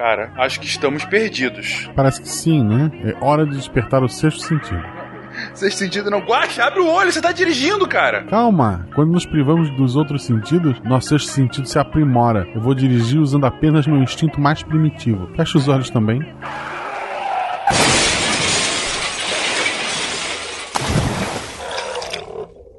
Cara, 0.00 0.32
acho 0.38 0.58
que 0.60 0.66
estamos 0.66 1.04
perdidos. 1.04 1.90
Parece 1.94 2.22
que 2.22 2.28
sim, 2.28 2.64
né? 2.64 2.90
É 3.04 3.22
hora 3.22 3.44
de 3.44 3.54
despertar 3.54 4.02
o 4.02 4.08
sexto 4.08 4.40
sentido. 4.40 4.82
Sexto 5.52 5.76
sentido 5.76 6.10
não. 6.10 6.20
Guaxa, 6.20 6.64
abre 6.64 6.80
o 6.80 6.88
olho, 6.88 7.12
você 7.12 7.20
tá 7.20 7.32
dirigindo, 7.32 7.86
cara. 7.86 8.24
Calma, 8.24 8.88
quando 8.94 9.12
nos 9.12 9.26
privamos 9.26 9.68
dos 9.76 9.96
outros 9.96 10.24
sentidos, 10.24 10.80
nosso 10.84 11.10
sexto 11.10 11.28
sentido 11.28 11.68
se 11.68 11.78
aprimora. 11.78 12.48
Eu 12.54 12.62
vou 12.62 12.74
dirigir 12.74 13.20
usando 13.20 13.44
apenas 13.44 13.86
meu 13.86 14.02
instinto 14.02 14.40
mais 14.40 14.62
primitivo. 14.62 15.28
Fecha 15.36 15.58
os 15.58 15.68
olhos 15.68 15.90
também. 15.90 16.22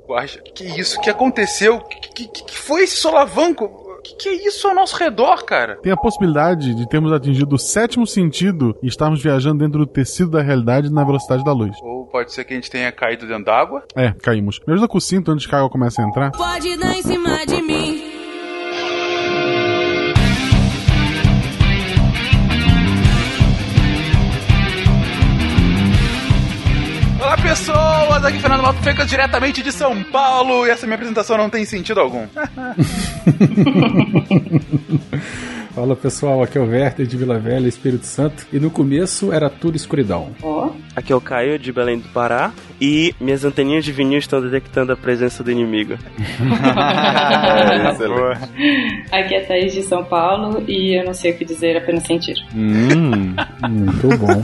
Guaxa, 0.08 0.42
que 0.56 0.64
isso? 0.64 0.98
O 0.98 1.02
que 1.04 1.10
aconteceu? 1.12 1.82
Que, 1.82 2.28
que, 2.28 2.44
que 2.46 2.58
foi 2.58 2.82
esse 2.82 2.98
solavanco? 2.98 3.91
O 4.02 4.04
que, 4.04 4.16
que 4.16 4.30
é 4.30 4.48
isso 4.48 4.68
ao 4.68 4.74
nosso 4.74 4.98
redor, 4.98 5.46
cara? 5.46 5.76
Tem 5.76 5.92
a 5.92 5.96
possibilidade 5.96 6.74
de 6.74 6.90
termos 6.90 7.14
atingido 7.14 7.56
o 7.56 7.60
sétimo 7.60 8.08
sentido 8.08 8.76
e 8.82 8.88
estarmos 8.88 9.22
viajando 9.22 9.60
dentro 9.60 9.78
do 9.78 9.86
tecido 9.86 10.32
da 10.32 10.42
realidade 10.42 10.92
na 10.92 11.04
velocidade 11.04 11.44
da 11.44 11.54
luz. 11.54 11.78
Ou 11.84 12.08
pode 12.08 12.34
ser 12.34 12.44
que 12.44 12.54
a 12.54 12.56
gente 12.56 12.72
tenha 12.72 12.92
caído 12.92 13.28
dentro 13.28 13.46
d'água? 13.46 13.84
É, 13.96 14.12
caímos. 14.12 14.60
Me 14.66 14.74
ajuda 14.74 14.88
com 14.88 14.98
o 14.98 15.02
cinto 15.02 15.32
antes 15.32 15.46
que 15.46 15.54
a 15.54 15.60
água 15.60 15.70
comece 15.70 16.02
a 16.02 16.04
entrar. 16.04 16.32
Pode 16.32 16.76
dar 16.78 16.98
em 16.98 17.04
cima 17.04 17.46
de 17.46 17.62
mim. 17.62 18.11
Pessoas! 27.52 28.24
Aqui 28.24 28.40
Fernando 28.40 28.62
Malto 28.62 28.82
Fecas, 28.82 29.10
diretamente 29.10 29.62
de 29.62 29.74
São 29.74 30.02
Paulo. 30.06 30.66
E 30.66 30.70
essa 30.70 30.86
minha 30.86 30.96
apresentação 30.96 31.38
não 31.38 31.50
tem 31.50 31.66
sentido 31.66 32.00
algum. 32.00 32.26
Fala 35.74 35.96
pessoal, 35.96 36.44
aqui 36.44 36.58
é 36.58 36.62
o 36.62 36.66
Werther 36.68 37.08
de 37.08 37.16
Vila 37.16 37.40
Velha, 37.40 37.66
Espírito 37.66 38.06
Santo. 38.06 38.46
E 38.52 38.60
no 38.60 38.70
começo 38.70 39.32
era 39.32 39.50
tudo 39.50 39.78
escuridão. 39.78 40.32
Ó. 40.44 40.72
Aqui 40.94 41.14
é 41.14 41.16
o 41.16 41.22
Caio 41.22 41.58
de 41.58 41.72
Belém 41.72 42.00
do 42.00 42.10
Pará. 42.10 42.52
E 42.80 43.16
minhas 43.22 43.46
anteninhas 43.46 43.86
de 43.86 43.94
vinil 43.94 44.20
estão 44.20 44.42
detectando 44.42 44.92
a 44.92 44.98
presença 44.98 45.44
do 45.44 45.52
inimigo. 45.52 45.98
É. 49.12 49.20
Aqui 49.20 49.36
é 49.36 49.42
Thaís 49.42 49.74
de 49.74 49.84
São 49.84 50.04
Paulo 50.04 50.64
e 50.68 51.00
eu 51.00 51.06
não 51.06 51.14
sei 51.14 51.32
o 51.32 51.38
que 51.38 51.46
dizer, 51.46 51.78
apenas 51.78 52.04
sentir. 52.04 52.36
Hum, 52.56 53.36
muito 53.70 54.18
bom. 54.18 54.42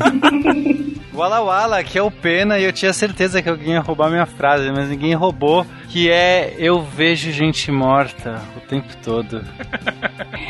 Wala 1.18 1.42
Wala, 1.42 1.80
aqui 1.80 1.98
é 1.98 2.02
o 2.02 2.12
Pena 2.12 2.60
e 2.60 2.64
eu 2.64 2.72
tinha 2.72 2.94
certeza 2.94 3.42
que 3.42 3.50
alguém 3.50 3.73
ia 3.73 3.80
roubar 3.80 4.10
minha 4.10 4.28
frase, 4.28 4.72
mas 4.72 4.88
ninguém 4.90 5.16
roubou. 5.16 5.66
Que 5.90 6.12
é 6.12 6.54
eu 6.60 6.82
vejo 6.84 7.32
gente 7.32 7.72
morta 7.72 8.40
o 8.56 8.60
tempo 8.60 8.88
todo. 9.04 9.42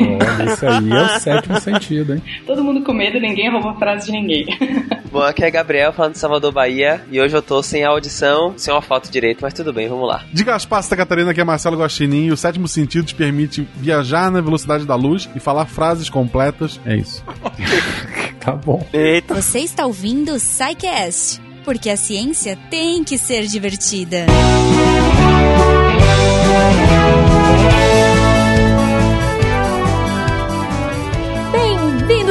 Olha, 0.01 0.51
isso 0.51 0.65
aí 0.67 0.91
é 0.91 1.03
o 1.03 1.09
sétimo 1.19 1.59
sentido, 1.59 2.15
hein? 2.15 2.21
Todo 2.45 2.63
mundo 2.63 2.83
com 2.83 2.93
medo, 2.93 3.19
ninguém 3.19 3.49
rouba 3.51 3.71
a 3.71 3.75
frase 3.75 4.07
de 4.07 4.11
ninguém. 4.11 4.45
Bom, 5.11 5.21
aqui 5.21 5.43
é 5.43 5.49
Gabriel 5.49 5.93
falando 5.93 6.13
de 6.13 6.19
Salvador, 6.19 6.51
Bahia. 6.51 7.01
E 7.11 7.19
hoje 7.19 7.35
eu 7.35 7.41
tô 7.41 7.63
sem 7.63 7.83
a 7.83 7.89
audição, 7.89 8.53
sem 8.57 8.73
uma 8.73 8.81
foto 8.81 9.09
direito, 9.09 9.39
mas 9.41 9.53
tudo 9.53 9.71
bem, 9.71 9.87
vamos 9.87 10.07
lá. 10.07 10.23
De 10.31 10.43
Gaspar, 10.43 10.83
Santa 10.83 10.97
Catarina, 10.97 11.33
que 11.33 11.41
é 11.41 11.43
Marcelo 11.43 11.77
Guaxinim, 11.77 12.25
e 12.25 12.31
o 12.31 12.37
sétimo 12.37 12.67
sentido 12.67 13.05
te 13.05 13.15
permite 13.15 13.67
viajar 13.75 14.29
na 14.31 14.41
velocidade 14.41 14.85
da 14.85 14.95
luz 14.95 15.29
e 15.35 15.39
falar 15.39 15.65
frases 15.65 16.09
completas. 16.09 16.79
É 16.85 16.95
isso. 16.95 17.23
Tá 18.47 18.53
bom. 18.53 18.81
Eita. 18.93 19.33
Você 19.33 19.59
está 19.59 19.85
ouvindo 19.85 20.31
o 20.31 20.39
SciCast, 20.39 21.41
porque 21.65 21.89
a 21.89 21.97
ciência 21.97 22.57
tem 22.69 23.03
que 23.03 23.17
ser 23.17 23.45
divertida. 23.45 24.25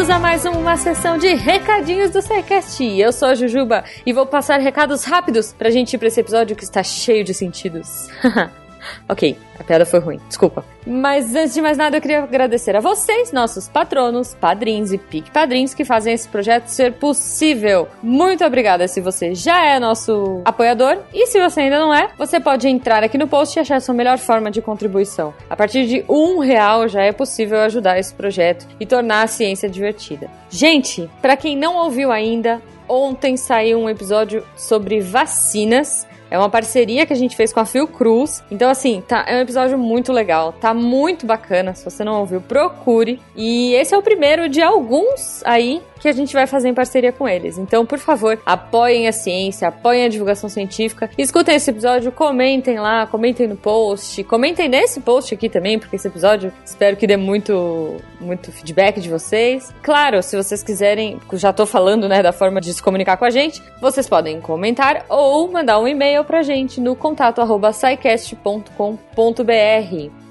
Bem-vindos 0.06 0.10
a 0.10 0.18
mais 0.20 0.44
uma 0.44 0.76
sessão 0.76 1.18
de 1.18 1.34
recadinhos 1.34 2.12
do 2.12 2.22
SciCast. 2.22 2.80
Eu 2.84 3.12
sou 3.12 3.26
a 3.26 3.34
Jujuba 3.34 3.82
e 4.06 4.12
vou 4.12 4.24
passar 4.24 4.60
recados 4.60 5.02
rápidos 5.02 5.52
pra 5.52 5.68
gente 5.68 5.94
ir 5.94 5.98
pra 5.98 6.06
esse 6.06 6.20
episódio 6.20 6.54
que 6.54 6.62
está 6.62 6.80
cheio 6.80 7.24
de 7.24 7.34
sentidos. 7.34 8.08
ok, 9.08 9.36
a 9.58 9.64
piada 9.64 9.84
foi 9.84 10.00
ruim, 10.00 10.20
desculpa. 10.28 10.64
Mas 10.86 11.34
antes 11.34 11.54
de 11.54 11.60
mais 11.60 11.76
nada, 11.76 11.96
eu 11.96 12.00
queria 12.00 12.22
agradecer 12.22 12.76
a 12.76 12.80
vocês, 12.80 13.32
nossos 13.32 13.68
patronos, 13.68 14.34
padrinhos 14.34 14.92
e 14.92 14.98
pique 14.98 15.30
padrinhos 15.30 15.74
que 15.74 15.84
fazem 15.84 16.14
esse 16.14 16.28
projeto 16.28 16.68
ser 16.68 16.92
possível. 16.94 17.88
Muito 18.02 18.44
obrigada 18.44 18.86
se 18.86 19.00
você 19.00 19.34
já 19.34 19.64
é 19.66 19.80
nosso 19.80 20.40
apoiador 20.44 20.98
e 21.12 21.26
se 21.26 21.40
você 21.40 21.62
ainda 21.62 21.78
não 21.78 21.92
é, 21.92 22.10
você 22.16 22.38
pode 22.38 22.68
entrar 22.68 23.02
aqui 23.02 23.18
no 23.18 23.26
post 23.26 23.58
e 23.58 23.60
achar 23.60 23.76
a 23.76 23.80
sua 23.80 23.94
melhor 23.94 24.18
forma 24.18 24.50
de 24.50 24.62
contribuição. 24.62 25.34
A 25.50 25.56
partir 25.56 25.86
de 25.86 26.04
um 26.08 26.38
real 26.38 26.88
já 26.88 27.02
é 27.02 27.12
possível 27.12 27.60
ajudar 27.60 27.98
esse 27.98 28.14
projeto 28.14 28.66
e 28.78 28.86
tornar 28.86 29.22
a 29.22 29.26
ciência 29.26 29.68
divertida. 29.68 30.30
Gente, 30.48 31.10
para 31.20 31.36
quem 31.36 31.56
não 31.56 31.76
ouviu 31.76 32.12
ainda, 32.12 32.62
ontem 32.88 33.36
saiu 33.36 33.78
um 33.78 33.88
episódio 33.88 34.44
sobre 34.56 35.00
vacinas. 35.00 36.06
É 36.30 36.38
uma 36.38 36.48
parceria 36.48 37.06
que 37.06 37.12
a 37.12 37.16
gente 37.16 37.36
fez 37.36 37.52
com 37.52 37.60
a 37.60 37.64
Fiocruz. 37.64 38.42
Então, 38.50 38.70
assim, 38.70 39.02
tá, 39.06 39.24
é 39.26 39.36
um 39.36 39.40
episódio 39.40 39.78
muito 39.78 40.12
legal. 40.12 40.52
Tá 40.52 40.74
muito 40.74 41.26
bacana. 41.26 41.74
Se 41.74 41.84
você 41.84 42.04
não 42.04 42.20
ouviu, 42.20 42.40
procure. 42.40 43.20
E 43.34 43.74
esse 43.74 43.94
é 43.94 43.98
o 43.98 44.02
primeiro 44.02 44.48
de 44.48 44.60
alguns 44.60 45.42
aí 45.44 45.82
que 46.00 46.08
a 46.08 46.12
gente 46.12 46.32
vai 46.32 46.46
fazer 46.46 46.68
em 46.68 46.74
parceria 46.74 47.12
com 47.12 47.28
eles. 47.28 47.58
Então, 47.58 47.86
por 47.86 47.98
favor, 47.98 48.40
apoiem 48.44 49.08
a 49.08 49.12
ciência, 49.12 49.68
apoiem 49.68 50.04
a 50.04 50.08
divulgação 50.08 50.48
científica. 50.48 51.10
Escutem 51.16 51.54
esse 51.54 51.70
episódio, 51.70 52.12
comentem 52.12 52.78
lá, 52.78 53.06
comentem 53.06 53.46
no 53.46 53.56
post. 53.56 54.22
Comentem 54.24 54.68
nesse 54.68 55.00
post 55.00 55.34
aqui 55.34 55.48
também, 55.48 55.78
porque 55.78 55.96
esse 55.96 56.08
episódio 56.08 56.52
espero 56.64 56.96
que 56.96 57.06
dê 57.06 57.16
muito, 57.16 57.96
muito 58.20 58.52
feedback 58.52 59.00
de 59.00 59.08
vocês. 59.08 59.74
Claro, 59.82 60.22
se 60.22 60.36
vocês 60.36 60.62
quiserem, 60.62 61.18
já 61.34 61.52
tô 61.52 61.66
falando, 61.66 62.08
né, 62.08 62.22
da 62.22 62.32
forma 62.32 62.60
de 62.60 62.72
se 62.72 62.82
comunicar 62.82 63.16
com 63.16 63.24
a 63.24 63.30
gente, 63.30 63.62
vocês 63.80 64.08
podem 64.08 64.40
comentar 64.40 65.04
ou 65.08 65.50
mandar 65.50 65.78
um 65.78 65.88
e-mail 65.88 66.24
pra 66.24 66.42
gente 66.42 66.80
no 66.80 66.96
contato 66.96 67.40
arroba. 67.40 67.66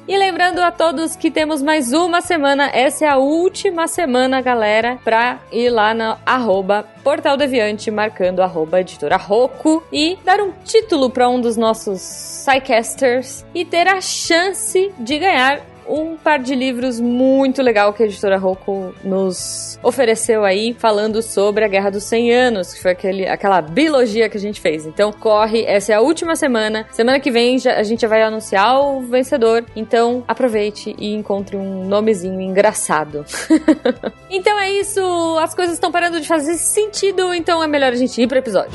E 0.08 0.16
lembrando 0.16 0.60
a 0.60 0.72
todos 0.72 1.16
que 1.16 1.32
temos 1.32 1.64
mais 1.64 1.92
uma 1.92 2.22
semana, 2.22 2.70
essa 2.72 3.06
é 3.06 3.08
a 3.08 3.18
última 3.18 3.88
semana, 3.88 4.40
galera, 4.40 5.00
pra 5.04 5.40
ir 5.52 5.72
lá 5.72 5.96
na 5.96 6.20
arroba 6.24 6.86
Portal 7.04 7.36
Deviante, 7.36 7.90
marcando 7.90 8.42
arroba 8.42 8.82
editora 8.82 9.18
Roco 9.18 9.84
e 9.92 10.16
dar 10.24 10.40
um 10.40 10.52
título 10.64 11.10
para 11.10 11.28
um 11.28 11.42
dos 11.42 11.58
nossos 11.58 12.46
Psycasters 12.46 13.44
e 13.56 13.66
ter 13.66 13.88
a 13.88 14.00
chance 14.00 14.94
de 15.00 15.18
ganhar 15.18 15.60
um 15.88 16.18
par 16.18 16.40
de 16.40 16.56
livros 16.56 17.00
muito 17.00 17.62
legal 17.62 17.94
que 17.94 18.04
a 18.04 18.06
editora 18.06 18.38
Roku 18.38 18.94
nos 19.04 19.80
ofereceu 19.84 20.44
aí, 20.44 20.76
falando 20.78 21.22
sobre 21.22 21.64
a 21.64 21.68
Guerra 21.68 21.90
dos 21.92 22.04
100 22.04 22.34
Anos, 22.34 22.74
que 22.74 22.82
foi 22.82 22.92
aquele, 22.92 23.28
aquela 23.28 23.62
biologia 23.62 24.30
que 24.30 24.38
a 24.38 24.40
gente 24.40 24.60
fez. 24.60 24.86
Então, 24.86 25.12
corre, 25.12 25.64
essa 25.66 25.94
é 25.94 25.96
a 25.96 26.02
última 26.02 26.36
semana. 26.36 26.88
Semana 26.92 27.20
que 27.20 27.32
vem 27.32 27.60
já, 27.60 27.76
a 27.76 27.84
gente 27.84 28.02
já 28.02 28.08
vai 28.08 28.22
anunciar 28.22 28.80
o 28.80 29.02
vencedor. 29.02 29.66
Então, 29.76 30.24
aproveite 30.28 30.96
e 30.98 31.14
encontre 31.14 31.56
um 31.56 31.86
nomezinho 31.86 32.42
engraçado. 32.42 33.26
então 34.30 34.60
é 34.60 34.72
isso, 34.72 35.02
as 35.40 35.54
coisas 35.54 35.76
estão 35.76 35.92
parando 35.92 36.20
de 36.20 36.28
fazer 36.28 36.56
sentido, 36.56 37.34
então 37.34 37.64
é 37.64 37.68
melhor 37.68 37.94
a 37.94 37.96
gente 37.96 38.22
ir 38.22 38.28
pro 38.28 38.38
episódio. 38.38 38.72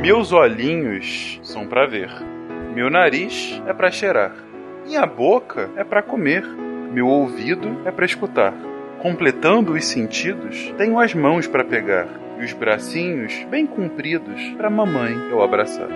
Meus 0.00 0.32
olhinhos 0.32 1.40
são 1.42 1.66
pra 1.66 1.86
ver. 1.86 2.35
Meu 2.76 2.90
nariz 2.90 3.60
é 3.66 3.72
pra 3.72 3.90
cheirar. 3.90 4.32
Minha 4.84 5.06
boca 5.06 5.70
é 5.76 5.82
pra 5.82 6.02
comer. 6.02 6.44
Meu 6.92 7.06
ouvido 7.06 7.80
é 7.86 7.90
pra 7.90 8.04
escutar. 8.04 8.52
Completando 9.00 9.72
os 9.72 9.86
sentidos, 9.86 10.74
tenho 10.76 11.00
as 11.00 11.14
mãos 11.14 11.46
pra 11.46 11.64
pegar 11.64 12.06
e 12.38 12.44
os 12.44 12.52
bracinhos 12.52 13.32
bem 13.50 13.66
compridos 13.66 14.42
pra 14.58 14.68
mamãe 14.68 15.14
eu 15.30 15.42
abraçar. 15.42 15.88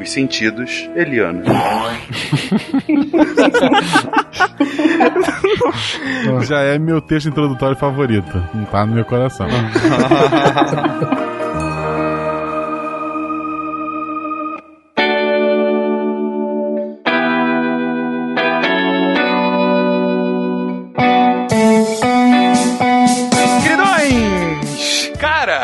Os 0.00 0.10
sentidos, 0.10 0.90
Eliano. 0.96 1.44
Já 6.44 6.62
é 6.62 6.76
meu 6.76 7.00
texto 7.00 7.28
introdutório 7.28 7.76
favorito. 7.76 8.42
Não 8.52 8.64
tá 8.64 8.84
no 8.84 8.96
meu 8.96 9.04
coração. 9.04 9.46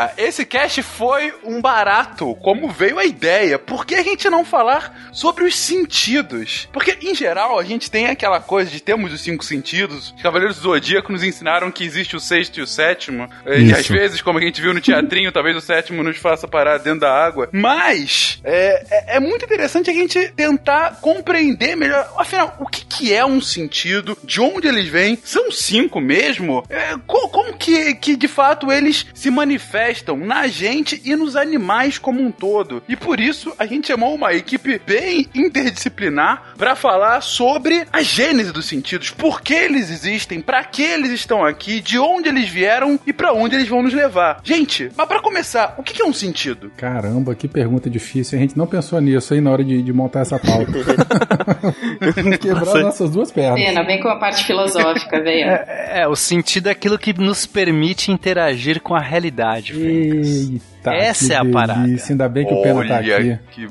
Cara, 0.03 0.13
esse 0.17 0.45
cast 0.45 0.81
foi 0.83 1.33
um 1.43 1.61
barato, 1.61 2.35
como 2.35 2.69
veio 2.69 2.99
a 2.99 3.05
ideia. 3.05 3.57
Por 3.57 3.85
que 3.85 3.95
a 3.95 4.03
gente 4.03 4.29
não 4.29 4.43
falar 4.43 5.09
sobre 5.11 5.45
os 5.45 5.55
sentidos? 5.57 6.67
Porque, 6.73 6.97
em 7.01 7.15
geral, 7.15 7.57
a 7.59 7.63
gente 7.63 7.89
tem 7.89 8.07
aquela 8.07 8.39
coisa 8.39 8.69
de 8.69 8.81
temos 8.81 9.13
os 9.13 9.21
cinco 9.21 9.45
sentidos. 9.45 10.13
Os 10.15 10.21
Cavaleiros 10.21 10.57
do 10.57 10.63
Zodíaco 10.63 11.11
nos 11.11 11.23
ensinaram 11.23 11.71
que 11.71 11.83
existe 11.83 12.15
o 12.15 12.19
sexto 12.19 12.57
e 12.59 12.61
o 12.61 12.67
sétimo. 12.67 13.29
E 13.45 13.63
Isso. 13.69 13.75
às 13.79 13.87
vezes, 13.87 14.21
como 14.21 14.39
a 14.39 14.41
gente 14.41 14.61
viu 14.61 14.73
no 14.73 14.81
teatrinho, 14.81 15.31
talvez 15.33 15.55
o 15.55 15.61
sétimo 15.61 16.03
nos 16.03 16.17
faça 16.17 16.47
parar 16.47 16.79
dentro 16.79 17.01
da 17.01 17.13
água. 17.13 17.47
Mas 17.51 18.39
é, 18.43 18.85
é, 19.13 19.15
é 19.17 19.19
muito 19.19 19.45
interessante 19.45 19.89
a 19.89 19.93
gente 19.93 20.29
tentar 20.35 20.99
compreender 21.01 21.75
melhor. 21.75 22.11
Afinal, 22.17 22.55
o 22.59 22.67
que, 22.67 22.85
que 22.85 23.13
é 23.13 23.25
um 23.25 23.39
sentido? 23.41 24.17
De 24.23 24.41
onde 24.41 24.67
eles 24.67 24.87
vêm? 24.87 25.17
São 25.23 25.51
cinco 25.51 26.01
mesmo? 26.01 26.63
É, 26.69 26.95
co- 27.07 27.29
como 27.29 27.53
que, 27.57 27.95
que 27.95 28.15
de 28.15 28.27
fato 28.27 28.71
eles 28.71 29.05
se 29.13 29.29
manifestam 29.29 29.92
na 30.25 30.47
gente 30.47 31.01
e 31.03 31.15
nos 31.15 31.35
animais 31.35 31.97
como 31.97 32.21
um 32.21 32.31
todo? 32.31 32.81
E 32.87 32.95
por 32.95 33.19
isso 33.19 33.53
a 33.57 33.65
gente 33.65 33.87
chamou 33.87 34.15
uma 34.15 34.33
equipe 34.33 34.79
bem 34.85 35.27
interdisciplinar 35.33 36.53
para 36.57 36.75
falar 36.75 37.21
sobre 37.21 37.85
a 37.91 38.01
gênese 38.01 38.51
dos 38.51 38.65
sentidos, 38.65 39.11
por 39.11 39.41
que 39.41 39.53
eles 39.53 39.89
existem, 39.89 40.41
para 40.41 40.63
que 40.63 40.81
eles 40.81 41.11
estão 41.11 41.45
aqui, 41.45 41.79
de 41.79 41.97
onde 41.99 42.29
eles 42.29 42.49
vieram 42.49 42.99
e 43.05 43.13
para 43.13 43.33
onde 43.33 43.55
eles 43.55 43.67
vão 43.67 43.83
nos 43.83 43.93
levar. 43.93 44.39
Gente, 44.43 44.89
mas 44.95 45.07
para 45.07 45.21
começar, 45.21 45.75
o 45.77 45.83
que 45.83 46.01
é 46.01 46.05
um 46.05 46.13
sentido? 46.13 46.71
Caramba, 46.77 47.35
que 47.35 47.47
pergunta 47.47 47.89
difícil. 47.89 48.37
A 48.37 48.41
gente 48.41 48.57
não 48.57 48.67
pensou 48.67 48.99
nisso 48.99 49.33
aí 49.33 49.41
na 49.41 49.51
hora 49.51 49.63
de, 49.63 49.81
de 49.81 49.93
montar 49.93 50.21
essa 50.21 50.39
pauta. 50.39 50.71
Quebrar 52.39 52.81
nossas 52.81 53.11
duas 53.11 53.31
pernas. 53.31 53.59
Pena, 53.59 53.83
vem 53.83 54.01
com 54.01 54.09
a 54.09 54.17
parte 54.17 54.43
filosófica, 54.43 55.21
veio. 55.21 55.45
É, 55.47 56.07
o 56.07 56.15
sentido 56.15 56.67
é 56.67 56.71
aquilo 56.71 56.97
que 56.97 57.13
nos 57.13 57.45
permite 57.45 58.11
interagir 58.11 58.81
com 58.81 58.95
a 58.95 58.99
realidade. 58.99 59.73
Eita, 59.85 60.93
Essa 60.93 61.27
que 61.27 61.33
é 61.33 61.37
a 61.37 61.45
parada. 61.45 61.81
delícia. 61.81 62.13
Ainda 62.13 62.29
bem 62.29 62.45
que 62.45 62.53
o 62.53 62.61
Pena 62.61 62.87
tá 62.87 62.97
aqui. 62.99 63.11
Olha 63.13 63.41
que 63.51 63.67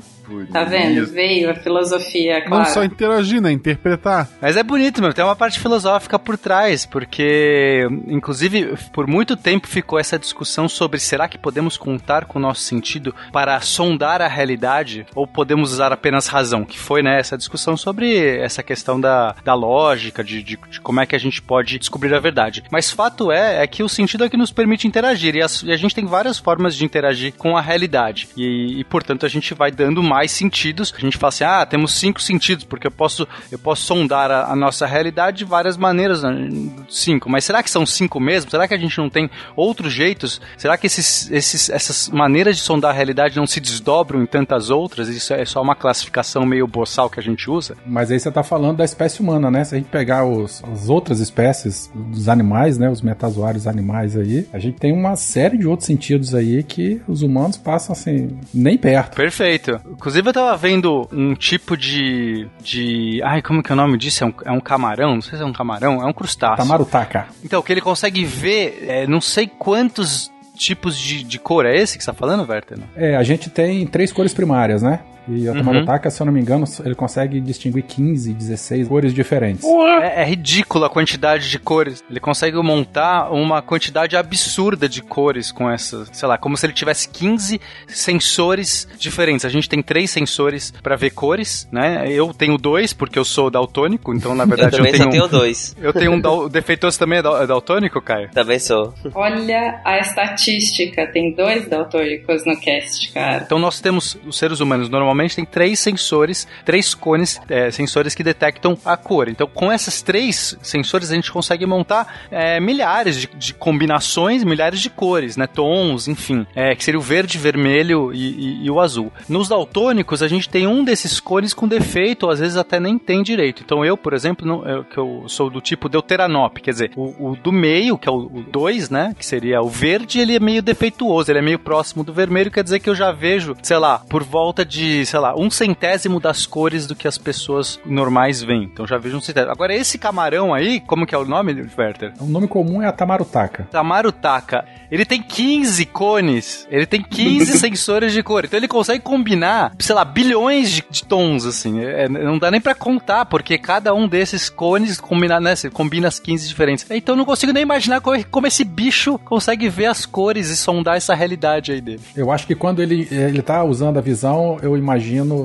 Tá 0.51 0.63
vendo? 0.63 1.05
Veio 1.07 1.49
a 1.51 1.55
filosofia, 1.55 2.39
Não 2.41 2.47
claro. 2.47 2.69
só 2.69 2.83
interagir, 2.83 3.41
né? 3.41 3.51
Interpretar. 3.51 4.29
Mas 4.41 4.57
é 4.57 4.63
bonito, 4.63 5.01
meu. 5.01 5.13
Tem 5.13 5.23
uma 5.23 5.35
parte 5.35 5.59
filosófica 5.59 6.17
por 6.19 6.37
trás, 6.37 6.85
porque, 6.85 7.87
inclusive, 8.07 8.75
por 8.91 9.07
muito 9.07 9.35
tempo 9.35 9.67
ficou 9.67 9.99
essa 9.99 10.17
discussão 10.19 10.67
sobre 10.67 10.99
será 10.99 11.27
que 11.27 11.37
podemos 11.37 11.77
contar 11.77 12.25
com 12.25 12.37
o 12.39 12.41
nosso 12.41 12.61
sentido 12.61 13.13
para 13.31 13.59
sondar 13.61 14.21
a 14.21 14.27
realidade 14.27 15.05
ou 15.15 15.25
podemos 15.27 15.71
usar 15.71 15.91
apenas 15.91 16.27
razão? 16.27 16.63
Que 16.65 16.77
foi, 16.77 17.01
né, 17.03 17.19
essa 17.19 17.37
discussão 17.37 17.75
sobre 17.77 18.37
essa 18.37 18.63
questão 18.63 18.99
da, 18.99 19.35
da 19.43 19.53
lógica, 19.53 20.23
de, 20.23 20.41
de, 20.43 20.57
de 20.69 20.81
como 20.81 20.99
é 21.01 21.05
que 21.05 21.15
a 21.15 21.19
gente 21.19 21.41
pode 21.41 21.77
descobrir 21.79 22.13
a 22.13 22.19
verdade. 22.19 22.63
Mas 22.71 22.91
fato 22.91 23.31
é, 23.31 23.63
é 23.63 23.67
que 23.67 23.83
o 23.83 23.89
sentido 23.89 24.23
é 24.23 24.29
que 24.29 24.37
nos 24.37 24.51
permite 24.51 24.87
interagir 24.87 25.35
e, 25.35 25.41
as- 25.41 25.63
e 25.63 25.71
a 25.71 25.77
gente 25.77 25.95
tem 25.95 26.05
várias 26.05 26.37
formas 26.39 26.75
de 26.75 26.85
interagir 26.85 27.33
com 27.37 27.55
a 27.57 27.61
realidade. 27.61 28.27
E, 28.37 28.79
e, 28.79 28.83
portanto, 28.83 29.25
a 29.25 29.29
gente 29.29 29.53
vai 29.53 29.71
dando 29.71 30.01
mais 30.03 30.22
sentidos. 30.31 30.93
A 30.95 30.99
gente 30.99 31.17
fala 31.17 31.29
assim, 31.29 31.43
ah, 31.43 31.65
temos 31.65 31.93
cinco 31.95 32.21
sentidos, 32.21 32.63
porque 32.63 32.87
eu 32.87 32.91
posso, 32.91 33.27
eu 33.51 33.59
posso 33.59 33.83
sondar 33.83 34.31
a, 34.31 34.51
a 34.51 34.55
nossa 34.55 34.85
realidade 34.85 35.37
de 35.37 35.45
várias 35.45 35.77
maneiras. 35.77 36.23
né? 36.23 36.49
Cinco. 36.89 37.29
Mas 37.29 37.45
será 37.45 37.61
que 37.63 37.69
são 37.69 37.85
cinco 37.85 38.19
mesmo? 38.19 38.49
Será 38.49 38.67
que 38.67 38.73
a 38.73 38.77
gente 38.77 38.97
não 38.97 39.09
tem 39.09 39.29
outros 39.55 39.91
jeitos? 39.91 40.41
Será 40.57 40.77
que 40.77 40.87
esses, 40.87 41.29
esses, 41.31 41.69
essas 41.69 42.09
maneiras 42.09 42.55
de 42.57 42.61
sondar 42.61 42.91
a 42.91 42.93
realidade 42.93 43.37
não 43.37 43.47
se 43.47 43.59
desdobram 43.59 44.21
em 44.21 44.25
tantas 44.25 44.69
outras? 44.69 45.07
Isso 45.09 45.33
é 45.33 45.45
só 45.45 45.61
uma 45.61 45.75
classificação 45.75 46.45
meio 46.45 46.67
boçal 46.67 47.09
que 47.09 47.19
a 47.19 47.23
gente 47.23 47.49
usa? 47.49 47.75
Mas 47.85 48.11
aí 48.11 48.19
você 48.19 48.31
tá 48.31 48.43
falando 48.43 48.77
da 48.77 48.85
espécie 48.85 49.21
humana, 49.21 49.49
né? 49.49 49.63
Se 49.63 49.75
a 49.75 49.77
gente 49.77 49.89
pegar 49.89 50.25
os, 50.25 50.63
as 50.63 50.89
outras 50.89 51.19
espécies 51.19 51.91
dos 51.93 52.27
animais, 52.27 52.77
né? 52.77 52.89
Os 52.89 53.01
metazoários 53.01 53.67
animais 53.67 54.15
aí, 54.15 54.47
a 54.53 54.59
gente 54.59 54.79
tem 54.79 54.93
uma 54.93 55.15
série 55.15 55.57
de 55.57 55.67
outros 55.67 55.87
sentidos 55.87 56.33
aí 56.35 56.63
que 56.63 57.01
os 57.07 57.21
humanos 57.21 57.57
passam 57.57 57.93
assim, 57.93 58.37
nem 58.53 58.77
perto. 58.77 59.15
Perfeito. 59.15 59.79
Inclusive, 60.03 60.27
eu 60.27 60.33
tava 60.33 60.57
vendo 60.57 61.07
um 61.13 61.33
tipo 61.33 61.77
de. 61.77 62.45
de. 62.61 63.21
Ai, 63.23 63.41
como 63.41 63.63
que 63.63 63.71
é 63.71 63.73
o 63.73 63.75
nome 63.77 63.97
disso? 63.97 64.25
É 64.25 64.27
um, 64.27 64.33
é 64.47 64.51
um 64.51 64.59
camarão? 64.59 65.15
Não 65.15 65.21
sei 65.21 65.37
se 65.37 65.41
é 65.41 65.47
um 65.47 65.53
camarão, 65.53 66.03
é 66.03 66.05
um 66.05 66.11
crustáceo. 66.11 66.57
Tamarutaka. 66.57 67.27
Então, 67.41 67.61
que 67.61 67.71
ele 67.71 67.79
consegue 67.79 68.25
ver 68.25 68.83
é, 68.85 69.07
não 69.07 69.21
sei 69.21 69.47
quantos 69.47 70.29
tipos 70.57 70.99
de, 70.99 71.23
de 71.23 71.39
cor. 71.39 71.65
É 71.65 71.73
esse 71.77 71.97
que 71.97 72.03
você 72.03 72.11
tá 72.11 72.17
falando, 72.17 72.45
Werther? 72.45 72.79
É, 72.97 73.15
a 73.15 73.23
gente 73.23 73.49
tem 73.49 73.87
três 73.87 74.11
cores 74.11 74.33
primárias, 74.33 74.81
né? 74.81 74.99
E 75.27 75.47
o 75.49 75.53
Tamarutaka, 75.53 76.09
se 76.09 76.21
eu 76.21 76.25
não 76.25 76.33
me 76.33 76.41
engano, 76.41 76.65
ele 76.83 76.95
consegue 76.95 77.39
distinguir 77.39 77.83
15, 77.83 78.33
16 78.33 78.87
cores 78.87 79.13
diferentes. 79.13 79.63
É, 80.01 80.21
é 80.21 80.25
ridícula 80.25 80.87
a 80.87 80.89
quantidade 80.89 81.49
de 81.49 81.57
cores. 81.59 82.03
Ele 82.09 82.19
consegue 82.19 82.57
montar 82.61 83.31
uma 83.31 83.61
quantidade 83.61 84.17
absurda 84.17 84.89
de 84.89 85.01
cores 85.01 85.51
com 85.51 85.69
essa, 85.69 86.05
sei 86.11 86.27
lá, 86.27 86.37
como 86.37 86.57
se 86.57 86.65
ele 86.65 86.73
tivesse 86.73 87.07
15 87.09 87.59
sensores 87.87 88.87
diferentes. 88.99 89.45
A 89.45 89.49
gente 89.49 89.69
tem 89.69 89.81
três 89.81 90.09
sensores 90.11 90.73
pra 90.83 90.95
ver 90.95 91.11
cores, 91.11 91.67
né? 91.71 92.05
Eu 92.09 92.33
tenho 92.33 92.57
dois 92.57 92.91
porque 92.93 93.17
eu 93.17 93.23
sou 93.25 93.49
daltônico, 93.49 94.13
então 94.13 94.35
na 94.35 94.43
Eu 94.43 94.47
verdade 94.49 94.73
eu, 94.75 94.77
também 94.77 94.91
tenho 94.91 95.03
só 95.05 95.09
tenho 95.09 95.27
dois. 95.27 95.75
eu 95.81 95.93
tenho 95.93 96.11
um 96.11 96.19
dal, 96.19 96.49
defeitoso 96.49 96.99
também 96.99 97.19
é 97.19 97.21
dal- 97.21 97.41
é 97.41 97.47
daltônico, 97.47 98.01
Caio. 98.01 98.29
Também 98.31 98.59
sou. 98.59 98.93
Olha 99.15 99.79
a 99.85 99.99
estatística, 99.99 101.07
tem 101.07 101.33
dois 101.33 101.67
daltônicos 101.69 102.45
no 102.45 102.59
cast, 102.59 103.11
cara. 103.13 103.43
Então 103.45 103.57
nós 103.57 103.79
temos, 103.79 104.17
os 104.25 104.37
seres 104.37 104.59
humanos 104.59 104.89
normalmente 104.89 105.12
tem 105.35 105.45
três 105.45 105.79
sensores, 105.79 106.47
três 106.65 106.93
cones, 106.93 107.39
é, 107.49 107.69
sensores 107.71 108.13
que 108.15 108.23
detectam 108.23 108.77
a 108.85 108.95
cor. 108.97 109.27
Então 109.29 109.47
com 109.47 109.71
esses 109.71 110.01
três 110.01 110.57
sensores 110.61 111.11
a 111.11 111.15
gente 111.15 111.31
consegue 111.31 111.65
montar 111.65 112.25
é, 112.31 112.59
milhares 112.59 113.19
de, 113.21 113.27
de 113.35 113.53
combinações, 113.53 114.43
milhares 114.43 114.79
de 114.79 114.89
cores, 114.89 115.37
né, 115.37 115.47
tons, 115.47 116.07
enfim, 116.07 116.45
é, 116.55 116.75
que 116.75 116.83
seria 116.83 116.99
o 116.99 117.03
verde, 117.03 117.37
vermelho 117.37 118.13
e, 118.13 118.17
e- 118.61 118.65
e 118.65 118.71
o 118.71 118.79
azul. 118.79 119.11
Nos 119.27 119.47
daltônicos 119.49 120.21
a 120.23 120.27
gente 120.27 120.49
tem 120.49 120.65
um 120.67 120.83
desses 120.83 121.19
cones 121.19 121.53
com 121.53 121.67
defeito, 121.67 122.23
ou 122.23 122.31
às 122.31 122.39
vezes 122.39 122.57
até 122.57 122.79
nem 122.79 122.97
tem 122.97 123.21
direito. 123.23 123.61
Então 123.63 123.83
eu, 123.83 123.97
por 123.97 124.13
exemplo, 124.13 124.45
não, 124.47 124.65
eu, 124.67 124.83
que 124.83 124.97
eu 124.97 125.23
sou 125.27 125.49
do 125.49 125.59
tipo 125.61 125.89
deuteranop, 125.89 126.57
quer 126.59 126.71
dizer, 126.71 126.91
o, 126.95 127.31
o 127.31 127.35
do 127.35 127.51
meio, 127.51 127.97
que 127.97 128.07
é 128.07 128.11
o 128.11 128.29
2, 128.51 128.89
né, 128.89 129.13
que 129.17 129.25
seria 129.25 129.61
o 129.61 129.69
verde, 129.69 130.19
ele 130.19 130.35
é 130.35 130.39
meio 130.39 130.61
defeituoso, 130.61 131.31
ele 131.31 131.39
é 131.39 131.41
meio 131.41 131.59
próximo 131.59 132.03
do 132.03 132.13
vermelho, 132.13 132.51
quer 132.51 132.63
dizer 132.63 132.79
que 132.79 132.89
eu 132.89 132.95
já 132.95 133.11
vejo, 133.11 133.55
sei 133.61 133.77
lá, 133.77 133.99
por 133.99 134.23
volta 134.23 134.65
de, 134.65 135.02
sei 135.05 135.19
lá, 135.19 135.35
um 135.35 135.49
centésimo 135.49 136.19
das 136.19 136.45
cores 136.45 136.87
do 136.87 136.95
que 136.95 137.07
as 137.07 137.17
pessoas 137.17 137.79
normais 137.85 138.41
veem. 138.41 138.63
Então 138.63 138.87
já 138.87 138.97
vejo 138.97 139.17
um 139.17 139.21
centésimo. 139.21 139.51
Agora 139.51 139.73
esse 139.73 139.97
camarão 139.97 140.53
aí, 140.53 140.79
como 140.79 141.05
que 141.05 141.15
é 141.15 141.17
o 141.17 141.25
nome, 141.25 141.67
Werther? 141.77 142.13
O 142.19 142.25
nome 142.25 142.47
comum 142.47 142.81
é 142.81 142.87
a 142.87 142.91
Tamarutaka. 142.91 143.67
Tamarutaka, 143.71 144.65
ele 144.91 145.05
tem 145.05 145.21
15 145.21 145.85
cones, 145.87 146.67
ele 146.69 146.85
tem 146.85 147.01
15 147.01 147.57
sensores 147.59 148.13
de 148.13 148.21
cor, 148.21 148.45
então 148.45 148.57
ele 148.57 148.67
consegue 148.67 149.01
combinar, 149.01 149.73
sei 149.79 149.95
lá, 149.95 150.05
bilhões 150.05 150.71
de, 150.71 150.83
de 150.89 151.03
tons, 151.03 151.45
assim, 151.45 151.83
É, 151.83 152.07
não 152.07 152.37
dá 152.37 152.51
nem 152.51 152.61
pra 152.61 152.75
contar, 152.75 153.25
porque 153.25 153.57
cada 153.57 153.93
um 153.93 154.07
desses 154.07 154.49
cones 154.49 154.99
combina, 154.99 155.39
né, 155.39 155.53
combina 155.71 156.07
as 156.07 156.19
15 156.19 156.47
diferentes. 156.47 156.85
Então 156.89 157.13
eu 157.13 157.17
não 157.17 157.25
consigo 157.25 157.51
nem 157.51 157.63
imaginar 157.63 158.01
como, 158.01 158.23
como 158.25 158.47
esse 158.47 158.63
bicho 158.63 159.17
consegue 159.19 159.69
ver 159.69 159.87
as 159.87 160.05
cores 160.05 160.49
e 160.49 160.55
sondar 160.55 160.97
essa 160.97 161.15
realidade 161.15 161.71
aí 161.71 161.81
dele. 161.81 162.01
Eu 162.15 162.31
acho 162.31 162.45
que 162.45 162.55
quando 162.55 162.81
ele, 162.81 163.07
ele 163.11 163.41
tá 163.41 163.63
usando 163.63 163.97
a 163.97 164.01
visão, 164.01 164.57
eu 164.61 164.77
imagino, 164.77 164.92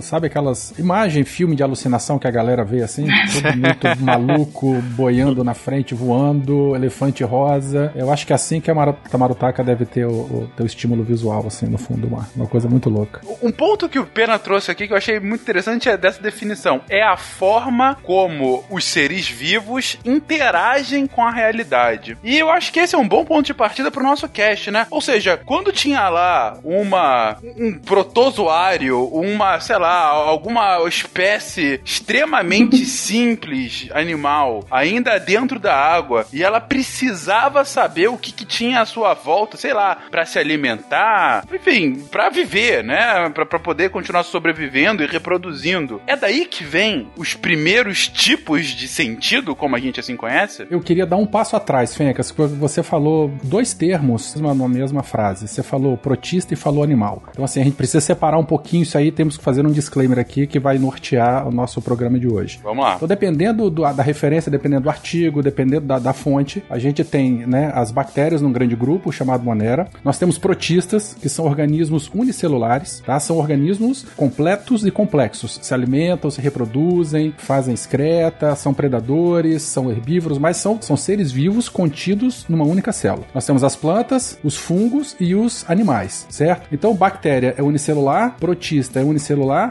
sabe 0.02 0.26
aquelas 0.26 0.76
imagem, 0.78 1.24
filme 1.24 1.56
de 1.56 1.62
alucinação 1.62 2.18
que 2.18 2.26
a 2.26 2.30
galera 2.30 2.64
vê 2.64 2.82
assim? 2.82 3.06
Todo 3.32 3.56
muito 3.56 4.04
maluco, 4.04 4.80
boiando 4.96 5.44
na 5.44 5.54
frente, 5.54 5.94
voando, 5.94 6.74
elefante 6.74 7.24
rosa. 7.24 7.92
Eu 7.94 8.12
acho 8.12 8.26
que 8.26 8.32
é 8.32 8.36
assim 8.36 8.60
que 8.60 8.70
a 8.70 8.92
Tamarutaka 9.11 9.62
deve 9.62 9.84
ter 9.84 10.06
o, 10.06 10.11
o 10.11 10.50
teu 10.56 10.66
estímulo 10.66 11.02
visual, 11.02 11.46
assim, 11.46 11.66
no 11.66 11.78
fundo 11.78 12.02
do 12.02 12.11
mar. 12.11 12.28
Uma 12.34 12.46
coisa 12.46 12.68
muito 12.68 12.88
louca. 12.88 13.20
Um 13.42 13.50
ponto 13.52 13.88
que 13.88 13.99
o 13.99 14.06
Pena 14.06 14.38
trouxe 14.38 14.70
aqui 14.70 14.87
que 14.87 14.92
eu 14.92 14.96
achei 14.96 15.20
muito 15.20 15.42
interessante 15.42 15.88
é 15.88 15.96
dessa 15.96 16.23
definição. 16.23 16.80
É 16.88 17.02
a 17.02 17.16
forma 17.16 17.96
como 18.02 18.64
os 18.70 18.84
seres 18.84 19.28
vivos 19.28 19.99
interagem 20.04 21.06
com 21.06 21.23
a 21.23 21.30
realidade. 21.30 22.16
E 22.23 22.38
eu 22.38 22.50
acho 22.50 22.73
que 22.73 22.80
esse 22.80 22.94
é 22.94 22.99
um 22.99 23.08
bom 23.08 23.25
ponto 23.25 23.46
de 23.46 23.54
partida 23.54 23.90
pro 23.90 24.02
nosso 24.02 24.28
cast, 24.28 24.70
né? 24.70 24.87
Ou 24.90 25.00
seja, 25.00 25.37
quando 25.37 25.73
tinha 25.73 26.08
lá 26.08 26.58
uma 26.64 27.37
um 27.56 27.73
protozoário, 27.78 29.08
uma, 29.38 29.61
sei 29.61 29.78
lá, 29.78 30.07
alguma 30.09 30.83
espécie 30.88 31.80
extremamente 31.85 32.78
simples 32.85 33.88
animal, 33.92 34.64
ainda 34.68 35.16
dentro 35.18 35.61
da 35.61 35.75
água, 35.75 36.26
e 36.33 36.42
ela 36.42 36.61
precisava 36.61 37.64
saber 37.64 38.09
o 38.09 38.18
que, 38.18 38.33
que 38.33 38.45
tinha 38.45 38.80
à 38.80 38.87
sua 38.87 39.14
volta, 39.14 39.57
sei 39.57 39.73
lá, 39.73 39.97
pra 40.11 40.26
se 40.26 40.38
alimentar, 40.38 41.45
enfim, 41.54 42.04
pra 42.11 42.28
viver, 42.28 42.83
né? 42.83 43.30
Pra, 43.30 43.47
pra 43.47 43.59
poder 43.61 43.90
continuar 43.90 44.25
sobrevivendo 44.25 45.04
e 45.04 45.07
reproduzindo. 45.07 46.02
É 46.07 46.16
daí 46.16 46.45
que 46.45 46.64
vem 46.64 47.09
os 47.16 47.35
primeiros 47.35 48.09
tipos 48.09 48.66
de 48.66 48.88
sentido, 48.88 49.54
como 49.54 49.76
a 49.76 49.78
gente 49.78 50.00
assim 50.00 50.16
conhece? 50.16 50.66
Eu 50.68 50.80
queria 50.80 51.07
dar 51.07 51.16
um 51.16 51.26
passo 51.26 51.54
atrás, 51.54 51.95
Fencas, 51.95 52.33
porque 52.33 52.54
você 52.54 52.83
falou 52.83 53.30
dois 53.45 53.73
termos 53.73 54.35
na 54.35 54.54
mesma 54.68 55.02
frase. 55.04 55.47
Você 55.47 55.62
falou 55.62 55.97
protista 55.97 56.54
e 56.54 56.57
falou 56.57 56.83
animal. 56.83 57.23
Então, 57.30 57.45
assim, 57.45 57.61
a 57.61 57.64
gente 57.64 57.76
precisa 57.76 58.00
separar 58.00 58.38
um 58.38 58.45
pouquinho 58.45 58.83
isso 58.83 58.97
aí. 58.97 59.12
Tem 59.12 59.27
temos 59.28 59.37
que 59.37 59.44
fazer 59.44 59.66
um 59.66 59.70
disclaimer 59.70 60.18
aqui 60.18 60.47
que 60.47 60.58
vai 60.58 60.78
nortear 60.78 61.47
o 61.47 61.50
nosso 61.50 61.82
programa 61.82 62.18
de 62.18 62.26
hoje. 62.26 62.58
Vamos 62.62 62.82
lá. 62.85 62.94
Então, 62.97 63.06
dependendo 63.06 63.68
do- 63.68 63.82
da 63.92 64.02
referência, 64.02 64.50
dependendo 64.50 64.82
do 64.85 64.88
artigo, 64.90 65.42
dependendo 65.42 65.87
da, 65.87 65.99
da 65.99 66.12
fonte, 66.14 66.62
a 66.70 66.78
gente 66.78 67.04
tem 67.04 67.47
né, 67.47 67.70
as 67.75 67.90
bactérias 67.90 68.40
num 68.40 68.50
grande 68.50 68.75
grupo 68.75 69.12
chamado 69.12 69.44
Monera. 69.44 69.88
Nós 70.02 70.18
temos 70.18 70.38
protistas, 70.38 71.14
que 71.20 71.28
são 71.28 71.44
organismos 71.44 72.11
unicelulares, 72.14 73.02
tá? 73.04 73.20
São 73.20 73.37
organismos 73.37 74.06
completos 74.16 74.87
e 74.87 74.90
complexos. 74.90 75.58
Se 75.61 75.75
alimentam, 75.75 76.30
se 76.30 76.40
reproduzem, 76.40 77.35
fazem 77.37 77.75
excreta, 77.75 78.54
são 78.54 78.73
predadores, 78.73 79.62
são 79.62 79.90
herbívoros, 79.90 80.38
mas 80.38 80.56
são, 80.56 80.80
são 80.80 80.97
seres 80.97 81.30
vivos 81.30 81.68
contidos 81.68 82.47
numa 82.49 82.64
única 82.64 82.92
célula. 82.92 83.26
Nós 83.35 83.44
temos 83.44 83.62
as 83.62 83.76
plantas, 83.76 84.38
os 84.42 84.56
fungos 84.56 85.14
e 85.20 85.35
os 85.35 85.64
animais, 85.68 86.26
certo? 86.30 86.68
Então, 86.73 86.94
bactéria 86.94 87.54
é 87.58 87.62
unicelular, 87.62 88.37
protista 88.38 89.00
é 89.00 89.02
unicelular, 89.04 89.17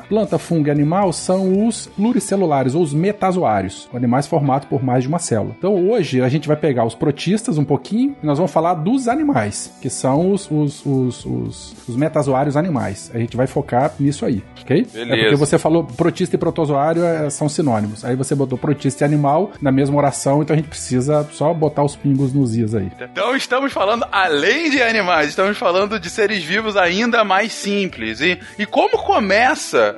planta, 0.10 0.38
fungo 0.38 0.68
e 0.68 0.72
animal 0.72 1.12
são 1.12 1.68
os 1.68 1.88
pluricelulares 1.88 2.76
ou 2.76 2.82
os 2.82 2.94
metazoários, 2.94 3.90
animais 3.94 4.28
formados 4.28 4.68
por 4.68 4.84
mais 4.84 5.04
de 5.04 5.10
uma 5.10 5.20
célula. 5.20 5.56
Então, 5.58 5.90
hoje 5.90 6.22
a 6.22 6.30
gente 6.30 6.48
vai 6.48 6.58
pegar 6.58 6.86
os 6.86 6.96
protistas 6.96 7.58
um 7.58 7.64
pouquinho 7.64 8.16
e 8.22 8.26
nós 8.26 8.38
vamos 8.38 8.52
falar 8.52 8.76
dos 8.76 9.08
animais, 9.08 9.74
que 9.82 9.90
são 9.90 10.32
os, 10.32 10.50
os, 10.50 10.86
os, 10.86 11.26
os, 11.26 11.76
os 11.88 11.96
metazoários 11.96 12.56
animais. 12.58 13.12
A 13.14 13.20
gente 13.20 13.36
vai 13.36 13.48
focar 13.48 13.94
nisso 14.00 14.26
aí, 14.26 14.44
ok? 14.62 14.88
Beleza. 14.92 15.16
É 15.16 15.22
porque 15.22 15.36
você 15.36 15.58
falou 15.58 15.84
protista 15.84 16.36
e 16.36 16.40
protozoário 16.40 17.04
é, 17.04 17.30
são 17.30 17.50
sinônimos. 17.50 18.04
Aí 18.04 18.16
você 18.16 18.36
botou 18.36 18.58
protista 18.58 19.04
e 19.04 19.06
animal 19.06 19.52
na 19.62 19.72
mesma 19.72 19.98
oração, 19.98 20.42
então 20.42 20.54
a 20.54 20.58
gente 20.58 20.70
precisa 20.70 21.28
só 21.32 21.54
botar 21.54 21.84
os 21.84 21.96
pingos 21.96 22.34
nos 22.34 22.56
is 22.56 22.76
aí. 22.76 22.92
Então 23.00 23.36
estamos 23.36 23.74
falando, 23.74 24.06
além 24.12 24.70
de 24.70 24.82
animais, 24.82 25.30
estamos 25.30 25.58
falando 25.58 26.00
de 26.00 26.10
seres 26.10 26.44
vivos 26.44 26.76
ainda 26.78 27.24
mais 27.24 27.54
simples. 27.54 28.22
E, 28.22 28.40
e 28.58 28.66
como 28.66 28.98
começa, 28.98 29.37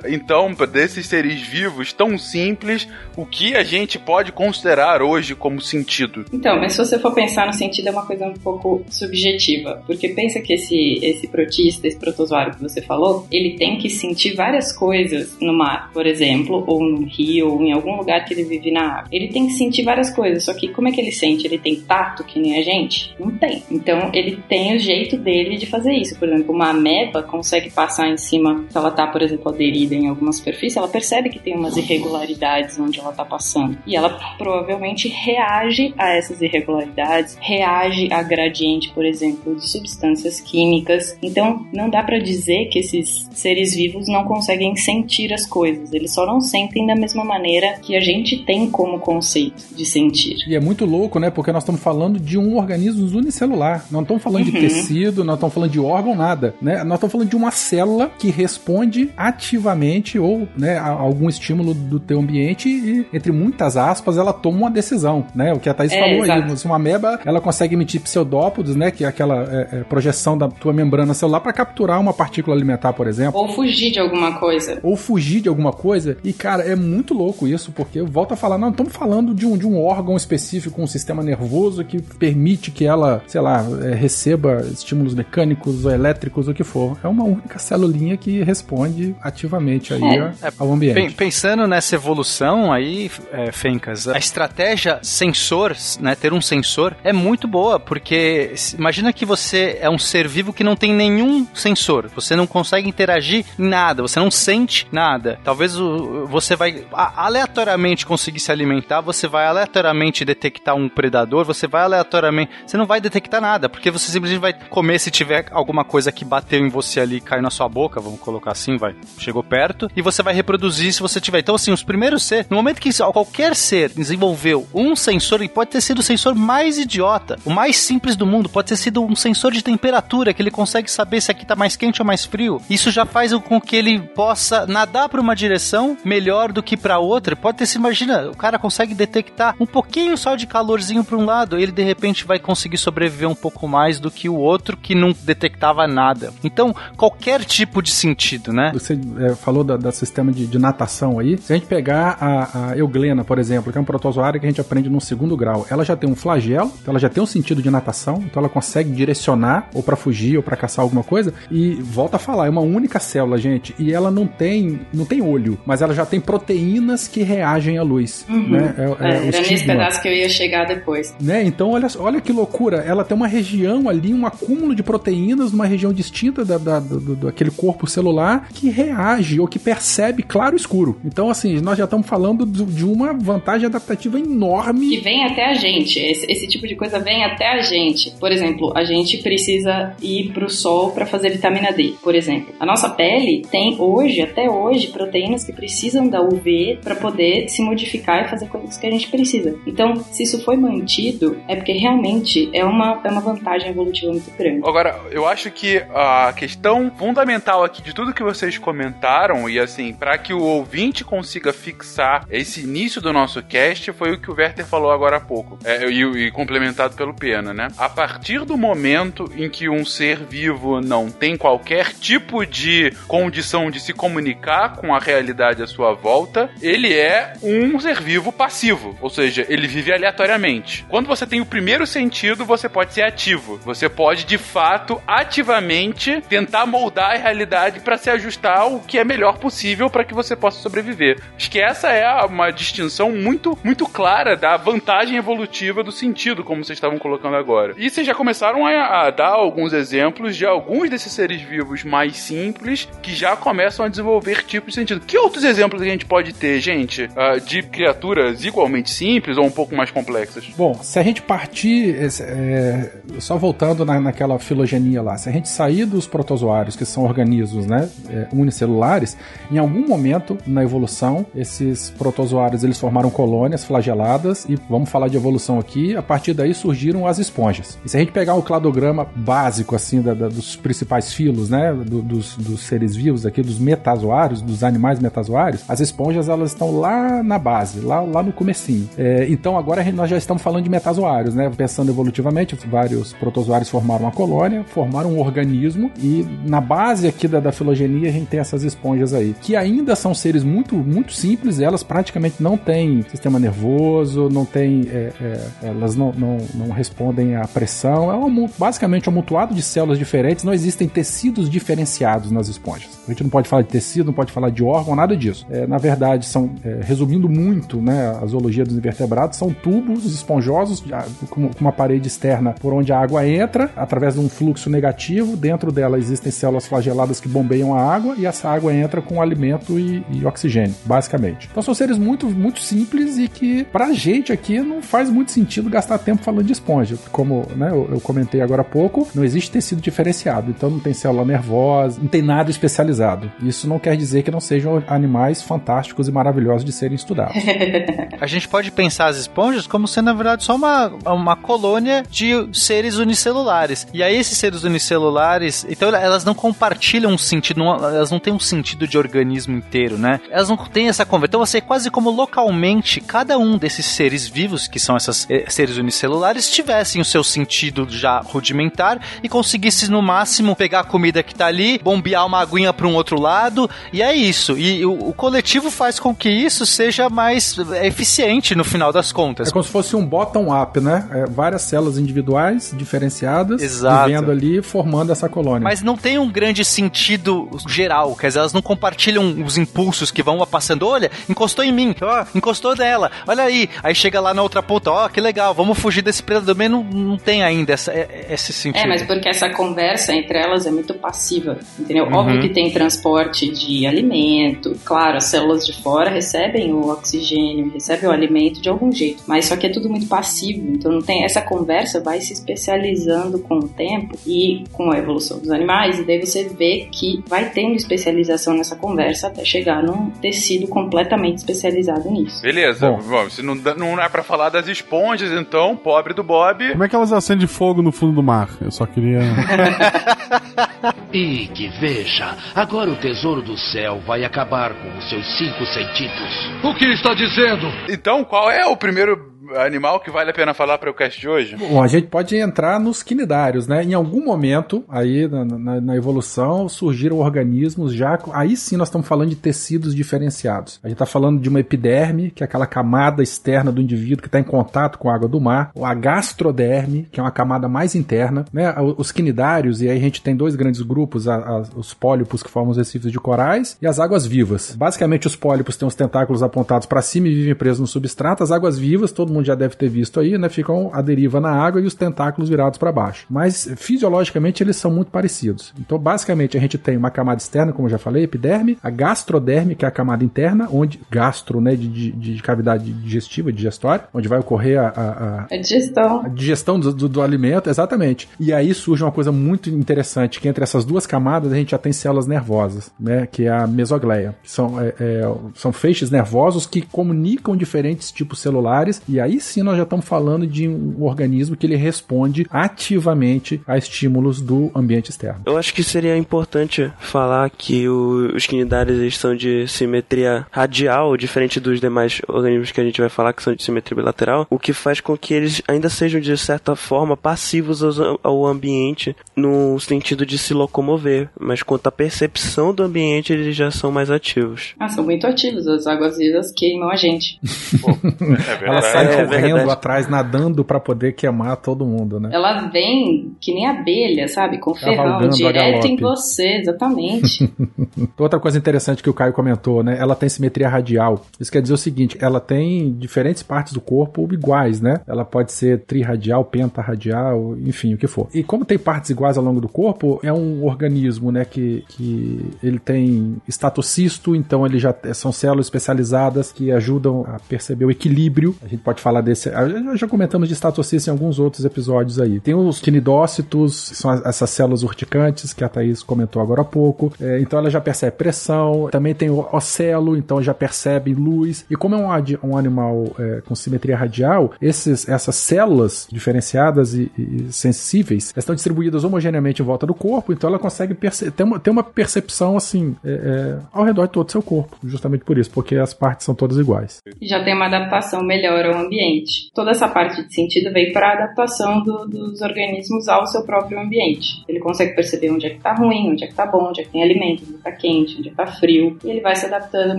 então, 0.08 0.52
desses 0.72 1.06
seres 1.06 1.40
vivos 1.40 1.92
tão 1.92 2.18
simples, 2.18 2.86
o 3.16 3.24
que 3.24 3.54
a 3.54 3.62
gente 3.62 3.98
pode 3.98 4.32
considerar 4.32 5.02
hoje 5.02 5.34
como 5.34 5.60
sentido? 5.60 6.24
Então, 6.32 6.58
mas 6.58 6.72
se 6.72 6.78
você 6.78 6.98
for 6.98 7.12
pensar 7.14 7.46
no 7.46 7.52
sentido, 7.52 7.88
é 7.88 7.90
uma 7.90 8.06
coisa 8.06 8.26
um 8.26 8.34
pouco 8.34 8.84
subjetiva. 8.88 9.82
Porque 9.86 10.08
pensa 10.10 10.40
que 10.40 10.54
esse, 10.54 10.98
esse 11.02 11.26
protista, 11.28 11.86
esse 11.86 11.98
protozoário 11.98 12.54
que 12.54 12.62
você 12.62 12.82
falou, 12.82 13.26
ele 13.30 13.56
tem 13.56 13.78
que 13.78 13.88
sentir 13.88 14.34
várias 14.34 14.72
coisas 14.72 15.36
no 15.40 15.52
mar, 15.52 15.90
por 15.92 16.06
exemplo, 16.06 16.64
ou 16.66 16.82
no 16.82 17.04
rio, 17.04 17.52
ou 17.52 17.62
em 17.62 17.72
algum 17.72 17.96
lugar 17.96 18.24
que 18.24 18.34
ele 18.34 18.44
vive 18.44 18.70
na 18.70 18.98
água. 18.98 19.08
Ele 19.12 19.28
tem 19.28 19.46
que 19.46 19.52
sentir 19.54 19.82
várias 19.82 20.10
coisas, 20.10 20.44
só 20.44 20.54
que 20.54 20.68
como 20.68 20.88
é 20.88 20.92
que 20.92 21.00
ele 21.00 21.12
sente? 21.12 21.46
Ele 21.46 21.58
tem 21.58 21.76
tato 21.76 22.24
que 22.24 22.38
nem 22.38 22.58
a 22.58 22.62
gente? 22.62 23.14
Não 23.18 23.30
tem. 23.30 23.62
Então, 23.70 24.10
ele 24.12 24.38
tem 24.48 24.76
o 24.76 24.78
jeito 24.78 25.16
dele 25.16 25.56
de 25.56 25.66
fazer 25.66 25.92
isso. 25.92 26.18
Por 26.18 26.28
exemplo, 26.28 26.54
uma 26.54 26.70
ameba 26.70 27.22
consegue 27.22 27.70
passar 27.70 28.08
em 28.08 28.16
cima, 28.16 28.64
se 28.68 28.76
ela 28.76 28.90
tá, 28.90 29.06
por 29.06 29.19
exemplo, 29.22 29.50
aderida 29.52 29.94
em 29.94 30.08
alguma 30.08 30.32
superfície, 30.32 30.78
ela 30.78 30.88
percebe 30.88 31.28
que 31.30 31.38
tem 31.38 31.54
umas 31.56 31.76
irregularidades 31.76 32.78
onde 32.78 32.98
ela 33.00 33.12
tá 33.12 33.24
passando. 33.24 33.78
E 33.86 33.96
ela 33.96 34.18
provavelmente 34.38 35.08
reage 35.08 35.94
a 35.98 36.10
essas 36.10 36.40
irregularidades, 36.40 37.36
reage 37.40 38.08
a 38.12 38.22
gradiente, 38.22 38.90
por 38.90 39.04
exemplo, 39.04 39.54
de 39.54 39.68
substâncias 39.68 40.40
químicas. 40.40 41.16
Então, 41.22 41.66
não 41.72 41.88
dá 41.88 42.02
pra 42.02 42.18
dizer 42.18 42.66
que 42.70 42.78
esses 42.78 43.28
seres 43.32 43.74
vivos 43.74 44.06
não 44.08 44.24
conseguem 44.24 44.74
sentir 44.76 45.32
as 45.32 45.46
coisas. 45.46 45.92
Eles 45.92 46.12
só 46.12 46.26
não 46.26 46.40
sentem 46.40 46.86
da 46.86 46.94
mesma 46.94 47.24
maneira 47.24 47.78
que 47.82 47.96
a 47.96 48.00
gente 48.00 48.44
tem 48.44 48.70
como 48.70 48.98
conceito 48.98 49.74
de 49.74 49.84
sentir. 49.86 50.36
E 50.46 50.54
é 50.54 50.60
muito 50.60 50.84
louco, 50.84 51.18
né? 51.18 51.30
Porque 51.30 51.52
nós 51.52 51.62
estamos 51.62 51.80
falando 51.80 52.18
de 52.18 52.38
um 52.38 52.56
organismo 52.56 53.06
unicelular. 53.18 53.84
Não 53.90 54.02
estamos 54.02 54.22
falando 54.22 54.44
de 54.44 54.50
Uhum. 54.50 54.60
tecido, 54.60 55.24
não 55.24 55.34
estamos 55.34 55.54
falando 55.54 55.70
de 55.70 55.80
órgão, 55.80 56.14
nada. 56.14 56.54
Né? 56.60 56.82
Nós 56.84 56.94
estamos 56.94 57.12
falando 57.12 57.28
de 57.28 57.36
uma 57.36 57.50
célula 57.50 58.10
que 58.18 58.30
responde 58.30 59.09
ativamente 59.16 60.18
ou 60.18 60.46
né, 60.56 60.76
a 60.78 60.88
algum 60.88 61.28
estímulo 61.28 61.74
do 61.74 61.98
teu 61.98 62.20
ambiente 62.20 62.68
e, 62.68 63.06
entre 63.12 63.32
muitas 63.32 63.76
aspas, 63.76 64.16
ela 64.16 64.32
toma 64.32 64.58
uma 64.58 64.70
decisão, 64.70 65.24
né? 65.34 65.52
O 65.52 65.58
que 65.60 65.68
a 65.68 65.74
Thaís 65.74 65.92
É, 65.92 65.98
falou 66.00 66.22
aí. 66.22 66.30
exato. 66.40 66.56
Se 66.56 66.66
uma 66.66 66.76
ameba, 66.76 67.18
ela 67.24 67.40
consegue 67.40 67.74
emitir 67.74 68.00
pseudópodos, 68.00 68.76
né? 68.76 68.90
Que 68.90 69.04
é 69.04 69.08
aquela 69.08 69.42
é, 69.44 69.68
é, 69.72 69.84
projeção 69.84 70.36
da 70.36 70.48
tua 70.48 70.72
membrana 70.72 71.14
celular 71.14 71.40
para 71.40 71.52
capturar 71.52 72.00
uma 72.00 72.12
partícula 72.12 72.54
alimentar, 72.56 72.92
por 72.92 73.06
exemplo 73.06 73.40
Ou 73.40 73.48
fugir 73.48 73.90
de 73.92 73.98
alguma 73.98 74.38
coisa. 74.38 74.78
ou 74.82 74.96
fugir 74.96 75.40
de 75.40 75.48
alguma 75.48 75.72
coisa. 75.72 76.16
E, 76.24 76.32
cara, 76.32 76.62
é 76.62 76.74
muito 76.76 77.14
louco 77.14 77.46
isso, 77.46 77.72
porque 77.72 78.02
volta 78.02 78.34
a 78.34 78.36
falar, 78.36 78.58
não, 78.58 78.70
estamos 78.70 78.92
falando 78.92 79.34
de 79.34 79.46
um, 79.46 79.56
de 79.56 79.66
um 79.66 79.80
órgão 79.82 80.16
específico, 80.16 80.80
um 80.82 80.86
sistema 80.86 81.22
nervoso 81.22 81.84
que 81.84 82.00
permite 82.00 82.70
que 82.70 82.84
ela, 82.84 83.22
sei 83.26 83.40
lá, 83.40 83.64
é, 83.82 83.94
receba 83.94 84.60
estímulos 84.72 85.14
mecânicos 85.14 85.84
ou 85.84 85.90
elétricos, 85.90 86.48
o 86.48 86.54
que 86.54 86.64
for. 86.64 86.96
É 87.02 87.08
uma 87.08 87.24
única 87.24 87.58
celulinha 87.58 88.16
que 88.16 88.42
responde 88.42 88.99
ativamente 89.22 89.92
aí 89.94 90.02
É. 90.02 90.20
a- 90.20 90.52
ao 90.58 90.72
ambiente. 90.72 90.94
Pen- 90.94 91.10
Pensando 91.10 91.66
nessa 91.66 91.94
evolução 91.94 92.72
aí, 92.72 93.10
é, 93.32 93.52
Fencas, 93.52 94.08
a 94.08 94.18
estratégia 94.18 94.98
sensor, 95.02 95.76
né, 96.00 96.14
ter 96.14 96.32
um 96.32 96.40
sensor, 96.40 96.94
é 97.04 97.12
muito 97.12 97.46
boa, 97.46 97.78
porque 97.78 98.54
imagina 98.78 99.12
que 99.12 99.24
você 99.26 99.78
é 99.80 99.88
um 99.90 99.98
ser 99.98 100.26
vivo 100.28 100.52
que 100.52 100.64
não 100.64 100.74
tem 100.76 100.92
nenhum 100.94 101.46
sensor, 101.54 102.08
você 102.14 102.34
não 102.34 102.46
consegue 102.46 102.88
interagir 102.88 103.44
em 103.58 103.68
nada, 103.68 104.02
você 104.02 104.18
não 104.18 104.30
sente 104.30 104.86
nada. 104.90 105.38
Talvez 105.44 105.78
o- 105.78 106.26
você 106.26 106.56
vai 106.56 106.84
aleatoriamente 106.92 108.04
conseguir 108.06 108.40
se 108.40 108.50
alimentar, 108.50 109.00
você 109.00 109.28
vai 109.28 109.46
aleatoriamente 109.46 110.24
detectar 110.24 110.74
um 110.74 110.88
predador, 110.88 111.44
você 111.44 111.66
vai 111.66 111.82
aleatoriamente. 111.82 112.50
Você 112.66 112.76
não 112.76 112.86
vai 112.86 113.00
detectar 113.00 113.40
nada, 113.40 113.68
porque 113.68 113.90
você 113.90 114.10
simplesmente 114.10 114.40
vai 114.40 114.52
comer 114.52 114.98
se 114.98 115.10
tiver 115.10 115.46
alguma 115.52 115.84
coisa 115.84 116.10
que 116.10 116.24
bateu 116.24 116.58
em 116.60 116.68
você 116.68 117.00
ali 117.00 117.16
e 117.16 117.20
caiu 117.20 117.42
na 117.42 117.50
sua 117.50 117.68
boca, 117.68 118.00
vamos 118.00 118.20
colocar 118.20 118.52
assim, 118.52 118.76
vai. 118.76 118.89
Chegou 119.18 119.42
perto, 119.42 119.90
e 119.96 120.02
você 120.02 120.22
vai 120.22 120.34
reproduzir 120.34 120.92
se 120.92 121.00
você 121.00 121.20
tiver. 121.20 121.40
Então, 121.40 121.54
assim, 121.54 121.72
os 121.72 121.82
primeiros 121.82 122.22
seres, 122.22 122.48
no 122.48 122.56
momento 122.56 122.80
que 122.80 122.90
qualquer 123.12 123.54
ser 123.54 123.90
desenvolveu 123.90 124.66
um 124.74 124.94
sensor, 124.94 125.42
e 125.42 125.48
pode 125.48 125.70
ter 125.70 125.80
sido 125.80 126.00
o 126.00 126.02
sensor 126.02 126.34
mais 126.34 126.78
idiota, 126.78 127.38
o 127.44 127.50
mais 127.50 127.76
simples 127.76 128.16
do 128.16 128.26
mundo, 128.26 128.48
pode 128.48 128.68
ter 128.68 128.76
sido 128.76 129.02
um 129.02 129.16
sensor 129.16 129.52
de 129.52 129.62
temperatura, 129.62 130.32
que 130.34 130.42
ele 130.42 130.50
consegue 130.50 130.90
saber 130.90 131.20
se 131.20 131.30
aqui 131.30 131.46
tá 131.46 131.56
mais 131.56 131.76
quente 131.76 132.00
ou 132.00 132.06
mais 132.06 132.24
frio. 132.24 132.60
Isso 132.68 132.90
já 132.90 133.04
faz 133.06 133.32
com 133.44 133.60
que 133.60 133.76
ele 133.76 134.00
possa 134.00 134.66
nadar 134.66 135.08
para 135.08 135.20
uma 135.20 135.36
direção 135.36 135.96
melhor 136.04 136.52
do 136.52 136.62
que 136.62 136.76
para 136.76 136.98
outra. 136.98 137.36
Pode 137.36 137.58
ter 137.58 137.66
se 137.66 137.78
imagina, 137.78 138.28
o 138.30 138.36
cara 138.36 138.58
consegue 138.58 138.94
detectar 138.94 139.54
um 139.60 139.66
pouquinho 139.66 140.16
só 140.16 140.34
de 140.34 140.46
calorzinho 140.46 141.04
para 141.04 141.16
um 141.16 141.24
lado, 141.24 141.58
ele 141.58 141.72
de 141.72 141.82
repente 141.82 142.24
vai 142.24 142.38
conseguir 142.38 142.78
sobreviver 142.78 143.28
um 143.28 143.34
pouco 143.34 143.68
mais 143.68 144.00
do 144.00 144.10
que 144.10 144.28
o 144.28 144.36
outro 144.36 144.76
que 144.76 144.94
não 144.94 145.12
detectava 145.12 145.86
nada. 145.86 146.32
Então, 146.42 146.74
qualquer 146.96 147.44
tipo 147.44 147.80
de 147.82 147.90
sentido, 147.90 148.52
né? 148.52 148.72
Você 148.80 148.98
é, 149.18 149.34
falou 149.34 149.62
da, 149.62 149.76
da 149.76 149.92
sistema 149.92 150.32
de, 150.32 150.46
de 150.46 150.58
natação 150.58 151.18
aí. 151.18 151.38
Se 151.38 151.52
a 151.52 151.56
gente 151.56 151.66
pegar 151.66 152.16
a, 152.20 152.70
a 152.70 152.76
euglena, 152.78 153.24
por 153.24 153.38
exemplo, 153.38 153.70
que 153.72 153.78
é 153.78 153.80
um 153.80 153.84
protozoário 153.84 154.40
que 154.40 154.46
a 154.46 154.48
gente 154.48 154.60
aprende 154.60 154.88
no 154.88 155.00
segundo 155.00 155.36
grau, 155.36 155.66
ela 155.70 155.84
já 155.84 155.96
tem 155.96 156.08
um 156.10 156.14
flagelo, 156.16 156.72
então 156.80 156.92
ela 156.92 156.98
já 156.98 157.08
tem 157.08 157.22
um 157.22 157.26
sentido 157.26 157.62
de 157.62 157.70
natação, 157.70 158.22
então 158.26 158.40
ela 158.40 158.48
consegue 158.48 158.90
direcionar 158.90 159.68
ou 159.74 159.82
para 159.82 159.96
fugir 159.96 160.36
ou 160.36 160.42
para 160.42 160.56
caçar 160.56 160.82
alguma 160.82 161.02
coisa. 161.02 161.32
E 161.50 161.74
volta 161.74 162.16
a 162.16 162.18
falar, 162.18 162.46
é 162.46 162.50
uma 162.50 162.60
única 162.62 162.98
célula, 162.98 163.38
gente, 163.38 163.74
e 163.78 163.92
ela 163.92 164.10
não 164.10 164.26
tem 164.26 164.80
não 164.92 165.04
tem 165.04 165.20
olho, 165.22 165.58
mas 165.66 165.82
ela 165.82 165.94
já 165.94 166.04
tem 166.06 166.20
proteínas 166.20 167.06
que 167.06 167.22
reagem 167.22 167.78
à 167.78 167.82
luz, 167.82 168.24
né? 168.28 168.74
É, 168.78 168.82
é 168.82 169.10
É, 169.10 169.28
era 169.28 169.40
nesse 169.42 169.64
pedaço 169.66 170.00
que 170.02 170.08
eu 170.08 170.12
ia 170.12 170.28
chegar 170.28 170.64
depois. 170.66 171.14
Né? 171.20 171.44
Então, 171.44 171.70
olha, 171.70 171.86
olha 171.98 172.20
que 172.20 172.32
loucura. 172.32 172.78
Ela 172.78 173.04
tem 173.04 173.16
uma 173.16 173.26
região 173.26 173.88
ali, 173.88 174.14
um 174.14 174.26
acúmulo 174.26 174.74
de 174.74 174.82
proteínas 174.82 175.52
numa 175.52 175.66
região 175.66 175.92
distinta 175.92 176.44
da, 176.44 176.56
da- 176.58 176.80
do, 176.80 176.98
do- 177.00 177.16
daquele 177.16 177.50
corpo 177.50 177.86
celular 177.86 178.48
que 178.52 178.69
reage 178.70 179.38
ou 179.40 179.46
que 179.48 179.58
percebe 179.58 180.22
claro 180.22 180.54
e 180.54 180.56
escuro. 180.56 181.00
Então, 181.04 181.28
assim, 181.30 181.60
nós 181.60 181.76
já 181.78 181.84
estamos 181.84 182.06
falando 182.06 182.44
do- 182.46 182.64
de 182.66 182.84
uma 182.84 183.12
vantagem 183.12 183.66
adaptativa 183.66 184.18
Que 184.20 184.24
enorme. 184.26 184.96
vem 184.98 185.24
até 185.24 185.46
a 185.46 185.54
gente. 185.54 185.98
Esse, 185.98 186.26
esse 186.30 186.46
tipo 186.46 186.66
de 186.66 186.74
coisa 186.76 186.98
vem 186.98 187.24
até 187.24 187.48
a 187.48 187.60
gente. 187.62 188.10
Por 188.18 188.32
exemplo, 188.32 188.72
a 188.76 188.84
gente 188.84 189.18
precisa 189.18 189.94
ir 190.02 190.30
pro 190.32 190.48
sol 190.48 190.92
para 190.92 191.06
fazer 191.06 191.30
vitamina 191.30 191.72
D, 191.72 191.94
por 192.02 192.14
exemplo. 192.14 192.54
A 192.58 192.66
nossa 192.66 192.88
pele 192.88 193.42
tem 193.50 193.76
hoje, 193.78 194.20
até 194.20 194.48
hoje, 194.48 194.88
proteínas 194.88 195.44
que 195.44 195.52
precisam 195.52 196.08
da 196.08 196.20
UV 196.22 196.78
para 196.82 196.94
poder 196.94 197.48
se 197.48 197.62
modificar 197.62 198.24
e 198.24 198.28
fazer 198.28 198.46
coisas 198.48 198.76
que 198.76 198.86
a 198.86 198.90
gente 198.90 199.08
precisa. 199.08 199.54
Então, 199.66 199.96
se 200.10 200.22
isso 200.22 200.42
foi 200.44 200.56
mantido, 200.56 201.38
é 201.48 201.56
porque 201.56 201.72
realmente 201.72 202.48
é 202.52 202.64
uma, 202.64 203.00
é 203.04 203.10
uma 203.10 203.20
vantagem 203.20 203.70
evolutiva 203.70 204.12
muito 204.12 204.30
grande. 204.36 204.60
Agora, 204.66 204.98
eu 205.10 205.26
acho 205.26 205.50
que 205.50 205.82
a 205.94 206.32
questão 206.36 206.90
fundamental 206.96 207.64
aqui 207.64 207.82
de 207.82 207.94
tudo 207.94 208.12
que 208.14 208.22
vocês 208.22 208.56
comentaram, 208.60 209.48
e 209.48 209.58
assim, 209.58 209.92
para 209.92 210.16
que 210.18 210.32
o 210.32 210.40
ouvinte 210.40 211.04
consiga 211.04 211.52
fixar 211.52 212.26
esse 212.30 212.60
início 212.60 213.00
do 213.00 213.12
nosso 213.12 213.42
cast, 213.42 213.92
foi 213.92 214.12
o 214.12 214.18
que 214.20 214.30
o 214.30 214.34
Werther 214.34 214.66
falou 214.66 214.90
agora 214.90 215.16
há 215.16 215.20
pouco, 215.20 215.58
é, 215.64 215.88
e, 215.90 216.02
e 216.02 216.30
complementado 216.30 216.94
pelo 216.94 217.14
Pena, 217.14 217.52
né? 217.52 217.68
A 217.76 217.88
partir 217.88 218.44
do 218.44 218.56
momento 218.56 219.30
em 219.34 219.48
que 219.48 219.68
um 219.68 219.84
ser 219.84 220.18
vivo 220.18 220.80
não 220.80 221.10
tem 221.10 221.36
qualquer 221.36 221.92
tipo 221.94 222.46
de 222.46 222.92
condição 223.08 223.70
de 223.70 223.80
se 223.80 223.92
comunicar 223.92 224.76
com 224.76 224.94
a 224.94 224.98
realidade 224.98 225.62
à 225.62 225.66
sua 225.66 225.92
volta, 225.94 226.50
ele 226.60 226.94
é 226.94 227.32
um 227.42 227.78
ser 227.80 228.00
vivo 228.00 228.30
passivo, 228.30 228.96
ou 229.00 229.10
seja, 229.10 229.46
ele 229.48 229.66
vive 229.66 229.92
aleatoriamente. 229.92 230.84
Quando 230.88 231.06
você 231.06 231.26
tem 231.26 231.40
o 231.40 231.46
primeiro 231.46 231.86
sentido, 231.86 232.44
você 232.44 232.68
pode 232.68 232.92
ser 232.92 233.02
ativo. 233.02 233.58
Você 233.64 233.88
pode, 233.88 234.24
de 234.24 234.38
fato, 234.38 235.00
ativamente 235.06 236.20
tentar 236.28 236.66
moldar 236.66 237.12
a 237.12 237.18
realidade 237.18 237.80
para 237.80 237.96
se 237.96 238.10
ajustar 238.10 238.49
achar 238.50 238.66
o 238.66 238.80
que 238.80 238.98
é 238.98 239.04
melhor 239.04 239.38
possível 239.38 239.88
para 239.88 240.04
que 240.04 240.14
você 240.14 240.34
possa 240.34 240.60
sobreviver. 240.60 241.20
Acho 241.36 241.50
que 241.50 241.60
essa 241.60 241.88
é 241.88 242.24
uma 242.24 242.50
distinção 242.50 243.12
muito, 243.12 243.56
muito 243.62 243.86
clara 243.86 244.36
da 244.36 244.56
vantagem 244.56 245.16
evolutiva 245.16 245.82
do 245.82 245.92
sentido, 245.92 246.42
como 246.42 246.64
vocês 246.64 246.76
estavam 246.76 246.98
colocando 246.98 247.36
agora. 247.36 247.74
E 247.76 247.88
vocês 247.88 248.06
já 248.06 248.14
começaram 248.14 248.66
a, 248.66 249.06
a 249.06 249.10
dar 249.10 249.30
alguns 249.30 249.72
exemplos 249.72 250.36
de 250.36 250.44
alguns 250.44 250.90
desses 250.90 251.12
seres 251.12 251.40
vivos 251.40 251.84
mais 251.84 252.16
simples 252.16 252.88
que 253.02 253.14
já 253.14 253.36
começam 253.36 253.84
a 253.84 253.88
desenvolver 253.88 254.44
tipos 254.44 254.74
de 254.74 254.80
sentido. 254.80 255.00
Que 255.00 255.18
outros 255.18 255.44
exemplos 255.44 255.82
a 255.82 255.84
gente 255.84 256.04
pode 256.04 256.32
ter, 256.32 256.60
gente, 256.60 257.04
uh, 257.04 257.40
de 257.40 257.62
criaturas 257.62 258.44
igualmente 258.44 258.90
simples 258.90 259.36
ou 259.36 259.44
um 259.44 259.50
pouco 259.50 259.74
mais 259.74 259.90
complexas? 259.90 260.46
Bom, 260.56 260.74
se 260.82 260.98
a 260.98 261.02
gente 261.02 261.22
partir, 261.22 261.96
é, 262.20 262.90
só 263.18 263.36
voltando 263.36 263.84
na, 263.84 264.00
naquela 264.00 264.38
filogenia 264.38 265.02
lá, 265.02 265.16
se 265.16 265.28
a 265.28 265.32
gente 265.32 265.48
sair 265.48 265.84
dos 265.84 266.06
protozoários, 266.06 266.76
que 266.76 266.84
são 266.84 267.04
organismos 267.04 267.66
né, 267.66 267.88
é, 268.08 268.28
unicelulares, 268.32 269.16
em 269.50 269.58
algum 269.58 269.86
momento 269.86 270.38
na 270.46 270.62
evolução, 270.62 271.26
esses 271.34 271.90
protozoários 271.90 272.64
eles 272.64 272.78
formaram 272.78 273.10
colônias 273.10 273.64
flageladas 273.64 274.44
e 274.48 274.56
vamos 274.68 274.88
falar 274.88 275.08
de 275.08 275.16
evolução 275.16 275.58
aqui, 275.58 275.96
a 275.96 276.02
partir 276.02 276.34
daí 276.34 276.54
surgiram 276.54 277.06
as 277.06 277.18
esponjas. 277.18 277.78
E 277.84 277.88
se 277.88 277.96
a 277.96 278.00
gente 278.00 278.12
pegar 278.12 278.34
o 278.34 278.42
cladograma 278.42 279.06
básico 279.14 279.74
assim 279.74 280.00
da, 280.00 280.14
da, 280.14 280.28
dos 280.28 280.56
principais 280.56 281.12
filos, 281.12 281.50
né, 281.50 281.72
do, 281.72 282.02
dos, 282.02 282.36
dos, 282.36 282.60
seres 282.60 282.94
vivos 282.94 283.26
aqui, 283.26 283.42
dos 283.42 283.58
metazoários, 283.58 284.42
dos 284.42 284.62
animais 284.62 284.98
metazoários, 284.98 285.64
as 285.68 285.80
esponjas 285.80 286.28
elas 286.28 286.50
estão 286.50 286.78
lá 286.78 287.22
na 287.22 287.38
base, 287.38 287.80
lá, 287.80 288.00
lá 288.00 288.22
no 288.22 288.32
comecinho. 288.32 288.88
É, 288.96 289.26
então 289.28 289.56
agora 289.56 289.84
nós 289.92 290.08
já 290.10 290.16
estamos 290.16 290.42
falando 290.42 290.64
de 290.64 290.70
metazoários, 290.70 291.34
né? 291.34 291.50
Pensando 291.56 291.90
evolutivamente, 291.90 292.56
vários 292.66 293.12
protozoários 293.14 293.68
formaram 293.68 294.04
uma 294.04 294.12
colônia, 294.12 294.64
formaram 294.64 295.10
um 295.10 295.20
organismo 295.20 295.90
e 295.98 296.26
na 296.46 296.60
base 296.60 297.08
aqui 297.08 297.26
da, 297.26 297.40
da 297.40 297.52
filogenia 297.52 298.08
a 298.08 298.12
gente 298.12 298.19
tem 298.24 298.40
essas 298.40 298.62
esponjas 298.62 299.12
aí, 299.12 299.34
que 299.40 299.56
ainda 299.56 299.94
são 299.94 300.14
seres 300.14 300.44
muito, 300.44 300.74
muito 300.76 301.12
simples, 301.12 301.60
elas 301.60 301.82
praticamente 301.82 302.42
não 302.42 302.56
têm 302.56 303.02
sistema 303.10 303.38
nervoso, 303.38 304.28
não 304.30 304.44
tem, 304.44 304.86
é, 304.90 305.12
é, 305.20 305.50
elas 305.62 305.96
não, 305.96 306.12
não, 306.12 306.38
não 306.54 306.70
respondem 306.70 307.36
à 307.36 307.46
pressão, 307.46 308.10
é 308.10 308.16
um, 308.16 308.48
basicamente 308.58 309.08
um 309.08 309.12
amontoado 309.12 309.54
de 309.54 309.62
células 309.62 309.98
diferentes, 309.98 310.44
não 310.44 310.52
existem 310.52 310.88
tecidos 310.88 311.48
diferenciados 311.48 312.30
nas 312.30 312.48
esponjas. 312.48 312.98
A 313.06 313.10
gente 313.10 313.22
não 313.22 313.30
pode 313.30 313.48
falar 313.48 313.62
de 313.62 313.68
tecido, 313.68 314.06
não 314.06 314.12
pode 314.12 314.32
falar 314.32 314.50
de 314.50 314.62
órgão, 314.62 314.94
nada 314.94 315.16
disso. 315.16 315.46
É, 315.50 315.66
na 315.66 315.78
verdade, 315.78 316.26
são, 316.26 316.50
é, 316.64 316.80
resumindo 316.82 317.28
muito, 317.28 317.80
né, 317.80 318.16
a 318.20 318.26
zoologia 318.26 318.64
dos 318.64 318.76
invertebrados, 318.76 319.38
são 319.38 319.52
tubos 319.52 320.04
esponjosos 320.04 320.82
com 321.28 321.50
uma 321.60 321.72
parede 321.72 322.08
externa 322.08 322.54
por 322.60 322.72
onde 322.72 322.92
a 322.92 322.98
água 322.98 323.26
entra, 323.26 323.70
através 323.76 324.14
de 324.14 324.20
um 324.20 324.28
fluxo 324.28 324.70
negativo. 324.70 325.36
Dentro 325.36 325.72
dela 325.72 325.98
existem 325.98 326.30
células 326.30 326.66
flageladas 326.66 327.20
que 327.20 327.28
bombeiam 327.28 327.74
a 327.74 327.82
água 327.82 328.09
e 328.16 328.26
essa 328.26 328.48
água 328.48 328.74
entra 328.74 329.00
com 329.02 329.20
alimento 329.20 329.78
e, 329.78 330.04
e 330.10 330.24
oxigênio, 330.26 330.74
basicamente. 330.84 331.48
Então 331.50 331.62
são 331.62 331.74
seres 331.74 331.98
muito, 331.98 332.26
muito 332.26 332.60
simples 332.60 333.18
e 333.18 333.28
que, 333.28 333.64
pra 333.64 333.92
gente 333.92 334.32
aqui, 334.32 334.60
não 334.60 334.82
faz 334.82 335.10
muito 335.10 335.30
sentido 335.30 335.70
gastar 335.70 335.98
tempo 335.98 336.22
falando 336.22 336.44
de 336.44 336.52
esponja. 336.52 336.96
Como 337.10 337.46
né, 337.56 337.70
eu, 337.70 337.88
eu 337.92 338.00
comentei 338.00 338.40
agora 338.40 338.62
há 338.62 338.64
pouco, 338.64 339.08
não 339.14 339.24
existe 339.24 339.50
tecido 339.50 339.80
diferenciado, 339.80 340.50
então 340.50 340.70
não 340.70 340.80
tem 340.80 340.92
célula 340.92 341.24
nervosa, 341.24 342.00
não 342.00 342.08
tem 342.08 342.22
nada 342.22 342.50
especializado. 342.50 343.30
Isso 343.42 343.68
não 343.68 343.78
quer 343.78 343.96
dizer 343.96 344.22
que 344.22 344.30
não 344.30 344.40
sejam 344.40 344.82
animais 344.86 345.42
fantásticos 345.42 346.08
e 346.08 346.12
maravilhosos 346.12 346.64
de 346.64 346.72
serem 346.72 346.94
estudados. 346.94 347.36
a 348.20 348.26
gente 348.26 348.48
pode 348.48 348.70
pensar 348.70 349.06
as 349.06 349.16
esponjas 349.16 349.66
como 349.66 349.86
sendo, 349.86 350.06
na 350.06 350.14
verdade, 350.14 350.44
só 350.44 350.54
uma, 350.54 350.92
uma 351.06 351.36
colônia 351.36 352.02
de 352.10 352.48
seres 352.52 352.96
unicelulares. 352.96 353.86
E 353.92 354.02
aí, 354.02 354.16
esses 354.16 354.36
seres 354.36 354.64
unicelulares, 354.64 355.66
então 355.68 355.94
elas 355.94 356.24
não 356.24 356.34
compartilham 356.34 357.12
um 357.12 357.18
sentido, 357.18 357.58
não, 357.58 357.99
elas 358.00 358.10
não 358.10 358.18
têm 358.18 358.32
um 358.32 358.40
sentido 358.40 358.86
de 358.88 358.98
organismo 358.98 359.56
inteiro, 359.56 359.98
né? 359.98 360.20
Elas 360.30 360.48
não 360.48 360.56
têm 360.56 360.88
essa 360.88 361.04
conversa. 361.04 361.30
Então, 361.30 361.46
você 361.46 361.60
quase 361.60 361.90
como 361.90 362.10
localmente, 362.10 363.00
cada 363.00 363.38
um 363.38 363.56
desses 363.56 363.86
seres 363.86 364.26
vivos, 364.26 364.66
que 364.66 364.80
são 364.80 364.96
esses 364.96 365.26
eh, 365.30 365.44
seres 365.48 365.76
unicelulares, 365.76 366.50
tivessem 366.50 367.00
o 367.00 367.04
seu 367.04 367.22
sentido 367.22 367.86
já 367.88 368.20
rudimentar 368.20 369.00
e 369.22 369.28
conseguisse, 369.28 369.90
no 369.90 370.00
máximo, 370.00 370.56
pegar 370.56 370.80
a 370.80 370.84
comida 370.84 371.22
que 371.22 371.34
tá 371.34 371.46
ali, 371.46 371.78
bombear 371.78 372.26
uma 372.26 372.40
aguinha 372.40 372.72
para 372.72 372.86
um 372.86 372.94
outro 372.94 373.20
lado, 373.20 373.68
e 373.92 374.02
é 374.02 374.14
isso. 374.14 374.58
E 374.58 374.84
o, 374.84 374.92
o 374.92 375.12
coletivo 375.12 375.70
faz 375.70 376.00
com 376.00 376.14
que 376.14 376.28
isso 376.28 376.64
seja 376.64 377.08
mais 377.08 377.56
eficiente 377.82 378.54
no 378.54 378.64
final 378.64 378.92
das 378.92 379.12
contas. 379.12 379.48
É 379.48 379.52
como 379.52 379.64
se 379.64 379.70
fosse 379.70 379.94
um 379.94 380.06
bottom-up, 380.06 380.80
né? 380.80 381.06
É, 381.10 381.26
várias 381.26 381.62
células 381.62 381.98
individuais, 381.98 382.72
diferenciadas, 382.74 383.62
Exato. 383.62 384.08
vivendo 384.08 384.30
ali, 384.30 384.62
formando 384.62 385.12
essa 385.12 385.28
colônia. 385.28 385.60
Mas 385.60 385.82
não 385.82 385.96
tem 385.96 386.18
um 386.18 386.30
grande 386.30 386.64
sentido 386.64 387.48
geral, 387.68 387.89
quer 388.18 388.28
dizer, 388.28 388.40
elas 388.40 388.52
não 388.52 388.62
compartilham 388.62 389.42
os 389.44 389.58
impulsos 389.58 390.10
que 390.10 390.22
vão 390.22 390.38
passando. 390.46 390.86
Olha, 390.86 391.10
encostou 391.28 391.64
em 391.64 391.72
mim, 391.72 391.94
ó, 392.00 392.24
encostou 392.34 392.76
nela, 392.76 393.10
olha 393.26 393.44
aí. 393.44 393.68
Aí 393.82 393.94
chega 393.94 394.20
lá 394.20 394.32
na 394.32 394.42
outra 394.42 394.62
ponta, 394.62 394.90
ó, 394.90 395.08
que 395.08 395.20
legal, 395.20 395.54
vamos 395.54 395.78
fugir 395.78 396.02
desse 396.02 396.22
predador. 396.22 396.56
Mas 396.56 396.70
não, 396.70 396.82
não 396.82 397.16
tem 397.16 397.42
ainda 397.42 397.72
essa, 397.72 397.92
é, 397.92 398.26
esse 398.30 398.52
sentido. 398.52 398.82
É, 398.82 398.86
mas 398.86 399.02
porque 399.02 399.28
essa 399.28 399.48
conversa 399.50 400.14
entre 400.14 400.38
elas 400.38 400.66
é 400.66 400.70
muito 400.70 400.94
passiva, 400.94 401.58
entendeu? 401.78 402.06
Uhum. 402.06 402.14
Óbvio 402.14 402.40
que 402.40 402.48
tem 402.48 402.70
transporte 402.70 403.50
de 403.50 403.86
alimento, 403.86 404.78
claro, 404.84 405.16
as 405.16 405.24
células 405.24 405.66
de 405.66 405.72
fora 405.82 406.10
recebem 406.10 406.72
o 406.72 406.88
oxigênio, 406.88 407.70
recebem 407.72 408.08
o 408.08 408.12
alimento 408.12 408.60
de 408.60 408.68
algum 408.68 408.92
jeito, 408.92 409.22
mas 409.26 409.46
só 409.46 409.56
que 409.56 409.66
é 409.66 409.70
tudo 409.70 409.88
muito 409.88 410.06
passivo, 410.06 410.72
então 410.72 410.92
não 410.92 411.02
tem 411.02 411.24
essa 411.24 411.40
conversa 411.40 412.00
vai 412.00 412.20
se 412.20 412.32
especializando 412.32 413.38
com 413.40 413.58
o 413.58 413.68
tempo 413.68 414.16
e 414.26 414.64
com 414.72 414.92
a 414.92 414.98
evolução 414.98 415.38
dos 415.38 415.50
animais, 415.50 415.98
e 415.98 416.04
daí 416.04 416.24
você 416.24 416.44
vê 416.44 416.88
que 416.90 417.22
vai 417.26 417.50
tendo 417.50 417.79
especialização 417.80 418.54
nessa 418.54 418.76
conversa 418.76 419.26
até 419.26 419.44
chegar 419.44 419.82
num 419.82 420.10
tecido 420.10 420.68
completamente 420.68 421.38
especializado 421.38 422.10
nisso. 422.10 422.42
Beleza, 422.42 422.88
bom, 422.90 422.98
bom 422.98 423.30
se 423.30 423.42
não, 423.42 423.54
não 423.54 424.00
é 424.00 424.08
para 424.08 424.22
falar 424.22 424.50
das 424.50 424.68
esponjas, 424.68 425.30
então, 425.32 425.76
pobre 425.76 426.14
do 426.14 426.22
Bob. 426.22 426.70
Como 426.70 426.84
é 426.84 426.88
que 426.88 426.96
elas 426.96 427.12
acendem 427.12 427.46
fogo 427.46 427.82
no 427.82 427.92
fundo 427.92 428.14
do 428.14 428.22
mar? 428.22 428.48
Eu 428.60 428.70
só 428.70 428.86
queria. 428.86 429.20
e 431.12 431.48
que 431.48 431.68
veja, 431.80 432.36
agora 432.54 432.90
o 432.90 432.96
tesouro 432.96 433.42
do 433.42 433.56
céu 433.56 434.00
vai 434.06 434.24
acabar 434.24 434.72
com 434.74 434.98
os 434.98 435.08
seus 435.08 435.38
cinco 435.38 435.64
sentidos. 435.66 436.50
O 436.62 436.74
que 436.74 436.84
está 436.86 437.14
dizendo? 437.14 437.66
Então, 437.88 438.24
qual 438.24 438.50
é 438.50 438.64
o 438.66 438.76
primeiro 438.76 439.30
animal 439.56 440.00
que 440.00 440.10
vale 440.10 440.30
a 440.30 440.34
pena 440.34 440.54
falar 440.54 440.78
para 440.78 440.90
o 440.90 440.94
cast 440.94 441.20
de 441.20 441.28
hoje? 441.28 441.56
Bom, 441.56 441.82
a 441.82 441.86
gente 441.86 442.06
pode 442.06 442.36
entrar 442.36 442.78
nos 442.78 443.02
quinidários, 443.02 443.66
né? 443.66 443.82
Em 443.82 443.94
algum 443.94 444.24
momento, 444.24 444.84
aí 444.88 445.28
na, 445.28 445.44
na, 445.44 445.80
na, 445.80 445.96
evolução, 445.96 446.68
surgiram 446.68 447.18
organismos 447.18 447.92
já. 447.92 448.18
Aí 448.32 448.56
sim 448.56 448.76
nós 448.76 448.88
estamos 448.88 449.06
falando 449.06 449.30
de 449.30 449.36
tecidos 449.36 449.94
diferenciados. 449.94 450.78
A 450.82 450.88
gente 450.88 450.94
está 450.94 451.06
falando 451.06 451.40
de 451.40 451.48
uma 451.48 451.60
epiderme, 451.60 452.30
que 452.30 452.42
é 452.42 452.46
aquela 452.46 452.66
camada 452.66 453.22
externa 453.22 453.72
do 453.72 453.80
indivíduo 453.80 454.22
que 454.22 454.28
está 454.28 454.38
em 454.38 454.44
contato 454.44 454.98
com 454.98 455.10
a 455.10 455.14
água 455.14 455.28
do 455.28 455.40
mar, 455.40 455.70
ou 455.74 455.84
a 455.84 455.94
gastroderme, 455.94 457.08
que 457.10 457.20
é 457.20 457.22
uma 457.22 457.30
camada 457.30 457.68
mais 457.68 457.94
interna, 457.94 458.44
né? 458.52 458.74
Os 458.96 459.12
quinidários, 459.12 459.82
e 459.82 459.88
aí 459.88 459.96
a 459.96 460.00
gente 460.00 460.22
tem 460.22 460.36
dois 460.36 460.54
grandes 460.54 460.82
grupos: 460.82 461.28
a, 461.28 461.36
a, 461.36 461.58
os 461.76 461.94
pólipos 461.94 462.42
que 462.42 462.50
formam 462.50 462.70
os 462.70 462.76
recifes 462.76 463.10
de 463.10 463.18
corais 463.18 463.76
e 463.80 463.86
as 463.86 463.98
águas 463.98 464.26
vivas. 464.26 464.74
Basicamente, 464.76 465.26
os 465.26 465.36
pólipos 465.36 465.76
têm 465.76 465.86
os 465.86 465.94
tentáculos 465.94 466.42
apontados 466.42 466.86
para 466.86 467.02
cima 467.02 467.28
e 467.28 467.34
vivem 467.34 467.54
presos 467.54 467.80
no 467.80 467.86
substrato. 467.86 468.42
As 468.42 468.50
águas 468.50 468.78
vivas, 468.78 469.12
todo 469.12 469.32
mundo 469.32 469.39
mundo 469.40 469.46
já 469.46 469.54
deve 469.54 469.74
ter 469.74 469.88
visto 469.88 470.20
aí, 470.20 470.38
né? 470.38 470.48
Ficam 470.48 470.90
a 470.92 471.02
deriva 471.02 471.40
na 471.40 471.50
água 471.50 471.80
e 471.80 471.86
os 471.86 471.94
tentáculos 471.94 472.48
virados 472.48 472.78
para 472.78 472.92
baixo. 472.92 473.26
Mas 473.28 473.68
fisiologicamente 473.76 474.62
eles 474.62 474.76
são 474.76 474.90
muito 474.90 475.10
parecidos. 475.10 475.72
Então, 475.78 475.98
basicamente, 475.98 476.56
a 476.56 476.60
gente 476.60 476.78
tem 476.78 476.96
uma 476.96 477.10
camada 477.10 477.40
externa, 477.40 477.72
como 477.72 477.86
eu 477.86 477.90
já 477.90 477.98
falei, 477.98 478.24
epiderme, 478.24 478.78
a 478.82 478.90
gastroderme, 478.90 479.74
que 479.74 479.84
é 479.84 479.88
a 479.88 479.90
camada 479.90 480.24
interna, 480.24 480.68
onde 480.70 481.00
gastro, 481.10 481.60
né, 481.60 481.74
de, 481.74 481.88
de, 481.88 482.12
de 482.12 482.42
cavidade 482.42 482.92
digestiva, 482.92 483.52
digestória, 483.52 484.04
onde 484.12 484.28
vai 484.28 484.38
ocorrer 484.38 484.78
a, 484.78 484.88
a, 484.88 485.46
a 485.50 485.56
digestão, 485.56 486.22
a 486.24 486.28
digestão 486.28 486.78
do, 486.78 486.92
do, 486.92 487.08
do, 487.08 487.22
alimento, 487.22 487.68
exatamente. 487.68 488.28
E 488.38 488.52
aí 488.52 488.72
surge 488.74 489.02
uma 489.02 489.12
coisa 489.12 489.32
muito 489.32 489.70
interessante, 489.70 490.40
que 490.40 490.48
entre 490.48 490.62
essas 490.62 490.84
duas 490.84 491.06
camadas 491.06 491.52
a 491.52 491.56
gente 491.56 491.70
já 491.70 491.78
tem 491.78 491.92
células 491.92 492.26
nervosas, 492.26 492.90
né, 492.98 493.26
que 493.30 493.44
é 493.44 493.50
a 493.50 493.66
mesogleia. 493.66 494.34
Que 494.42 494.50
são, 494.50 494.80
é, 494.80 494.94
é, 495.00 495.34
são 495.54 495.72
feixes 495.72 496.10
nervosos 496.10 496.66
que 496.66 496.82
comunicam 496.82 497.56
diferentes 497.56 498.10
tipos 498.10 498.40
celulares 498.40 499.00
e 499.08 499.20
aí 499.20 499.29
aí 499.30 499.40
sim 499.40 499.62
nós 499.62 499.76
já 499.76 499.84
estamos 499.84 500.04
falando 500.04 500.46
de 500.46 500.68
um 500.68 501.02
organismo 501.02 501.56
que 501.56 501.66
ele 501.66 501.76
responde 501.76 502.46
ativamente 502.50 503.60
a 503.66 503.78
estímulos 503.78 504.40
do 504.40 504.70
ambiente 504.74 505.10
externo. 505.10 505.42
Eu 505.46 505.56
acho 505.56 505.72
que 505.72 505.82
seria 505.82 506.16
importante 506.16 506.90
falar 506.98 507.48
que 507.50 507.88
o, 507.88 508.34
os 508.34 508.46
quinidários 508.46 509.16
são 509.16 509.34
de 509.34 509.66
simetria 509.68 510.46
radial, 510.50 511.16
diferente 511.16 511.60
dos 511.60 511.80
demais 511.80 512.20
organismos 512.28 512.72
que 512.72 512.80
a 512.80 512.84
gente 512.84 513.00
vai 513.00 513.08
falar 513.08 513.32
que 513.32 513.42
são 513.42 513.54
de 513.54 513.62
simetria 513.62 513.96
bilateral, 513.96 514.46
o 514.50 514.58
que 514.58 514.72
faz 514.72 515.00
com 515.00 515.16
que 515.16 515.32
eles 515.32 515.62
ainda 515.68 515.88
sejam 515.88 516.20
de 516.20 516.36
certa 516.36 516.74
forma 516.74 517.16
passivos 517.16 517.82
ao, 517.82 518.20
ao 518.22 518.46
ambiente 518.46 519.14
no 519.36 519.78
sentido 519.78 520.26
de 520.26 520.38
se 520.38 520.52
locomover, 520.52 521.28
mas 521.38 521.62
quanto 521.62 521.86
à 521.86 521.92
percepção 521.92 522.74
do 522.74 522.82
ambiente 522.82 523.32
eles 523.32 523.54
já 523.54 523.70
são 523.70 523.92
mais 523.92 524.10
ativos. 524.10 524.74
Ah, 524.78 524.88
são 524.88 525.04
muito 525.04 525.26
ativos, 525.26 525.66
as 525.66 525.86
águas 525.86 526.16
vivas 526.16 526.52
queimam 526.52 526.90
a 526.90 526.96
gente. 526.96 527.38
Pô, 527.80 527.90
é 527.90 528.66
Elas 528.66 528.86
saem 528.86 529.09
É, 529.10 529.24
correndo 529.24 529.56
verdade. 529.56 529.70
atrás, 529.70 530.08
nadando 530.08 530.64
pra 530.64 530.80
poder 530.80 531.12
queimar 531.12 531.56
todo 531.56 531.84
mundo, 531.84 532.18
né? 532.18 532.30
Ela 532.32 532.68
vem 532.68 533.34
que 533.40 533.52
nem 533.52 533.66
abelha, 533.66 534.28
sabe? 534.28 534.58
Com 534.58 534.74
ferrão, 534.74 535.28
direto 535.28 535.86
em 535.86 535.96
você, 535.96 536.58
exatamente. 536.60 537.52
Outra 538.18 538.38
coisa 538.38 538.58
interessante 538.58 539.02
que 539.02 539.10
o 539.10 539.14
Caio 539.14 539.32
comentou, 539.32 539.82
né? 539.82 539.96
Ela 539.98 540.14
tem 540.14 540.28
simetria 540.28 540.68
radial. 540.68 541.24
Isso 541.38 541.50
quer 541.50 541.62
dizer 541.62 541.74
o 541.74 541.78
seguinte: 541.78 542.16
ela 542.20 542.40
tem 542.40 542.92
diferentes 542.92 543.42
partes 543.42 543.72
do 543.72 543.80
corpo 543.80 544.28
iguais, 544.32 544.80
né? 544.80 545.00
Ela 545.06 545.24
pode 545.24 545.52
ser 545.52 545.80
triradial, 545.80 546.44
pentarradial, 546.44 547.56
enfim, 547.58 547.94
o 547.94 547.98
que 547.98 548.06
for. 548.06 548.28
E 548.32 548.42
como 548.42 548.64
tem 548.64 548.78
partes 548.78 549.10
iguais 549.10 549.36
ao 549.36 549.44
longo 549.44 549.60
do 549.60 549.68
corpo, 549.68 550.20
é 550.22 550.32
um 550.32 550.64
organismo, 550.64 551.30
né? 551.30 551.44
Que, 551.44 551.84
que 551.88 552.50
ele 552.62 552.78
tem 552.78 553.36
estatocisto, 553.46 554.34
então 554.34 554.64
ele 554.66 554.78
já 554.78 554.94
são 555.14 555.32
células 555.32 555.66
especializadas 555.66 556.52
que 556.52 556.70
ajudam 556.72 557.24
a 557.26 557.38
perceber 557.48 557.84
o 557.84 557.90
equilíbrio. 557.90 558.54
A 558.62 558.68
gente 558.68 558.82
pode 558.82 558.99
falar 559.00 559.20
desse. 559.20 559.50
Já 559.96 560.06
comentamos 560.06 560.48
de 560.48 560.54
estatocisto 560.54 561.08
em 561.08 561.12
alguns 561.12 561.38
outros 561.38 561.64
episódios 561.64 562.20
aí. 562.20 562.40
Tem 562.40 562.54
os 562.54 562.80
quinidócitos, 562.80 563.90
que 563.90 563.96
são 563.96 564.10
as- 564.10 564.24
essas 564.24 564.50
células 564.50 564.82
urticantes 564.82 565.52
que 565.52 565.64
a 565.64 565.68
Thaís 565.68 566.02
comentou 566.02 566.40
agora 566.42 566.62
há 566.62 566.64
pouco. 566.64 567.12
É, 567.20 567.40
então 567.40 567.58
ela 567.58 567.70
já 567.70 567.80
percebe 567.80 568.16
pressão. 568.16 568.88
Também 568.90 569.14
tem 569.14 569.30
o 569.30 569.46
ocelo, 569.52 570.16
então 570.16 570.42
já 570.42 570.54
percebe 570.54 571.14
luz. 571.14 571.64
E 571.70 571.76
como 571.76 571.94
é 571.94 571.98
um, 571.98 572.48
um 572.50 572.56
animal 572.56 573.06
é, 573.18 573.42
com 573.46 573.54
simetria 573.54 573.96
radial, 573.96 574.52
esses, 574.60 575.08
essas 575.08 575.34
células 575.36 576.06
diferenciadas 576.10 576.94
e, 576.94 577.10
e 577.18 577.46
sensíveis 577.52 578.32
estão 578.36 578.54
distribuídas 578.54 579.04
homogeneamente 579.04 579.62
em 579.62 579.64
volta 579.64 579.86
do 579.86 579.94
corpo, 579.94 580.32
então 580.32 580.48
ela 580.48 580.58
consegue 580.58 580.94
ter, 580.94 581.42
uma, 581.42 581.58
ter 581.58 581.70
uma 581.70 581.82
percepção 581.82 582.56
assim 582.56 582.96
é, 583.04 583.10
é, 583.10 583.58
ao 583.72 583.84
redor 583.84 584.06
de 584.06 584.12
todo 584.12 584.28
o 584.28 584.32
seu 584.32 584.42
corpo, 584.42 584.76
justamente 584.84 585.24
por 585.24 585.38
isso, 585.38 585.50
porque 585.50 585.76
as 585.76 585.92
partes 585.94 586.24
são 586.24 586.34
todas 586.34 586.56
iguais. 586.58 586.98
Já 587.22 587.42
tem 587.44 587.54
uma 587.54 587.66
adaptação 587.66 588.22
melhor 588.22 588.64
ao 588.66 588.88
ambiente. 588.90 589.50
Toda 589.54 589.70
essa 589.70 589.88
parte 589.88 590.22
de 590.26 590.34
sentido 590.34 590.72
vem 590.72 590.92
para 590.92 591.10
a 591.10 591.12
adaptação 591.12 591.82
do- 591.82 592.06
dos 592.06 592.40
organismos 592.42 593.08
ao 593.08 593.26
seu 593.26 593.42
próprio 593.44 593.80
ambiente. 593.80 594.42
Ele 594.48 594.58
consegue 594.58 594.94
perceber 594.94 595.30
onde 595.30 595.46
é 595.46 595.50
que 595.50 595.60
tá 595.60 595.72
ruim, 595.74 596.10
onde 596.10 596.24
é 596.24 596.26
que 596.26 596.34
tá 596.34 596.44
bom, 596.46 596.68
onde 596.68 596.80
é 596.80 596.84
que 596.84 596.90
tem 596.90 597.02
alimento, 597.02 597.42
onde 597.48 597.58
tá 597.58 597.70
quente, 597.72 598.16
onde 598.18 598.28
é 598.28 598.30
que 598.30 598.36
tá 598.36 598.46
frio. 598.46 598.98
E 599.04 599.08
ele 599.10 599.20
vai 599.20 599.36
se 599.36 599.46
adaptando 599.46 599.98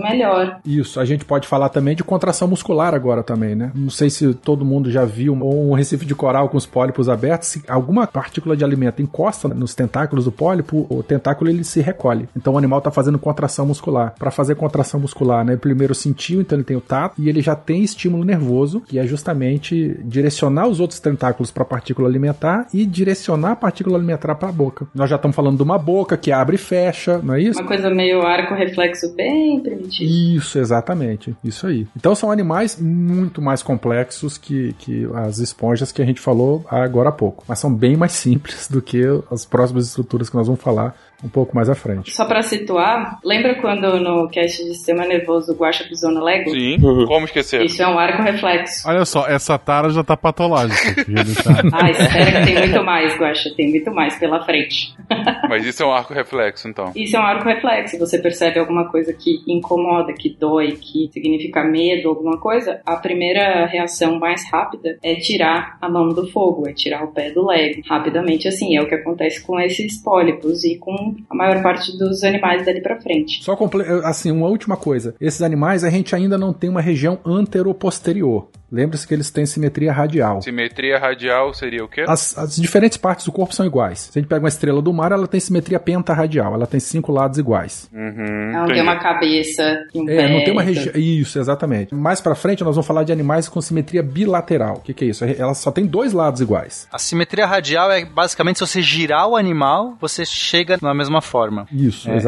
melhor. 0.00 0.60
Isso, 0.66 1.00
a 1.00 1.04
gente 1.04 1.24
pode 1.24 1.48
falar 1.48 1.70
também 1.70 1.96
de 1.96 2.04
contração 2.04 2.46
muscular 2.46 2.94
agora 2.94 3.22
também, 3.22 3.54
né? 3.54 3.72
Não 3.74 3.90
sei 3.90 4.10
se 4.10 4.34
todo 4.34 4.64
mundo 4.64 4.90
já 4.90 5.04
viu 5.04 5.32
um 5.32 5.72
recife 5.72 6.04
de 6.04 6.14
coral 6.14 6.48
com 6.48 6.56
os 6.56 6.66
pólipos 6.66 7.08
abertos, 7.08 7.48
se 7.48 7.62
alguma 7.68 8.06
partícula 8.06 8.56
de 8.56 8.64
alimento 8.64 9.00
encosta 9.00 9.48
nos 9.48 9.74
tentáculos 9.74 10.24
do 10.26 10.32
pólipo, 10.32 10.86
o 10.90 11.02
tentáculo 11.02 11.50
ele 11.50 11.64
se 11.64 11.80
recolhe. 11.80 12.28
Então 12.36 12.54
o 12.54 12.58
animal 12.58 12.78
está 12.78 12.90
fazendo 12.90 13.18
contração 13.18 13.66
muscular. 13.66 14.14
Para 14.18 14.30
fazer 14.30 14.54
contração 14.56 15.00
muscular, 15.00 15.44
né? 15.44 15.56
Primeiro 15.56 15.94
sentiu, 15.94 16.40
então 16.40 16.56
ele 16.58 16.64
tem 16.64 16.76
o 16.76 16.80
tato 16.80 17.20
e 17.22 17.28
ele 17.28 17.40
já 17.40 17.54
tem 17.54 17.82
estímulo 17.82 18.24
nervoso, 18.24 18.81
que 18.86 18.98
é 18.98 19.06
justamente 19.06 19.98
direcionar 20.04 20.66
os 20.66 20.80
outros 20.80 21.00
tentáculos 21.00 21.50
para 21.50 21.62
a 21.62 21.66
partícula 21.66 22.08
alimentar 22.08 22.66
e 22.72 22.84
direcionar 22.84 23.52
a 23.52 23.56
partícula 23.56 23.96
alimentar 23.96 24.34
para 24.34 24.48
a 24.48 24.52
boca. 24.52 24.86
Nós 24.94 25.08
já 25.08 25.16
estamos 25.16 25.34
falando 25.34 25.56
de 25.56 25.62
uma 25.62 25.78
boca 25.78 26.16
que 26.16 26.32
abre 26.32 26.56
e 26.56 26.58
fecha, 26.58 27.18
não 27.18 27.34
é 27.34 27.40
isso? 27.40 27.60
Uma 27.60 27.68
coisa 27.68 27.90
meio 27.90 28.22
arco 28.22 28.54
reflexo 28.54 29.14
bem 29.14 29.60
primitivo. 29.60 30.10
Isso, 30.10 30.58
exatamente. 30.58 31.34
Isso 31.42 31.66
aí. 31.66 31.86
Então 31.96 32.14
são 32.14 32.30
animais 32.30 32.78
muito 32.80 33.40
mais 33.40 33.62
complexos 33.62 34.36
que, 34.38 34.74
que 34.78 35.08
as 35.14 35.38
esponjas 35.38 35.92
que 35.92 36.02
a 36.02 36.04
gente 36.04 36.20
falou 36.20 36.64
agora 36.68 37.08
há 37.08 37.12
pouco. 37.12 37.44
Mas 37.46 37.58
são 37.58 37.72
bem 37.72 37.96
mais 37.96 38.12
simples 38.22 38.68
do 38.68 38.80
que 38.82 39.02
as 39.30 39.44
próximas 39.44 39.86
estruturas 39.86 40.28
que 40.28 40.36
nós 40.36 40.46
vamos 40.46 40.62
falar 40.62 40.94
um 41.22 41.28
pouco 41.28 41.54
mais 41.54 41.68
à 41.68 41.74
frente. 41.74 42.10
Só 42.14 42.24
pra 42.24 42.42
situar, 42.42 43.18
lembra 43.24 43.54
quando 43.60 43.98
no 44.00 44.28
cast 44.28 44.62
de 44.64 44.74
sistema 44.74 45.04
nervoso 45.06 45.52
o 45.52 45.56
Guaxa 45.56 45.84
pisou 45.84 46.10
no 46.10 46.22
Lego? 46.22 46.50
Sim, 46.50 46.76
como 46.80 47.24
esquecer? 47.26 47.62
Isso 47.64 47.82
é 47.82 47.86
um 47.86 47.98
arco 47.98 48.22
reflexo. 48.22 48.88
Olha 48.88 49.04
só, 49.04 49.26
essa 49.28 49.58
tara 49.58 49.90
já 49.90 50.02
tá 50.02 50.16
patológica. 50.16 51.00
aqui, 51.00 51.10
ele 51.10 51.34
tá- 51.34 51.62
Ah, 51.72 51.90
espera 51.90 52.40
que 52.40 52.46
tem 52.46 52.58
muito 52.68 52.84
mais, 52.84 53.14
Guaxa. 53.16 53.50
Tem 53.56 53.70
muito 53.70 53.90
mais 53.92 54.16
pela 54.18 54.44
frente. 54.44 54.94
Mas 55.48 55.64
isso 55.66 55.82
é 55.82 55.86
um 55.86 55.92
arco 55.92 56.12
reflexo, 56.14 56.68
então. 56.68 56.92
Isso 56.96 57.16
é 57.16 57.20
um 57.20 57.24
arco 57.24 57.44
reflexo. 57.48 57.98
Você 57.98 58.18
percebe 58.18 58.58
alguma 58.58 58.88
coisa 58.90 59.12
que 59.12 59.40
incomoda, 59.46 60.12
que 60.12 60.30
dói, 60.38 60.72
que 60.72 61.08
significa 61.12 61.62
medo, 61.64 62.08
alguma 62.08 62.38
coisa, 62.38 62.80
a 62.86 62.96
primeira 62.96 63.66
reação 63.66 64.18
mais 64.18 64.42
rápida 64.50 64.98
é 65.02 65.14
tirar 65.16 65.76
a 65.80 65.88
mão 65.88 66.08
do 66.08 66.26
fogo, 66.30 66.68
é 66.68 66.72
tirar 66.72 67.04
o 67.04 67.08
pé 67.08 67.30
do 67.30 67.46
Lego. 67.46 67.82
Rapidamente, 67.88 68.48
assim, 68.48 68.76
é 68.76 68.82
o 68.82 68.86
que 68.88 68.94
acontece 68.94 69.42
com 69.44 69.58
esses 69.60 70.02
pólipos 70.02 70.64
e 70.64 70.76
com 70.78 71.11
a 71.28 71.34
maior 71.34 71.62
parte 71.62 71.96
dos 71.96 72.22
animais 72.24 72.64
dali 72.64 72.80
pra 72.80 73.00
frente. 73.00 73.42
Só 73.42 73.56
assim, 74.04 74.30
uma 74.30 74.46
última 74.48 74.76
coisa. 74.76 75.14
Esses 75.20 75.42
animais 75.42 75.84
a 75.84 75.90
gente 75.90 76.14
ainda 76.14 76.36
não 76.38 76.52
tem 76.52 76.70
uma 76.70 76.80
região 76.80 77.18
anteroposterior. 77.24 78.48
Lembre-se 78.72 79.06
que 79.06 79.12
eles 79.12 79.30
têm 79.30 79.44
simetria 79.44 79.92
radial. 79.92 80.40
Simetria 80.40 80.98
radial 80.98 81.52
seria 81.52 81.84
o 81.84 81.88
quê? 81.88 82.04
As, 82.08 82.36
as 82.38 82.56
diferentes 82.56 82.96
partes 82.96 83.26
do 83.26 83.32
corpo 83.32 83.54
são 83.54 83.66
iguais. 83.66 84.08
Se 84.10 84.18
a 84.18 84.22
gente 84.22 84.28
pega 84.30 84.42
uma 84.42 84.48
estrela 84.48 84.80
do 84.80 84.92
mar, 84.94 85.12
ela 85.12 85.28
tem 85.28 85.38
simetria 85.38 85.78
pentarradial. 85.78 86.54
Ela 86.54 86.66
tem 86.66 86.80
cinco 86.80 87.12
lados 87.12 87.36
iguais. 87.38 87.88
Uhum, 87.92 88.52
Não 88.52 88.64
entendi. 88.64 88.72
tem 88.74 88.82
uma 88.82 88.96
cabeça 88.98 89.62
e 89.94 90.00
um 90.00 90.08
É, 90.08 90.16
pé. 90.16 90.28
não 90.32 90.42
tem 90.44 90.52
uma 90.52 90.62
região. 90.62 90.94
Isso, 90.96 91.38
exatamente. 91.38 91.94
Mais 91.94 92.20
pra 92.20 92.34
frente, 92.34 92.64
nós 92.64 92.74
vamos 92.74 92.86
falar 92.86 93.04
de 93.04 93.12
animais 93.12 93.48
com 93.48 93.60
simetria 93.60 94.02
bilateral. 94.02 94.76
O 94.76 94.80
que, 94.80 94.94
que 94.94 95.04
é 95.04 95.08
isso? 95.08 95.24
Ela 95.24 95.52
só 95.54 95.70
tem 95.70 95.84
dois 95.86 96.12
lados 96.14 96.40
iguais. 96.40 96.88
A 96.90 96.98
simetria 96.98 97.44
radial 97.46 97.90
é 97.90 98.04
basicamente 98.04 98.58
se 98.58 98.66
você 98.66 98.80
girar 98.80 99.28
o 99.28 99.36
animal, 99.36 99.96
você 100.00 100.24
chega 100.24 100.78
na 100.80 100.94
mesma 100.94 101.20
forma. 101.20 101.66
Isso, 101.70 102.08
É, 102.08 102.12
e 102.12 102.14
aí, 102.14 102.18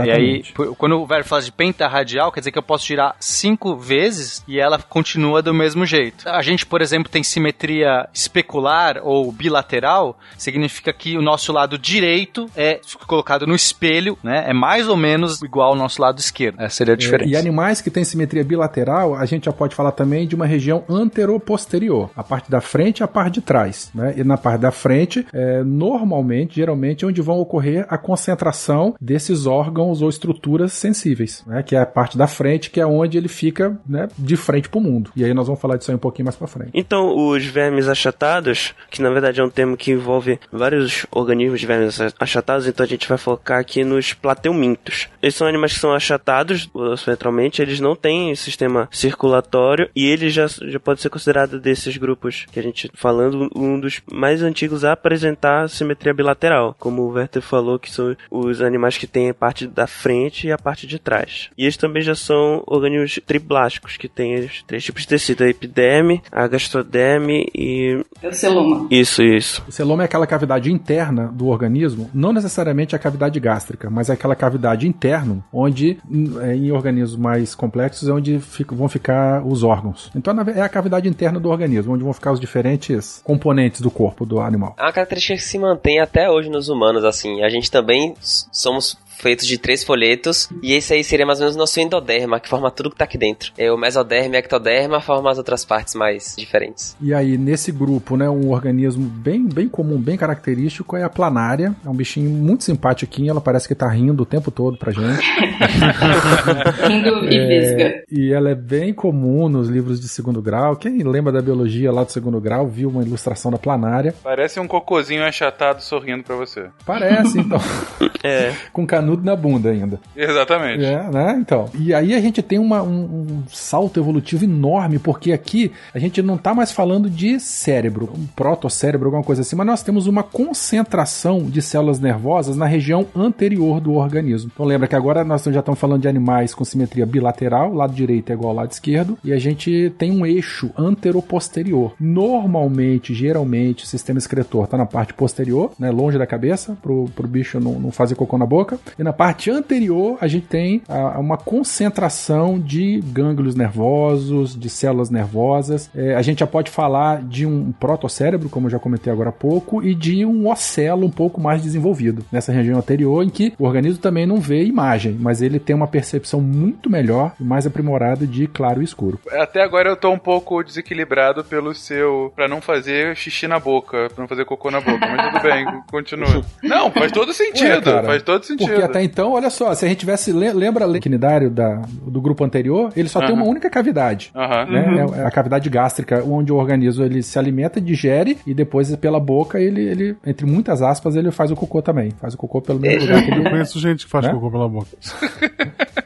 exatamente. 0.43 0.55
quando 0.77 1.01
o 1.01 1.07
verbo 1.07 1.25
fala 1.27 1.41
de 1.43 1.53
pentarradial, 1.53 2.31
quer 2.31 2.41
dizer 2.41 2.51
que 2.53 2.59
eu 2.59 2.63
posso 2.63 2.87
girar 2.87 3.17
cinco 3.19 3.77
vezes 3.77 4.43
e 4.47 4.59
ela 4.61 4.79
continua 4.79 5.41
do 5.41 5.55
mesmo 5.55 5.87
jeito. 5.87 6.29
A 6.37 6.43
gente, 6.43 6.67
por 6.67 6.83
exemplo, 6.83 7.11
tem 7.11 7.23
simetria 7.23 8.09
especular 8.13 9.01
ou 9.03 9.31
bilateral, 9.33 10.19
significa 10.37 10.93
que 10.93 11.17
o 11.17 11.23
nosso 11.23 11.53
lado 11.53 11.79
direito 11.79 12.47
é 12.57 12.81
colocado 13.07 13.47
no 13.47 13.55
espelho, 13.55 14.19
né? 14.23 14.45
É 14.49 14.53
mais 14.53 14.89
ou 14.89 14.97
menos 14.97 15.41
igual 15.43 15.71
ao 15.71 15.77
nosso 15.77 16.01
lado 16.01 16.19
esquerdo. 16.19 16.61
Essa 16.61 16.77
seria 16.77 16.95
a 16.95 16.97
É, 16.97 16.99
diferença. 16.99 17.31
e 17.31 17.37
animais 17.37 17.81
que 17.81 17.91
têm 17.91 18.05
simetria 18.05 18.45
bilateral, 18.45 19.15
a 19.15 19.25
gente 19.27 19.45
já 19.47 19.53
pode 19.53 19.75
falar 19.75 19.93
também 19.93 20.27
de 20.27 20.35
uma 20.35 20.47
região 20.47 20.85
anteroposterior. 20.89 22.11
A 22.17 22.23
parte 22.23 22.51
da 22.51 22.61
frente 22.61 22.99
e 23.01 23.03
a 23.03 23.09
parte 23.09 23.35
de 23.35 23.41
trás. 23.41 23.91
Né? 23.95 24.15
E 24.17 24.25
na 24.25 24.37
parte 24.37 24.61
da 24.61 24.71
frente, 24.71 25.27
é, 25.33 25.63
normalmente, 25.65 26.57
geralmente, 26.57 27.05
é 27.05 27.09
onde 27.09 27.21
vão 27.23 27.39
ocorrer 27.39 27.87
a 27.89 27.99
concentração 27.99 28.95
desses 29.01 29.47
órgãos 29.47 30.03
ou 30.03 30.09
estruturas 30.09 30.73
sensíveis. 30.73 31.43
Né? 31.47 31.63
Que 31.63 31.77
é 31.77 31.81
a 31.81 31.87
parte 31.87 32.17
da 32.17 32.27
frente, 32.27 32.71
que 32.71 32.81
é 32.81 32.87
onde 32.87 33.17
ele 33.19 33.29
fica 33.29 33.79
né, 33.87 34.09
de 34.19 34.37
frente 34.37 34.69
para 34.69 34.79
o 34.79 34.83
mundo. 34.83 35.11
E 35.17 35.25
aí 35.25 35.33
nós 35.35 35.47
vamos 35.47 35.61
falar 35.61 35.77
disso 35.77 35.91
aí 35.91 35.95
um 35.97 35.99
pouquinho 36.01 36.24
mais 36.25 36.37
para 36.37 36.47
frente. 36.47 36.71
Então, 36.75 37.15
os 37.17 37.45
vermes 37.45 37.89
achatados, 37.89 38.75
que 38.91 39.03
na 39.03 39.11
verdade 39.11 39.41
é 39.41 39.45
um 39.45 39.51
termo 39.51 39.77
que 39.77 39.93
envolve 39.93 40.39
vários 40.51 41.07
organismos 41.11 41.61
de 41.61 41.67
vermes 41.67 41.99
achatados, 42.19 42.67
então 42.67 42.85
a 42.85 42.89
gente 42.89 43.09
vai 43.09 43.19
focar 43.19 43.61
aqui 43.61 43.85
nos 43.85 44.13
plateumintos. 44.13 45.09
Eles 45.23 45.35
são 45.35 45.47
animais 45.47 45.75
que 45.75 45.81
são 45.81 45.93
achatados 45.93 46.69
uh, 46.75 46.97
centralmente, 46.97 47.63
eles 47.63 47.81
não 47.81 47.95
têm 47.95 48.35
sistema 48.35 48.89
circulatório 48.91 49.89
e 49.95 50.07
ele 50.07 50.31
já, 50.31 50.47
já 50.47 50.81
pode 50.81 51.01
ser 51.01 51.11
considerado 51.11 51.61
desses 51.61 51.97
grupos 51.97 52.47
que 52.51 52.59
a 52.59 52.63
gente 52.63 52.89
tá 52.89 52.95
falando 52.97 53.51
um 53.55 53.79
dos 53.79 54.01
mais 54.11 54.43
antigos 54.43 54.85
a 54.85 54.93
apresentar 54.93 55.69
simetria 55.69 56.15
bilateral, 56.15 56.75
como 56.79 57.03
o 57.03 57.11
Werther 57.11 57.43
falou, 57.43 57.79
que 57.79 57.91
são 57.91 58.17
os 58.31 58.61
animais 58.61 58.97
que 58.97 59.07
têm 59.07 59.31
a 59.31 59.35
parte 59.35 59.67
da 59.67 59.87
frente 59.87 60.47
e 60.47 60.53
a 60.53 60.59
parte 60.59 60.87
de 60.87 60.99
trás. 60.99 61.51
E 61.57 61.65
eles 61.65 61.77
também 61.77 62.03
já 62.03 62.15
são 62.15 62.63
organismos 62.67 63.19
triblásticos, 63.27 63.97
que 63.97 64.09
têm 64.09 64.45
os 64.45 64.63
três 64.63 64.85
tipos 64.85 65.03
de 65.03 65.09
tecido, 65.09 65.45
a 65.45 65.49
epiderme, 65.49 66.04
a 66.31 66.47
gastroderme 66.47 67.47
e... 67.55 68.05
É 68.23 68.29
o 68.29 68.33
celoma. 68.35 68.87
Isso, 68.91 69.23
isso. 69.23 69.63
O 69.69 69.73
celoma 69.73 70.03
é 70.03 70.07
aquela 70.07 70.27
cavidade 70.27 70.73
interna 70.73 71.29
do 71.29 71.47
organismo, 71.49 72.11
não 72.15 72.33
necessariamente 72.33 72.95
a 72.95 72.99
cavidade 72.99 73.39
gástrica, 73.41 73.91
mas 73.91 74.09
é 74.11 74.13
aquela 74.13 74.35
cavidade 74.35 74.87
interna, 74.89 75.45
onde 75.53 75.99
é, 76.43 76.55
em 76.55 76.71
organismos 76.71 77.17
mais 77.17 77.55
complexos 77.55 78.09
é 78.09 78.13
onde 78.13 78.39
fica- 78.41 78.75
vão 78.75 78.89
ficar 78.89 79.45
os 79.45 79.63
órgãos. 79.63 80.11
Então 80.15 80.35
é 80.55 80.61
a 80.61 80.69
cavidade 80.69 81.09
interna 81.09 81.39
do 81.41 81.49
organismo, 81.49 81.95
onde 81.95 82.05
vão 82.05 82.13
ficar 82.13 82.33
os 82.33 82.41
diferentes 82.41 83.21
componentes 83.25 83.81
do 83.81 83.91
corpo 83.91 84.25
do 84.27 84.41
animal. 84.41 84.75
É 84.79 84.83
uma 84.83 84.93
característica 84.93 85.35
que 85.35 85.43
se 85.43 85.59
mantém 85.59 86.01
até 86.01 86.31
hoje 86.31 86.49
nos 86.51 86.69
humanos, 86.69 87.05
assim. 87.05 87.43
A 87.43 87.49
gente 87.49 87.71
também 87.71 88.15
somos 88.21 88.97
feitos 89.25 89.47
de 89.47 89.57
três 89.57 89.83
folhetos, 89.83 90.51
e 90.63 90.75
esse 90.75 90.93
aí 90.93 91.03
seria 91.03 91.25
mais 91.25 91.39
ou 91.39 91.45
menos 91.45 91.57
o 91.57 91.59
nosso 91.59 91.81
endoderma, 91.81 92.39
que 92.39 92.47
forma 92.47 92.71
tudo 92.71 92.91
que 92.91 92.97
tá 92.97 93.05
aqui 93.05 93.17
dentro. 93.17 93.53
É, 93.57 93.73
o 93.73 93.79
mesoderma 93.79 94.37
e 94.37 94.39
ectoderma 94.39 95.01
formam 95.01 95.33
as 95.33 95.39
outras 95.39 95.65
partes 95.65 95.95
mais 95.95 96.35
diferentes. 96.37 96.95
E 97.01 97.15
aí, 97.15 97.39
nesse 97.39 97.73
grupo, 97.73 98.19
né, 98.19 98.29
um 98.29 98.51
organismo 98.51 99.07
bem, 99.09 99.49
bem 99.49 99.67
comum, 99.67 99.99
bem 99.99 100.19
característico 100.19 100.95
é 100.95 101.05
a 101.05 101.09
planária. 101.09 101.75
É 101.83 101.89
um 101.89 101.95
bichinho 101.95 102.29
muito 102.29 102.65
simpatiquinho, 102.65 103.31
ela 103.31 103.41
parece 103.41 103.67
que 103.67 103.75
tá 103.75 103.89
rindo 103.89 104.25
o 104.25 104.27
tempo 104.27 104.51
todo 104.51 104.77
pra 104.77 104.93
gente. 104.93 105.25
Rindo 106.87 107.25
e 107.33 107.47
visga. 107.47 108.05
E 108.11 108.31
ela 108.31 108.51
é 108.51 108.55
bem 108.55 108.93
comum 108.93 109.49
nos 109.49 109.71
livros 109.71 109.99
de 110.01 110.09
segundo 110.09 110.43
grau. 110.43 110.77
Quem 110.77 111.03
lembra 111.03 111.33
da 111.33 111.41
biologia 111.41 111.91
lá 111.91 112.05
do 112.05 112.13
segundo 112.13 112.39
grau 112.41 112.69
viu 112.69 112.91
uma 112.91 113.03
ilustração 113.03 113.51
da 113.51 113.57
planária. 113.57 114.15
Parece 114.23 114.61
um 114.61 114.69
cocôzinho 114.69 115.25
achatado 115.25 115.81
sorrindo 115.81 116.23
pra 116.25 116.37
você. 116.37 116.69
Parece, 116.85 117.39
então. 117.39 117.59
É. 118.23 118.55
Com 118.73 118.87
canudos 118.87 119.14
canudo 119.15 119.25
na 119.25 119.37
bunda 119.37 119.71
ainda. 119.71 120.01
Exatamente. 120.17 120.85
É, 120.85 121.03
né? 121.11 121.37
Então. 121.39 121.69
E 121.79 121.95
aí 121.95 122.15
a 122.15 122.21
gente 122.21 122.43
tem 122.43 122.59
uma, 122.59 122.83
um, 122.83 123.05
um 123.05 123.43
salto 123.49 124.01
evolutivo 124.01 124.45
enorme, 124.45 124.99
porque 124.99 125.33
aqui 125.33 125.73
a 125.95 125.99
gente 125.99 126.21
não 126.23 126.37
tá 126.37 126.55
mais 126.55 126.73
falando 126.73 127.09
de 127.09 127.39
cérebro, 127.39 128.11
um 128.17 128.27
protocérebro, 128.27 129.07
alguma 129.07 129.23
coisa 129.23 129.43
assim, 129.43 129.57
mas 129.57 129.67
nós 129.67 129.83
temos 129.83 130.07
uma 130.07 130.23
concentração 130.23 131.43
de 131.45 131.63
células 131.63 132.01
nervosas 132.01 132.57
na 132.57 132.67
região 132.67 133.07
anterior 133.15 133.81
do 133.81 133.93
organismo. 133.93 134.51
Então 134.53 134.67
lembra 134.67 134.89
que 134.89 134.97
agora 134.97 135.25
nós 135.25 135.45
já 135.45 135.61
estamos 135.61 135.79
falando 135.79 136.03
de 136.03 136.09
animais 136.09 136.55
com 136.55 136.65
simetria 136.65 137.07
bilateral, 137.07 137.73
lado 137.73 137.95
direito 137.95 138.31
é 138.31 138.33
igual 138.33 138.51
ao 138.51 138.57
lado 138.57 138.73
esquerdo, 138.73 139.19
e 139.23 139.33
a 139.33 139.39
gente 139.39 139.93
tem 139.99 140.11
um 140.11 140.27
eixo 140.27 140.71
antero-posterior. 140.77 141.95
Normalmente, 142.01 143.15
geralmente, 143.15 143.85
o 143.85 143.87
sistema 143.87 144.19
excretor 144.19 144.65
está 144.65 144.77
na 144.77 144.87
parte 144.87 145.15
posterior, 145.15 145.73
né, 145.79 145.91
longe 145.91 146.19
da 146.19 146.27
cabeça, 146.27 146.77
pro, 146.83 147.07
pro 147.15 147.29
bicho 147.29 147.61
não, 147.61 147.79
não 147.79 147.93
fazer 147.93 148.15
cocô 148.15 148.39
na 148.39 148.47
boca, 148.47 148.79
e 148.99 149.04
na 149.05 149.13
parte 149.13 149.51
anterior 149.51 150.17
a 150.21 150.27
gente 150.27 150.47
tem 150.47 150.83
a, 150.89 151.19
uma 151.21 151.37
concentração 151.37 152.59
de 152.59 153.01
gânglios 153.01 153.55
nervosos, 153.55 154.59
de 154.59 154.71
células 154.71 155.11
nervosas. 155.11 155.91
É, 155.95 156.15
a 156.15 156.23
gente 156.23 156.41
já 156.41 156.47
pode 156.47 156.71
falar 156.71 157.23
de 157.23 157.45
um 157.45 157.71
protocérebro, 157.73 158.49
como 158.49 158.67
eu 158.67 158.71
já 158.71 158.79
comentei 158.79 159.13
agora 159.13 159.29
há 159.29 159.33
pouco, 159.33 159.83
e 159.83 159.95
de 159.95 160.25
um 160.25 160.51
ocelo 160.51 161.07
um 161.07 161.11
pouco 161.11 161.41
mais 161.41 161.63
desenvolvido 161.63 162.25
nessa 162.33 162.51
região 162.51 162.79
anterior, 162.79 163.23
em 163.23 163.29
que 163.29 163.53
o 163.59 163.65
organismo 163.65 164.01
também 164.01 164.27
não 164.27 164.41
vê 164.41 164.65
imagem, 164.65 165.17
mas 165.21 165.43
ele 165.43 165.59
tem 165.59 165.77
uma 165.77 165.87
percepção 165.87 166.41
muito 166.41 166.89
melhor 166.89 167.33
e 167.39 167.45
mais 167.45 167.67
aprimorada 167.67 168.27
de 168.27 168.47
claro 168.47 168.81
e 168.81 168.85
escuro. 168.85 169.21
Até 169.33 169.63
agora 169.63 169.91
eu 169.91 169.97
tô 169.97 170.11
um 170.11 170.19
pouco 170.19 170.63
desequilibrado 170.63 171.45
pelo 171.45 171.75
seu. 171.75 172.33
pra 172.35 172.49
não 172.49 172.63
fazer 172.63 173.15
xixi 173.15 173.47
na 173.47 173.61
boca, 173.61 174.09
pra 174.09 174.23
não 174.23 174.29
fazer 174.29 174.47
cocô 174.47 174.71
na 174.71 174.81
boca, 174.81 174.99
mas 175.01 175.31
tudo 175.31 175.43
bem, 175.43 175.67
continua. 175.91 176.45
Não, 176.63 176.91
faz 176.91 177.13
todo 177.13 177.33
sentido, 177.33 177.87
Ué, 177.89 177.95
cara, 177.95 178.07
faz 178.07 178.23
todo 178.23 178.45
sentido. 178.45 178.69
Porque 178.69 178.83
até 178.85 179.03
então, 179.03 179.33
olha 179.33 179.51
só, 179.51 179.75
se 179.75 179.85
a 179.85 179.89
gente 179.89 179.99
tivesse. 179.99 180.33
le- 180.33 180.53
Lembra 180.53 180.87
o 180.89 181.01
quinidário 181.01 181.51
da, 181.51 181.83
do 182.07 182.21
grupo 182.21 182.45
anterior? 182.45 182.93
Ele 182.97 183.09
só 183.09 183.21
tem 183.21 183.31
Aham. 183.31 183.43
uma 183.43 183.47
única 183.51 183.69
cavidade. 183.71 184.31
Aham. 184.35 184.67
né? 184.67 185.07
É 185.19 185.27
a 185.27 185.31
cavidade 185.31 185.69
gástrica, 185.69 186.23
onde 186.25 186.53
o 186.53 186.57
organismo 186.57 187.05
ele 187.05 187.23
se 187.23 187.39
alimenta, 187.39 187.81
digere 187.81 188.39
e 188.47 188.55
depois 188.55 188.95
pela 188.97 189.19
boca 189.21 189.61
ele, 189.61 189.81
ele 189.83 190.17
entre 190.27 190.47
muitas 190.47 190.81
aspas, 190.83 191.17
ele 191.17 191.31
faz 191.31 191.51
o 191.51 191.57
cocô 191.57 191.83
também. 191.83 192.11
Faz 192.21 192.35
o 192.35 192.37
cocô 192.37 192.61
pelo 192.61 192.79
mesmo 192.81 193.01
lugar 193.03 193.23
que 193.23 193.31
Eu 193.31 193.37
ele. 193.39 193.51
conheço 193.51 193.79
gente 193.81 194.05
que 194.05 194.11
faz 194.11 194.27
Né? 194.27 194.33
cocô 194.33 194.51
pela 194.51 194.69
boca. 194.69 194.89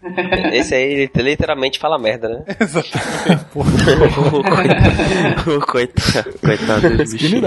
Esse 0.53 0.75
aí 0.75 0.93
ele 0.93 1.11
literalmente 1.17 1.79
fala 1.79 1.99
merda, 1.99 2.29
né? 2.29 2.43
o 5.47 5.61
coitado, 5.67 6.39
coitado 6.39 6.97
desse 6.97 7.17
bichinho. 7.17 7.43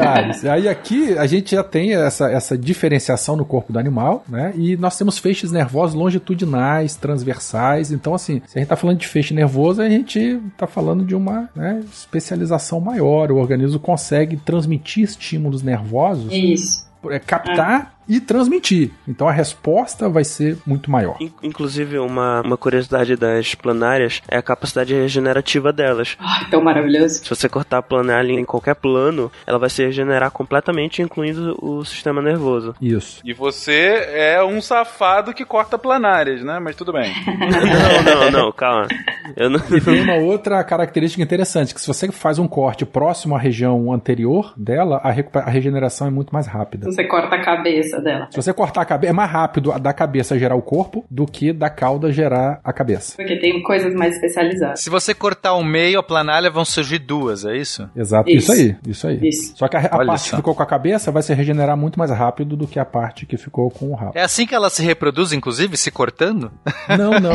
Aí 0.52 0.68
aqui 0.68 1.18
a 1.18 1.26
gente 1.26 1.56
já 1.56 1.64
tem 1.64 1.94
essa, 1.96 2.30
essa 2.32 2.58
diferenciação 2.58 3.36
no 3.36 3.46
corpo 3.46 3.72
do 3.74 3.80
animal, 3.80 4.24
né? 4.28 4.54
E 4.56 4.76
nós 4.78 4.98
temos 4.98 5.18
feixes 5.18 5.52
nervosos 5.52 5.96
longitudinais, 5.96 6.96
transversais. 6.96 7.92
Então, 7.92 8.14
assim, 8.14 8.42
se 8.48 8.58
a 8.58 8.62
gente 8.62 8.70
tá 8.70 8.76
falando 8.76 8.98
de 8.98 9.08
feixe 9.08 9.34
nervoso, 9.34 9.82
a 9.82 9.90
gente 9.90 10.40
tá 10.58 10.68
falando 10.68 11.04
de 11.04 11.16
uma 11.16 11.50
né, 11.56 11.84
especialização 11.92 12.80
maior. 12.80 13.32
O 13.32 13.38
organismo 13.38 13.80
consegue 13.80 14.38
transmitir 14.38 15.04
estímulos 15.04 15.62
nervosos, 15.62 16.32
Isso. 16.32 16.88
é, 17.10 17.20
captar 17.20 18.01
e 18.16 18.20
transmitir. 18.20 18.92
Então 19.08 19.28
a 19.28 19.32
resposta 19.32 20.10
vai 20.10 20.24
ser 20.24 20.58
muito 20.66 20.90
maior. 20.92 21.16
In- 21.20 21.32
Inclusive, 21.44 21.98
uma, 22.00 22.42
uma 22.42 22.58
curiosidade 22.58 23.16
das 23.16 23.56
planárias 23.56 24.22
é 24.28 24.38
a 24.38 24.42
capacidade 24.42 24.94
regenerativa 24.94 25.72
delas. 25.72 26.16
Ai, 26.20 26.50
tão 26.50 26.62
maravilhoso. 26.62 27.24
Se 27.24 27.30
você 27.30 27.48
cortar 27.48 27.78
a 27.80 27.82
planária 27.82 28.32
em 28.34 28.46
qualquer 28.46 28.76
plano, 28.76 29.32
ela 29.46 29.58
vai 29.60 29.70
se 29.70 29.84
regenerar 29.84 30.32
completamente, 30.32 31.02
incluindo 31.02 31.58
o 31.62 31.84
sistema 31.86 32.22
nervoso. 32.22 32.76
Isso. 32.82 33.22
E 33.24 33.34
você 33.34 34.06
é 34.14 34.44
um 34.44 34.62
safado 34.62 35.34
que 35.34 35.46
corta 35.46 35.78
planárias, 35.78 36.44
né? 36.44 36.60
Mas 36.60 36.76
tudo 36.76 36.92
bem. 36.94 37.12
Não, 37.52 38.32
não, 38.32 38.32
não, 38.46 38.52
calma. 38.52 38.88
Eu 39.36 39.50
não. 39.50 39.60
E 39.72 39.80
tem 39.82 40.02
uma 40.02 40.16
outra 40.16 40.64
característica 40.64 41.22
interessante, 41.24 41.74
que 41.74 41.82
se 41.82 41.88
você 41.88 42.12
faz 42.12 42.40
um 42.40 42.48
corte 42.48 42.86
próximo 42.86 43.36
à 43.36 43.40
região 43.40 43.92
anterior 43.94 44.54
dela, 44.58 44.98
a, 45.04 45.10
a 45.40 45.50
regeneração 45.50 46.08
é 46.08 46.10
muito 46.10 46.32
mais 46.34 46.48
rápida. 46.48 46.86
Você 46.92 47.04
corta 47.06 47.36
a 47.36 47.42
cabeça 47.44 48.01
dela. 48.02 48.28
Se 48.30 48.36
você 48.36 48.54
cortar 48.54 48.82
a 48.82 48.86
cabeça, 48.86 49.12
é 49.12 49.14
mais 49.14 49.32
rápido 49.32 49.72
da 49.80 49.94
cabeça 49.94 50.38
gerar 50.38 50.56
o 50.56 50.62
corpo 50.62 51.06
do 51.10 51.26
que 51.26 51.54
da 51.54 51.70
cauda 51.70 52.12
gerar 52.12 52.60
a 52.64 52.74
cabeça. 52.74 53.16
Porque 53.16 53.40
tem 53.40 53.62
coisas 53.64 53.94
mais 53.94 54.16
especializadas. 54.16 54.82
Se 54.82 54.90
você 54.90 55.14
cortar 55.14 55.54
o 55.54 55.64
meio, 55.64 56.00
a 56.00 56.04
planalha 56.04 56.50
vão 56.50 56.66
surgir 56.66 57.00
duas, 57.00 57.46
é 57.46 57.56
isso? 57.56 57.90
Exato. 57.96 58.30
Isso. 58.30 58.52
Isso, 58.52 58.62
aí, 58.62 58.76
isso 58.88 59.08
aí. 59.08 59.20
Isso. 59.28 59.54
Só 59.56 59.68
que 59.68 59.78
a, 59.78 59.82
a 59.82 60.06
parte 60.06 60.24
só. 60.24 60.30
que 60.32 60.36
ficou 60.38 60.56
com 60.56 60.64
a 60.64 60.66
cabeça 60.66 61.12
vai 61.12 61.22
se 61.22 61.34
regenerar 61.34 61.78
muito 61.78 61.98
mais 61.98 62.12
rápido 62.12 62.56
do 62.56 62.68
que 62.68 62.80
a 62.80 62.86
parte 62.86 63.26
que 63.26 63.38
ficou 63.38 63.70
com 63.70 63.90
o 63.90 63.96
rabo. 63.96 64.14
É 64.16 64.22
assim 64.22 64.46
que 64.46 64.56
ela 64.56 64.70
se 64.70 64.84
reproduz, 64.84 65.32
inclusive, 65.32 65.78
se 65.78 65.92
cortando? 65.92 66.52
Não, 66.98 67.20
não. 67.20 67.32